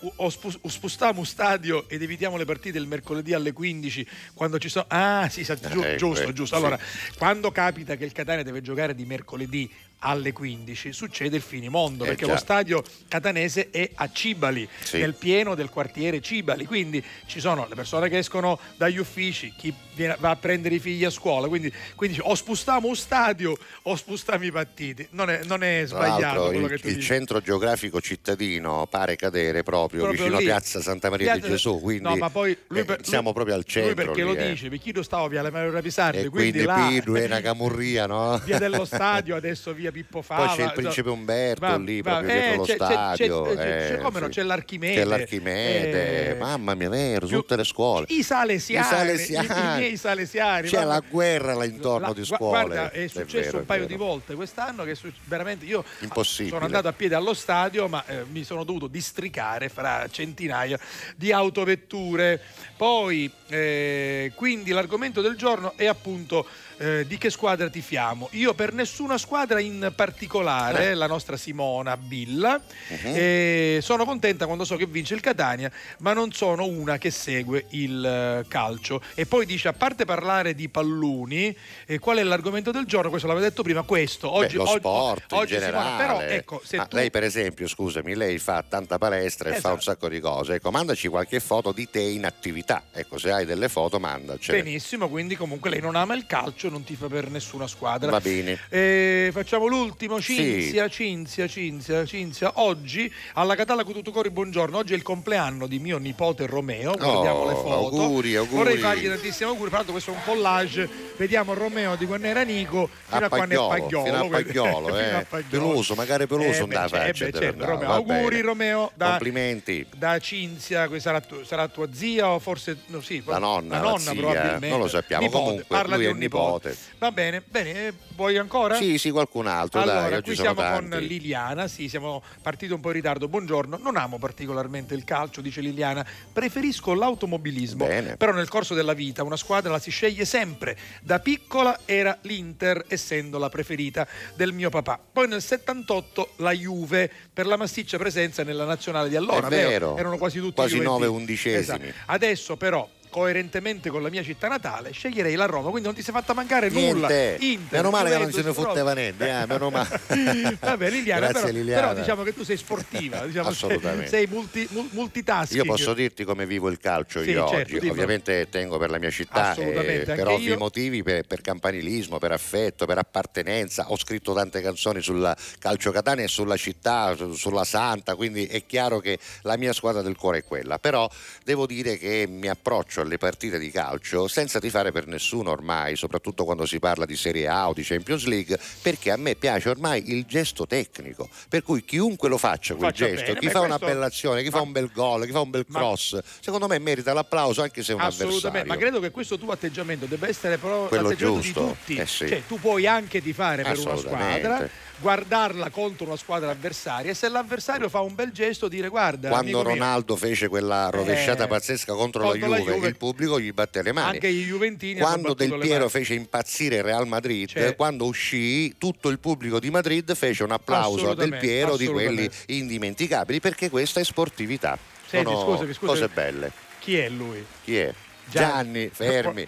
spostiamo 0.67 1.23
stadio 1.23 1.87
ed 1.87 2.01
evitiamo 2.01 2.37
le 2.37 2.45
partite 2.45 2.79
il 2.79 2.87
mercoledì 2.87 3.33
alle 3.33 3.53
15 3.53 4.07
quando 4.33 4.57
ci 4.57 4.67
sono 4.67 4.85
ah 4.87 5.29
sì, 5.29 5.43
sa- 5.43 5.53
giu- 5.53 5.83
Eh, 5.85 5.95
giusto 5.95 6.23
que- 6.23 6.33
giusto 6.33 6.55
sì. 6.55 6.61
allora 6.63 6.79
quando 7.15 7.51
capita 7.51 7.97
che 7.97 8.03
il 8.03 8.11
Catania 8.11 8.41
deve 8.41 8.61
giocare 8.63 8.95
di 8.95 9.05
mercoledì 9.05 9.71
alle 9.99 10.33
15 10.33 10.93
succede 10.93 11.35
il 11.37 11.41
finimondo 11.41 12.03
Eh, 12.03 12.07
perché 12.09 12.25
già. 12.25 12.31
lo 12.33 12.37
stadio 12.37 12.83
catanese 13.07 13.69
è 13.71 13.89
a 13.95 14.09
Cibali 14.11 14.67
Sì. 14.83 14.99
nel 14.99 15.13
pieno 15.15 15.55
del 15.55 15.69
quartiere 15.69 16.21
Cibali 16.21 16.65
quindi 16.65 17.03
ci 17.25 17.39
sono 17.39 17.65
le 17.67 17.75
persone 17.75 18.07
che 18.09 18.19
escono 18.19 18.59
dagli 18.77 18.97
uffici 18.97 19.53
chi 19.57 19.73
viene- 19.95 20.15
va 20.19 20.31
a 20.31 20.35
prendere 20.35 20.75
i 20.75 20.79
figli 20.79 21.05
a 21.05 21.09
scuola 21.09 21.47
quindi, 21.47 21.71
quindi 21.95 22.19
o 22.21 22.35
spostiamo 22.35 22.87
un 22.87 22.95
stadio 22.95 23.57
o 23.83 23.95
spostiamo 23.95 24.43
i 24.43 24.51
partiti 24.51 25.07
non 25.11 25.29
è, 25.29 25.43
non 25.45 25.63
è 25.63 25.83
sbagliato 25.85 26.45
quello 26.47 26.65
il, 26.65 26.71
che 26.73 26.79
tu 26.79 26.87
il 26.87 26.95
dici 26.95 27.07
centro 27.07 27.39
geografico 27.41 27.99
cittadino 28.01 28.85
pare 28.89 29.15
cadere 29.15 29.63
proprio, 29.63 30.01
Proprio 30.03 30.23
vicino 30.25 30.39
lì. 30.39 30.45
a 30.45 30.47
Piazza 30.55 30.81
Santa 30.81 31.09
Maria 31.09 31.31
Piazza- 31.33 31.47
di 31.47 31.53
Gesù, 31.53 31.79
quindi 31.79 32.03
no, 32.03 32.15
ma 32.17 32.29
poi 32.29 32.55
lui 32.67 32.79
eh, 32.79 32.85
per- 32.85 33.05
siamo 33.05 33.23
lui- 33.25 33.33
proprio 33.33 33.55
al 33.55 33.63
centro. 33.63 33.93
lui 33.93 34.03
perché 34.05 34.23
lì, 34.23 34.33
lo 34.35 34.35
eh. 34.43 34.49
dice 34.51 34.69
perché 34.69 34.89
io 34.89 35.03
stavo 35.03 35.27
via 35.27 35.41
Maria 35.49 35.81
Pisardi 35.81 36.17
E 36.19 36.29
quindi, 36.29 36.63
quindi 36.63 36.65
là 36.65 37.19
e 37.19 37.25
una 37.25 37.41
camurria, 37.41 38.05
no? 38.05 38.39
via 38.43 38.59
dello 38.59 38.85
stadio 38.85 39.35
adesso 39.37 39.73
via 39.73 39.84
Pippo 39.91 40.21
Fava 40.21 40.47
Poi 40.47 40.55
c'è 40.57 40.63
il 40.65 40.71
principe 40.73 41.09
Umberto 41.09 41.65
Va- 41.65 41.77
lì, 41.77 42.01
va- 42.01 42.11
proprio 42.11 42.29
eh, 42.31 42.39
dietro 42.39 42.55
lo 42.57 42.63
c'è- 42.63 42.77
c'è- 42.77 42.85
stadio. 42.85 43.41
c'è- 43.43 43.55
c'è- 43.55 43.93
eh, 43.93 43.97
come 43.99 44.19
no, 44.19 44.27
c'è 44.29 44.43
l'Archimede 44.43 44.93
C'è 44.95 45.03
l'Archimede, 45.05 46.29
eh, 46.31 46.35
mamma 46.35 46.73
mia, 46.75 46.89
vero, 46.89 47.27
più- 47.27 47.39
tutte 47.39 47.55
le 47.55 47.63
scuole. 47.63 48.05
i 48.09 48.23
salesiani, 48.23 48.85
I 48.85 48.89
salesiani. 48.89 49.47
i, 49.47 49.49
i 49.51 49.77
miei 49.77 49.97
salesiani 49.97 50.67
C'è 50.67 50.83
la 50.83 51.01
guerra 51.07 51.53
là 51.53 51.65
intorno 51.65 52.07
La- 52.07 52.13
di 52.13 52.25
scuole. 52.25 52.65
Guarda, 52.65 52.91
è 52.91 53.07
successo 53.07 53.39
vero, 53.43 53.57
un 53.57 53.63
è 53.63 53.65
paio 53.65 53.85
di 53.85 53.95
volte 53.95 54.35
quest'anno 54.35 54.83
che 54.83 54.95
veramente 55.25 55.65
io 55.65 55.83
Impossibile. 55.99 56.49
sono 56.53 56.65
andato 56.65 56.87
a 56.87 56.93
piedi 56.93 57.13
allo 57.13 57.33
stadio, 57.33 57.87
ma 57.87 58.03
eh, 58.07 58.23
mi 58.31 58.43
sono 58.43 58.63
dovuto 58.63 58.87
districare 58.87 59.69
fra 59.69 60.07
centinaia 60.09 60.79
di 61.15 61.31
autovetture. 61.31 62.41
Poi, 62.77 63.31
eh, 63.47 64.31
quindi 64.35 64.71
l'argomento 64.71 65.21
del 65.21 65.35
giorno 65.35 65.73
è 65.75 65.85
appunto 65.85 66.45
eh, 66.77 67.05
di 67.07 67.17
che 67.17 67.29
squadra 67.29 67.69
tifiamo. 67.69 68.29
Io 68.31 68.53
per 68.53 68.73
nessuna 68.73 69.17
squadra 69.17 69.59
in 69.59 69.91
particolare, 69.95 70.93
la 70.95 71.07
nostra 71.07 71.37
Simona 71.37 71.95
Billa, 71.97 72.59
e 73.03 73.79
sono 73.81 74.05
contenta 74.05 74.45
quando 74.45 74.63
so 74.65 74.75
che 74.75 74.85
vince 74.85 75.13
il 75.13 75.21
Catania, 75.21 75.71
ma 75.99 76.13
non 76.13 76.31
sono 76.31 76.65
una 76.65 76.97
che 76.97 77.11
segue 77.11 77.65
il 77.69 78.03
eh, 78.05 78.45
calcio. 78.47 79.01
E 79.13 79.25
poi 79.25 79.45
dice, 79.45 79.67
a 79.67 79.73
parte 79.73 80.05
parlare 80.05 80.53
di 80.55 80.69
palloni, 80.69 81.55
eh, 81.85 81.99
qual 81.99 82.17
è 82.17 82.23
l'argomento 82.23 82.71
del 82.71 82.85
giorno? 82.85 83.09
Questo 83.09 83.27
l'avevo 83.27 83.45
detto 83.45 83.63
prima, 83.63 83.81
questo. 83.83 84.29
Beh, 84.29 84.37
Oggi, 84.45 84.55
lo 84.55 84.63
oggi- 84.63 84.77
sport 84.79 85.31
oggi 85.33 85.53
in 85.55 85.59
Simona, 85.61 85.81
generale. 85.83 86.25
però 86.25 86.33
ecco, 86.35 86.61
se 86.63 86.77
Ma 86.77 86.85
tu... 86.85 86.95
Lei 86.95 87.11
per 87.11 87.23
esempio, 87.23 87.67
scusami, 87.67 88.15
lei 88.15 88.37
fa 88.37 88.63
tanta 88.67 88.97
palestra 88.97 89.49
e 89.49 89.51
fa 89.53 89.57
Esatto. 89.57 89.73
un 89.75 89.81
sacco 89.81 90.09
di 90.09 90.19
cose. 90.19 90.55
Ecco, 90.55 90.71
mandaci 90.71 91.07
qualche 91.07 91.39
foto 91.39 91.71
di 91.71 91.89
te 91.89 92.01
in 92.01 92.25
attività. 92.25 92.83
Ecco, 92.91 93.17
se 93.17 93.31
hai 93.31 93.45
delle 93.45 93.69
foto, 93.69 93.99
mandacele. 93.99 94.61
Benissimo, 94.63 95.09
quindi 95.09 95.35
comunque 95.35 95.69
lei 95.69 95.79
non 95.81 95.95
ama 95.95 96.13
il 96.15 96.25
calcio, 96.65 96.69
non 96.69 96.83
tifa 96.83 97.07
per 97.07 97.29
nessuna 97.29 97.67
squadra. 97.67 98.09
Va 98.11 98.19
bene. 98.19 98.59
Eh, 98.69 99.29
facciamo 99.31 99.67
l'ultimo, 99.67 100.19
Sì. 100.19 100.35
Cinzia, 100.35 100.87
Cinzia, 100.89 101.47
Cinzia, 101.47 102.05
Cinzia. 102.05 102.51
Oggi 102.55 103.11
alla 103.33 103.55
Catalla 103.55 103.83
Cututucori, 103.83 104.29
buongiorno. 104.29 104.77
Oggi 104.77 104.93
è 104.93 104.95
il 104.95 105.01
compleanno 105.03 105.67
di 105.67 105.79
mio 105.79 105.97
nipote 105.97 106.45
Romeo. 106.45 106.93
Guardiamo 106.95 107.45
le 107.45 107.53
foto. 107.53 107.67
Oh, 107.67 108.01
auguri, 108.01 108.35
auguri. 108.35 108.57
Vorrei 108.57 108.77
fargli 108.77 109.07
tantissimi 109.07 109.49
auguri. 109.49 109.67
Tra 109.69 109.77
l'altro, 109.77 109.93
questo 109.93 110.11
è 110.11 110.15
un 110.15 110.21
collage. 110.23 110.89
Vediamo 111.17 111.53
Romeo 111.53 111.95
di 111.95 112.05
quando 112.05 112.27
era 112.27 112.43
Nico 112.43 112.89
fino 113.05 113.21
a, 113.21 113.25
A 113.25 113.29
quando 113.29 113.53
è 113.53 113.67
Pagliolo, 113.69 113.87
Pagliolo. 113.87 114.03
fino 114.03 114.17
a 114.17 114.29
Pagliolo, 114.29 114.87
fino 114.95 114.97
a 115.17 115.19
eh. 115.19 115.25
Pagliolo. 115.25 115.49
Peloso, 115.49 115.95
magari 115.95 116.27
peloso 116.27 116.65
Eh, 116.65 116.67
faccia, 116.71 117.05
eh, 117.05 117.11
beh, 117.11 117.13
deve 117.13 117.31
certo, 117.31 117.47
andare, 117.47 117.71
Romeo. 117.71 117.91
Auguri 117.91 118.29
bene. 118.35 118.41
Romeo 118.41 118.91
da, 118.95 119.09
Complimenti. 119.11 119.85
da 119.95 120.19
Cinzia, 120.19 120.89
sarà, 120.99 121.21
sarà 121.45 121.67
tua 121.67 121.87
zia 121.93 122.29
o 122.29 122.39
forse 122.39 122.77
no, 122.87 123.01
sì, 123.01 123.21
La 123.25 123.37
nonna, 123.37 123.75
la 123.77 123.81
la 123.83 123.89
nonna 123.89 123.99
zia, 123.99 124.13
probabilmente. 124.13 124.67
non 124.67 124.79
lo 124.79 124.87
sappiamo. 124.87 125.23
Nipote, 125.23 125.43
Comunque, 125.43 125.65
parla 125.67 125.95
lui 125.95 126.05
di 126.05 126.11
un 126.11 126.17
nipote. 126.17 126.54
Va 126.99 127.11
bene, 127.11 127.43
bene, 127.47 127.87
eh, 127.87 127.93
vuoi 128.15 128.37
ancora? 128.37 128.75
Sì, 128.75 128.97
sì, 128.97 129.11
qualcun 129.11 129.47
altro, 129.47 129.81
Allora, 129.81 130.09
dai, 130.09 130.21
qui 130.21 130.35
siamo 130.35 130.61
con. 130.61 130.89
Liliana, 130.99 131.67
sì, 131.67 131.89
siamo 131.89 132.23
partiti 132.41 132.71
un 132.73 132.79
po' 132.79 132.89
in 132.89 132.95
ritardo. 132.95 133.27
Buongiorno, 133.27 133.77
non 133.81 133.97
amo 133.97 134.17
particolarmente 134.17 134.93
il 134.93 135.03
calcio, 135.03 135.41
dice 135.41 135.61
Liliana, 135.61 136.05
preferisco 136.31 136.93
l'automobilismo. 136.93 137.85
Bene. 137.85 138.17
Però 138.17 138.31
nel 138.31 138.49
corso 138.49 138.73
della 138.73 138.93
vita 138.93 139.23
una 139.23 139.37
squadra 139.37 139.71
la 139.71 139.79
si 139.79 139.91
sceglie 139.91 140.25
sempre. 140.25 140.77
Da 141.01 141.19
piccola 141.19 141.79
era 141.85 142.17
l'Inter, 142.21 142.85
essendo 142.87 143.37
la 143.37 143.49
preferita 143.49 144.07
del 144.35 144.51
mio 144.53 144.69
papà. 144.69 144.99
Poi 145.11 145.27
nel 145.27 145.41
78 145.41 146.33
la 146.37 146.51
Juve 146.51 147.11
per 147.33 147.45
la 147.45 147.57
massiccia 147.57 147.97
presenza 147.97 148.43
nella 148.43 148.65
nazionale 148.65 149.09
di 149.09 149.15
allora. 149.15 149.47
È 149.47 149.49
vero. 149.49 149.97
Erano 149.97 150.17
quasi 150.17 150.39
tutti 150.39 150.53
Quasi 150.55 150.75
Juventini. 150.75 150.99
nove 150.99 151.07
undicesimi. 151.17 151.87
Esatto. 151.87 152.03
Adesso 152.07 152.57
però 152.57 152.87
coerentemente 153.15 153.89
con 153.89 154.01
la 154.01 154.09
mia 154.09 154.23
città 154.23 154.49
natale, 154.49 154.91
sceglierei 154.91 155.35
la 155.35 155.45
Roma. 155.45 155.69
Quindi 155.69 155.87
non 155.87 155.95
ti 155.95 156.03
sei 156.03 156.13
fatta 156.13 156.33
mancare 156.33 156.69
nulla. 156.69 157.07
Niente. 157.07 157.37
Inter, 157.45 157.77
meno 157.79 157.89
male 157.89 158.09
che 158.09 158.17
non 158.17 158.31
se 158.33 158.41
ne 158.41 158.51
fotteva 158.51 158.93
niente, 158.93 159.29
eh, 159.29 159.45
meno 159.45 159.69
male. 159.69 160.01
Vabbè, 160.59 160.89
Liliana, 160.89 161.19
Grazie, 161.27 161.41
però, 161.45 161.53
Liliana. 161.53 161.81
però 161.87 161.93
diciamo 162.01 162.23
che 162.23 162.33
tu 162.33 162.43
sei 162.43 162.57
sportiva, 162.57 163.25
diciamo, 163.25 163.47
Assolutamente. 163.47 164.07
sei 164.09 164.27
multi, 164.27 164.67
mul- 164.71 164.89
multitasking. 164.91 165.63
Io 165.63 165.71
posso 165.71 165.93
dirti 165.93 166.25
come 166.25 166.45
vivo 166.45 166.67
il 166.67 166.77
calcio 166.77 167.23
Sì, 167.23 167.29
io 167.29 167.47
certo, 167.47 167.77
oggi. 167.77 167.87
Ovviamente 167.87 168.49
tengo 168.49 168.77
per 168.77 168.89
la 168.89 168.99
mia 168.99 169.11
città, 169.11 169.51
Assolutamente, 169.51 170.13
per 170.13 170.27
ovvi 170.27 170.43
io. 170.47 170.57
motivi, 170.57 171.01
per, 171.01 171.25
per 171.25 171.39
campanilismo, 171.39 172.17
per 172.19 172.33
affetto, 172.33 172.85
per 172.85 172.97
appartenenza. 172.97 173.91
Ho 173.91 173.97
scritto 173.97 174.33
tante 174.33 174.59
canzoni 174.61 175.01
sulla 175.01 175.33
calcio 175.59 175.91
Catania 175.91 176.25
e 176.25 176.27
sulla 176.27 176.57
città, 176.57 177.15
su- 177.15 177.31
sulla 177.31 177.63
Santa, 177.63 178.15
quindi 178.15 178.45
è 178.45 178.65
chiaro 178.65 178.99
che 178.99 179.17
la 179.43 179.55
mia 179.55 179.71
squadra 179.71 180.01
del 180.01 180.17
cuore 180.17 180.39
è 180.39 180.43
quella. 180.43 180.79
Però 180.79 181.09
devo 181.45 181.65
dire 181.65 181.97
che 181.97 182.25
mi 182.27 182.49
approccio 182.49 183.03
alle 183.05 183.17
partite 183.17 183.57
di 183.59 183.71
calcio 183.71 184.27
senza 184.27 184.59
tifare 184.59 184.91
per 184.91 185.07
nessuno 185.07 185.51
ormai, 185.51 185.95
soprattutto 185.95 186.43
quando 186.43 186.65
si 186.65 186.79
parla 186.79 187.05
di 187.05 187.15
Serie 187.15 187.47
A 187.47 187.69
o 187.69 187.73
di 187.73 187.83
Champions 187.83 188.25
League, 188.25 188.59
perché 188.81 189.11
a 189.11 189.17
me 189.17 189.35
piace 189.35 189.69
ormai 189.69 190.11
il 190.11 190.25
gesto 190.25 190.65
tecnico. 190.67 191.29
Per 191.47 191.63
cui 191.63 191.83
chiunque 191.85 192.29
lo 192.29 192.37
faccia 192.37 192.75
quel 192.75 192.89
Faccia 192.89 193.05
gesto, 193.07 193.25
bene, 193.27 193.39
chi 193.39 193.45
beh, 193.45 193.51
fa 193.51 193.59
una 193.59 193.67
questo- 193.77 193.85
bella 193.85 194.05
azione, 194.05 194.43
chi 194.43 194.49
fa 194.49 194.57
ma- 194.57 194.63
un 194.63 194.71
bel 194.71 194.91
gol, 194.93 195.25
chi 195.25 195.31
fa 195.31 195.39
un 195.41 195.49
bel 195.49 195.65
ma- 195.67 195.79
cross, 195.79 196.19
secondo 196.39 196.67
me 196.67 196.79
merita 196.79 197.13
l'applauso 197.13 197.61
anche 197.61 197.83
se 197.83 197.91
è 197.91 197.95
un 197.95 198.01
Assolutamente, 198.01 198.47
avversario. 198.47 198.73
ma 198.73 198.77
credo 198.77 198.99
che 198.99 199.11
questo 199.11 199.37
tuo 199.37 199.51
atteggiamento 199.51 200.05
debba 200.05 200.27
essere 200.27 200.57
però 200.57 200.87
Quello 200.87 201.03
l'atteggiamento 201.09 201.41
giusto, 201.41 201.61
di 201.61 201.67
tutti. 201.67 201.95
eh 201.95 202.05
sì. 202.05 202.27
Cioè, 202.27 202.43
tu 202.47 202.59
puoi 202.59 202.87
anche 202.87 203.21
tifare 203.21 203.63
per 203.63 203.77
una 203.79 203.91
Assolutamente. 203.93 204.39
squadra, 204.43 204.69
guardarla 204.99 205.69
contro 205.69 206.05
una 206.05 206.15
squadra 206.15 206.51
avversaria 206.51 207.11
e 207.11 207.13
se 207.13 207.27
l'avversario 207.29 207.89
fa 207.89 207.99
un 207.99 208.15
bel 208.15 208.31
gesto 208.31 208.67
dire 208.67 208.87
guarda, 208.87 209.29
Quando 209.29 209.57
amico 209.59 209.61
mio, 209.61 209.69
Ronaldo 209.69 210.15
fece 210.15 210.47
quella 210.47 210.89
rovesciata 210.89 211.43
Eh, 211.43 211.47
pazzesca 211.47 211.93
contro, 211.93 212.21
contro 212.23 212.39
la, 212.39 212.47
la 212.47 212.57
Juve, 212.57 212.73
Juve, 212.73 212.87
il 212.87 212.97
pubblico 212.97 213.39
gli 213.39 213.51
batté 213.51 213.81
le 213.83 213.91
mani. 213.91 214.13
anche 214.13 214.27
i 214.27 214.43
Juventini 214.43 214.99
Quando 214.99 215.33
Del 215.33 215.57
Piero 215.59 215.89
fece 215.89 216.13
impazzire 216.13 216.77
il 216.77 216.83
Real 216.83 217.07
Madrid, 217.07 217.47
Certo. 217.47 217.75
quando 217.75 218.05
uscì, 218.05 218.77
tutto 218.77 219.09
il 219.09 219.19
pubblico 219.19 219.59
di 219.59 219.69
Madrid 219.69 220.13
fece 220.15 220.43
un 220.43 220.51
applauso 220.51 221.09
a 221.11 221.15
Del 221.15 221.37
Piero 221.37 221.75
di 221.77 221.87
quelli 221.87 222.29
indimenticabili 222.47 223.39
perché 223.39 223.69
questa 223.69 223.99
è 223.99 224.03
sportività. 224.03 224.77
Senti, 225.07 225.29
Sono 225.31 225.41
scusami, 225.45 225.73
scusami. 225.73 225.99
cose 225.99 226.07
belle. 226.13 226.51
Chi 226.79 226.97
è 226.97 227.09
lui? 227.09 227.45
Chi 227.63 227.77
è? 227.77 227.93
Gianni. 228.27 228.89
Gianni, 228.89 228.89
fermi. 228.91 229.45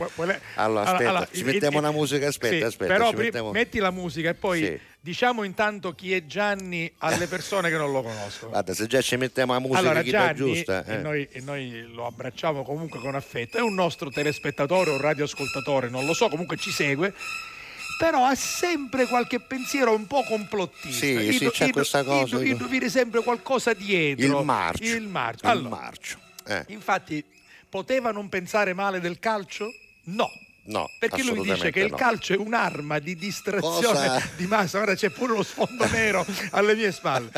Allora, 0.55 0.83
aspetta, 0.85 1.09
allora, 1.09 1.27
ci 1.31 1.43
mettiamo 1.43 1.77
il- 1.79 1.83
una 1.83 1.91
musica, 1.91 2.27
aspetta, 2.27 2.55
sì, 2.57 2.61
aspetta. 2.61 2.93
Però 2.93 3.11
mettiamo- 3.11 3.51
metti 3.51 3.79
la 3.79 3.89
musica 3.89 4.29
e 4.29 4.33
poi 4.35 4.63
Sì. 4.63 4.79
Diciamo 5.07 5.43
intanto 5.43 5.95
chi 5.95 6.13
è 6.13 6.25
Gianni 6.25 6.91
alle 6.97 7.27
persone 7.27 7.69
che 7.69 7.77
non 7.77 7.93
lo 7.93 8.01
conoscono. 8.01 8.51
Guarda, 8.51 8.73
se 8.73 8.87
già 8.87 9.01
ci 9.01 9.15
mettiamo 9.15 9.53
la 9.53 9.59
musica 9.59 9.79
allora 9.79 10.03
Gianni, 10.03 10.35
giusta. 10.35 10.83
e, 10.83 10.95
eh. 10.95 10.97
noi, 10.97 11.27
e 11.31 11.39
noi 11.39 11.87
lo 11.93 12.05
abbracciamo 12.05 12.61
comunque 12.63 12.99
con 12.99 13.15
affetto, 13.15 13.57
è 13.57 13.61
un 13.61 13.73
nostro 13.73 14.09
telespettatore 14.09 14.89
o 14.89 14.97
radioascoltatore, 14.97 15.87
non 15.87 16.05
lo 16.05 16.13
so, 16.13 16.27
comunque 16.27 16.57
ci 16.57 16.71
segue. 16.71 17.13
Però 17.97 18.25
ha 18.25 18.35
sempre 18.35 19.07
qualche 19.07 19.39
pensiero 19.39 19.95
un 19.95 20.07
po' 20.07 20.23
complottista. 20.23 21.05
Sì, 21.05 21.11
Indu- 21.13 21.31
sì, 21.31 21.49
c'è 21.51 21.61
indu- 21.61 21.71
questa 21.71 22.03
cosa, 22.03 22.35
io- 22.35 22.51
indovina 22.51 22.89
sempre 22.89 23.23
qualcosa 23.23 23.73
dietro. 23.73 24.39
Il 24.39 24.45
marcio. 24.45 24.83
Il 24.83 25.07
marcio. 25.07 25.45
Il 25.45 25.51
Allora, 25.51 25.69
marcio. 25.69 26.19
Eh. 26.45 26.65
Infatti, 26.67 27.23
poteva 27.69 28.11
non 28.11 28.27
pensare 28.27 28.73
male 28.73 28.99
del 28.99 29.19
calcio? 29.19 29.69
No. 30.03 30.29
No, 30.67 30.89
Perché 30.99 31.23
lui 31.23 31.41
dice 31.41 31.71
che 31.71 31.79
il 31.79 31.91
no. 31.91 31.95
calcio 31.97 32.33
è 32.33 32.37
un'arma 32.37 32.99
di 32.99 33.15
distrazione 33.15 34.07
Cosa? 34.07 34.29
di 34.35 34.47
massa. 34.47 34.77
Guarda, 34.79 34.95
c'è 34.95 35.09
pure 35.09 35.33
lo 35.33 35.43
sfondo 35.43 35.87
nero 35.89 36.25
alle 36.51 36.75
mie 36.75 36.91
spalle. 36.91 37.31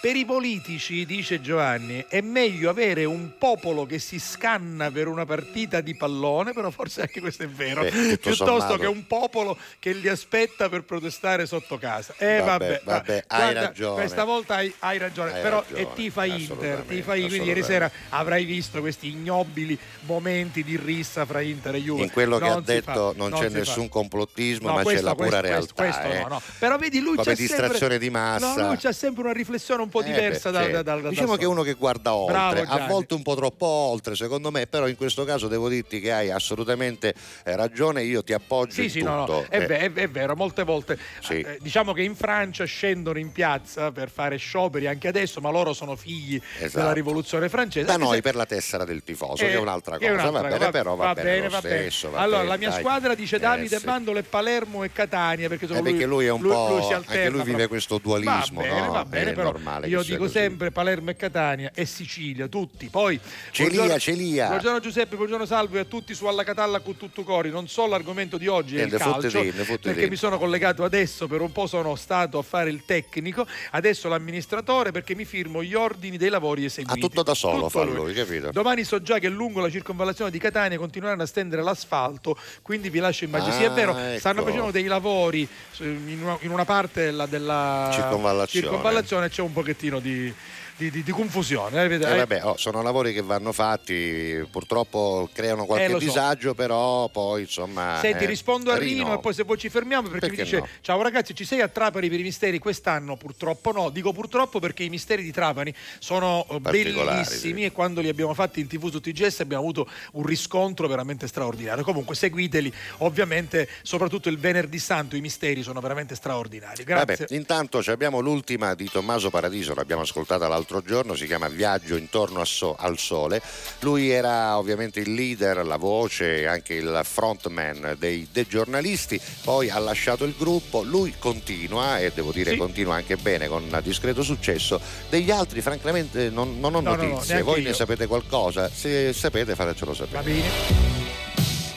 Per 0.00 0.14
i 0.14 0.24
politici, 0.24 1.04
dice 1.04 1.40
Giovanni, 1.40 2.04
è 2.06 2.20
meglio 2.20 2.70
avere 2.70 3.04
un 3.04 3.32
popolo 3.36 3.84
che 3.84 3.98
si 3.98 4.20
scanna 4.20 4.92
per 4.92 5.08
una 5.08 5.26
partita 5.26 5.80
di 5.80 5.96
pallone, 5.96 6.52
però 6.52 6.70
forse 6.70 7.00
anche 7.00 7.18
questo 7.20 7.42
è 7.42 7.48
vero, 7.48 7.82
Beh, 7.82 7.90
piuttosto 7.90 8.44
sommato. 8.46 8.76
che 8.76 8.86
un 8.86 9.08
popolo 9.08 9.58
che 9.80 9.92
li 9.94 10.06
aspetta 10.08 10.68
per 10.68 10.84
protestare 10.84 11.46
sotto 11.46 11.78
casa. 11.78 12.14
Eh 12.16 12.38
vabbè, 12.38 12.44
Vabbè, 12.44 12.80
vabbè, 12.84 13.24
hai 13.26 13.40
guarda, 13.40 13.60
ragione. 13.60 13.94
Questa 13.96 14.22
volta 14.22 14.54
hai, 14.54 14.72
hai 14.78 14.98
ragione, 14.98 15.32
Hai 15.32 15.42
però 15.42 15.60
ragione, 15.62 15.80
e 15.80 15.88
tifa 15.94 16.24
Inter, 16.26 16.84
tifa 16.86 17.14
Inter, 17.16 17.28
quindi 17.30 17.48
ieri 17.48 17.62
sera 17.64 17.90
avrai 18.10 18.44
visto 18.44 18.78
questi 18.78 19.08
ignobili 19.08 19.76
momenti 20.02 20.62
di 20.62 20.76
rissa 20.76 21.26
fra 21.26 21.40
Inter 21.40 21.74
e 21.74 21.82
Juve. 21.82 22.04
In 22.04 22.12
quello 22.12 22.38
che 22.38 22.44
Non 22.44 22.52
ha 22.52 22.60
si 22.60 22.62
detto 22.66 22.92
fa, 23.10 23.12
non, 23.16 23.32
c'è 23.32 23.48
nessun 23.48 23.86
fa. 23.86 23.90
complottismo, 23.90 24.68
No, 24.68 24.74
ma 24.74 24.78
c'è 24.78 24.84
questo- 24.84 25.04
la 25.04 25.14
pura 25.16 25.28
questo- 25.40 25.46
realtà. 25.48 25.72
questo 25.74 26.06
eh. 26.06 26.18
no, 26.20 26.28
no. 26.28 26.42
Però 26.60 26.78
vedi, 26.78 27.00
lui 27.00 27.16
Come 27.16 27.24
c'ha 27.24 27.34
distrazione 27.34 27.76
sempre, 27.78 27.98
di 27.98 28.10
massa. 28.10 28.54
No, 28.54 28.66
lui 28.68 28.76
c'ha 28.76 28.92
sempre 28.92 29.24
una 29.24 29.32
riflessione 29.32 29.86
un 29.88 29.90
po' 29.90 30.00
Eh 30.02 30.04
diversa 30.04 30.50
beh, 30.50 30.70
da, 30.70 30.82
da, 30.82 31.00
da- 31.00 31.08
diciamo 31.08 31.32
da 31.32 31.36
che 31.38 31.44
è 31.44 31.46
uno 31.46 31.62
che 31.62 31.72
guarda 31.74 32.14
oltre, 32.14 32.62
Bravo, 32.64 32.82
a 32.84 32.86
volte 32.86 33.14
un 33.14 33.22
po' 33.22 33.34
troppo 33.34 33.66
oltre 33.66 34.14
secondo 34.14 34.50
me, 34.50 34.66
però 34.66 34.86
in 34.86 34.96
questo 34.96 35.24
caso 35.24 35.48
devo 35.48 35.68
dirti 35.68 36.00
che 36.00 36.12
hai 36.12 36.30
assolutamente 36.30 37.14
eh, 37.44 37.56
ragione, 37.56 38.02
io 38.02 38.22
ti 38.22 38.32
appoggio 38.34 38.72
Sì, 38.82 38.88
sì, 38.88 39.02
no, 39.02 39.24
no, 39.26 39.44
è, 39.48 39.56
Eh, 39.58 39.66
è 39.66 39.90
ve- 39.90 40.02
è 40.02 40.08
vero, 40.08 40.36
molte 40.36 40.62
volte 40.64 40.98
Sì. 41.20 41.40
eh, 41.40 41.58
diciamo 41.60 41.92
che 41.92 42.02
in 42.02 42.14
Francia 42.14 42.64
scendono 42.64 43.18
in 43.18 43.32
piazza 43.32 43.90
per 43.92 44.10
fare 44.10 44.36
scioperi 44.36 44.86
anche 44.86 45.08
adesso, 45.08 45.40
ma 45.40 45.50
loro 45.50 45.72
sono 45.72 45.96
figli 45.96 46.40
Esatto. 46.58 46.78
della 46.78 46.92
rivoluzione 46.92 47.48
francese. 47.48 47.86
da 47.86 47.94
anche 47.94 48.04
noi 48.04 48.14
se- 48.16 48.22
per 48.22 48.34
la 48.36 48.46
tessera 48.46 48.84
del 48.84 49.02
tifoso, 49.02 49.42
Eh, 49.44 49.48
che 49.48 49.52
è 49.54 49.58
un'altra 49.58 49.96
che 49.98 50.08
cosa, 50.10 50.10
è 50.10 50.28
un'altra 50.28 50.40
va 50.42 50.48
bene, 50.48 50.58
cosa. 50.58 50.70
però 50.70 50.94
va, 50.96 51.14
bene, 51.14 51.48
lo 51.48 51.56
stesso, 51.58 52.10
va 52.10 52.18
allora, 52.20 52.38
bene, 52.38 52.48
la 52.50 52.56
mia 52.58 52.68
dai. 52.70 52.78
squadra 52.80 53.14
dice 53.14 53.36
Eh, 53.36 53.38
Davide 53.40 53.78
sì. 53.78 53.84
Bandolo 53.84 54.18
e 54.18 54.22
Palermo 54.22 54.84
e 54.84 54.92
Catania, 54.92 55.48
perché, 55.48 55.66
sono 55.66 55.78
Eh, 55.78 55.82
perché 55.82 56.04
lui 56.06 56.26
è 56.26 56.30
un 56.30 56.40
po'- 56.42 56.80
si 56.82 56.92
anche 56.92 57.10
alterna 57.12 57.30
lui 57.30 57.44
vive 57.44 57.66
questo 57.68 57.98
dualismo, 57.98 58.60
Va 58.60 58.66
bene, 58.66 58.80
no? 58.86 58.92
va 58.92 59.04
bene, 59.04 59.32
però 59.32 59.52
normale 59.78 59.86
io 59.88 60.02
dico 60.02 60.18
così. 60.24 60.32
sempre 60.32 60.70
Palermo 60.70 61.10
e 61.10 61.16
Catania 61.16 61.70
e 61.74 61.84
Sicilia, 61.86 62.46
tutti. 62.48 62.86
Poi 62.88 63.18
Celia, 63.50 63.72
buongiorno- 63.74 63.98
Celia. 64.00 64.46
Buongiorno 64.48 64.80
Giuseppe, 64.80 65.16
buongiorno 65.16 65.46
Salvo 65.46 65.76
e 65.76 65.80
a 65.80 65.84
tutti 65.84 66.14
su 66.14 66.26
Alla 66.26 66.44
Catalla 66.44 66.80
con 66.80 66.96
tutto 66.96 67.22
cori. 67.22 67.50
Non 67.50 67.68
so 67.68 67.86
l'argomento 67.86 68.36
di 68.38 68.46
oggi 68.46 68.76
è 68.76 68.80
Eh, 68.80 68.84
il 68.84 68.90
calcio, 68.90 69.30
fotte 69.64 69.78
perché 69.80 70.02
te. 70.02 70.10
mi 70.10 70.16
sono 70.16 70.38
collegato 70.38 70.84
adesso, 70.84 71.26
per 71.26 71.40
un 71.40 71.52
po' 71.52 71.66
sono 71.66 71.94
stato 71.96 72.38
a 72.38 72.42
fare 72.42 72.70
il 72.70 72.84
tecnico, 72.84 73.46
adesso 73.72 74.08
l'amministratore 74.08 74.90
perché 74.92 75.14
mi 75.14 75.24
firmo 75.24 75.62
gli 75.62 75.74
ordini 75.74 76.16
dei 76.16 76.28
lavori 76.30 76.62
Ah, 76.62 76.66
eseguiti. 76.66 77.00
tutto 77.00 77.22
da 77.22 77.34
solo 77.34 77.56
Tutto 77.66 77.68
fa 77.70 77.82
lui, 77.84 78.12
capito? 78.12 78.50
Domani 78.50 78.84
so 78.84 79.00
già 79.02 79.18
che 79.18 79.28
lungo 79.28 79.60
la 79.60 79.70
circonvallazione 79.70 80.30
di 80.30 80.38
Catania 80.38 80.78
continueranno 80.78 81.22
a 81.22 81.26
stendere 81.26 81.62
l'asfalto, 81.62 82.36
quindi 82.62 82.90
vi 82.90 82.98
lascio 82.98 83.24
immaginare. 83.24 83.56
sì, 83.58 83.62
è 83.64 83.66
Ah, 83.66 83.70
vero, 83.72 83.96
ecco. 83.96 84.18
stanno 84.18 84.42
facendo 84.44 84.70
dei 84.70 84.84
lavori 84.84 85.46
eh, 85.78 85.84
in 85.84 86.18
una, 86.22 86.36
in 86.40 86.50
una 86.50 86.64
parte 86.64 87.04
della, 87.04 87.26
della 87.26 87.90
Circonvallazione. 87.92 88.66
circonvallazione, 88.66 89.28
c'è 89.28 89.42
un 89.42 89.52
pochettino 89.68 90.00
di, 90.00 90.32
di- 90.78 90.90
di- 90.90 91.02
di 91.02 91.10
confusione. 91.12 91.84
eh? 91.84 91.94
Eh, 91.94 91.98
vabbè, 91.98 92.44
oh, 92.44 92.56
sono 92.56 92.80
lavori 92.82 93.12
che 93.12 93.20
vanno 93.20 93.52
fatti, 93.52 94.46
purtroppo 94.50 95.28
creano 95.32 95.66
qualche 95.66 95.86
Eh, 95.86 95.90
so. 95.90 95.98
disagio, 95.98 96.54
però 96.54 97.08
poi 97.08 97.42
insomma... 97.42 97.98
Senti, 98.00 98.22
eh, 98.24 98.26
rispondo 98.28 98.70
a 98.70 98.76
Rino, 98.78 99.02
Rino. 99.04 99.14
e 99.14 99.18
poi 99.20 99.34
se 99.34 99.44
poi 99.44 99.58
ci 99.58 99.68
fermiamo 99.68 100.08
perché, 100.08 100.28
Perché 100.28 100.42
mi 100.42 100.42
dice: 100.44 100.58
no? 100.58 100.68
Ciao 100.80 101.02
ragazzi, 101.02 101.34
ci 101.34 101.44
sei 101.44 101.60
a 101.60 101.68
Trapani 101.68 102.08
per 102.08 102.20
i 102.20 102.22
misteri? 102.22 102.58
Quest'anno 102.60 103.16
purtroppo 103.16 103.72
no. 103.72 103.90
Dico 103.90 104.12
purtroppo 104.12 104.60
perché 104.60 104.84
i 104.84 104.88
misteri 104.88 105.22
di 105.24 105.32
Trapani 105.32 105.74
sono 105.98 106.46
eh, 106.48 106.60
bellissimi 106.60 107.64
e 107.64 107.72
quando 107.72 108.00
li 108.00 108.08
abbiamo 108.08 108.32
fatti 108.34 108.60
in 108.60 108.68
tv 108.68 108.88
su 108.90 109.00
TGS 109.00 109.40
abbiamo 109.40 109.62
avuto 109.64 109.88
un 110.12 110.24
riscontro 110.24 110.86
veramente 110.86 111.26
straordinario. 111.26 111.82
Comunque 111.82 112.14
seguiteli, 112.14 112.72
ovviamente, 112.98 113.68
soprattutto 113.82 114.28
il 114.28 114.38
venerdì 114.38 114.78
santo, 114.78 115.16
i 115.16 115.20
misteri 115.20 115.62
sono 115.62 115.80
veramente 115.80 116.14
straordinari. 116.14 116.84
Grazie. 116.84 117.16
Vabbè, 117.16 117.34
intanto 117.34 117.82
abbiamo 117.86 118.20
l'ultima 118.20 118.74
di 118.74 118.88
Tommaso 118.88 119.30
Paradiso, 119.30 119.74
l'abbiamo 119.74 120.02
ascoltata 120.02 120.46
l'altro 120.46 120.67
giorno, 120.84 121.14
si 121.14 121.26
chiama 121.26 121.48
Viaggio 121.48 121.96
intorno 121.96 122.44
so- 122.44 122.76
al 122.78 122.98
sole. 122.98 123.40
Lui 123.80 124.10
era 124.10 124.56
ovviamente 124.58 125.00
il 125.00 125.12
leader, 125.14 125.64
la 125.64 125.76
voce, 125.76 126.46
anche 126.46 126.74
il 126.74 127.00
frontman 127.04 127.96
dei, 127.98 128.28
dei 128.30 128.46
giornalisti, 128.46 129.20
poi 129.42 129.70
ha 129.70 129.78
lasciato 129.78 130.24
il 130.24 130.34
gruppo, 130.36 130.82
lui 130.82 131.14
continua 131.18 131.98
e 131.98 132.12
devo 132.14 132.32
dire 132.32 132.52
Sì. 132.52 132.56
continua 132.56 132.94
anche 132.96 133.16
bene 133.16 133.48
con 133.48 133.64
discreto 133.82 134.22
successo. 134.22 134.80
Degli 135.08 135.30
altri 135.30 135.60
francamente 135.60 136.30
non, 136.30 136.58
non 136.60 136.74
ho 136.74 136.80
No, 136.80 136.94
no, 136.94 137.02
no, 137.02 137.08
notizie, 137.08 137.34
neanche 137.34 137.50
voi 137.50 137.62
io. 137.62 137.68
ne 137.68 137.74
sapete 137.74 138.06
qualcosa? 138.06 138.70
Se 138.72 139.12
sapete 139.12 139.54
fatecelo 139.54 139.94
sapere. 139.94 140.16
Va 140.16 140.22
bene. 140.22 140.48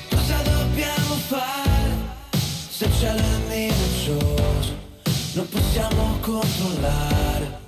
Cosa 0.09 0.37
dobbiamo 0.41 1.15
fare 1.27 1.91
se 2.69 2.85
il 2.85 2.91
cielo 2.99 3.19
è 3.19 3.37
minaccioso? 3.47 4.79
Non 5.33 5.47
possiamo 5.47 6.17
controllare 6.21 7.59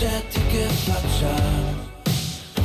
i 0.00 0.02
progetti 0.02 0.40
che 0.46 0.66
facciamo 0.66 1.88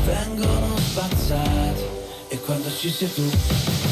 vengono 0.05 0.77
spazzati 0.77 1.83
e 2.29 2.39
quando 2.39 2.71
ci 2.71 2.89
sei 2.89 3.13
tu 3.13 3.84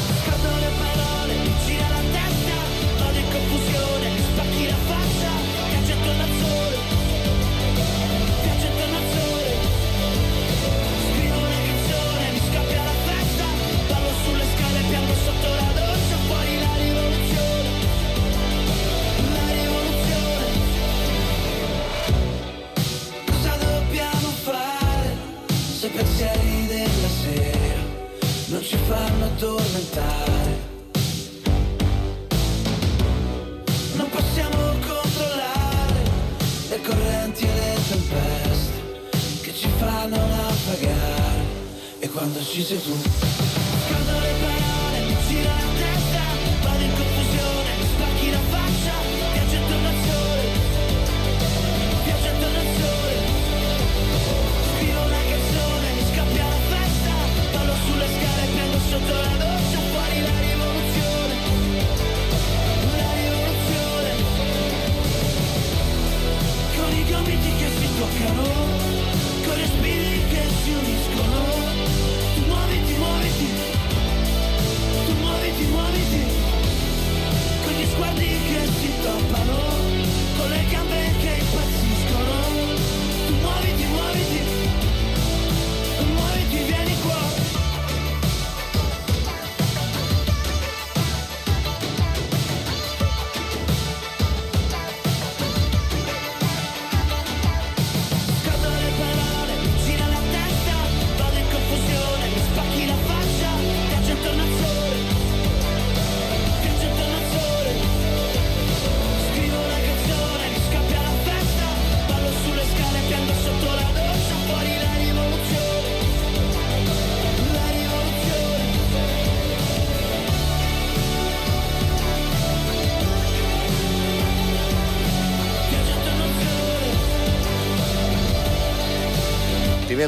ci 28.73 28.79
fanno 28.87 29.25
addormentare. 29.25 30.71
Non 33.93 34.09
possiamo 34.09 34.57
controllare 34.87 36.03
le 36.69 36.81
correnti 36.81 37.43
e 37.43 37.53
le 37.53 37.77
tempeste 37.87 39.41
che 39.41 39.53
ci 39.53 39.69
fanno 39.77 40.15
naufragare. 40.15 41.45
E 41.99 42.09
quando 42.09 42.43
ci 42.43 42.63
sei 42.63 42.81
tu... 42.81 43.42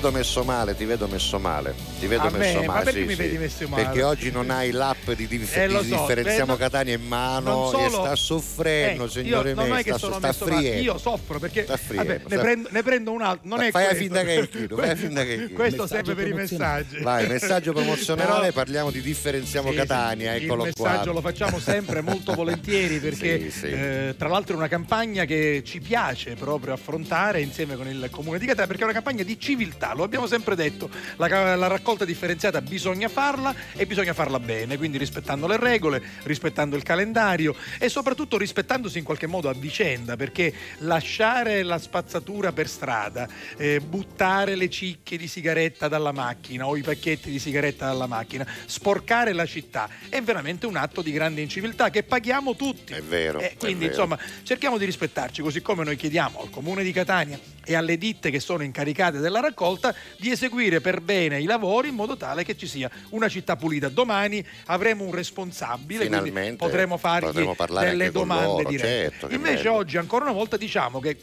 vedo 0.06 0.12
messo 0.12 0.44
male, 0.44 0.76
ti 0.76 0.86
vedo 0.86 1.08
messo 1.08 1.40
male. 1.40 1.74
Ti 2.00 2.06
vedo 2.08 2.28
A 2.28 2.30
me? 2.30 2.38
messo 2.38 2.60
Ma 2.60 2.66
male. 2.74 2.84
perché 2.84 3.00
sì, 3.00 3.06
mi 3.06 3.16
sì. 3.16 3.22
vedi 3.22 3.38
messo 3.38 3.68
male? 3.68 3.84
Perché 3.84 4.04
oggi 4.04 4.32
non 4.32 4.50
hai 4.52 4.72
l'app 5.06 5.18
di, 5.18 5.28
dif- 5.28 5.56
Eh, 5.56 5.70
so, 5.70 5.82
differenziamo 5.82 6.52
no- 6.54 6.58
Catania 6.58 6.96
in 6.96 7.06
mano 7.06 7.70
solo- 7.70 7.86
e 7.86 7.90
sta 7.90 8.16
soffrendo, 8.16 9.06
Eh, 9.06 9.10
signore 9.10 9.50
io 9.50 9.56
non 9.56 9.72
è 9.78 9.84
che 9.84 9.90
sta, 9.92 9.98
sono 9.98 10.16
sta 10.18 10.34
friendo. 10.34 10.82
io 10.82 10.98
soffro 10.98 11.40
perché 11.40 11.64
friendo, 11.66 11.96
vabbè, 12.04 12.14
ne, 12.18 12.24
sta- 12.28 12.40
prendo, 12.42 12.70
ne 12.72 12.84
prendo 12.84 13.12
un 13.12 13.22
altro 13.22 13.48
non 13.48 13.62
è 13.62 13.72
Fai 13.72 13.86
questo. 13.86 14.04
finta 14.04 14.24
che 14.24 14.36
è 14.40 14.50
chino, 14.50 14.76
fai 14.78 14.96
finta 14.96 15.24
che 15.24 15.34
è 15.34 15.38
chino. 15.46 15.50
questo 15.56 15.88
serve 15.88 16.16
per 16.16 16.28
i 16.28 16.34
messaggi 16.34 16.98
Vai, 17.00 17.28
messaggio 17.28 17.74
promozionale, 17.74 18.40
Però- 18.52 18.52
parliamo 18.54 18.92
di 18.92 19.02
differenziamo 19.02 19.70
Sì, 19.72 19.76
Catania, 19.76 20.36
sì, 20.38 20.44
eccolo 20.44 20.66
il 20.66 20.74
qua. 20.74 20.90
messaggio 20.90 21.12
lo 21.14 21.22
facciamo 21.22 21.60
sempre 21.60 22.02
molto 22.02 22.34
volentieri 22.36 23.00
perché 23.00 23.50
Sì, 23.50 23.68
eh, 23.68 24.16
tra 24.18 24.28
l'altro 24.28 24.54
è 24.56 24.58
una 24.58 24.68
campagna 24.68 25.26
che 25.26 25.62
ci 25.66 25.80
piace 25.80 26.34
proprio 26.36 26.74
affrontare 26.74 27.42
insieme 27.42 27.76
con 27.76 27.88
il 27.88 28.08
comune 28.12 28.40
di 28.40 28.46
Catania 28.46 28.68
perché 28.68 28.82
è 28.82 28.86
una 28.86 28.94
campagna 28.94 29.24
di 29.24 29.40
civiltà, 29.40 29.94
lo 29.94 30.04
abbiamo 30.04 30.28
sempre 30.28 30.56
detto, 30.56 30.90
la, 31.18 31.56
la 31.56 31.68
raccolta 31.68 32.06
differenziata 32.06 32.62
bisogna 32.62 33.08
farla 33.10 33.54
e 33.76 33.86
bisogna 33.86 34.14
farla 34.14 34.40
bene, 34.40 34.78
quindi 34.78 34.95
rispettando 34.98 35.48
le 35.48 35.58
regole, 35.58 36.02
rispettando 36.24 36.76
il 36.76 36.84
calendario 36.84 37.56
e 37.80 37.90
soprattutto 37.90 38.38
rispettandosi 38.38 38.98
in 38.98 39.04
qualche 39.04 39.28
modo 39.28 39.50
a 39.50 39.54
vicenda 39.54 40.16
perché 40.16 40.54
lasciare 40.80 41.64
la 41.64 41.78
spazzatura 41.78 42.52
per 42.52 42.68
strada, 42.68 43.28
eh, 43.58 43.80
buttare 43.80 44.56
le 44.56 44.70
cicche 44.70 45.18
di 45.18 45.28
sigaretta 45.28 45.88
dalla 45.88 46.12
macchina 46.12 46.68
o 46.68 46.76
i 46.76 46.82
pacchetti 46.82 47.30
di 47.30 47.40
sigaretta 47.40 47.86
dalla 47.86 48.08
macchina, 48.08 48.46
sporcare 48.66 49.34
la 49.34 49.46
città 49.46 49.90
è 50.10 50.22
veramente 50.22 50.66
un 50.66 50.76
atto 50.76 51.02
di 51.02 51.12
grande 51.12 51.42
inciviltà 51.42 51.90
che 51.90 52.04
paghiamo 52.04 52.56
tutti. 52.56 52.94
È 52.94 53.02
vero. 53.02 53.40
Eh, 53.40 53.52
è 53.52 53.58
quindi 53.58 53.88
vero. 53.88 53.92
insomma 53.92 54.20
cerchiamo 54.44 54.78
di 54.78 54.86
rispettarci 54.86 55.42
così 55.42 55.62
come 55.62 55.84
noi 55.84 55.96
chiediamo 55.96 56.42
al 56.42 56.50
comune 56.50 56.84
di 56.84 56.92
Catania 56.92 57.40
e 57.66 57.76
alle 57.76 57.98
ditte 57.98 58.30
che 58.30 58.40
sono 58.40 58.64
incaricate 58.64 59.18
della 59.18 59.40
raccolta 59.40 59.94
di 60.18 60.30
eseguire 60.30 60.82
per 60.82 61.02
bene 61.02 61.42
i 61.42 61.46
lavori 61.46 61.90
in 61.90 61.96
modo 61.96 62.16
tale 62.16 62.44
che 62.44 62.56
ci 62.56 62.68
sia 62.68 62.90
una 63.10 63.28
città 63.28 63.56
pulita. 63.56 63.90
Domani 63.90 64.46
avremo 64.66 64.85
un 64.94 65.12
responsabile, 65.12 66.04
Finalmente 66.04 66.58
potremo 66.58 66.98
fargli 66.98 67.26
potremo 67.26 67.56
delle 67.80 68.12
domande 68.12 68.46
loro, 68.64 68.70
dirette. 68.70 68.88
certo, 69.20 69.34
Invece 69.34 69.64
bello. 69.64 69.76
oggi 69.76 69.98
ancora 69.98 70.26
una 70.26 70.34
volta 70.34 70.58
diciamo 70.58 71.00
che 71.00 71.18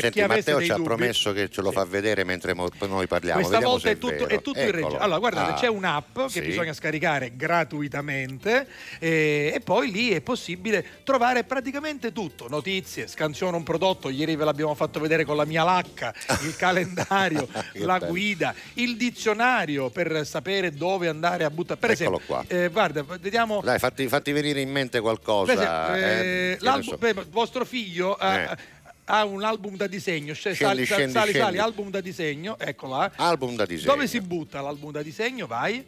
Senti, 0.00 0.20
Matteo 0.24 0.62
ci 0.62 0.70
ha 0.70 0.74
dubbi, 0.76 0.88
promesso 0.88 1.32
che 1.32 1.48
ce 1.50 1.60
lo 1.62 1.70
fa 1.70 1.84
vedere 1.84 2.24
mentre 2.24 2.52
noi 2.54 3.06
parliamo. 3.06 3.40
questa 3.40 3.58
Vediamo 3.58 3.72
volta 3.72 3.88
se 3.88 3.94
è 3.94 3.98
tutto, 3.98 4.28
è 4.28 4.42
tutto 4.42 4.60
in 4.60 4.70
regia. 4.70 4.98
Allora, 4.98 5.18
guardate, 5.18 5.52
Ah, 5.52 5.54
c'è 5.54 5.66
un'app 5.68 6.14
che 6.22 6.28
sì. 6.28 6.40
bisogna 6.40 6.72
scaricare 6.72 7.32
gratuitamente 7.36 8.66
eh, 8.98 9.52
e 9.54 9.60
poi 9.60 9.90
lì 9.90 10.10
è 10.10 10.20
possibile 10.20 10.84
trovare 11.04 11.44
praticamente 11.44 12.12
tutto: 12.12 12.48
notizie, 12.48 13.06
scansiona 13.06 13.56
un 13.56 13.62
prodotto. 13.62 14.08
Ieri 14.08 14.36
ve 14.36 14.44
l'abbiamo 14.44 14.74
fatto 14.74 15.00
vedere 15.00 15.24
con 15.24 15.36
la 15.36 15.44
mia 15.44 15.64
lacca, 15.64 16.12
il 16.42 16.54
calendario, 16.58 17.48
la 17.74 17.98
bello. 17.98 18.10
guida, 18.12 18.54
il 18.74 18.96
dizionario 18.96 19.90
per 19.90 20.26
sapere 20.26 20.72
dove 20.72 21.08
andare 21.08 21.44
a 21.44 21.50
buttare. 21.50 21.78
Per 21.80 21.90
Eccolo 21.90 22.16
esempio, 22.16 22.26
qua. 22.34 22.44
eh, 22.48 22.68
guarda, 22.68 23.04
vediamo. 23.20 23.60
Dai, 23.62 23.78
fatti, 23.78 24.06
fatti 24.08 24.32
venire 24.32 24.60
in 24.60 24.70
mente 24.70 25.00
qualcosa. 25.00 25.54
Per 25.54 25.62
esempio, 25.62 25.94
eh, 25.94 26.58
eh, 26.78 26.82
so. 26.82 26.96
beh, 26.96 27.14
vostro 27.30 27.64
figlio 27.64 28.14
ha, 28.14 28.40
Eh. 28.52 28.56
Ha 29.06 29.24
un 29.24 29.42
album 29.42 29.76
da 29.76 29.86
disegno, 29.86 30.34
cioè, 30.34 30.54
Scendi, 30.54 30.84
sali, 30.84 30.86
sali, 30.86 30.98
scendi, 30.98 31.12
sali, 31.12 31.30
scendi. 31.30 31.46
sali, 31.46 31.58
album 31.58 31.90
da 31.90 32.00
disegno, 32.00 32.58
eccola. 32.58 33.12
Album 33.16 33.54
da 33.56 33.66
disegno. 33.66 33.92
Dove 33.92 34.06
si 34.06 34.20
butta 34.20 34.60
l'album 34.60 34.90
da 34.92 35.02
disegno? 35.02 35.46
Vai. 35.46 35.84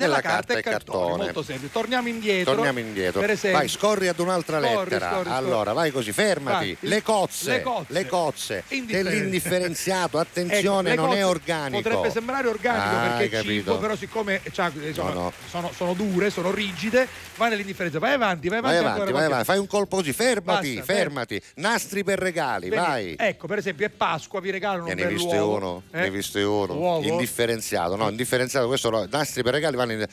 Nella 0.00 0.20
carta, 0.20 0.52
e 0.52 0.54
carta 0.54 0.58
e 0.58 0.62
cartone. 0.72 0.98
cartone. 1.00 1.22
molto 1.24 1.42
semplice. 1.42 1.72
Torniamo 1.72 2.08
indietro. 2.08 2.54
Torniamo 2.54 2.78
indietro. 2.78 3.20
Per 3.20 3.30
esempio, 3.30 3.58
vai, 3.58 3.68
scorri 3.68 4.08
ad 4.08 4.18
un'altra 4.18 4.60
Scorri, 4.60 4.74
lettera. 4.90 5.08
scorri, 5.10 5.24
scorri. 5.24 5.36
Allora, 5.36 5.72
vai 5.72 5.90
così, 5.90 6.12
fermati. 6.12 6.76
Vai. 6.80 6.88
Le 6.90 7.02
cozze. 7.02 7.50
Le 7.50 7.62
cozze. 7.62 7.92
Le 7.92 8.06
cozze. 8.06 8.64
Indifferenziato. 8.68 9.08
Dell'indifferenziato. 9.16 10.18
Ecco, 10.20 10.28
Attenzione, 10.30 10.90
le 10.90 10.94
non 10.96 11.12
è 11.12 11.24
organico. 11.26 11.82
Potrebbe 11.82 12.10
sembrare 12.10 12.48
organico 12.48 12.80
Ah, 12.80 13.16
perché 13.18 13.38
è 13.38 13.42
cibo, 13.42 13.78
però 13.78 13.96
siccome 13.96 14.40
cioè, 14.52 14.70
insomma, 14.86 15.12
No, 15.12 15.20
no. 15.20 15.32
Sono, 15.48 15.70
sono 15.74 15.92
dure, 15.94 16.30
sono 16.30 16.50
rigide, 16.50 17.06
va 17.36 17.48
nell'indifferenza. 17.48 17.98
Vai 17.98 18.12
avanti, 18.14 18.48
vai 18.48 18.58
avanti. 18.58 18.76
Vai 18.76 18.84
avanti, 18.84 19.00
ancora 19.00 19.16
vai 19.18 19.26
avanti, 19.26 19.44
fai 19.44 19.58
un 19.58 19.66
colpo 19.66 19.96
così, 19.96 20.12
fermati, 20.12 20.76
Basta, 20.76 20.92
fermati. 20.92 21.42
Nastri 21.56 22.04
per 22.04 22.18
regali, 22.18 22.68
Vedi, 22.68 22.82
vai. 22.82 23.16
Ecco, 23.18 23.46
per 23.46 23.58
esempio, 23.58 23.86
è 23.86 23.90
Pasqua, 23.90 24.40
vi 24.40 24.50
regalano 24.50 24.84
Ne 24.86 24.92
un 24.92 24.98
hai 24.98 25.04
bel 25.04 25.12
viste 25.14 25.36
uovo. 25.36 25.56
uno, 25.56 25.82
eh? 25.90 25.96
ne 25.98 26.02
hai 26.04 26.10
viste 26.10 26.42
uno, 26.42 26.74
Uovo. 26.74 27.06
indifferenziato, 27.06 27.96
no, 27.96 28.08
indifferenziato, 28.08 28.66
questo 28.66 29.06
nastri 29.10 29.42
per 29.42 29.52
regali 29.54 29.76
vanno 29.76 29.89
in... 29.92 30.00
eh, 30.00 30.08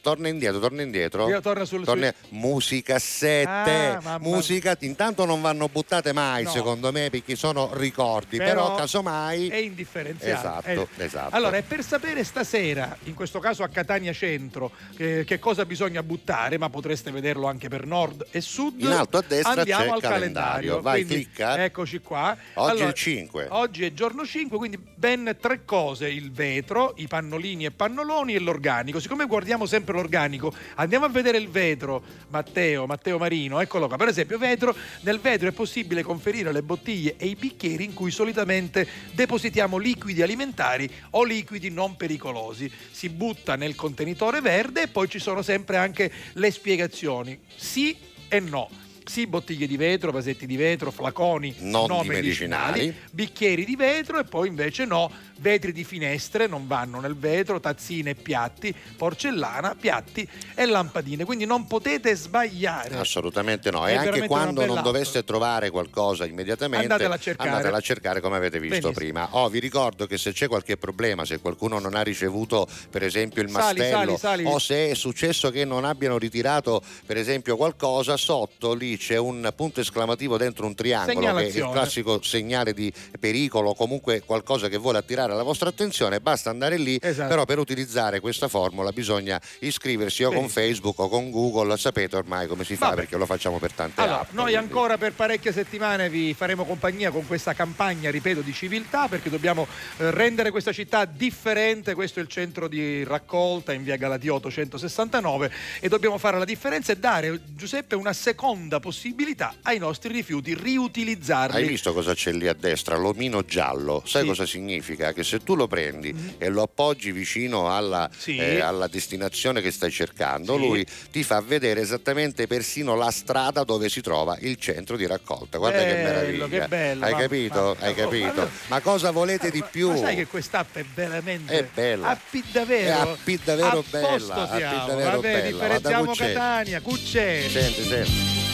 torna 0.00 0.28
indietro, 0.28 0.58
torna 0.60 0.82
indietro. 0.82 1.28
Io 1.28 1.40
torno 1.40 1.64
sul- 1.64 1.84
Torna- 1.84 2.12
Musicassette, 2.30 3.98
Ah, 4.02 4.18
musica, 4.20 4.76
intanto 4.80 5.24
non 5.24 5.40
vanno 5.40 5.68
buttate 5.68 6.12
mai 6.12 6.44
No. 6.44 6.50
secondo 6.50 6.92
me 6.92 7.10
perché 7.10 7.36
sono 7.36 7.70
ricordi, 7.74 8.36
però, 8.38 8.74
casomai... 8.74 9.48
è 9.48 9.56
indifferenziato. 9.56 10.68
Esatto, 10.68 10.88
Eh, 10.96 11.04
esatto. 11.04 11.34
Allora, 11.34 11.60
per 11.62 11.82
sapere 11.84 12.24
stasera, 12.24 12.96
in 13.04 13.14
questo 13.14 13.38
caso 13.40 13.62
a 13.62 13.68
Catania 13.68 14.12
Centro, 14.12 14.70
che, 14.96 15.24
che 15.26 15.38
cosa 15.38 15.64
bisogna 15.64 16.02
buttare, 16.02 16.58
ma 16.58 16.68
potreste 16.70 17.10
vederlo 17.10 17.46
anche 17.46 17.68
per 17.68 17.86
nord 17.86 18.26
e 18.30 18.40
sud. 18.40 18.80
In 18.80 18.88
alto 18.88 19.18
a 19.18 19.24
destra 19.26 19.52
andiamo 19.52 19.92
al 19.92 19.96
il 19.98 20.02
calendario. 20.02 20.80
Vai, 20.80 21.04
Quindi, 21.04 21.24
clicca. 21.24 21.62
Eccoci 21.64 21.98
qua. 22.00 22.36
Oggi 22.54 22.82
è 22.82 22.86
il 22.86 22.92
5. 22.94 23.46
Oggi 23.50 23.84
è 23.84 23.92
giorno 23.92 24.24
5, 24.24 24.56
quindi 24.58 24.78
ben 24.78 25.36
tre 25.40 25.64
cose: 25.64 26.08
il 26.08 26.30
vetro, 26.32 26.94
i 26.96 27.06
pannolini 27.06 27.64
e 27.66 27.70
pannoloni 27.70 28.34
e 28.34 28.38
l'organico. 28.38 29.00
Siccome 29.08 29.24
guardiamo 29.24 29.64
sempre 29.64 29.94
l'organico, 29.94 30.52
andiamo 30.74 31.06
a 31.06 31.08
vedere 31.08 31.38
il 31.38 31.48
vetro, 31.48 32.02
Matteo, 32.28 32.84
Matteo 32.84 33.16
Marino, 33.16 33.58
eccolo 33.58 33.86
qua. 33.88 33.96
Per 33.96 34.08
esempio, 34.08 34.36
vetro, 34.36 34.76
nel 35.00 35.18
vetro 35.18 35.48
è 35.48 35.52
possibile 35.52 36.02
conferire 36.02 36.52
le 36.52 36.60
bottiglie 36.60 37.14
e 37.16 37.24
i 37.24 37.34
bicchieri 37.34 37.84
in 37.84 37.94
cui 37.94 38.10
solitamente 38.10 38.86
depositiamo 39.12 39.78
liquidi 39.78 40.20
alimentari 40.20 40.90
o 41.12 41.24
liquidi 41.24 41.70
non 41.70 41.96
pericolosi. 41.96 42.70
Si 42.90 43.08
butta 43.08 43.56
nel 43.56 43.74
contenitore 43.74 44.42
verde 44.42 44.82
e 44.82 44.88
poi 44.88 45.08
ci 45.08 45.18
sono 45.18 45.40
sempre 45.40 45.78
anche 45.78 46.12
le 46.34 46.50
spiegazioni. 46.50 47.38
Sì 47.56 47.96
e 48.28 48.40
no. 48.40 48.68
sì 49.06 49.26
bottiglie 49.26 49.66
di 49.66 49.78
vetro, 49.78 50.12
vasetti 50.12 50.44
di 50.44 50.56
vetro, 50.56 50.90
flaconi 50.90 51.54
Non 51.60 52.02
di 52.02 52.08
medicinali. 52.08 52.94
bicchieri 53.10 53.64
di 53.64 53.74
vetro 53.74 54.18
e 54.18 54.24
poi 54.24 54.48
invece 54.48 54.84
no, 54.84 55.10
vetri 55.38 55.72
di 55.72 55.84
finestre 55.84 56.46
non 56.46 56.66
vanno 56.66 57.00
nel 57.00 57.16
vetro, 57.16 57.60
tazzine 57.60 58.10
e 58.10 58.14
piatti, 58.14 58.74
porcellana, 58.96 59.74
piatti 59.78 60.28
e 60.54 60.66
lampadine. 60.66 61.24
Quindi 61.24 61.44
non 61.44 61.66
potete 61.66 62.14
sbagliare. 62.14 62.96
Assolutamente 62.96 63.70
no. 63.70 63.86
È 63.86 63.92
E 63.92 63.96
anche 63.96 64.26
quando 64.26 64.64
non 64.66 64.82
doveste 64.82 65.24
trovare 65.24 65.70
qualcosa 65.70 66.24
immediatamente, 66.26 66.84
Andatela 66.86 67.14
a 67.14 67.18
cercare. 67.18 67.48
andatela 67.50 67.76
a 67.76 67.80
cercare 67.80 68.20
come 68.20 68.36
avete 68.36 68.58
visto 68.60 68.90
Benissimo. 68.90 68.92
prima. 68.92 69.28
Oh, 69.32 69.48
vi 69.48 69.58
ricordo 69.58 70.06
che 70.06 70.18
se 70.18 70.32
c'è 70.32 70.46
qualche 70.48 70.76
problema, 70.76 71.24
se 71.24 71.38
qualcuno 71.40 71.78
non 71.78 71.94
ha 71.94 72.02
ricevuto 72.02 72.66
per 72.90 73.02
esempio 73.02 73.42
il 73.42 73.50
Sali, 73.50 73.78
mastello 73.80 74.16
sali, 74.16 74.42
sali. 74.42 74.44
o 74.44 74.58
se 74.58 74.90
è 74.90 74.94
successo 74.94 75.50
che 75.50 75.64
non 75.64 75.84
abbiano 75.84 76.18
ritirato 76.18 76.82
per 77.06 77.16
esempio 77.16 77.56
qualcosa, 77.56 78.16
sotto 78.16 78.74
lì 78.74 78.96
c'è 78.96 79.16
un 79.16 79.52
punto 79.56 79.80
esclamativo 79.80 80.36
dentro 80.36 80.66
un 80.66 80.74
triangolo 80.74 81.34
che 81.36 81.48
è 81.48 81.56
il 81.58 81.68
classico 81.72 82.22
segnale 82.22 82.74
di 82.74 82.92
pericolo 83.18 83.70
o 83.70 83.74
comunque 83.74 84.22
qualcosa 84.24 84.68
che 84.68 84.76
vuole 84.76 84.98
attirare 84.98 85.27
la 85.34 85.42
vostra 85.42 85.68
attenzione, 85.68 86.20
basta 86.20 86.50
andare 86.50 86.76
lì, 86.76 86.98
Esatto. 87.00 87.28
però 87.28 87.44
per 87.44 87.58
utilizzare 87.58 88.20
questa 88.20 88.48
formula 88.48 88.90
bisogna 88.92 89.40
iscriversi 89.60 90.22
o 90.24 90.28
con 90.28 90.36
Benissimo. 90.40 90.64
Facebook 90.66 90.98
o 90.98 91.08
con 91.08 91.30
Google, 91.30 91.76
sapete 91.76 92.16
ormai 92.16 92.46
come 92.46 92.64
si 92.64 92.76
fa 92.76 92.86
Vabbè. 92.88 92.96
perché 93.00 93.16
lo 93.16 93.26
facciamo 93.26 93.58
per 93.58 93.72
tante 93.72 94.00
Allora, 94.00 94.20
app. 94.20 94.32
noi 94.32 94.54
ancora 94.54 94.98
per 94.98 95.12
parecchie 95.12 95.52
settimane 95.52 96.08
vi 96.10 96.34
faremo 96.34 96.64
compagnia 96.64 97.10
con 97.10 97.26
questa 97.26 97.54
campagna, 97.54 98.10
ripeto, 98.10 98.40
di 98.40 98.52
civiltà 98.52 99.08
perché 99.08 99.30
dobbiamo 99.30 99.66
eh, 99.98 100.10
rendere 100.10 100.50
questa 100.50 100.72
città 100.72 101.04
differente. 101.04 101.94
Questo 101.94 102.18
è 102.20 102.22
il 102.22 102.28
centro 102.28 102.68
di 102.68 103.04
raccolta 103.04 103.72
in 103.72 103.82
via 103.84 103.96
Galatiotto 103.96 104.50
169 104.50 105.50
e 105.80 105.88
dobbiamo 105.88 106.18
fare 106.18 106.38
la 106.38 106.44
differenza 106.44 106.92
e 106.92 106.96
dare, 106.96 107.40
Giuseppe, 107.54 107.94
una 107.94 108.12
seconda 108.12 108.80
possibilità 108.80 109.54
ai 109.62 109.78
nostri 109.78 110.12
rifiuti, 110.12 110.54
riutilizzarli. 110.54 111.56
Hai 111.56 111.66
visto 111.68 111.92
cosa 111.92 112.14
c'è 112.14 112.32
lì 112.32 112.48
a 112.48 112.54
destra? 112.54 112.96
L'omino 112.96 113.44
giallo. 113.44 114.02
Sai 114.06 114.26
cosa 114.26 114.46
significa? 114.46 115.12
Che 115.18 115.24
se 115.24 115.42
tu 115.42 115.56
lo 115.56 115.66
prendi 115.66 116.14
e 116.38 116.48
lo 116.48 116.62
appoggi 116.62 117.10
vicino 117.10 117.74
alla, 117.74 118.08
Mm-hmm. 118.08 118.18
Sì. 118.20 118.36
eh, 118.36 118.60
alla 118.60 118.86
destinazione 118.86 119.60
che 119.60 119.72
stai 119.72 119.90
cercando, 119.90 120.54
Sì. 120.54 120.60
lui 120.60 120.86
ti 121.10 121.24
fa 121.24 121.40
vedere 121.40 121.80
esattamente 121.80 122.46
persino 122.46 122.94
la 122.94 123.10
strada 123.10 123.64
dove 123.64 123.88
si 123.88 124.00
trova 124.00 124.36
il 124.42 124.54
centro 124.58 124.96
di 124.96 125.06
raccolta. 125.08 125.58
Guarda 125.58 125.78
che 125.80 125.86
Bello, 125.94 126.02
meraviglia. 126.46 126.46
che 126.46 126.68
bello, 126.68 127.04
Hai 127.04 127.12
ma- 127.14 127.18
capito? 127.18 127.76
ma- 127.80 127.86
Hai 127.86 127.94
capito? 127.94 128.40
ma- 128.42 128.50
Ma 128.68 128.80
cosa 128.80 129.10
volete 129.10 129.50
di 129.50 129.64
più? 129.68 129.88
Ma 129.88 129.96
sai 129.96 130.14
che 130.14 130.26
quest'app 130.28 130.76
è 130.76 130.84
veramente 130.94 131.58
È 131.58 131.64
bella. 131.74 132.08
appi 132.10 132.44
davvero 132.52 132.86
È 132.86 133.10
appi 133.10 133.40
davvero 133.42 133.78
a 133.78 133.84
bella, 133.90 134.34
appi 134.34 134.56
siamo. 134.58 134.86
davvero 134.86 135.10
Vabbè, 135.10 135.32
bella. 135.32 135.50
differenziamo. 135.50 136.12
Catania, 136.14 136.80
Cucce. 136.80 137.48
Senti, 137.48 137.82
senti. 137.82 138.47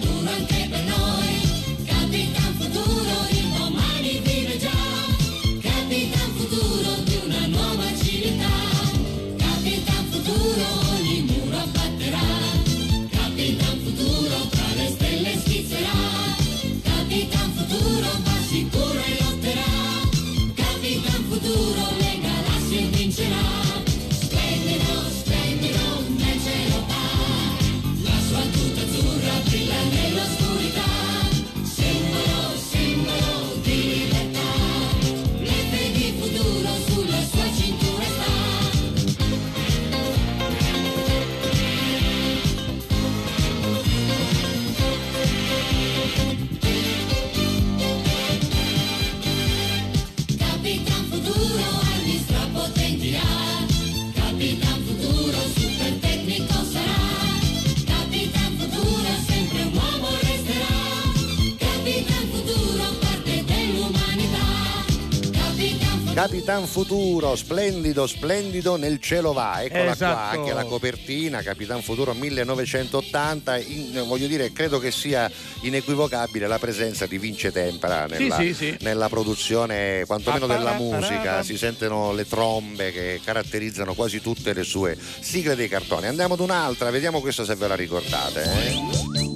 Duro 0.00 0.30
anche 0.30 0.59
Capitan 66.20 66.66
Futuro 66.66 67.34
splendido, 67.34 68.06
splendido 68.06 68.76
nel 68.76 69.00
cielo 69.00 69.32
va. 69.32 69.62
Eccola 69.62 69.84
qua, 69.84 69.92
Esatto. 69.92 70.38
anche 70.38 70.52
la 70.52 70.64
copertina, 70.64 71.40
Capitan 71.40 71.80
Futuro 71.80 72.12
1980. 72.12 73.56
In- 73.56 74.04
voglio 74.06 74.26
dire, 74.26 74.52
credo 74.52 74.78
che 74.78 74.90
sia 74.90 75.30
inequivocabile 75.62 76.46
la 76.46 76.58
presenza 76.58 77.06
di 77.06 77.16
Vince 77.16 77.52
Tempera 77.52 78.04
nella, 78.04 78.36
sì, 78.36 78.52
sì. 78.52 78.76
nella 78.80 79.08
produzione, 79.08 80.04
quantomeno 80.06 80.46
della 80.46 80.74
musica. 80.74 81.42
Si 81.42 81.56
sentono 81.56 82.12
le 82.12 82.28
trombe 82.28 82.92
che 82.92 83.18
caratterizzano 83.24 83.94
quasi 83.94 84.20
tutte 84.20 84.52
le 84.52 84.62
sue 84.62 84.98
sigle 85.20 85.56
dei 85.56 85.68
cartoni. 85.70 86.06
Andiamo 86.06 86.34
ad 86.34 86.40
un'altra, 86.40 86.90
vediamo 86.90 87.20
questa 87.22 87.46
se 87.46 87.54
ve 87.54 87.66
la 87.66 87.76
ricordate. 87.76 88.42
eh. 88.42 89.29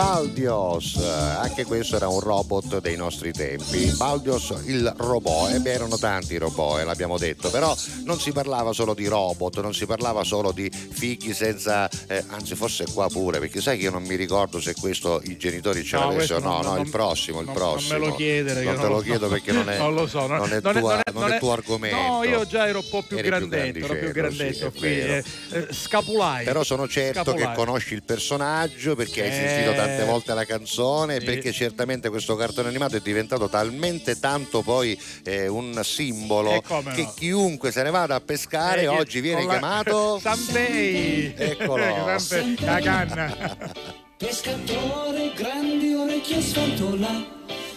Baldios, 0.00 0.96
anche 0.96 1.66
questo 1.66 1.96
era 1.96 2.08
un 2.08 2.20
robot 2.20 2.80
dei 2.80 2.96
nostri 2.96 3.32
tempi. 3.32 3.92
Baldios 3.98 4.54
il 4.64 4.90
robot, 4.96 5.52
e 5.52 5.58
beh, 5.60 5.72
erano 5.72 5.98
tanti 5.98 6.38
robot, 6.38 6.78
eh, 6.80 6.84
l'abbiamo 6.84 7.18
detto, 7.18 7.50
però 7.50 7.76
non 8.04 8.18
si 8.18 8.32
parlava 8.32 8.72
solo 8.72 8.94
di 8.94 9.06
robot, 9.06 9.60
non 9.60 9.74
si 9.74 9.84
parlava 9.84 10.24
solo 10.24 10.52
di 10.52 10.70
fighi 10.70 11.34
senza, 11.34 11.86
eh, 12.06 12.24
anzi 12.28 12.54
forse 12.54 12.86
qua 12.94 13.08
pure, 13.08 13.40
perché 13.40 13.60
sai 13.60 13.76
che 13.76 13.84
io 13.84 13.90
non 13.90 14.02
mi 14.04 14.14
ricordo 14.14 14.58
se 14.58 14.74
questo 14.74 15.20
i 15.24 15.36
genitori 15.36 15.84
ce 15.84 15.98
No, 15.98 16.08
l'avessero, 16.08 16.40
no, 16.40 16.48
non- 16.54 16.62
no, 16.62 16.72
non- 16.76 16.84
il 16.86 16.90
prossimo, 16.90 17.40
il 17.40 17.44
non- 17.46 17.54
prossimo. 17.54 17.92
Non 17.92 18.00
me 18.00 18.06
lo 18.08 18.14
chiedere. 18.14 18.62
Non 18.62 18.76
te 18.76 18.82
lo 18.82 18.88
non- 18.88 19.02
chiedo 19.02 19.28
perché 19.28 19.52
non 19.52 19.68
è, 19.68 19.76
non 19.76 19.92
lo 19.92 20.06
so, 20.06 20.26
non 20.26 20.50
è, 20.50 20.62
tua- 20.62 21.02
non 21.12 21.30
è 21.30 21.38
tuo 21.38 21.52
argomento. 21.52 21.96
No, 22.00 22.24
io 22.24 22.46
già 22.46 22.66
ero 22.66 22.78
un 22.78 22.88
po' 22.88 23.02
più 23.02 23.18
Eri 23.18 23.28
più 23.28 23.36
grandetto, 23.48 23.72
più 23.72 23.86
grandicello, 24.12 24.12
grandetto, 24.12 24.54
sì, 24.56 24.64
è 24.64 24.72
qui, 24.72 24.88
eh, 24.88 25.24
eh, 25.50 25.66
scapulai. 25.70 26.44
Però 26.46 26.64
sono 26.64 26.88
certo 26.88 27.20
Scapolai. 27.22 27.46
che 27.48 27.54
conosci 27.54 27.92
il 27.92 28.02
personaggio 28.02 28.96
perché 28.96 29.22
hai 29.24 29.28
Eh. 29.28 29.32
sentito 29.32 29.88
tante 29.96 30.04
volte 30.10 30.34
la 30.34 30.44
canzone 30.44 31.18
Sì. 31.18 31.24
perché 31.24 31.52
certamente 31.52 32.08
questo 32.08 32.36
cartone 32.36 32.68
animato 32.68 32.96
è 32.96 33.00
diventato 33.00 33.48
talmente 33.48 34.18
tanto 34.18 34.62
poi 34.62 34.98
eh, 35.24 35.46
un 35.48 35.80
simbolo 35.84 36.52
E 36.52 36.62
come 36.62 36.92
che 36.94 37.02
no. 37.02 37.12
chiunque 37.16 37.70
se 37.72 37.82
ne 37.82 37.90
vada 37.90 38.14
a 38.16 38.20
pescare 38.20 38.82
Eh, 38.82 38.88
oggi 38.88 39.20
viene 39.20 39.44
la- 39.44 39.50
chiamato 39.52 40.18
Sanpei. 40.22 41.34
Eccolo. 41.36 41.84
Sanpei, 42.18 42.64
la 42.66 42.80
canna. 42.80 43.56
Pescatore, 44.20 45.32
grandi 45.34 45.94
orecchie 45.94 46.42
sfantola, 46.42 47.24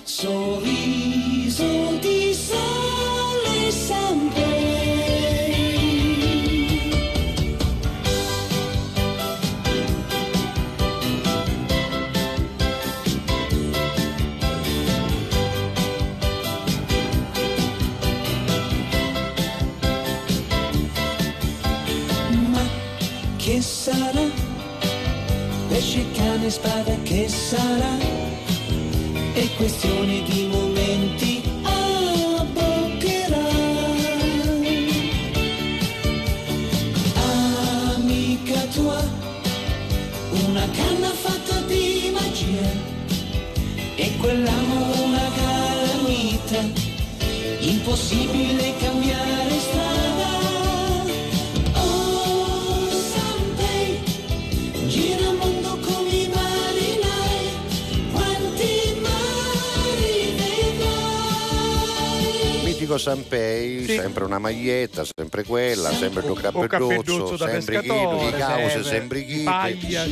sorriso 0.04 1.98
di 2.02 2.34
sole 2.34 3.72
Sanpei. 3.72 4.43
Pesce, 25.68 26.06
cane, 26.14 26.50
spada 26.50 26.96
che 27.04 27.28
sarà, 27.28 27.98
è 29.34 29.46
questione 29.58 30.24
di 30.24 30.48
momenti 30.48 31.42
abboccherà. 31.64 33.50
Amica 37.96 38.62
tua, 38.74 39.04
una 40.48 40.66
canna 40.72 41.10
fatta 41.10 41.60
di 41.68 42.10
magia, 42.14 42.70
e 43.96 44.18
quell'amo 44.18 45.04
una 45.04 45.33
vedrai. 62.94 62.98
Mitico 62.98 62.98
Sanpei, 62.98 63.86
Sì. 63.86 63.96
sempre 63.96 64.24
una 64.24 64.40
maglietta, 64.40 65.04
sempre 65.16 65.44
quella, 65.44 65.92
sempre 65.94 66.24
il 66.24 66.30
O 66.30 66.34
cappelluzzo, 66.34 66.68
cappelluzzo 66.68 67.36
da 67.38 67.50
sempre 67.50 67.82
chino, 67.82 68.20
di 68.26 68.32
cause, 68.38 68.70
sempre, 68.70 68.84
sempre 68.84 69.26
chino. 69.26 69.52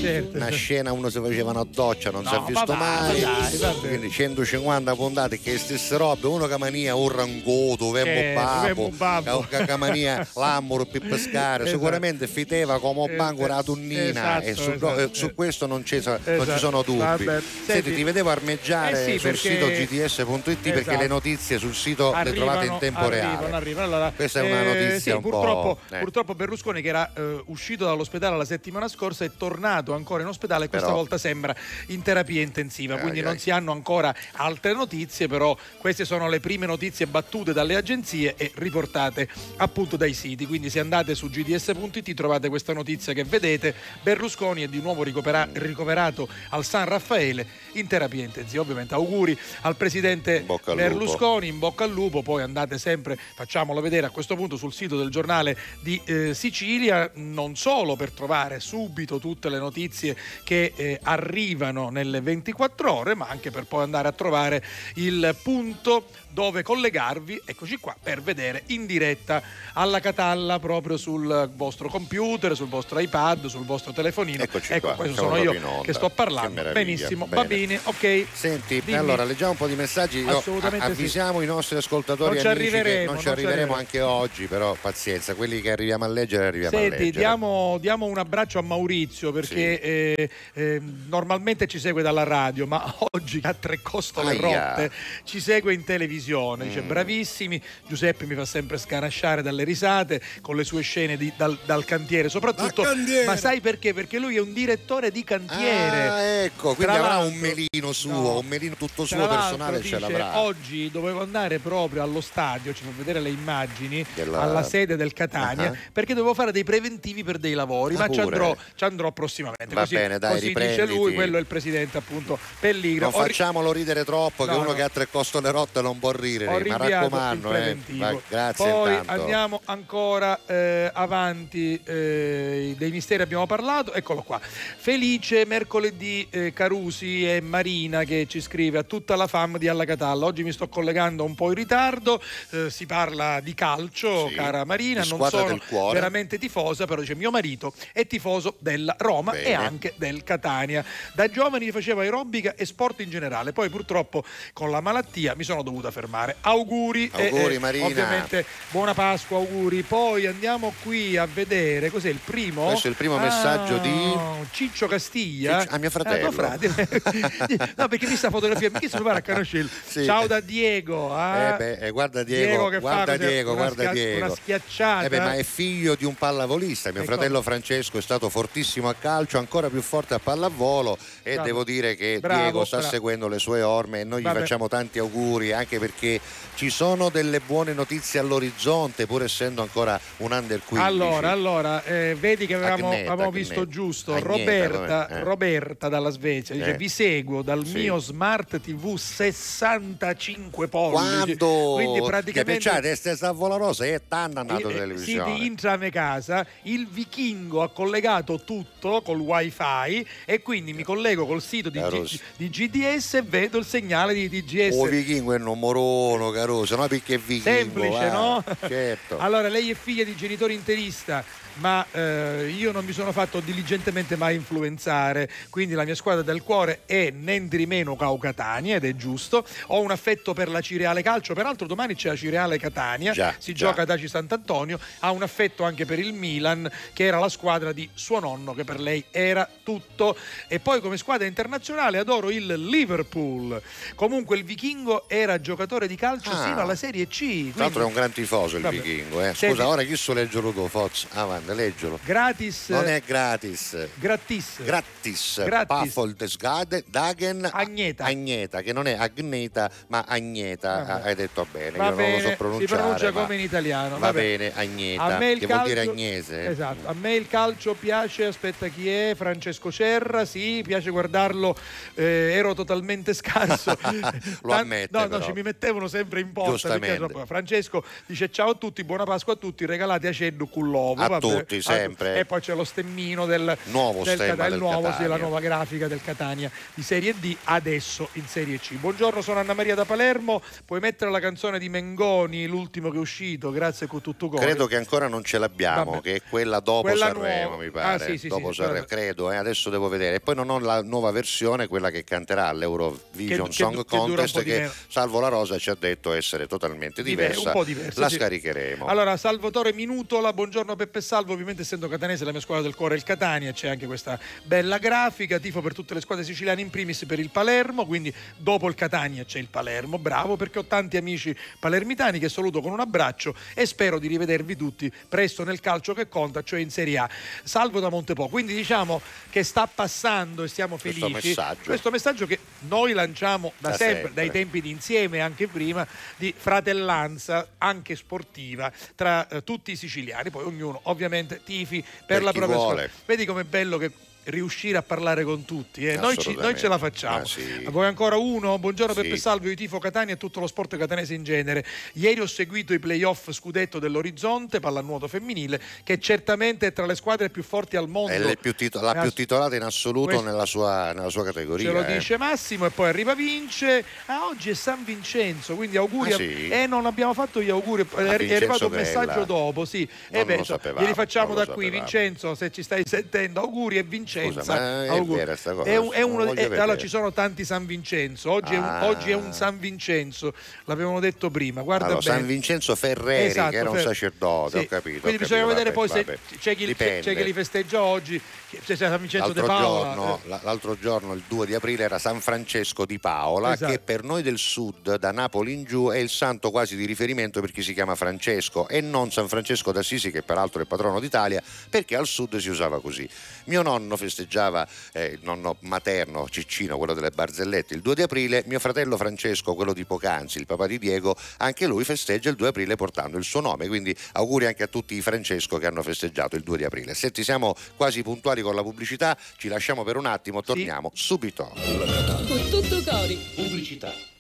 certo. 0.01 0.37
Una 0.37 0.49
scena 0.49 0.91
uno 0.91 1.09
si 1.09 1.19
faceva 1.19 1.49
una 1.51 1.65
doccia, 1.69 2.11
non 2.11 2.25
si 2.25 2.33
è 2.33 2.37
No, 2.37 2.45
visto 2.45 2.73
ma 2.73 3.07
dai, 3.07 3.21
mai. 3.21 3.21
dai, 3.21 3.57
vabbè. 3.57 3.87
Quindi 3.87 4.09
150 4.09 4.95
puntate 4.95 5.39
che 5.39 5.57
stesse 5.57 5.97
robe, 5.97 6.27
uno 6.27 6.47
che 6.47 6.57
mania 6.57 6.95
un 6.95 7.09
rangoto, 7.09 7.91
Certo, 7.91 7.91
vemmo 7.91 8.33
babbo. 8.33 8.89
babbo, 8.89 9.45
che 9.49 9.77
mania 9.77 10.27
l'amore 10.35 10.85
per 10.85 11.01
pescare, 11.01 11.63
Esatto. 11.63 11.77
sicuramente 11.77 12.27
fiteva 12.27 12.79
come 12.79 13.01
un 13.01 13.15
banco 13.15 13.45
la 13.47 13.61
tonnina 13.63 14.41
Esatto, 14.41 14.45
e 14.45 14.53
su, 14.55 14.71
esatto. 14.71 14.97
eh, 14.97 15.09
su 15.11 15.33
questo 15.33 15.65
non, 15.67 15.77
non 15.77 15.85
ci 15.85 15.95
Esatto. 15.95 16.57
sono 16.57 16.81
dubbi. 16.81 16.99
Vabbè. 16.99 17.41
Senti, 17.65 17.93
ti 17.95 18.03
vedevo 18.03 18.29
armeggiare 18.29 19.01
eh 19.01 19.11
sì, 19.13 19.19
sul 19.19 19.31
perché- 19.31 19.49
sito 19.49 19.67
gds.it 19.67 20.59
perché 20.61 20.79
Esatto. 20.81 20.97
le 20.99 21.07
notizie 21.07 21.57
sul 21.57 21.73
sito 21.75 22.13
le 22.23 22.33
trovate 22.33 22.65
in 22.65 22.70
tempo 22.79 22.99
arrivano, 22.99 23.39
reale. 23.39 23.55
arrivano. 23.55 23.85
Allora, 23.87 24.11
Questa 24.15 24.39
è 24.41 24.51
una 24.51 24.61
eh, 24.61 24.65
notizia 24.65 24.99
sì, 24.99 25.09
un 25.11 25.21
purtroppo, 25.21 25.79
po'. 25.87 25.95
eh. 25.95 25.99
purtroppo 25.99 26.35
Berlusconi 26.35 26.81
che 26.81 26.87
era 26.89 27.11
eh, 27.13 27.41
uscito 27.45 27.85
dall'ospedale 27.85 28.37
la 28.37 28.45
settimana 28.45 28.87
scorsa 28.87 29.25
è 29.25 29.31
tornato 29.35 29.93
ancora 29.93 30.21
in 30.21 30.27
ospedale 30.27 30.65
e 30.65 30.67
questa 30.69 30.87
Però- 30.87 30.99
volta 30.99 31.17
sembra 31.17 31.55
in 31.87 32.01
terapia 32.01 32.41
intensiva, 32.41 32.97
quindi 32.97 33.19
Ai, 33.19 33.23
non 33.25 33.33
ai. 33.33 33.39
si 33.39 33.49
hanno 33.51 33.71
ancora 33.71 34.13
altre 34.33 34.73
notizie, 34.73 35.27
però 35.27 35.55
queste 35.77 36.05
sono 36.05 36.27
le 36.29 36.39
prime 36.39 36.65
notizie 36.65 37.07
battute 37.07 37.53
dalle 37.53 37.75
agenzie 37.75 38.35
e 38.37 38.51
riportate 38.55 39.27
appunto 39.57 39.97
dai 39.97 40.13
siti. 40.13 40.45
Quindi 40.45 40.69
se 40.69 40.79
andate 40.79 41.15
su 41.15 41.29
gds.it 41.29 42.13
trovate 42.13 42.49
questa 42.49 42.73
notizia 42.73 43.13
che 43.13 43.23
vedete, 43.23 43.73
Berlusconi 44.01 44.63
è 44.63 44.67
di 44.67 44.81
nuovo 44.81 45.03
ricopera- 45.03 45.47
ricoverato 45.53 46.27
al 46.49 46.63
San 46.65 46.85
Raffaele 46.85 47.45
in 47.73 47.87
terapia 47.87 48.23
intensiva. 48.23 48.61
Ovviamente 48.61 48.93
auguri 48.93 49.37
al 49.61 49.75
presidente 49.75 50.45
Berlusconi, 50.73 51.47
in 51.47 51.59
bocca 51.59 51.83
al 51.83 51.91
lupo, 51.91 52.21
poi 52.21 52.41
andate 52.51 52.77
sempre, 52.77 53.17
facciamolo 53.17 53.81
vedere 53.81 54.07
a 54.07 54.09
questo 54.09 54.35
punto 54.35 54.57
sul 54.57 54.73
sito 54.73 54.97
del 54.97 55.09
giornale 55.09 55.57
di 55.81 55.99
eh, 56.05 56.33
Sicilia, 56.33 57.09
non 57.15 57.55
solo 57.55 57.95
per 57.95 58.11
trovare 58.11 58.59
subito 58.59 59.19
tutte 59.19 59.49
le 59.49 59.57
notizie 59.57 60.15
che 60.43 60.73
eh, 60.75 60.99
arrivano 61.03 61.89
nelle 61.89 62.21
24 62.21 62.93
ore, 62.93 63.15
ma 63.15 63.27
anche 63.27 63.51
per 63.51 63.65
poi 63.65 63.83
andare 63.83 64.07
a 64.07 64.11
trovare 64.11 64.63
il 64.95 65.35
punto 65.41 66.05
dove 66.33 66.63
collegarvi, 66.63 67.41
eccoci 67.45 67.77
qua, 67.77 67.95
per 68.01 68.21
vedere 68.21 68.63
in 68.67 68.85
diretta 68.85 69.41
alla 69.73 69.99
Catalla 69.99 70.59
proprio 70.59 70.97
sul 70.97 71.49
vostro 71.55 71.89
computer, 71.89 72.55
sul 72.55 72.67
vostro 72.69 72.99
iPad, 72.99 73.45
sul 73.47 73.65
vostro 73.65 73.91
telefonino. 73.91 74.43
Eccoci 74.43 74.73
ecco, 74.73 74.87
qua, 74.87 74.95
questo 74.95 75.15
sono 75.23 75.37
io 75.37 75.81
che 75.81 75.93
sto 75.93 76.07
Che 76.07 76.13
parlando. 76.15 76.53
meraviglia, 76.61 76.73
Benissimo, 76.85 77.27
va 77.29 77.43
bene. 77.45 77.79
ok. 77.83 78.25
Senti, 78.31 78.81
Dimmi. 78.83 78.97
allora 78.97 79.23
leggiamo 79.23 79.51
un 79.51 79.57
po' 79.57 79.67
di 79.67 79.75
messaggi. 79.75 80.19
Io 80.19 80.37
Assolutamente 80.37 80.85
a- 80.85 80.89
sì. 80.89 80.99
avvisiamo 80.99 81.41
i 81.41 81.45
nostri 81.45 81.77
ascoltatori 81.77 82.29
Non 82.35 82.37
ci 82.37 82.43
che 82.43 82.49
arriveremo, 82.49 83.11
non 83.13 83.21
ci 83.21 83.29
arriveremo 83.29 83.73
anche 83.75 84.01
oggi, 84.01 84.45
però 84.47 84.75
pazienza, 84.79 85.33
quelli 85.35 85.61
che 85.61 85.71
arriviamo 85.71 86.05
a 86.05 86.07
leggere 86.07 86.45
arriviamo 86.47 86.77
a 86.77 86.79
Senti, 86.79 86.97
leggere. 86.97 87.17
diamo, 87.19 87.77
diamo 87.79 88.05
un 88.05 88.17
abbraccio 88.17 88.59
a 88.59 88.61
Maurizio 88.61 89.31
perché 89.31 89.81
eh, 89.81 90.29
eh, 90.53 90.81
normalmente 91.07 91.67
ci 91.67 91.79
segue 91.79 92.01
dalla 92.01 92.23
radio, 92.23 92.65
ma 92.67 92.93
oggi 93.11 93.39
ha 93.43 93.53
tre 93.53 93.79
costole 93.81 94.29
Aia. 94.31 94.39
rotte, 94.75 94.91
ci 95.23 95.39
segue 95.39 95.73
in 95.73 95.83
televisione. 95.83 96.19
Dice 96.21 96.81
Mm. 96.81 96.87
bravissimi, 96.87 97.61
Giuseppe 97.87 98.25
mi 98.25 98.35
fa 98.35 98.45
sempre 98.45 98.77
scarasciare 98.77 99.41
dalle 99.41 99.63
risate 99.63 100.21
con 100.41 100.55
le 100.55 100.63
sue 100.63 100.81
scene 100.81 101.17
di- 101.17 101.31
dal, 101.35 101.57
dal 101.65 101.83
cantiere, 101.85 102.29
soprattutto. 102.29 102.81
Cantiere. 102.83 103.25
Ma 103.25 103.35
sai 103.35 103.59
perché? 103.61 103.93
Perché 103.93 104.19
lui 104.19 104.35
è 104.35 104.39
un 104.39 104.53
direttore 104.53 105.11
di 105.11 105.23
cantiere. 105.23 106.07
Ah, 106.07 106.21
ecco, 106.21 106.73
quindi 106.75 106.93
avrà 106.95 107.17
un 107.19 107.33
melino 107.35 107.91
suo, 107.91 108.11
No. 108.11 108.39
un 108.39 108.45
melino 108.45 108.75
tutto 108.75 109.05
suo 109.05 109.27
personale 109.27 109.77
ce 109.77 109.83
dice, 109.83 109.99
l'avrà. 109.99 110.39
Oggi 110.39 110.89
dovevo 110.91 111.21
andare 111.21 111.59
proprio 111.59 112.03
allo 112.03 112.21
stadio, 112.21 112.73
ci 112.73 112.83
fa 112.83 112.89
vedere 112.95 113.19
le 113.19 113.29
immagini, 113.29 114.05
Della- 114.13 114.41
alla 114.41 114.63
sede 114.63 114.95
del 114.95 115.13
Catania, 115.13 115.71
Ah. 115.71 115.75
perché 115.91 116.13
dovevo 116.13 116.33
fare 116.33 116.51
dei 116.51 116.63
preventivi 116.63 117.23
per 117.23 117.37
dei 117.37 117.53
lavori, 117.53 117.95
Ah, 117.95 117.99
ma 117.99 118.07
ci 118.09 118.19
andrò, 118.19 118.55
ci 118.75 118.83
andrò 118.83 119.11
prossimamente. 119.11 119.73
Va 119.73 119.81
così, 119.81 119.95
bene, 119.95 120.19
dai, 120.19 120.33
così 120.33 120.53
dice 120.53 120.85
lui, 120.85 121.13
quello 121.13 121.37
è 121.37 121.39
il 121.39 121.45
presidente 121.45 121.97
appunto 121.97 122.37
Pellegrini. 122.59 122.99
Non 122.99 123.11
facciamolo 123.11 123.71
ridere 123.71 124.03
troppo, 124.05 124.45
che 124.45 124.51
No, 124.51 124.57
uno 124.59 124.67
no. 124.69 124.73
che 124.73 124.81
ha 124.81 124.89
tre 124.89 125.07
costole 125.09 125.49
rotte 125.51 125.81
non 125.81 125.99
può 125.99 126.10
ridere, 126.11 126.51
mi 126.51 126.63
rinviato 126.63 126.85
il 126.85 126.91
raccomando. 126.91 127.55
Eh. 127.55 127.77
Vai, 127.89 128.19
grazie 128.27 128.69
Poi 128.69 128.91
intanto. 128.93 129.11
andiamo 129.21 129.61
ancora 129.65 130.39
eh, 130.45 130.89
avanti. 130.93 131.79
eh, 131.83 132.75
dei 132.77 132.91
misteri 132.91 133.21
abbiamo 133.23 133.45
parlato. 133.45 133.93
Eccolo 133.93 134.21
qua. 134.21 134.39
Felice 134.39 135.45
mercoledì 135.45 136.27
eh, 136.29 136.53
Carusi 136.53 137.29
e 137.29 137.41
Marina 137.41 138.03
che 138.03 138.25
ci 138.27 138.41
scrive 138.41 138.79
a 138.79 138.83
tutta 138.83 139.15
la 139.15 139.27
fam 139.27 139.57
di 139.57 139.67
Alla 139.67 139.85
Catalla. 139.85 140.25
Oggi 140.25 140.43
mi 140.43 140.51
sto 140.51 140.67
collegando 140.67 141.23
un 141.23 141.35
po' 141.35 141.49
in 141.49 141.55
ritardo. 141.55 142.21
eh, 142.51 142.69
si 142.69 142.85
parla 142.85 143.39
di 143.41 143.53
calcio, 143.53 144.27
Sì, 144.27 144.35
cara 144.35 144.65
Marina. 144.65 145.03
Non 145.07 145.29
sono 145.29 145.59
veramente 145.91 146.37
tifosa, 146.37 146.85
però 146.85 147.01
dice 147.01 147.15
mio 147.15 147.31
marito 147.31 147.73
è 147.93 148.05
tifoso 148.07 148.55
della 148.59 148.95
Roma 148.97 149.33
e 149.33 149.43
Bene. 149.43 149.55
anche 149.55 149.93
del 149.97 150.23
Catania. 150.23 150.83
Da 151.13 151.27
giovani 151.29 151.71
faceva 151.71 152.01
aerobica 152.01 152.55
e 152.55 152.65
sport 152.65 153.01
in 153.01 153.09
generale. 153.09 153.51
Poi 153.53 153.69
purtroppo 153.69 154.23
con 154.53 154.71
la 154.71 154.81
malattia 154.81 155.35
mi 155.35 155.43
sono 155.43 155.61
dovuta 155.61 155.89
fermare. 155.91 156.00
Auguri. 156.41 157.11
e, 157.15 157.27
Auguri, 157.29 157.55
eh, 157.55 157.59
Marina. 157.59 157.85
Ovviamente 157.85 158.45
buona 158.69 158.93
Pasqua, 158.93 159.37
auguri. 159.37 159.81
Poi 159.83 160.25
andiamo 160.27 160.73
qui 160.83 161.17
a 161.17 161.25
vedere 161.31 161.89
cos'è 161.89 162.09
il 162.09 162.19
primo. 162.23 162.65
Questo 162.67 162.87
è 162.87 162.89
il 162.89 162.95
primo 162.95 163.17
messaggio 163.17 163.77
di- 163.77 164.39
Ciccio 164.51 164.87
Castiglia. 164.87 165.61
Ciccio- 165.61 165.75
ah, 165.75 165.77
mio 165.77 165.89
fratello. 165.89 166.29
tuo 166.29 166.31
frate. 166.31 166.67
no, 167.77 167.87
perché 167.87 168.07
mi 168.07 168.15
sta 168.15 168.29
fotografia, 168.29 168.69
mi 168.71 168.79
chiesto 168.79 169.01
pare 169.03 169.19
a 169.19 169.21
conoscerlo. 169.21 169.69
Sì. 169.85 170.05
Ciao 170.05 170.27
da 170.27 170.39
Diego. 170.39 171.13
ah. 171.13 171.53
Eh 171.53 171.57
beh, 171.57 171.73
eh, 171.87 171.91
guarda 171.91 172.23
Diego, 172.23 172.69
fa 172.71 172.79
guarda? 172.79 173.17
Diego, 173.17 173.51
una 173.51 173.61
guarda 173.61 173.81
schia- 173.89 173.91
Diego. 173.93 174.25
Una 174.25 174.35
schiacciata. 174.35 175.05
Eh 175.05 175.09
beh, 175.09 175.19
ma 175.19 175.33
è 175.35 175.43
figlio 175.43 175.95
di 175.95 176.05
un 176.05 176.15
pallavolista. 176.15 176.91
Mio 176.91 177.01
Ecco. 177.01 177.11
fratello 177.11 177.41
Francesco 177.41 177.97
è 177.97 178.01
stato 178.01 178.29
fortissimo 178.29 178.89
a 178.89 178.95
calcio, 178.95 179.37
ancora 179.37 179.69
più 179.69 179.81
forte 179.81 180.13
a 180.13 180.19
pallavolo 180.19 180.97
e 181.23 181.33
Bravo. 181.33 181.47
devo 181.47 181.63
dire 181.63 181.95
che 181.95 182.19
Bravo, 182.19 182.41
Diego 182.41 182.65
sta 182.65 182.77
bravo. 182.77 182.91
seguendo 182.91 183.27
le 183.27 183.39
sue 183.39 183.61
orme 183.61 184.01
e 184.01 184.03
noi 184.03 184.21
gli 184.21 184.23
Vabbè. 184.23 184.39
facciamo 184.39 184.67
tanti 184.67 184.99
auguri 184.99 185.51
anche 185.51 185.79
perché 185.91 186.19
ci 186.55 186.69
sono 186.69 187.09
delle 187.09 187.39
buone 187.39 187.73
notizie 187.73 188.19
all'orizzonte 188.19 189.05
pur 189.07 189.23
essendo 189.23 189.61
ancora 189.61 189.99
un 190.17 190.31
under 190.31 190.61
15. 190.63 190.87
Allora, 190.87 191.31
allora 191.31 191.83
eh, 191.83 192.15
vedi 192.19 192.45
che 192.45 192.55
avevamo, 192.55 192.89
Agnetta, 192.89 193.11
avevamo 193.11 193.31
visto 193.31 193.67
giusto. 193.67 194.13
Agnetta, 194.13 194.27
Roberta, 194.27 195.07
eh. 195.09 195.23
Roberta 195.23 195.89
dalla 195.89 196.09
Svezia 196.09 196.55
dice: 196.55 196.73
Eh. 196.73 196.77
Vi 196.77 196.89
seguo 196.89 197.41
dal 197.41 197.65
Sì. 197.65 197.73
mio 197.77 197.97
smart 197.99 198.59
TV 198.59 198.95
65 198.97 200.67
pollici. 200.67 201.35
Quando 201.37 201.73
Quindi 201.81 201.99
Che 201.99 202.05
praticamente. 202.05 202.43
pensate, 202.69 202.95
stessa 202.95 203.25
Savola 203.31 203.55
Rosa 203.55 203.85
è 203.85 204.01
tanto 204.07 204.39
andato 204.39 204.69
in 204.69 204.75
Eh, 204.75 204.79
televisione. 204.79 205.33
Sì, 205.35 205.39
di 205.39 205.45
intrame 205.45 205.89
casa, 205.89 206.45
il 206.63 206.87
vichingo 206.87 207.61
ha 207.61 207.69
collegato 207.69 208.43
tutto 208.43 209.01
col 209.03 209.19
wifi 209.19 210.05
e 210.25 210.41
quindi 210.41 210.73
mi 210.73 210.83
collego 210.83 211.25
col 211.25 211.41
sito 211.41 211.69
di, 211.69 211.79
G- 211.79 212.19
di 212.37 212.49
GDS 212.49 213.15
e 213.15 213.21
vedo 213.21 213.57
il 213.57 213.65
segnale 213.65 214.13
di 214.13 214.27
DGS. 214.29 214.75
O 214.75 214.85
vichingo 214.85 215.33
è 215.33 215.37
un 215.37 215.41
numero 215.81 216.31
caroso, 216.31 216.75
no 216.75 216.87
perché 216.87 217.15
è 217.15 217.17
vichingo. 217.17 217.57
Semplice, 217.57 218.07
va. 218.07 218.11
no? 218.11 218.43
Certo. 218.67 219.17
Allora, 219.31 219.47
lei 219.47 219.71
è 219.71 219.75
figlia 219.75 220.03
di 220.03 220.15
genitori 220.15 220.53
interista, 220.53 221.23
ma 221.61 221.85
eh, 221.91 222.53
io 222.57 222.71
non 222.71 222.83
mi 222.83 222.91
sono 222.91 223.11
fatto 223.11 223.39
diligentemente 223.39 224.15
mai 224.15 224.35
influenzare, 224.35 225.29
quindi 225.49 225.73
la 225.75 225.83
mia 225.85 225.95
squadra 225.95 226.23
del 226.23 226.41
cuore 226.43 226.81
è 226.85 227.11
Nendrimeno 227.11 227.95
Catania 227.95 228.75
ed 228.75 228.85
è 228.85 228.95
giusto. 228.95 229.45
Ho 229.67 229.79
un 229.81 229.91
affetto 229.91 230.33
per 230.33 230.49
la 230.49 230.59
Cireale 230.59 231.01
Calcio, 231.03 231.33
peraltro 231.33 231.67
domani 231.67 231.95
c'è 231.95 232.09
la 232.09 232.15
Cireale 232.15 232.57
Catania, 232.57 233.13
Già, 233.13 233.35
si 233.37 233.53
già. 233.53 233.67
gioca 233.67 233.83
ad 233.83 233.89
Aci 233.91 234.07
Sant'Antonio, 234.07 234.79
ha 234.99 235.11
un 235.11 235.21
affetto 235.23 235.63
anche 235.63 235.85
per 235.85 235.99
il 235.99 236.13
Milan, 236.13 236.69
che 236.93 237.05
era 237.05 237.19
la 237.19 237.29
squadra 237.29 237.71
di 237.71 237.87
suo 237.93 238.19
nonno, 238.19 238.53
che 238.53 238.63
per 238.63 238.79
lei 238.79 239.03
era 239.11 239.47
tutto. 239.63 240.17
E 240.47 240.59
poi 240.59 240.81
come 240.81 240.97
squadra 240.97 241.27
internazionale 241.27 241.97
adoro 241.99 242.31
il 242.31 242.45
Liverpool. 242.65 243.61
Comunque 243.95 244.37
il 244.37 244.43
vichingo 244.43 245.07
era 245.07 245.39
giocatore 245.39 245.87
di 245.87 245.95
calcio 245.95 246.31
Ah. 246.31 246.43
sino 246.43 246.59
alla 246.61 246.75
Serie 246.75 247.07
C. 247.07 247.51
Tra 247.53 247.63
l'altro 247.63 247.81
è 247.81 247.85
un 247.85 247.91
quindi- 247.91 247.93
gran 247.93 248.11
tifoso 248.11 248.55
il 248.57 248.61
Vabbè. 248.63 248.75
vichingo. 248.81 249.21
Eh. 249.21 249.27
Scusa, 249.33 249.35
Senti- 249.35 249.61
ora 249.61 249.83
chi 249.83 249.95
so 249.95 250.13
leggere 250.13 250.51
tu, 250.53 250.67
Foz? 250.67 251.07
Avanti. 251.11 251.50
Grande, 251.51 251.63
leggilo. 251.63 251.99
Gratis. 252.03 252.69
Non 252.69 252.87
è 252.87 253.01
gratis. 253.05 253.87
Gratis. 253.95 254.61
Gratis. 254.63 255.43
Gratis. 255.43 256.83
Dagen 256.87 257.49
Agneta. 257.51 258.05
Agneta, 258.05 258.61
che 258.61 258.73
non 258.73 258.87
è 258.87 258.93
Agneta, 258.93 259.69
ma 259.87 260.05
Agneta. 260.07 260.83
Vabbè. 260.83 261.07
Hai 261.07 261.15
detto 261.15 261.47
bene, 261.51 261.77
Va 261.77 261.85
io 261.85 261.89
non 261.89 261.89
lo 261.89 261.95
bene, 261.95 262.21
so 262.21 262.29
si 262.29 262.35
pronunciare. 262.35 262.81
pronuncia 262.81 263.11
ma 263.11 263.21
come 263.21 263.35
in 263.35 263.41
italiano. 263.41 263.89
Va 263.97 263.97
vabbè. 264.11 264.19
bene, 264.21 264.51
Agneta, 264.55 265.03
A 265.03 265.17
me 265.17 265.31
il 265.31 265.39
che 265.39 265.45
vuol 265.47 265.63
dire 265.63 265.75
calcio- 265.75 265.91
agnese. 265.91 266.47
Esatto, 266.47 266.87
a 266.87 266.93
me 266.93 267.15
il 267.15 267.27
calcio 267.27 267.73
piace, 267.73 268.25
aspetta 268.25 268.67
chi 268.67 268.89
è, 268.89 269.13
Francesco 269.15 269.71
Cerra, 269.71 270.25
sì, 270.25 270.61
piace 270.65 270.89
guardarlo, 270.89 271.55
eh, 271.95 272.31
ero 272.33 272.53
totalmente 272.53 273.13
scarso. 273.13 273.77
Lo 274.43 274.53
ammette, 274.53 274.89
No, 274.97 275.03
no, 275.03 275.07
però. 275.09 275.25
ci 275.25 275.31
mi 275.31 275.41
mettevano 275.41 275.87
sempre 275.87 276.19
in 276.19 276.31
porta. 276.31 276.51
Giustamente. 276.51 276.95
troppo- 276.97 277.25
Francesco 277.25 277.83
dice 278.05 278.29
ciao 278.31 278.51
a 278.51 278.55
tutti, 278.55 278.83
buona 278.83 279.03
Pasqua 279.03 279.33
a 279.33 279.35
tutti, 279.35 279.65
regalati 279.65 280.07
a 280.07 280.11
Ceddu 280.11 280.49
con 280.49 280.67
l'uovo. 280.69 281.01
A 281.01 281.07
vabbè. 281.07 281.19
Tutti, 281.39 281.61
sempre. 281.61 282.19
E 282.19 282.25
poi 282.25 282.41
c'è 282.41 282.53
lo 282.55 282.63
stemmino 282.63 283.25
del 283.25 283.57
Nuovo 283.65 284.03
del 284.03 284.15
stemma 284.15 284.45
il 284.45 284.51
del 284.51 284.59
nuovo, 284.59 284.91
sì, 284.93 285.05
la 285.05 285.17
nuova 285.17 285.39
grafica 285.39 285.87
del 285.87 286.01
Catania 286.03 286.49
di 286.73 286.81
Serie 286.83 287.13
D, 287.19 287.35
adesso 287.45 288.09
in 288.13 288.25
Serie 288.27 288.59
C. 288.59 288.73
Buongiorno, 288.75 289.21
sono 289.21 289.39
Anna 289.39 289.53
Maria 289.53 289.75
da 289.75 289.85
Palermo, 289.85 290.41
puoi 290.65 290.79
mettere 290.79 291.11
la 291.11 291.19
canzone 291.19 291.59
di 291.59 291.69
Mengoni, 291.69 292.45
l'ultimo 292.47 292.89
che 292.89 292.97
è 292.97 292.99
uscito, 292.99 293.51
grazie 293.51 293.87
con 293.87 294.01
tutto 294.01 294.29
cori. 294.29 294.43
Credo 294.43 294.67
che 294.67 294.75
ancora 294.75 295.07
non 295.07 295.23
ce 295.23 295.37
l'abbiamo, 295.37 295.91
Vabbè. 295.91 296.01
che 296.01 296.15
è 296.15 296.21
quella 296.29 296.59
dopo 296.59 296.81
Quella 296.81 297.07
Sanremo, 297.07 297.49
nuova. 297.49 297.63
mi 297.63 297.71
pare. 297.71 298.03
Ah, 298.03 298.07
sì, 298.07 298.17
sì, 298.17 298.27
dopo 298.27 298.51
sì, 298.51 298.61
Sanremo, 298.61 298.85
credo, 298.85 299.31
eh, 299.31 299.35
adesso 299.37 299.69
devo 299.69 299.87
vedere. 299.89 300.15
E 300.15 300.19
poi 300.19 300.35
non 300.35 300.49
ho 300.49 300.59
la 300.59 300.81
nuova 300.81 301.11
versione, 301.11 301.67
quella 301.67 301.89
che 301.89 302.03
canterà 302.03 302.47
all'Eurovision 302.47 303.43
Che- 303.43 303.49
che 303.49 303.51
Song 303.63 303.75
che 303.77 303.83
Contest, 303.85 304.43
che, 304.43 304.59
meno. 304.59 304.71
Salvo 304.87 305.19
la 305.19 305.27
Rosa 305.27 305.57
ci 305.57 305.69
ha 305.69 305.75
detto 305.79 306.13
essere 306.13 306.47
totalmente 306.47 307.03
Diver- 307.03 307.29
diversa. 307.29 307.49
un 307.49 307.55
po' 307.55 307.63
diversa, 307.63 307.99
la 307.99 308.09
scaricheremo. 308.09 308.85
Allora, 308.85 309.17
Salvatore 309.17 309.73
Minutola, 309.73 310.33
buongiorno 310.33 310.75
Peppe 310.75 310.99
e 310.99 311.01
Salvo, 311.21 311.33
ovviamente 311.33 311.61
essendo 311.61 311.87
catanese 311.87 312.25
la 312.25 312.31
mia 312.31 312.39
squadra 312.39 312.63
del 312.63 312.73
cuore 312.73 312.95
è 312.95 312.97
il 312.97 313.03
Catania, 313.03 313.51
c'è 313.51 313.67
anche 313.67 313.85
questa 313.85 314.19
bella 314.43 314.79
grafica, 314.79 315.37
tifo 315.37 315.61
per 315.61 315.71
tutte 315.75 315.93
le 315.93 316.01
squadre 316.01 316.25
siciliane 316.25 316.61
in 316.61 316.71
primis 316.71 317.05
per 317.05 317.19
il 317.19 317.29
Palermo, 317.29 317.85
quindi 317.85 318.11
dopo 318.37 318.67
il 318.67 318.73
Catania 318.73 319.23
c'è 319.23 319.37
il 319.37 319.47
Palermo, 319.47 319.99
bravo 319.99 320.35
perché 320.35 320.57
ho 320.57 320.65
tanti 320.65 320.97
amici 320.97 321.35
palermitani 321.59 322.17
che 322.17 322.27
saluto 322.27 322.59
con 322.59 322.71
un 322.71 322.79
abbraccio 322.79 323.35
e 323.53 323.67
spero 323.67 323.99
di 323.99 324.07
rivedervi 324.07 324.55
tutti 324.55 324.91
presto 325.07 325.43
nel 325.43 325.59
calcio 325.59 325.93
che 325.93 326.09
conta, 326.09 326.41
cioè 326.41 326.59
in 326.59 326.71
Serie 326.71 326.97
A. 326.97 327.09
Salvo 327.43 327.79
da 327.79 327.89
Montepo, 327.89 328.27
quindi 328.27 328.55
diciamo 328.55 328.99
che 329.29 329.43
sta 329.43 329.67
passando 329.67 330.41
e 330.41 330.47
siamo 330.47 330.77
Questo 330.77 331.05
felici. 331.07 331.27
messaggio. 331.27 331.61
Questo 331.65 331.91
messaggio 331.91 332.25
che 332.25 332.39
noi 332.61 332.93
lanciamo 332.93 333.53
da, 333.59 333.69
Da 333.69 333.75
sempre, 333.75 333.95
sempre. 334.05 334.13
dai 334.15 334.31
tempi 334.31 334.59
di 334.59 334.71
insieme, 334.71 335.19
anche 335.19 335.47
prima, 335.47 335.85
di 336.15 336.33
fratellanza 336.35 337.47
anche 337.59 337.95
sportiva 337.95 338.71
tra 338.95 339.27
eh, 339.27 339.43
tutti 339.43 339.71
i 339.71 339.75
siciliani. 339.75 340.31
Poi 340.31 340.45
ognuno 340.45 340.79
ovviamente 340.85 341.09
tifi 341.43 341.81
per, 341.81 342.05
Per 342.05 342.23
la 342.23 342.31
propria 342.31 342.55
vuole. 342.55 342.83
squadra. 342.87 343.03
Vedi 343.05 343.25
com'è 343.25 343.43
bello 343.43 343.77
che 343.77 343.91
riuscire 344.25 344.77
a 344.77 344.81
parlare 344.83 345.23
con 345.23 345.45
tutti. 345.45 345.85
eh. 345.87 345.95
Noi, 345.97 346.17
ci- 346.17 346.35
noi 346.35 346.55
ce 346.57 346.67
la 346.67 346.77
facciamo. 346.77 347.17
Ah, 347.17 347.25
sì. 347.25 347.63
Vuoi 347.69 347.87
ancora 347.87 348.17
uno? 348.17 348.57
Buongiorno 348.59 348.93
Sì. 348.93 349.01
Peppe 349.01 349.17
Salvo, 349.17 349.47
io 349.47 349.55
tifo 349.55 349.79
Catania 349.79 350.13
e 350.13 350.17
tutto 350.17 350.39
lo 350.39 350.47
sport 350.47 350.77
catanese 350.77 351.13
in 351.13 351.23
genere. 351.23 351.65
Ieri 351.93 352.19
ho 352.19 352.27
seguito 352.27 352.73
i 352.73 352.79
playoff 352.79 353.31
scudetto 353.31 353.79
dell'Orizzonte, 353.79 354.59
pallanuoto 354.59 355.07
femminile, 355.07 355.59
che 355.83 355.99
certamente 355.99 356.67
è 356.67 356.73
tra 356.73 356.85
le 356.85 356.95
squadre 356.95 357.29
più 357.29 357.43
forti 357.43 357.77
al 357.77 357.87
mondo. 357.89 358.11
È 358.11 358.37
più 358.37 358.53
tito- 358.53 358.79
la 358.81 358.93
più 359.01 359.11
titolata 359.11 359.55
in 359.55 359.63
assoluto 359.63 360.21
nella 360.21 360.45
sua, 360.45 360.91
nella 360.93 361.09
sua 361.09 361.23
categoria. 361.23 361.67
Ce 361.67 361.73
lo 361.73 361.85
eh. 361.85 361.93
dice 361.93 362.17
Massimo 362.17 362.65
e 362.65 362.69
poi 362.69 362.89
arriva 362.89 363.15
Vince. 363.15 363.83
Ah, 364.05 364.27
oggi 364.27 364.49
è 364.49 364.53
San 364.53 364.83
Vincenzo, 364.83 365.55
quindi 365.55 365.77
auguri. 365.77 366.13
Ah, 366.13 366.17
sì? 366.17 366.47
Eh, 366.49 366.67
non 366.67 366.85
abbiamo 366.85 367.13
fatto 367.13 367.41
gli 367.41 367.49
auguri. 367.49 367.81
È, 367.83 367.95
è 367.95 368.17
Vincenzo 368.17 368.35
arrivato 368.35 368.65
un 368.67 368.71
messaggio 368.73 369.23
dopo, 369.25 369.65
sì. 369.65 369.87
Non 370.09 370.21
Eh 370.21 370.25
beh, 370.25 370.43
sapevamo, 370.43 370.81
glieli 370.81 370.93
facciamo 370.93 371.33
non 371.33 371.35
da 371.37 371.45
qui, 371.51 371.65
sapevamo. 371.65 371.81
Vincenzo, 371.89 372.35
se 372.35 372.51
ci 372.51 372.63
stai 372.63 372.83
sentendo, 372.85 373.39
auguri 373.41 373.77
e 373.77 373.83
Vincenza. 374.19 374.41
Scusa, 374.41 374.83
è 374.95 375.01
vera 375.03 375.35
sta 375.35 375.53
cosa? 375.53 375.69
È 375.69 375.77
un- 375.77 375.89
è 375.93 376.01
uno- 376.01 376.25
voglio 376.25 376.39
eh, 376.39 376.57
allora 376.59 376.77
ci 376.77 376.87
sono 376.87 377.11
tanti 377.13 377.45
San 377.45 377.65
Vincenzo. 377.65 378.31
Oggi, 378.31 378.53
è, 378.55 378.57
un, 378.57 378.63
Ah. 378.63 378.85
oggi 378.87 379.11
è 379.11 379.15
un 379.15 379.33
San 379.33 379.59
Vincenzo, 379.59 380.33
l'avevamo 380.65 380.99
detto 380.99 381.29
prima. 381.29 381.61
Guarda 381.61 381.85
Allora. 381.85 382.01
San 382.01 382.25
Vincenzo 382.25 382.75
Ferreri, 382.75 383.29
Esatto, 383.29 383.49
che 383.51 383.57
era 383.57 383.69
un 383.69 383.75
Fer- 383.75 383.87
sacerdote, 383.87 384.59
sì. 384.59 384.63
ho 384.65 384.67
capito. 384.67 384.99
Quindi 384.99 385.17
ho 385.17 385.19
bisogna 385.21 385.41
capito, 385.41 385.47
vedere 385.47 385.75
vabbè, 385.75 385.87
poi 385.93 386.03
vabbè. 386.03 386.17
se 386.29 386.37
c'è 386.37 386.55
chi, 386.55 386.75
c'è 386.75 387.15
chi 387.15 387.23
li 387.23 387.33
festeggia 387.33 387.81
oggi, 387.83 388.21
c'è 388.65 388.75
San 388.75 388.99
Vincenzo 388.99 389.31
De 389.33 389.41
L'altro 389.41 389.55
Paola. 389.57 389.93
giorno, 389.95 390.21
eh. 390.23 390.27
la- 390.29 390.39
l'altro 390.43 390.77
giorno, 390.79 391.13
il 391.13 391.23
2 391.27 391.45
di 391.45 391.53
aprile, 391.55 391.83
era 391.83 391.99
San 391.99 392.19
Francesco 392.21 392.85
di 392.85 392.99
Paola, 392.99 393.53
Esatto. 393.53 393.71
che 393.71 393.79
per 393.79 394.03
noi 394.03 394.21
del 394.23 394.37
sud, 394.37 394.97
da 394.97 395.11
Napoli 395.11 395.53
in 395.53 395.63
giù, 395.63 395.89
è 395.89 395.97
il 395.97 396.09
santo 396.09 396.51
quasi 396.51 396.75
di 396.75 396.85
riferimento 396.85 397.39
per 397.41 397.51
chi 397.51 397.61
si 397.61 397.73
chiama 397.73 397.95
Francesco 397.95 398.67
e 398.67 398.81
non 398.81 399.11
San 399.11 399.27
Francesco 399.27 399.71
d'Assisi, 399.71 400.11
che 400.11 400.21
peraltro 400.21 400.61
è 400.61 400.65
patrono 400.65 400.99
d'Italia, 400.99 401.41
perché 401.69 401.95
al 401.95 402.07
sud 402.07 402.37
si 402.37 402.49
usava 402.49 402.81
così. 402.81 403.07
Mio 403.45 403.61
nonno 403.61 403.95
festeggiava, 404.01 404.67
eh, 404.93 405.05
il 405.05 405.19
nonno 405.21 405.57
materno, 405.61 406.27
Ciccino, 406.29 406.77
quello 406.77 406.93
delle 406.93 407.11
barzellette, 407.11 407.73
il 407.73 407.81
2 407.81 407.95
di 407.95 408.01
aprile, 408.01 408.43
mio 408.47 408.59
fratello 408.59 408.97
Francesco, 408.97 409.53
quello 409.53 409.73
di 409.73 409.85
Pocanzi, 409.85 410.39
il 410.39 410.45
papà 410.45 410.67
di 410.67 410.79
Diego, 410.79 411.15
anche 411.37 411.67
lui 411.67 411.83
festeggia 411.83 412.29
il 412.29 412.35
2 412.35 412.47
aprile 412.47 412.75
portando 412.75 413.17
il 413.17 413.23
suo 413.23 413.41
nome, 413.41 413.67
quindi 413.67 413.95
auguri 414.13 414.45
anche 414.45 414.63
a 414.63 414.67
tutti 414.67 414.95
i 414.95 415.01
Francesco 415.01 415.57
che 415.57 415.67
hanno 415.67 415.83
festeggiato 415.83 416.35
il 416.35 416.43
2 416.43 416.57
di 416.57 416.63
aprile. 416.63 416.93
Senti, 416.93 417.23
siamo 417.23 417.55
quasi 417.75 418.01
puntuali 418.01 418.41
con 418.41 418.55
la 418.55 418.63
pubblicità, 418.63 419.17
ci 419.37 419.47
lasciamo 419.47 419.83
per 419.83 419.97
un 419.97 420.05
attimo, 420.05 420.41
torniamo 420.41 420.91
subito. 420.93 421.51
Con 421.53 422.49
tutto 422.49 422.81
cori. 422.83 423.19
Pubblicità. 423.35 424.10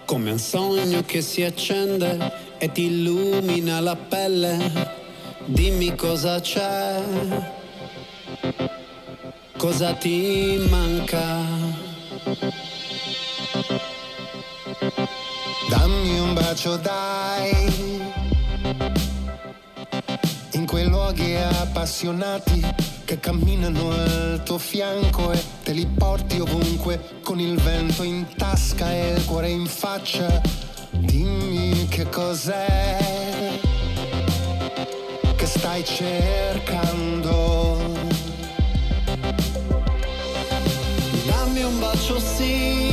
come 0.06 0.32
un 0.32 0.40
sogno 0.40 1.04
che 1.06 1.22
si 1.22 1.44
accende 1.44 2.32
e 2.58 2.72
ti 2.72 2.86
illumina 2.86 3.82
la 3.82 3.96
pelle. 3.96 5.05
Dimmi 5.48 5.96
cosa 5.96 6.40
c'è, 6.40 7.02
cosa 9.58 9.94
ti 9.94 10.66
manca. 10.68 11.44
Dammi 15.70 16.20
un 16.20 16.34
bacio 16.34 16.78
dai 16.78 18.02
In 20.52 20.66
quei 20.66 20.88
luoghi 20.88 21.36
appassionati 21.36 22.66
Che 23.04 23.20
camminano 23.20 23.92
al 23.92 24.42
tuo 24.44 24.58
fianco 24.58 25.32
E 25.32 25.44
te 25.64 25.74
li 25.74 25.86
porti 25.86 26.40
ovunque 26.40 27.20
Con 27.24 27.40
il 27.40 27.60
vento 27.60 28.04
in 28.04 28.26
tasca 28.36 28.92
e 28.92 29.14
il 29.14 29.26
cuore 29.26 29.50
in 29.50 29.66
faccia 29.66 30.42
Dimmi 30.92 31.88
che 31.88 32.08
cos'è 32.10 33.25
stai 35.58 35.84
cercando. 35.84 37.34
Dammi 41.26 41.64
un 41.64 41.80
bacio 41.80 42.20
sì, 42.20 42.85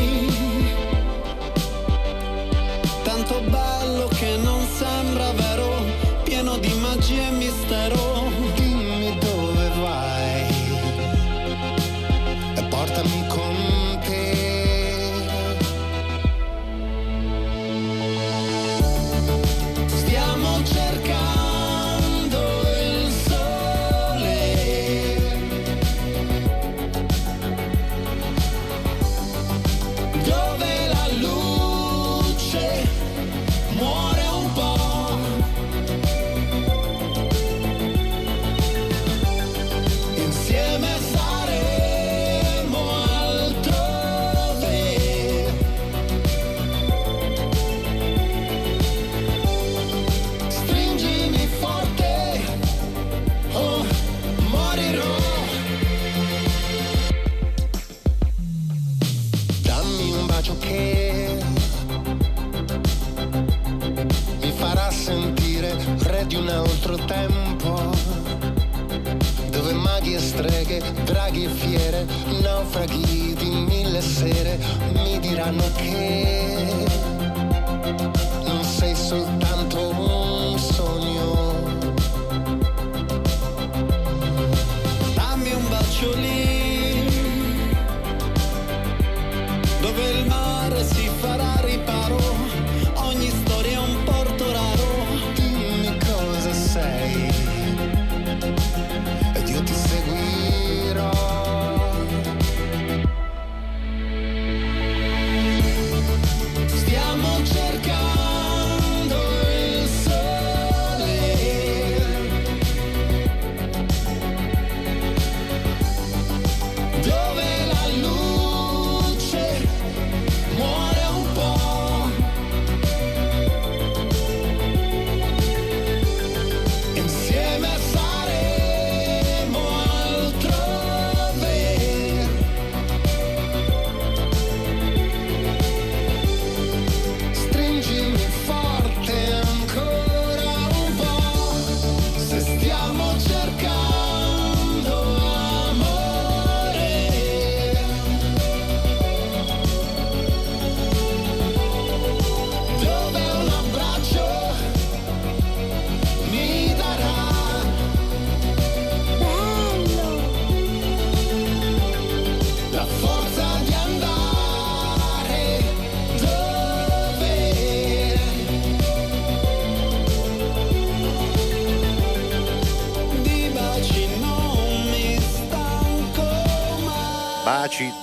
naufraghi 72.62 73.34
di 73.34 73.51
mille 73.66 74.01
sere 74.01 74.59
mi 74.93 75.18
diranno 75.18 75.64
che 75.74 76.31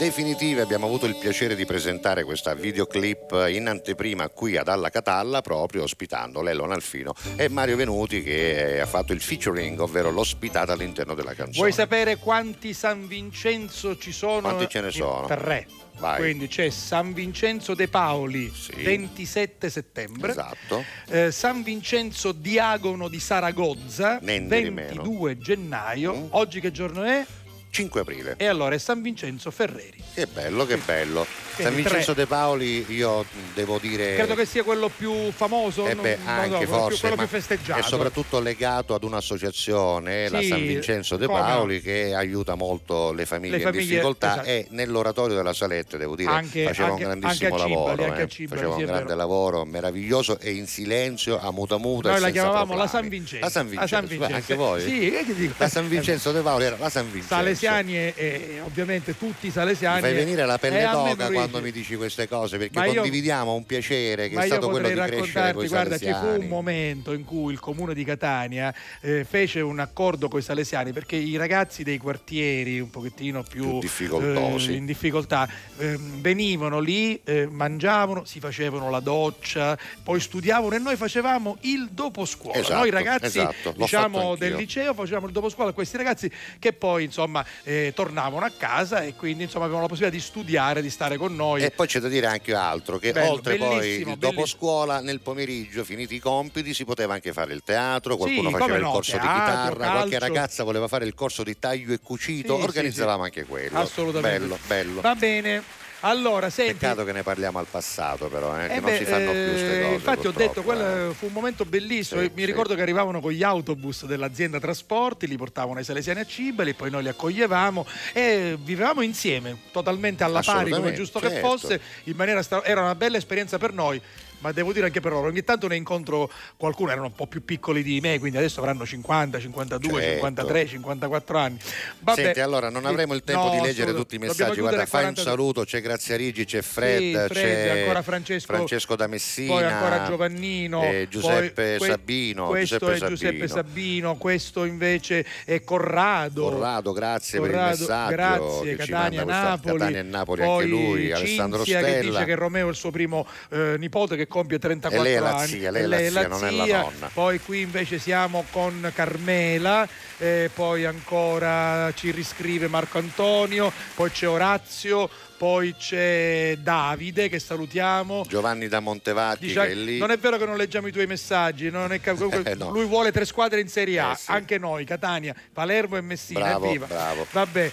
Baci 0.10 0.24
definitivi, 0.24 0.60
abbiamo 0.60 0.88
avuto 0.88 1.06
il 1.06 1.16
piacere 1.18 1.56
di 1.56 1.66
presentare 1.66 2.24
questa 2.24 2.56
videoclip 2.56 3.46
in 3.50 3.68
anteprima 3.68 4.28
qui 4.30 4.58
ad 4.58 4.68
Alla 4.68 4.90
Catalla, 4.90 5.42
proprio 5.42 5.84
ospitando 5.84 6.42
Lello 6.42 6.64
Alfino 6.64 7.14
e 7.36 7.48
Mario 7.48 7.76
Venuti 7.76 8.24
che 8.24 8.82
ha 8.82 8.88
fatto 8.88 9.14
il 9.14 9.22
featuring, 9.22 9.80
ovvero 9.80 10.10
l'ospitata 10.10 10.74
all'interno 10.74 11.14
della 11.14 11.36
canzone. 11.36 11.58
Vuoi 11.58 11.72
sapere 11.72 12.18
quanti 12.18 12.74
San 12.74 13.08
Vincenzo 13.08 13.98
ci 13.98 14.12
sono? 14.12 14.42
Quanti 14.42 14.68
ce 14.68 14.82
ne 14.82 14.90
sono? 14.92 15.28
Tre. 15.28 15.68
Vai. 16.00 16.18
Quindi 16.18 16.48
c'è 16.48 16.70
San 16.70 17.14
Vincenzo 17.14 17.76
De 17.76 17.90
Paoli, 17.90 18.52
27 18.74 19.70
settembre. 19.70 20.32
Esatto. 20.32 20.84
Eh, 21.10 21.30
San 21.32 21.62
Vincenzo 21.62 22.32
Diagono 22.32 23.10
di 23.10 23.20
Saragozza, 23.20 24.18
di 24.22 24.40
meno. 24.40 24.74
22 24.76 25.38
gennaio. 25.38 26.28
Oggi 26.32 26.62
che 26.62 26.72
giorno 26.72 27.04
è? 27.04 27.26
5 27.70 28.02
aprile. 28.02 28.36
E 28.38 28.46
allora 28.46 28.76
è 28.76 28.78
San 28.78 29.02
Vincenzo 29.02 29.52
Ferreri. 29.52 30.02
Che 30.14 30.28
bello, 30.28 30.66
che 30.66 30.78
bello. 30.78 31.49
San 31.64 31.76
Vincenzo. 31.76 32.14
De 32.14 32.26
Paoli, 32.26 32.86
io 32.90 33.26
devo 33.54 33.78
dire... 33.80 34.16
Credo 34.16 34.36
che 34.36 34.46
sia 34.46 34.64
quello 34.64 34.90
più 34.96 35.32
famoso, 35.32 35.86
Eh 35.88 35.96
beh, 35.96 36.18
non 36.24 36.28
anche 36.28 36.66
quello 36.66 36.88
più- 36.88 36.98
quello 37.00 37.16
più 37.16 37.28
festeggiato. 37.28 37.80
è 37.80 37.84
soprattutto 37.84 38.40
legato 38.40 38.94
ad 38.94 39.04
un'associazione, 39.04 40.30
la 40.30 40.40
Sì, 40.42 40.48
San 40.48 40.62
Vincenzo 40.62 41.18
De 41.18 41.26
come 41.26 41.40
no. 41.40 41.46
Paoli, 41.46 41.82
che 41.82 42.14
aiuta 42.14 42.56
molto 42.56 43.12
le 43.12 43.26
famiglie, 43.26 43.58
Le 43.58 43.64
famiglie, 43.64 43.82
in 43.84 43.90
difficoltà 43.90 44.34
esatto. 44.34 44.48
e 44.48 44.68
nell'oratorio 44.70 45.36
della 45.36 45.54
Salette, 45.54 45.98
devo 45.98 46.16
dire, 46.16 46.32
Anche- 46.32 46.64
faceva 46.66 46.90
anche- 46.90 47.04
un 47.04 47.10
grandissimo 47.10 47.56
anche 47.56 47.64
Cibali, 47.64 47.74
lavoro, 47.74 48.04
a 48.14 48.20
eh. 48.22 48.28
Cibali, 48.28 48.60
faceva 48.62 48.76
un 48.76 48.86
grande 48.86 49.04
vero. 49.06 49.16
lavoro 49.16 49.66
meraviglioso 49.66 50.40
e 50.40 50.52
in 50.52 50.68
silenzio, 50.68 51.40
a 51.40 51.52
muta 51.52 51.78
muta. 51.78 52.10
Noi 52.10 52.18
e 52.18 52.22
la 52.22 52.30
chiamavamo 52.30 52.76
la. 52.76 52.88
San 52.88 53.08
Vincenzo. 53.08 53.46
La 53.46 53.52
San 53.52 53.68
Vincenzo, 53.70 53.96
La 53.96 54.00
San 54.02 54.08
Vincenzo. 54.08 54.36
anche 54.36 54.56
voi? 54.56 54.82
Sì, 54.82 55.34
dico? 55.36 55.54
La 55.58 55.68
San 55.70 55.88
Vincenzo 55.88 56.32
De 56.32 56.42
Paoli 56.42 56.64
era 56.66 56.76
la 56.80 56.90
San 56.90 57.06
Vincenzo. 57.12 57.36
Salesiani 57.36 57.96
e, 57.96 58.14
e 58.16 58.62
ovviamente 58.66 59.18
tutti 59.18 59.48
i 59.48 59.52
salesiani. 59.52 60.02
Fai 60.02 60.14
venire 60.14 60.46
la 60.46 60.56
e 60.56 60.60
pelle 60.60 60.82
d'oca 60.90 61.28
Luigi. 61.28 61.49
Quando 61.50 61.62
mi 61.68 61.72
dici 61.72 61.96
queste 61.96 62.28
cose 62.28 62.58
perché 62.58 62.80
io- 62.80 62.94
condividiamo 62.94 63.54
un 63.54 63.66
piacere 63.66 64.30
che 64.30 64.40
è 64.40 64.46
stato 64.46 64.70
quello 64.70 64.88
di 64.88 64.94
crescere 64.96 65.54
con 65.54 65.66
i 65.66 65.68
guarda, 65.68 65.98
ci 65.98 66.14
fu 66.14 66.26
un 66.26 66.48
momento 66.48 67.14
in 67.14 67.24
cui 67.24 67.54
il 67.54 67.60
comune 67.60 67.94
di 67.94 68.04
Catania 68.04 68.74
eh, 69.02 69.24
fece 69.24 69.60
un 69.62 69.80
accordo 69.80 70.28
con 70.28 70.40
i 70.40 70.44
salesiani 70.44 70.92
perché 70.94 71.16
i 71.16 71.36
ragazzi 71.36 71.84
dei 71.84 71.98
quartieri 71.98 72.80
un 72.80 72.90
pochettino 72.90 73.44
più, 73.44 73.80
Più 73.80 74.20
eh, 74.22 74.56
in 74.70 74.86
difficoltà 74.86 75.50
ehm, 75.78 76.22
venivano 76.22 76.80
lì, 76.80 77.20
eh, 77.24 77.48
mangiavano, 77.48 78.26
si 78.26 78.40
facevano 78.40 78.90
la 78.90 79.00
doccia, 79.00 79.78
poi 80.04 80.20
studiavano 80.20 80.76
e 80.76 80.80
noi 80.80 80.96
facevamo 80.96 81.58
il 81.62 81.90
dopo 81.92 82.26
scuola. 82.26 82.60
Esatto, 82.60 82.76
noi 82.76 82.90
ragazzi 82.90 83.40
esatto, 83.40 83.74
diciamo 83.76 84.36
del 84.36 84.56
liceo 84.56 84.94
facevamo 84.94 85.26
il 85.28 85.32
dopo 85.32 85.50
scuola 85.50 85.72
a 85.72 85.74
questi 85.74 85.98
ragazzi 85.98 86.32
che 86.60 86.74
poi 86.74 87.06
insomma 87.06 87.46
eh, 87.64 87.92
tornavano 87.96 88.46
a 88.46 88.52
casa 88.56 89.02
e 89.04 89.16
quindi 89.16 89.44
insomma 89.44 89.66
avevano 89.66 89.84
la 89.84 89.90
possibilità 89.90 90.18
di 90.18 90.24
studiare, 90.24 90.82
di 90.82 90.90
stare 90.90 91.18
con 91.18 91.36
noi. 91.36 91.39
E 91.66 91.72
poi 91.72 91.88
c'è 91.88 92.00
da 92.00 92.08
dire 92.08 92.28
anche 92.28 92.54
altro, 92.54 92.98
che 92.98 93.12
Bello, 93.14 93.32
oltre 93.34 93.56
poi 93.56 94.04
dopo 94.04 94.18
bellissimo. 94.18 94.46
scuola, 94.46 95.00
nel 95.00 95.22
pomeriggio, 95.22 95.84
finiti 95.84 96.16
i 96.16 96.20
compiti, 96.20 96.74
si 96.74 96.84
poteva 96.86 97.14
anche 97.14 97.32
fare 97.34 97.54
il 97.54 97.62
teatro, 97.64 98.18
qualcuno 98.18 98.50
Sì, 98.50 98.54
faceva 98.56 98.66
come 98.66 98.78
il 98.78 98.84
no, 98.84 98.92
corso 98.92 99.12
teatro, 99.12 99.28
di 99.32 99.40
chitarra, 99.40 99.92
qualche 99.92 100.18
calcio. 100.18 100.34
ragazza 100.34 100.64
voleva 100.64 100.88
fare 100.88 101.06
il 101.06 101.14
corso 101.14 101.44
di 101.44 101.58
taglio 101.58 101.94
e 101.94 102.00
cucito, 102.00 102.58
Sì, 102.58 102.64
organizzavamo 102.64 103.20
sì. 103.20 103.26
anche 103.26 103.46
quello. 103.46 103.80
Assolutamente. 103.80 104.40
Bello, 104.40 104.58
bello. 104.68 105.02
Va 105.02 105.16
bene. 105.16 105.64
Allora, 106.02 106.50
senti, 106.50 106.74
Peccato 106.74 107.04
che 107.04 107.12
ne 107.12 107.24
parliamo 107.24 107.60
al 107.60 107.68
passato 107.70 108.28
però, 108.28 108.58
eh, 108.58 108.68
che 108.68 108.74
Eh 108.74 108.80
non 108.80 108.90
beh, 108.90 108.98
si 108.98 109.06
fanno 109.06 109.32
più 109.32 109.44
queste 109.50 109.80
eh, 109.80 109.84
cose. 109.84 109.94
Infatti 109.96 110.28
ho 110.28 110.32
detto, 110.32 110.62
purtroppo, 110.62 110.72
eh. 110.72 110.76
quello 110.76 111.14
fu 111.14 111.26
un 111.26 111.34
momento 111.34 111.66
bellissimo. 111.66 112.22
Sì, 112.22 112.32
Mi 112.34 112.42
sì. 112.42 112.46
ricordo 112.46 112.76
che 112.76 112.82
arrivavano 112.82 113.20
con 113.20 113.32
gli 113.32 113.44
autobus 113.44 114.06
dell'azienda 114.06 114.60
trasporti, 114.60 115.28
li 115.28 115.36
portavano 115.36 115.80
ai 115.80 115.84
Salesiani 115.84 116.22
a 116.22 116.26
Cibali, 116.26 116.74
poi 116.74 116.90
noi 116.90 117.04
li 117.04 117.10
accoglievamo 117.10 117.86
e 118.14 118.58
vivevamo 118.62 119.02
insieme, 119.02 119.58
totalmente 119.72 120.24
alla 120.24 120.42
pari, 120.42 120.72
come 120.72 120.94
giusto 120.94 121.20
che 121.20 121.30
certo. 121.30 121.48
fosse. 121.48 121.82
In 122.06 122.16
maniera 122.16 122.42
era 122.64 122.82
una 122.82 122.96
bella 122.96 123.18
esperienza 123.18 123.58
per 123.58 123.74
noi. 123.74 124.02
Ma 124.40 124.52
devo 124.52 124.72
dire 124.74 124.86
anche 124.86 125.00
per 125.02 125.12
loro, 125.12 125.28
ogni 125.28 125.44
tanto 125.44 125.68
ne 125.68 125.76
incontro 125.76 126.30
qualcuno, 126.58 126.92
erano 126.92 127.08
un 127.08 127.14
po' 127.16 127.28
più 127.28 127.44
piccoli 127.44 127.84
di 127.84 128.00
me, 128.02 128.20
quindi 128.20 128.38
adesso 128.38 128.60
avranno 128.60 128.86
50, 128.86 129.40
52, 129.40 129.92
Certo. 130.02 130.14
53, 130.16 130.68
54 130.68 131.38
anni. 131.38 131.58
Vabbè, 132.00 132.22
Senti, 132.24 132.40
allora 132.40 132.70
non 132.70 132.84
sì, 132.84 132.88
avremo 132.88 133.14
il 133.14 133.24
tempo 133.24 133.46
no, 133.46 133.50
di 133.52 133.62
leggere 133.62 133.94
tutti 133.94 134.16
i 134.16 134.18
messaggi. 134.18 134.60
Guarda, 134.60 134.86
fai 134.86 135.06
un 135.06 135.14
42. 135.14 135.24
saluto, 135.24 135.64
c'è 135.66 135.82
Grazia 135.82 136.16
Rigi, 136.16 136.46
c'è 136.46 136.62
Fred, 136.62 137.28
Sì, 137.28 137.34
Fred, 137.34 137.66
c'è 137.66 137.80
ancora 137.80 138.02
Francesco- 138.02 138.96
da 138.96 139.08
Messina, 139.08 139.54
poi 139.54 139.64
ancora 139.64 140.06
Giovannino, 140.08 140.84
eh, 140.84 141.08
Giuseppe 141.10 141.76
poi 141.78 141.88
Sabino, 141.90 142.48
questo 142.48 142.78
Giuseppe 142.78 143.06
è 143.06 143.08
Giuseppe 143.10 143.48
Sabino. 143.48 143.68
Sabino, 143.70 144.16
questo 144.16 144.64
invece 144.64 145.26
è 145.46 145.64
Corrado. 145.64 146.44
Corrado, 146.50 146.92
grazie 146.94 147.40
per 147.40 147.50
il 147.50 147.56
Corrado, 147.56 147.78
messaggio. 147.80 148.16
grazie, 148.16 148.76
che 148.76 148.86
Catania, 148.86 149.24
Napoli. 149.26 149.78
Catania 149.78 150.00
e 150.00 150.04
Napoli 150.04 150.42
Poi 150.44 150.64
anche 150.64 150.66
lui, 150.68 151.12
Alessandro 151.12 151.64
Cinzia 151.64 151.82
che 151.84 151.92
Stella. 151.98 152.10
dice 152.12 152.26
che 152.26 152.36
Romeo 152.36 152.68
è 152.68 152.70
il 152.70 152.76
suo 152.76 152.92
primo 152.92 153.28
eh, 153.50 153.76
nipote 153.78 154.16
che 154.16 154.28
compie 154.30 154.58
34 154.60 154.98
E 154.98 155.04
lei 155.04 155.14
è 155.16 155.20
la 155.20 155.36
anni. 155.36 155.48
zia, 155.48 155.72
lei 155.72 155.82
è 155.82 155.84
E 155.84 155.88
la 155.88 155.96
lei 155.98 156.10
zia, 156.12 156.28
non 156.30 156.46
è 156.46 156.52
la 156.52 156.64
zia. 156.64 156.80
nonna. 156.82 157.10
Poi 157.14 157.40
qui 157.42 157.60
invece 157.62 158.00
siamo 158.00 158.46
con 158.52 158.90
Carmela, 158.96 159.86
eh, 160.20 160.50
poi 160.54 160.86
ancora 160.86 161.92
ci 161.94 162.12
riscrive 162.12 162.68
Marco 162.70 162.98
Antonio, 163.00 163.72
poi 163.96 164.10
c'è 164.12 164.30
Orazio, 164.30 165.10
poi 165.38 165.74
c'è 165.78 166.56
Davide 166.60 167.28
che 167.30 167.40
salutiamo. 167.40 168.24
Giovanni 168.28 168.68
da 168.68 168.80
Montevatti 168.80 169.48
Dice- 169.48 169.62
che 169.62 169.72
è 169.72 169.76
lì. 169.76 169.98
non 169.98 170.12
è 170.12 170.18
vero 170.18 170.38
che 170.38 170.46
non 170.46 170.56
leggiamo 170.58 170.88
i 170.88 170.92
tuoi 170.92 171.08
messaggi, 171.08 171.70
non 171.70 171.92
è 171.92 172.00
Eh, 172.46 172.56
no. 172.56 172.70
lui 172.72 172.86
vuole 172.86 173.12
tre 173.12 173.26
squadre 173.26 173.60
in 173.60 173.68
Serie 173.68 174.00
A, 174.00 174.12
Eh, 174.12 174.16
sì. 174.16 174.32
anche 174.32 174.58
noi, 174.58 174.86
Catania, 174.86 175.34
Palermo 175.52 175.98
e 175.98 176.02
Messina. 176.02 176.40
Bravo, 176.40 176.76
bravo. 176.88 177.26
Vabbè. 177.32 177.72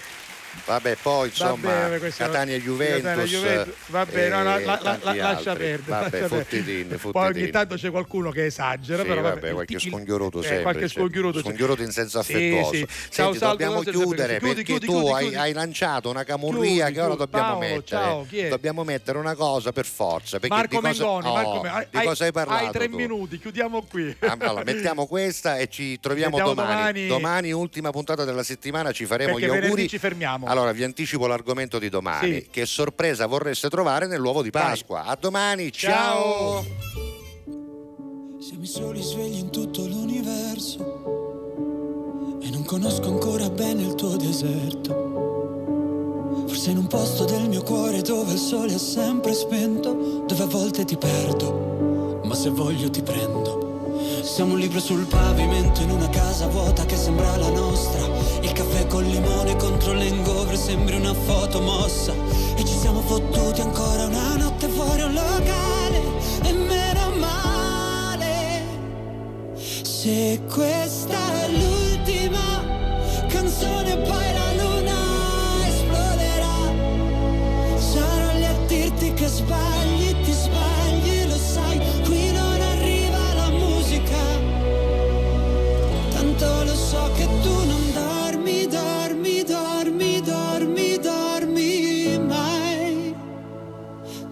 Vabbè, 0.64 0.96
poi 1.00 1.28
insomma, 1.28 1.72
bene, 1.72 1.98
questo- 1.98 2.24
Catania 2.24 2.56
Juventus. 2.58 3.02
Catania 3.02 3.24
Juventus. 3.24 3.74
Va 3.86 4.06
bene, 4.06 4.28
no, 4.28 4.42
no, 4.42 4.56
e 4.58 4.64
la- 4.64 4.78
la- 4.82 4.98
la- 5.02 5.14
lascia 5.14 5.54
perdere. 5.54 5.82
Vabbè, 5.84 6.20
lascia 6.20 6.44
perdere. 6.44 6.96
Poi 6.96 7.26
ogni 7.28 7.50
tanto 7.50 7.74
c'è 7.76 7.90
qualcuno 7.90 8.30
che 8.30 8.46
esagera, 8.46 9.02
Sì, 9.02 9.08
però 9.08 9.20
vabbè, 9.22 9.48
il- 9.48 9.54
qualche 9.54 9.78
scongiuroto 9.78 10.40
eh, 10.40 10.42
sempre. 10.42 10.62
qualche 10.62 10.80
c'è. 10.86 10.88
scongiuroto 10.88 11.38
c'è. 11.38 11.44
Scongiuroto 11.44 11.82
in 11.82 11.90
senso 11.92 12.22
Sì, 12.22 12.32
affettuoso. 12.34 12.70
sì. 12.72 12.76
Senti, 12.78 12.92
Ciao, 13.10 13.32
Salvo, 13.34 13.46
dobbiamo 13.48 13.80
chiudere? 13.82 14.38
Chiudi, 14.38 14.54
perché 14.54 14.62
chiudi, 14.64 14.86
tu 14.86 14.92
chiudi, 14.92 15.12
hai, 15.12 15.34
hai 15.34 15.52
lanciato 15.52 16.10
una 16.10 16.24
camurria 16.24 16.90
che 16.90 17.00
ora 17.00 17.14
dobbiamo 17.14 17.44
Paolo, 17.46 17.58
mettere. 17.60 17.84
ciao? 17.84 18.26
Dobbiamo 18.48 18.84
mettere 18.84 19.18
una 19.18 19.34
cosa 19.34 19.72
per 19.72 19.84
forza. 19.86 20.38
Marco 20.48 20.76
di 20.80 20.86
cosa, 20.86 20.88
Mengoni, 21.04 21.26
Oh, 21.28 21.32
Marco 21.62 21.86
di 21.90 22.04
cosa 22.04 22.24
hai 22.24 22.32
parlato? 22.32 22.64
Hai 22.66 22.72
tre 22.72 22.88
tu? 22.88 22.96
minuti, 22.96 23.38
chiudiamo 23.38 23.82
qui. 23.88 24.14
Ah, 24.20 24.36
Allora, 24.38 24.64
mettiamo 24.64 25.06
questa 25.06 25.56
e 25.58 25.68
ci 25.68 25.98
troviamo 26.00 26.38
domani. 26.38 27.06
domani. 27.06 27.52
ultima 27.52 27.90
puntata 27.90 28.24
della 28.24 28.42
settimana, 28.42 28.92
ci 28.92 29.06
faremo 29.06 29.38
gli 29.38 29.44
auguri. 29.44 29.88
ci 29.88 29.98
fermiamo. 29.98 30.45
Allora, 30.46 30.70
vi 30.72 30.84
anticipo 30.84 31.26
l'argomento 31.26 31.78
di 31.80 31.88
domani. 31.88 32.34
Sì. 32.34 32.48
Che 32.50 32.66
sorpresa 32.66 33.26
vorreste 33.26 33.68
trovare 33.68 34.06
nell'uovo 34.06 34.42
di 34.42 34.50
Pasqua? 34.50 35.02
A 35.04 35.16
domani, 35.20 35.72
ciao. 35.72 36.64
Siamo 38.38 38.62
i 38.62 38.66
soli 38.66 39.02
svegli 39.02 39.38
in 39.38 39.50
tutto 39.50 39.84
l'universo 39.84 40.78
e 42.40 42.48
non 42.50 42.64
conosco 42.64 43.08
ancora 43.08 43.50
bene 43.50 43.82
il 43.82 43.96
tuo 43.96 44.16
deserto. 44.16 45.14
Forse 46.46 46.70
in 46.70 46.76
un 46.76 46.86
posto 46.86 47.24
del 47.24 47.48
mio 47.48 47.62
cuore 47.62 48.02
dove 48.02 48.34
il 48.34 48.38
sole 48.38 48.74
è 48.74 48.78
sempre 48.78 49.32
spento, 49.32 50.24
dove 50.26 50.42
a 50.44 50.46
volte 50.46 50.84
ti 50.84 50.96
perdo, 50.96 52.20
ma 52.22 52.34
se 52.36 52.50
voglio 52.50 52.88
ti 52.88 53.02
prendo. 53.02 53.65
Siamo 54.22 54.54
un 54.54 54.58
libro 54.58 54.80
sul 54.80 55.06
pavimento 55.06 55.80
in 55.82 55.90
una 55.90 56.08
casa 56.08 56.46
vuota 56.46 56.84
che 56.84 56.96
sembra 56.96 57.36
la 57.36 57.50
nostra. 57.50 58.06
Il 58.40 58.52
caffè 58.52 58.86
col 58.86 59.04
limone 59.04 59.56
contro 59.56 59.92
l'engovre 59.92 60.56
sembri 60.56 60.96
una 60.96 61.14
foto 61.14 61.60
mossa. 61.60 62.12
E 62.56 62.64
ci 62.64 62.74
siamo 62.78 63.00
fottuti 63.00 63.60
ancora 63.60 64.06
una 64.06 64.36
notte 64.36 64.68
fuori 64.68 65.02
un 65.02 65.12
locale. 65.12 66.02
E 66.42 66.52
meno 66.52 67.10
male. 67.18 68.64
Se 69.54 70.40
questa 70.46 71.44
è 71.44 71.48
l'ultima 71.50 72.55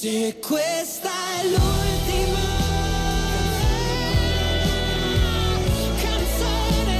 Se 0.00 0.34
questa 0.40 1.10
è 1.10 1.44
l'ultima 1.44 2.38
canzone, 6.00 6.98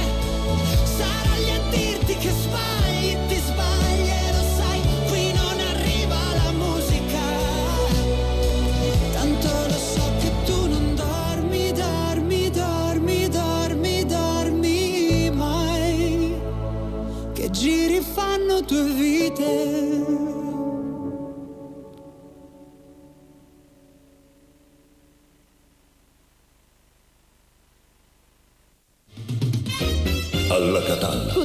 sarò 0.83 1.33
lì 1.39 1.49
a 1.49 1.59
dirti 1.71 2.13
che 2.17 2.29
sbagli, 2.29 3.17
ti 3.27 3.37
sbagli 3.37 4.07
e 4.07 4.31
lo 4.33 4.43
sai, 4.55 4.81
qui 5.07 5.33
non 5.33 5.59
arriva 5.71 6.19
la 6.43 6.51
musica. 6.51 7.25
Tanto 9.13 9.47
lo 9.47 9.79
so 9.79 10.11
che 10.19 10.31
tu 10.45 10.67
non 10.67 10.93
dormi, 10.93 11.71
dormi, 11.71 12.51
dormi, 12.51 13.27
dormi, 13.29 14.05
dormi 14.05 15.31
mai. 15.33 16.39
Che 17.33 17.49
giri 17.49 17.99
fanno 17.99 18.61
due 18.61 18.83
vite. 18.83 19.20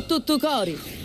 Tutto 0.06 0.38
cori. 0.38 0.95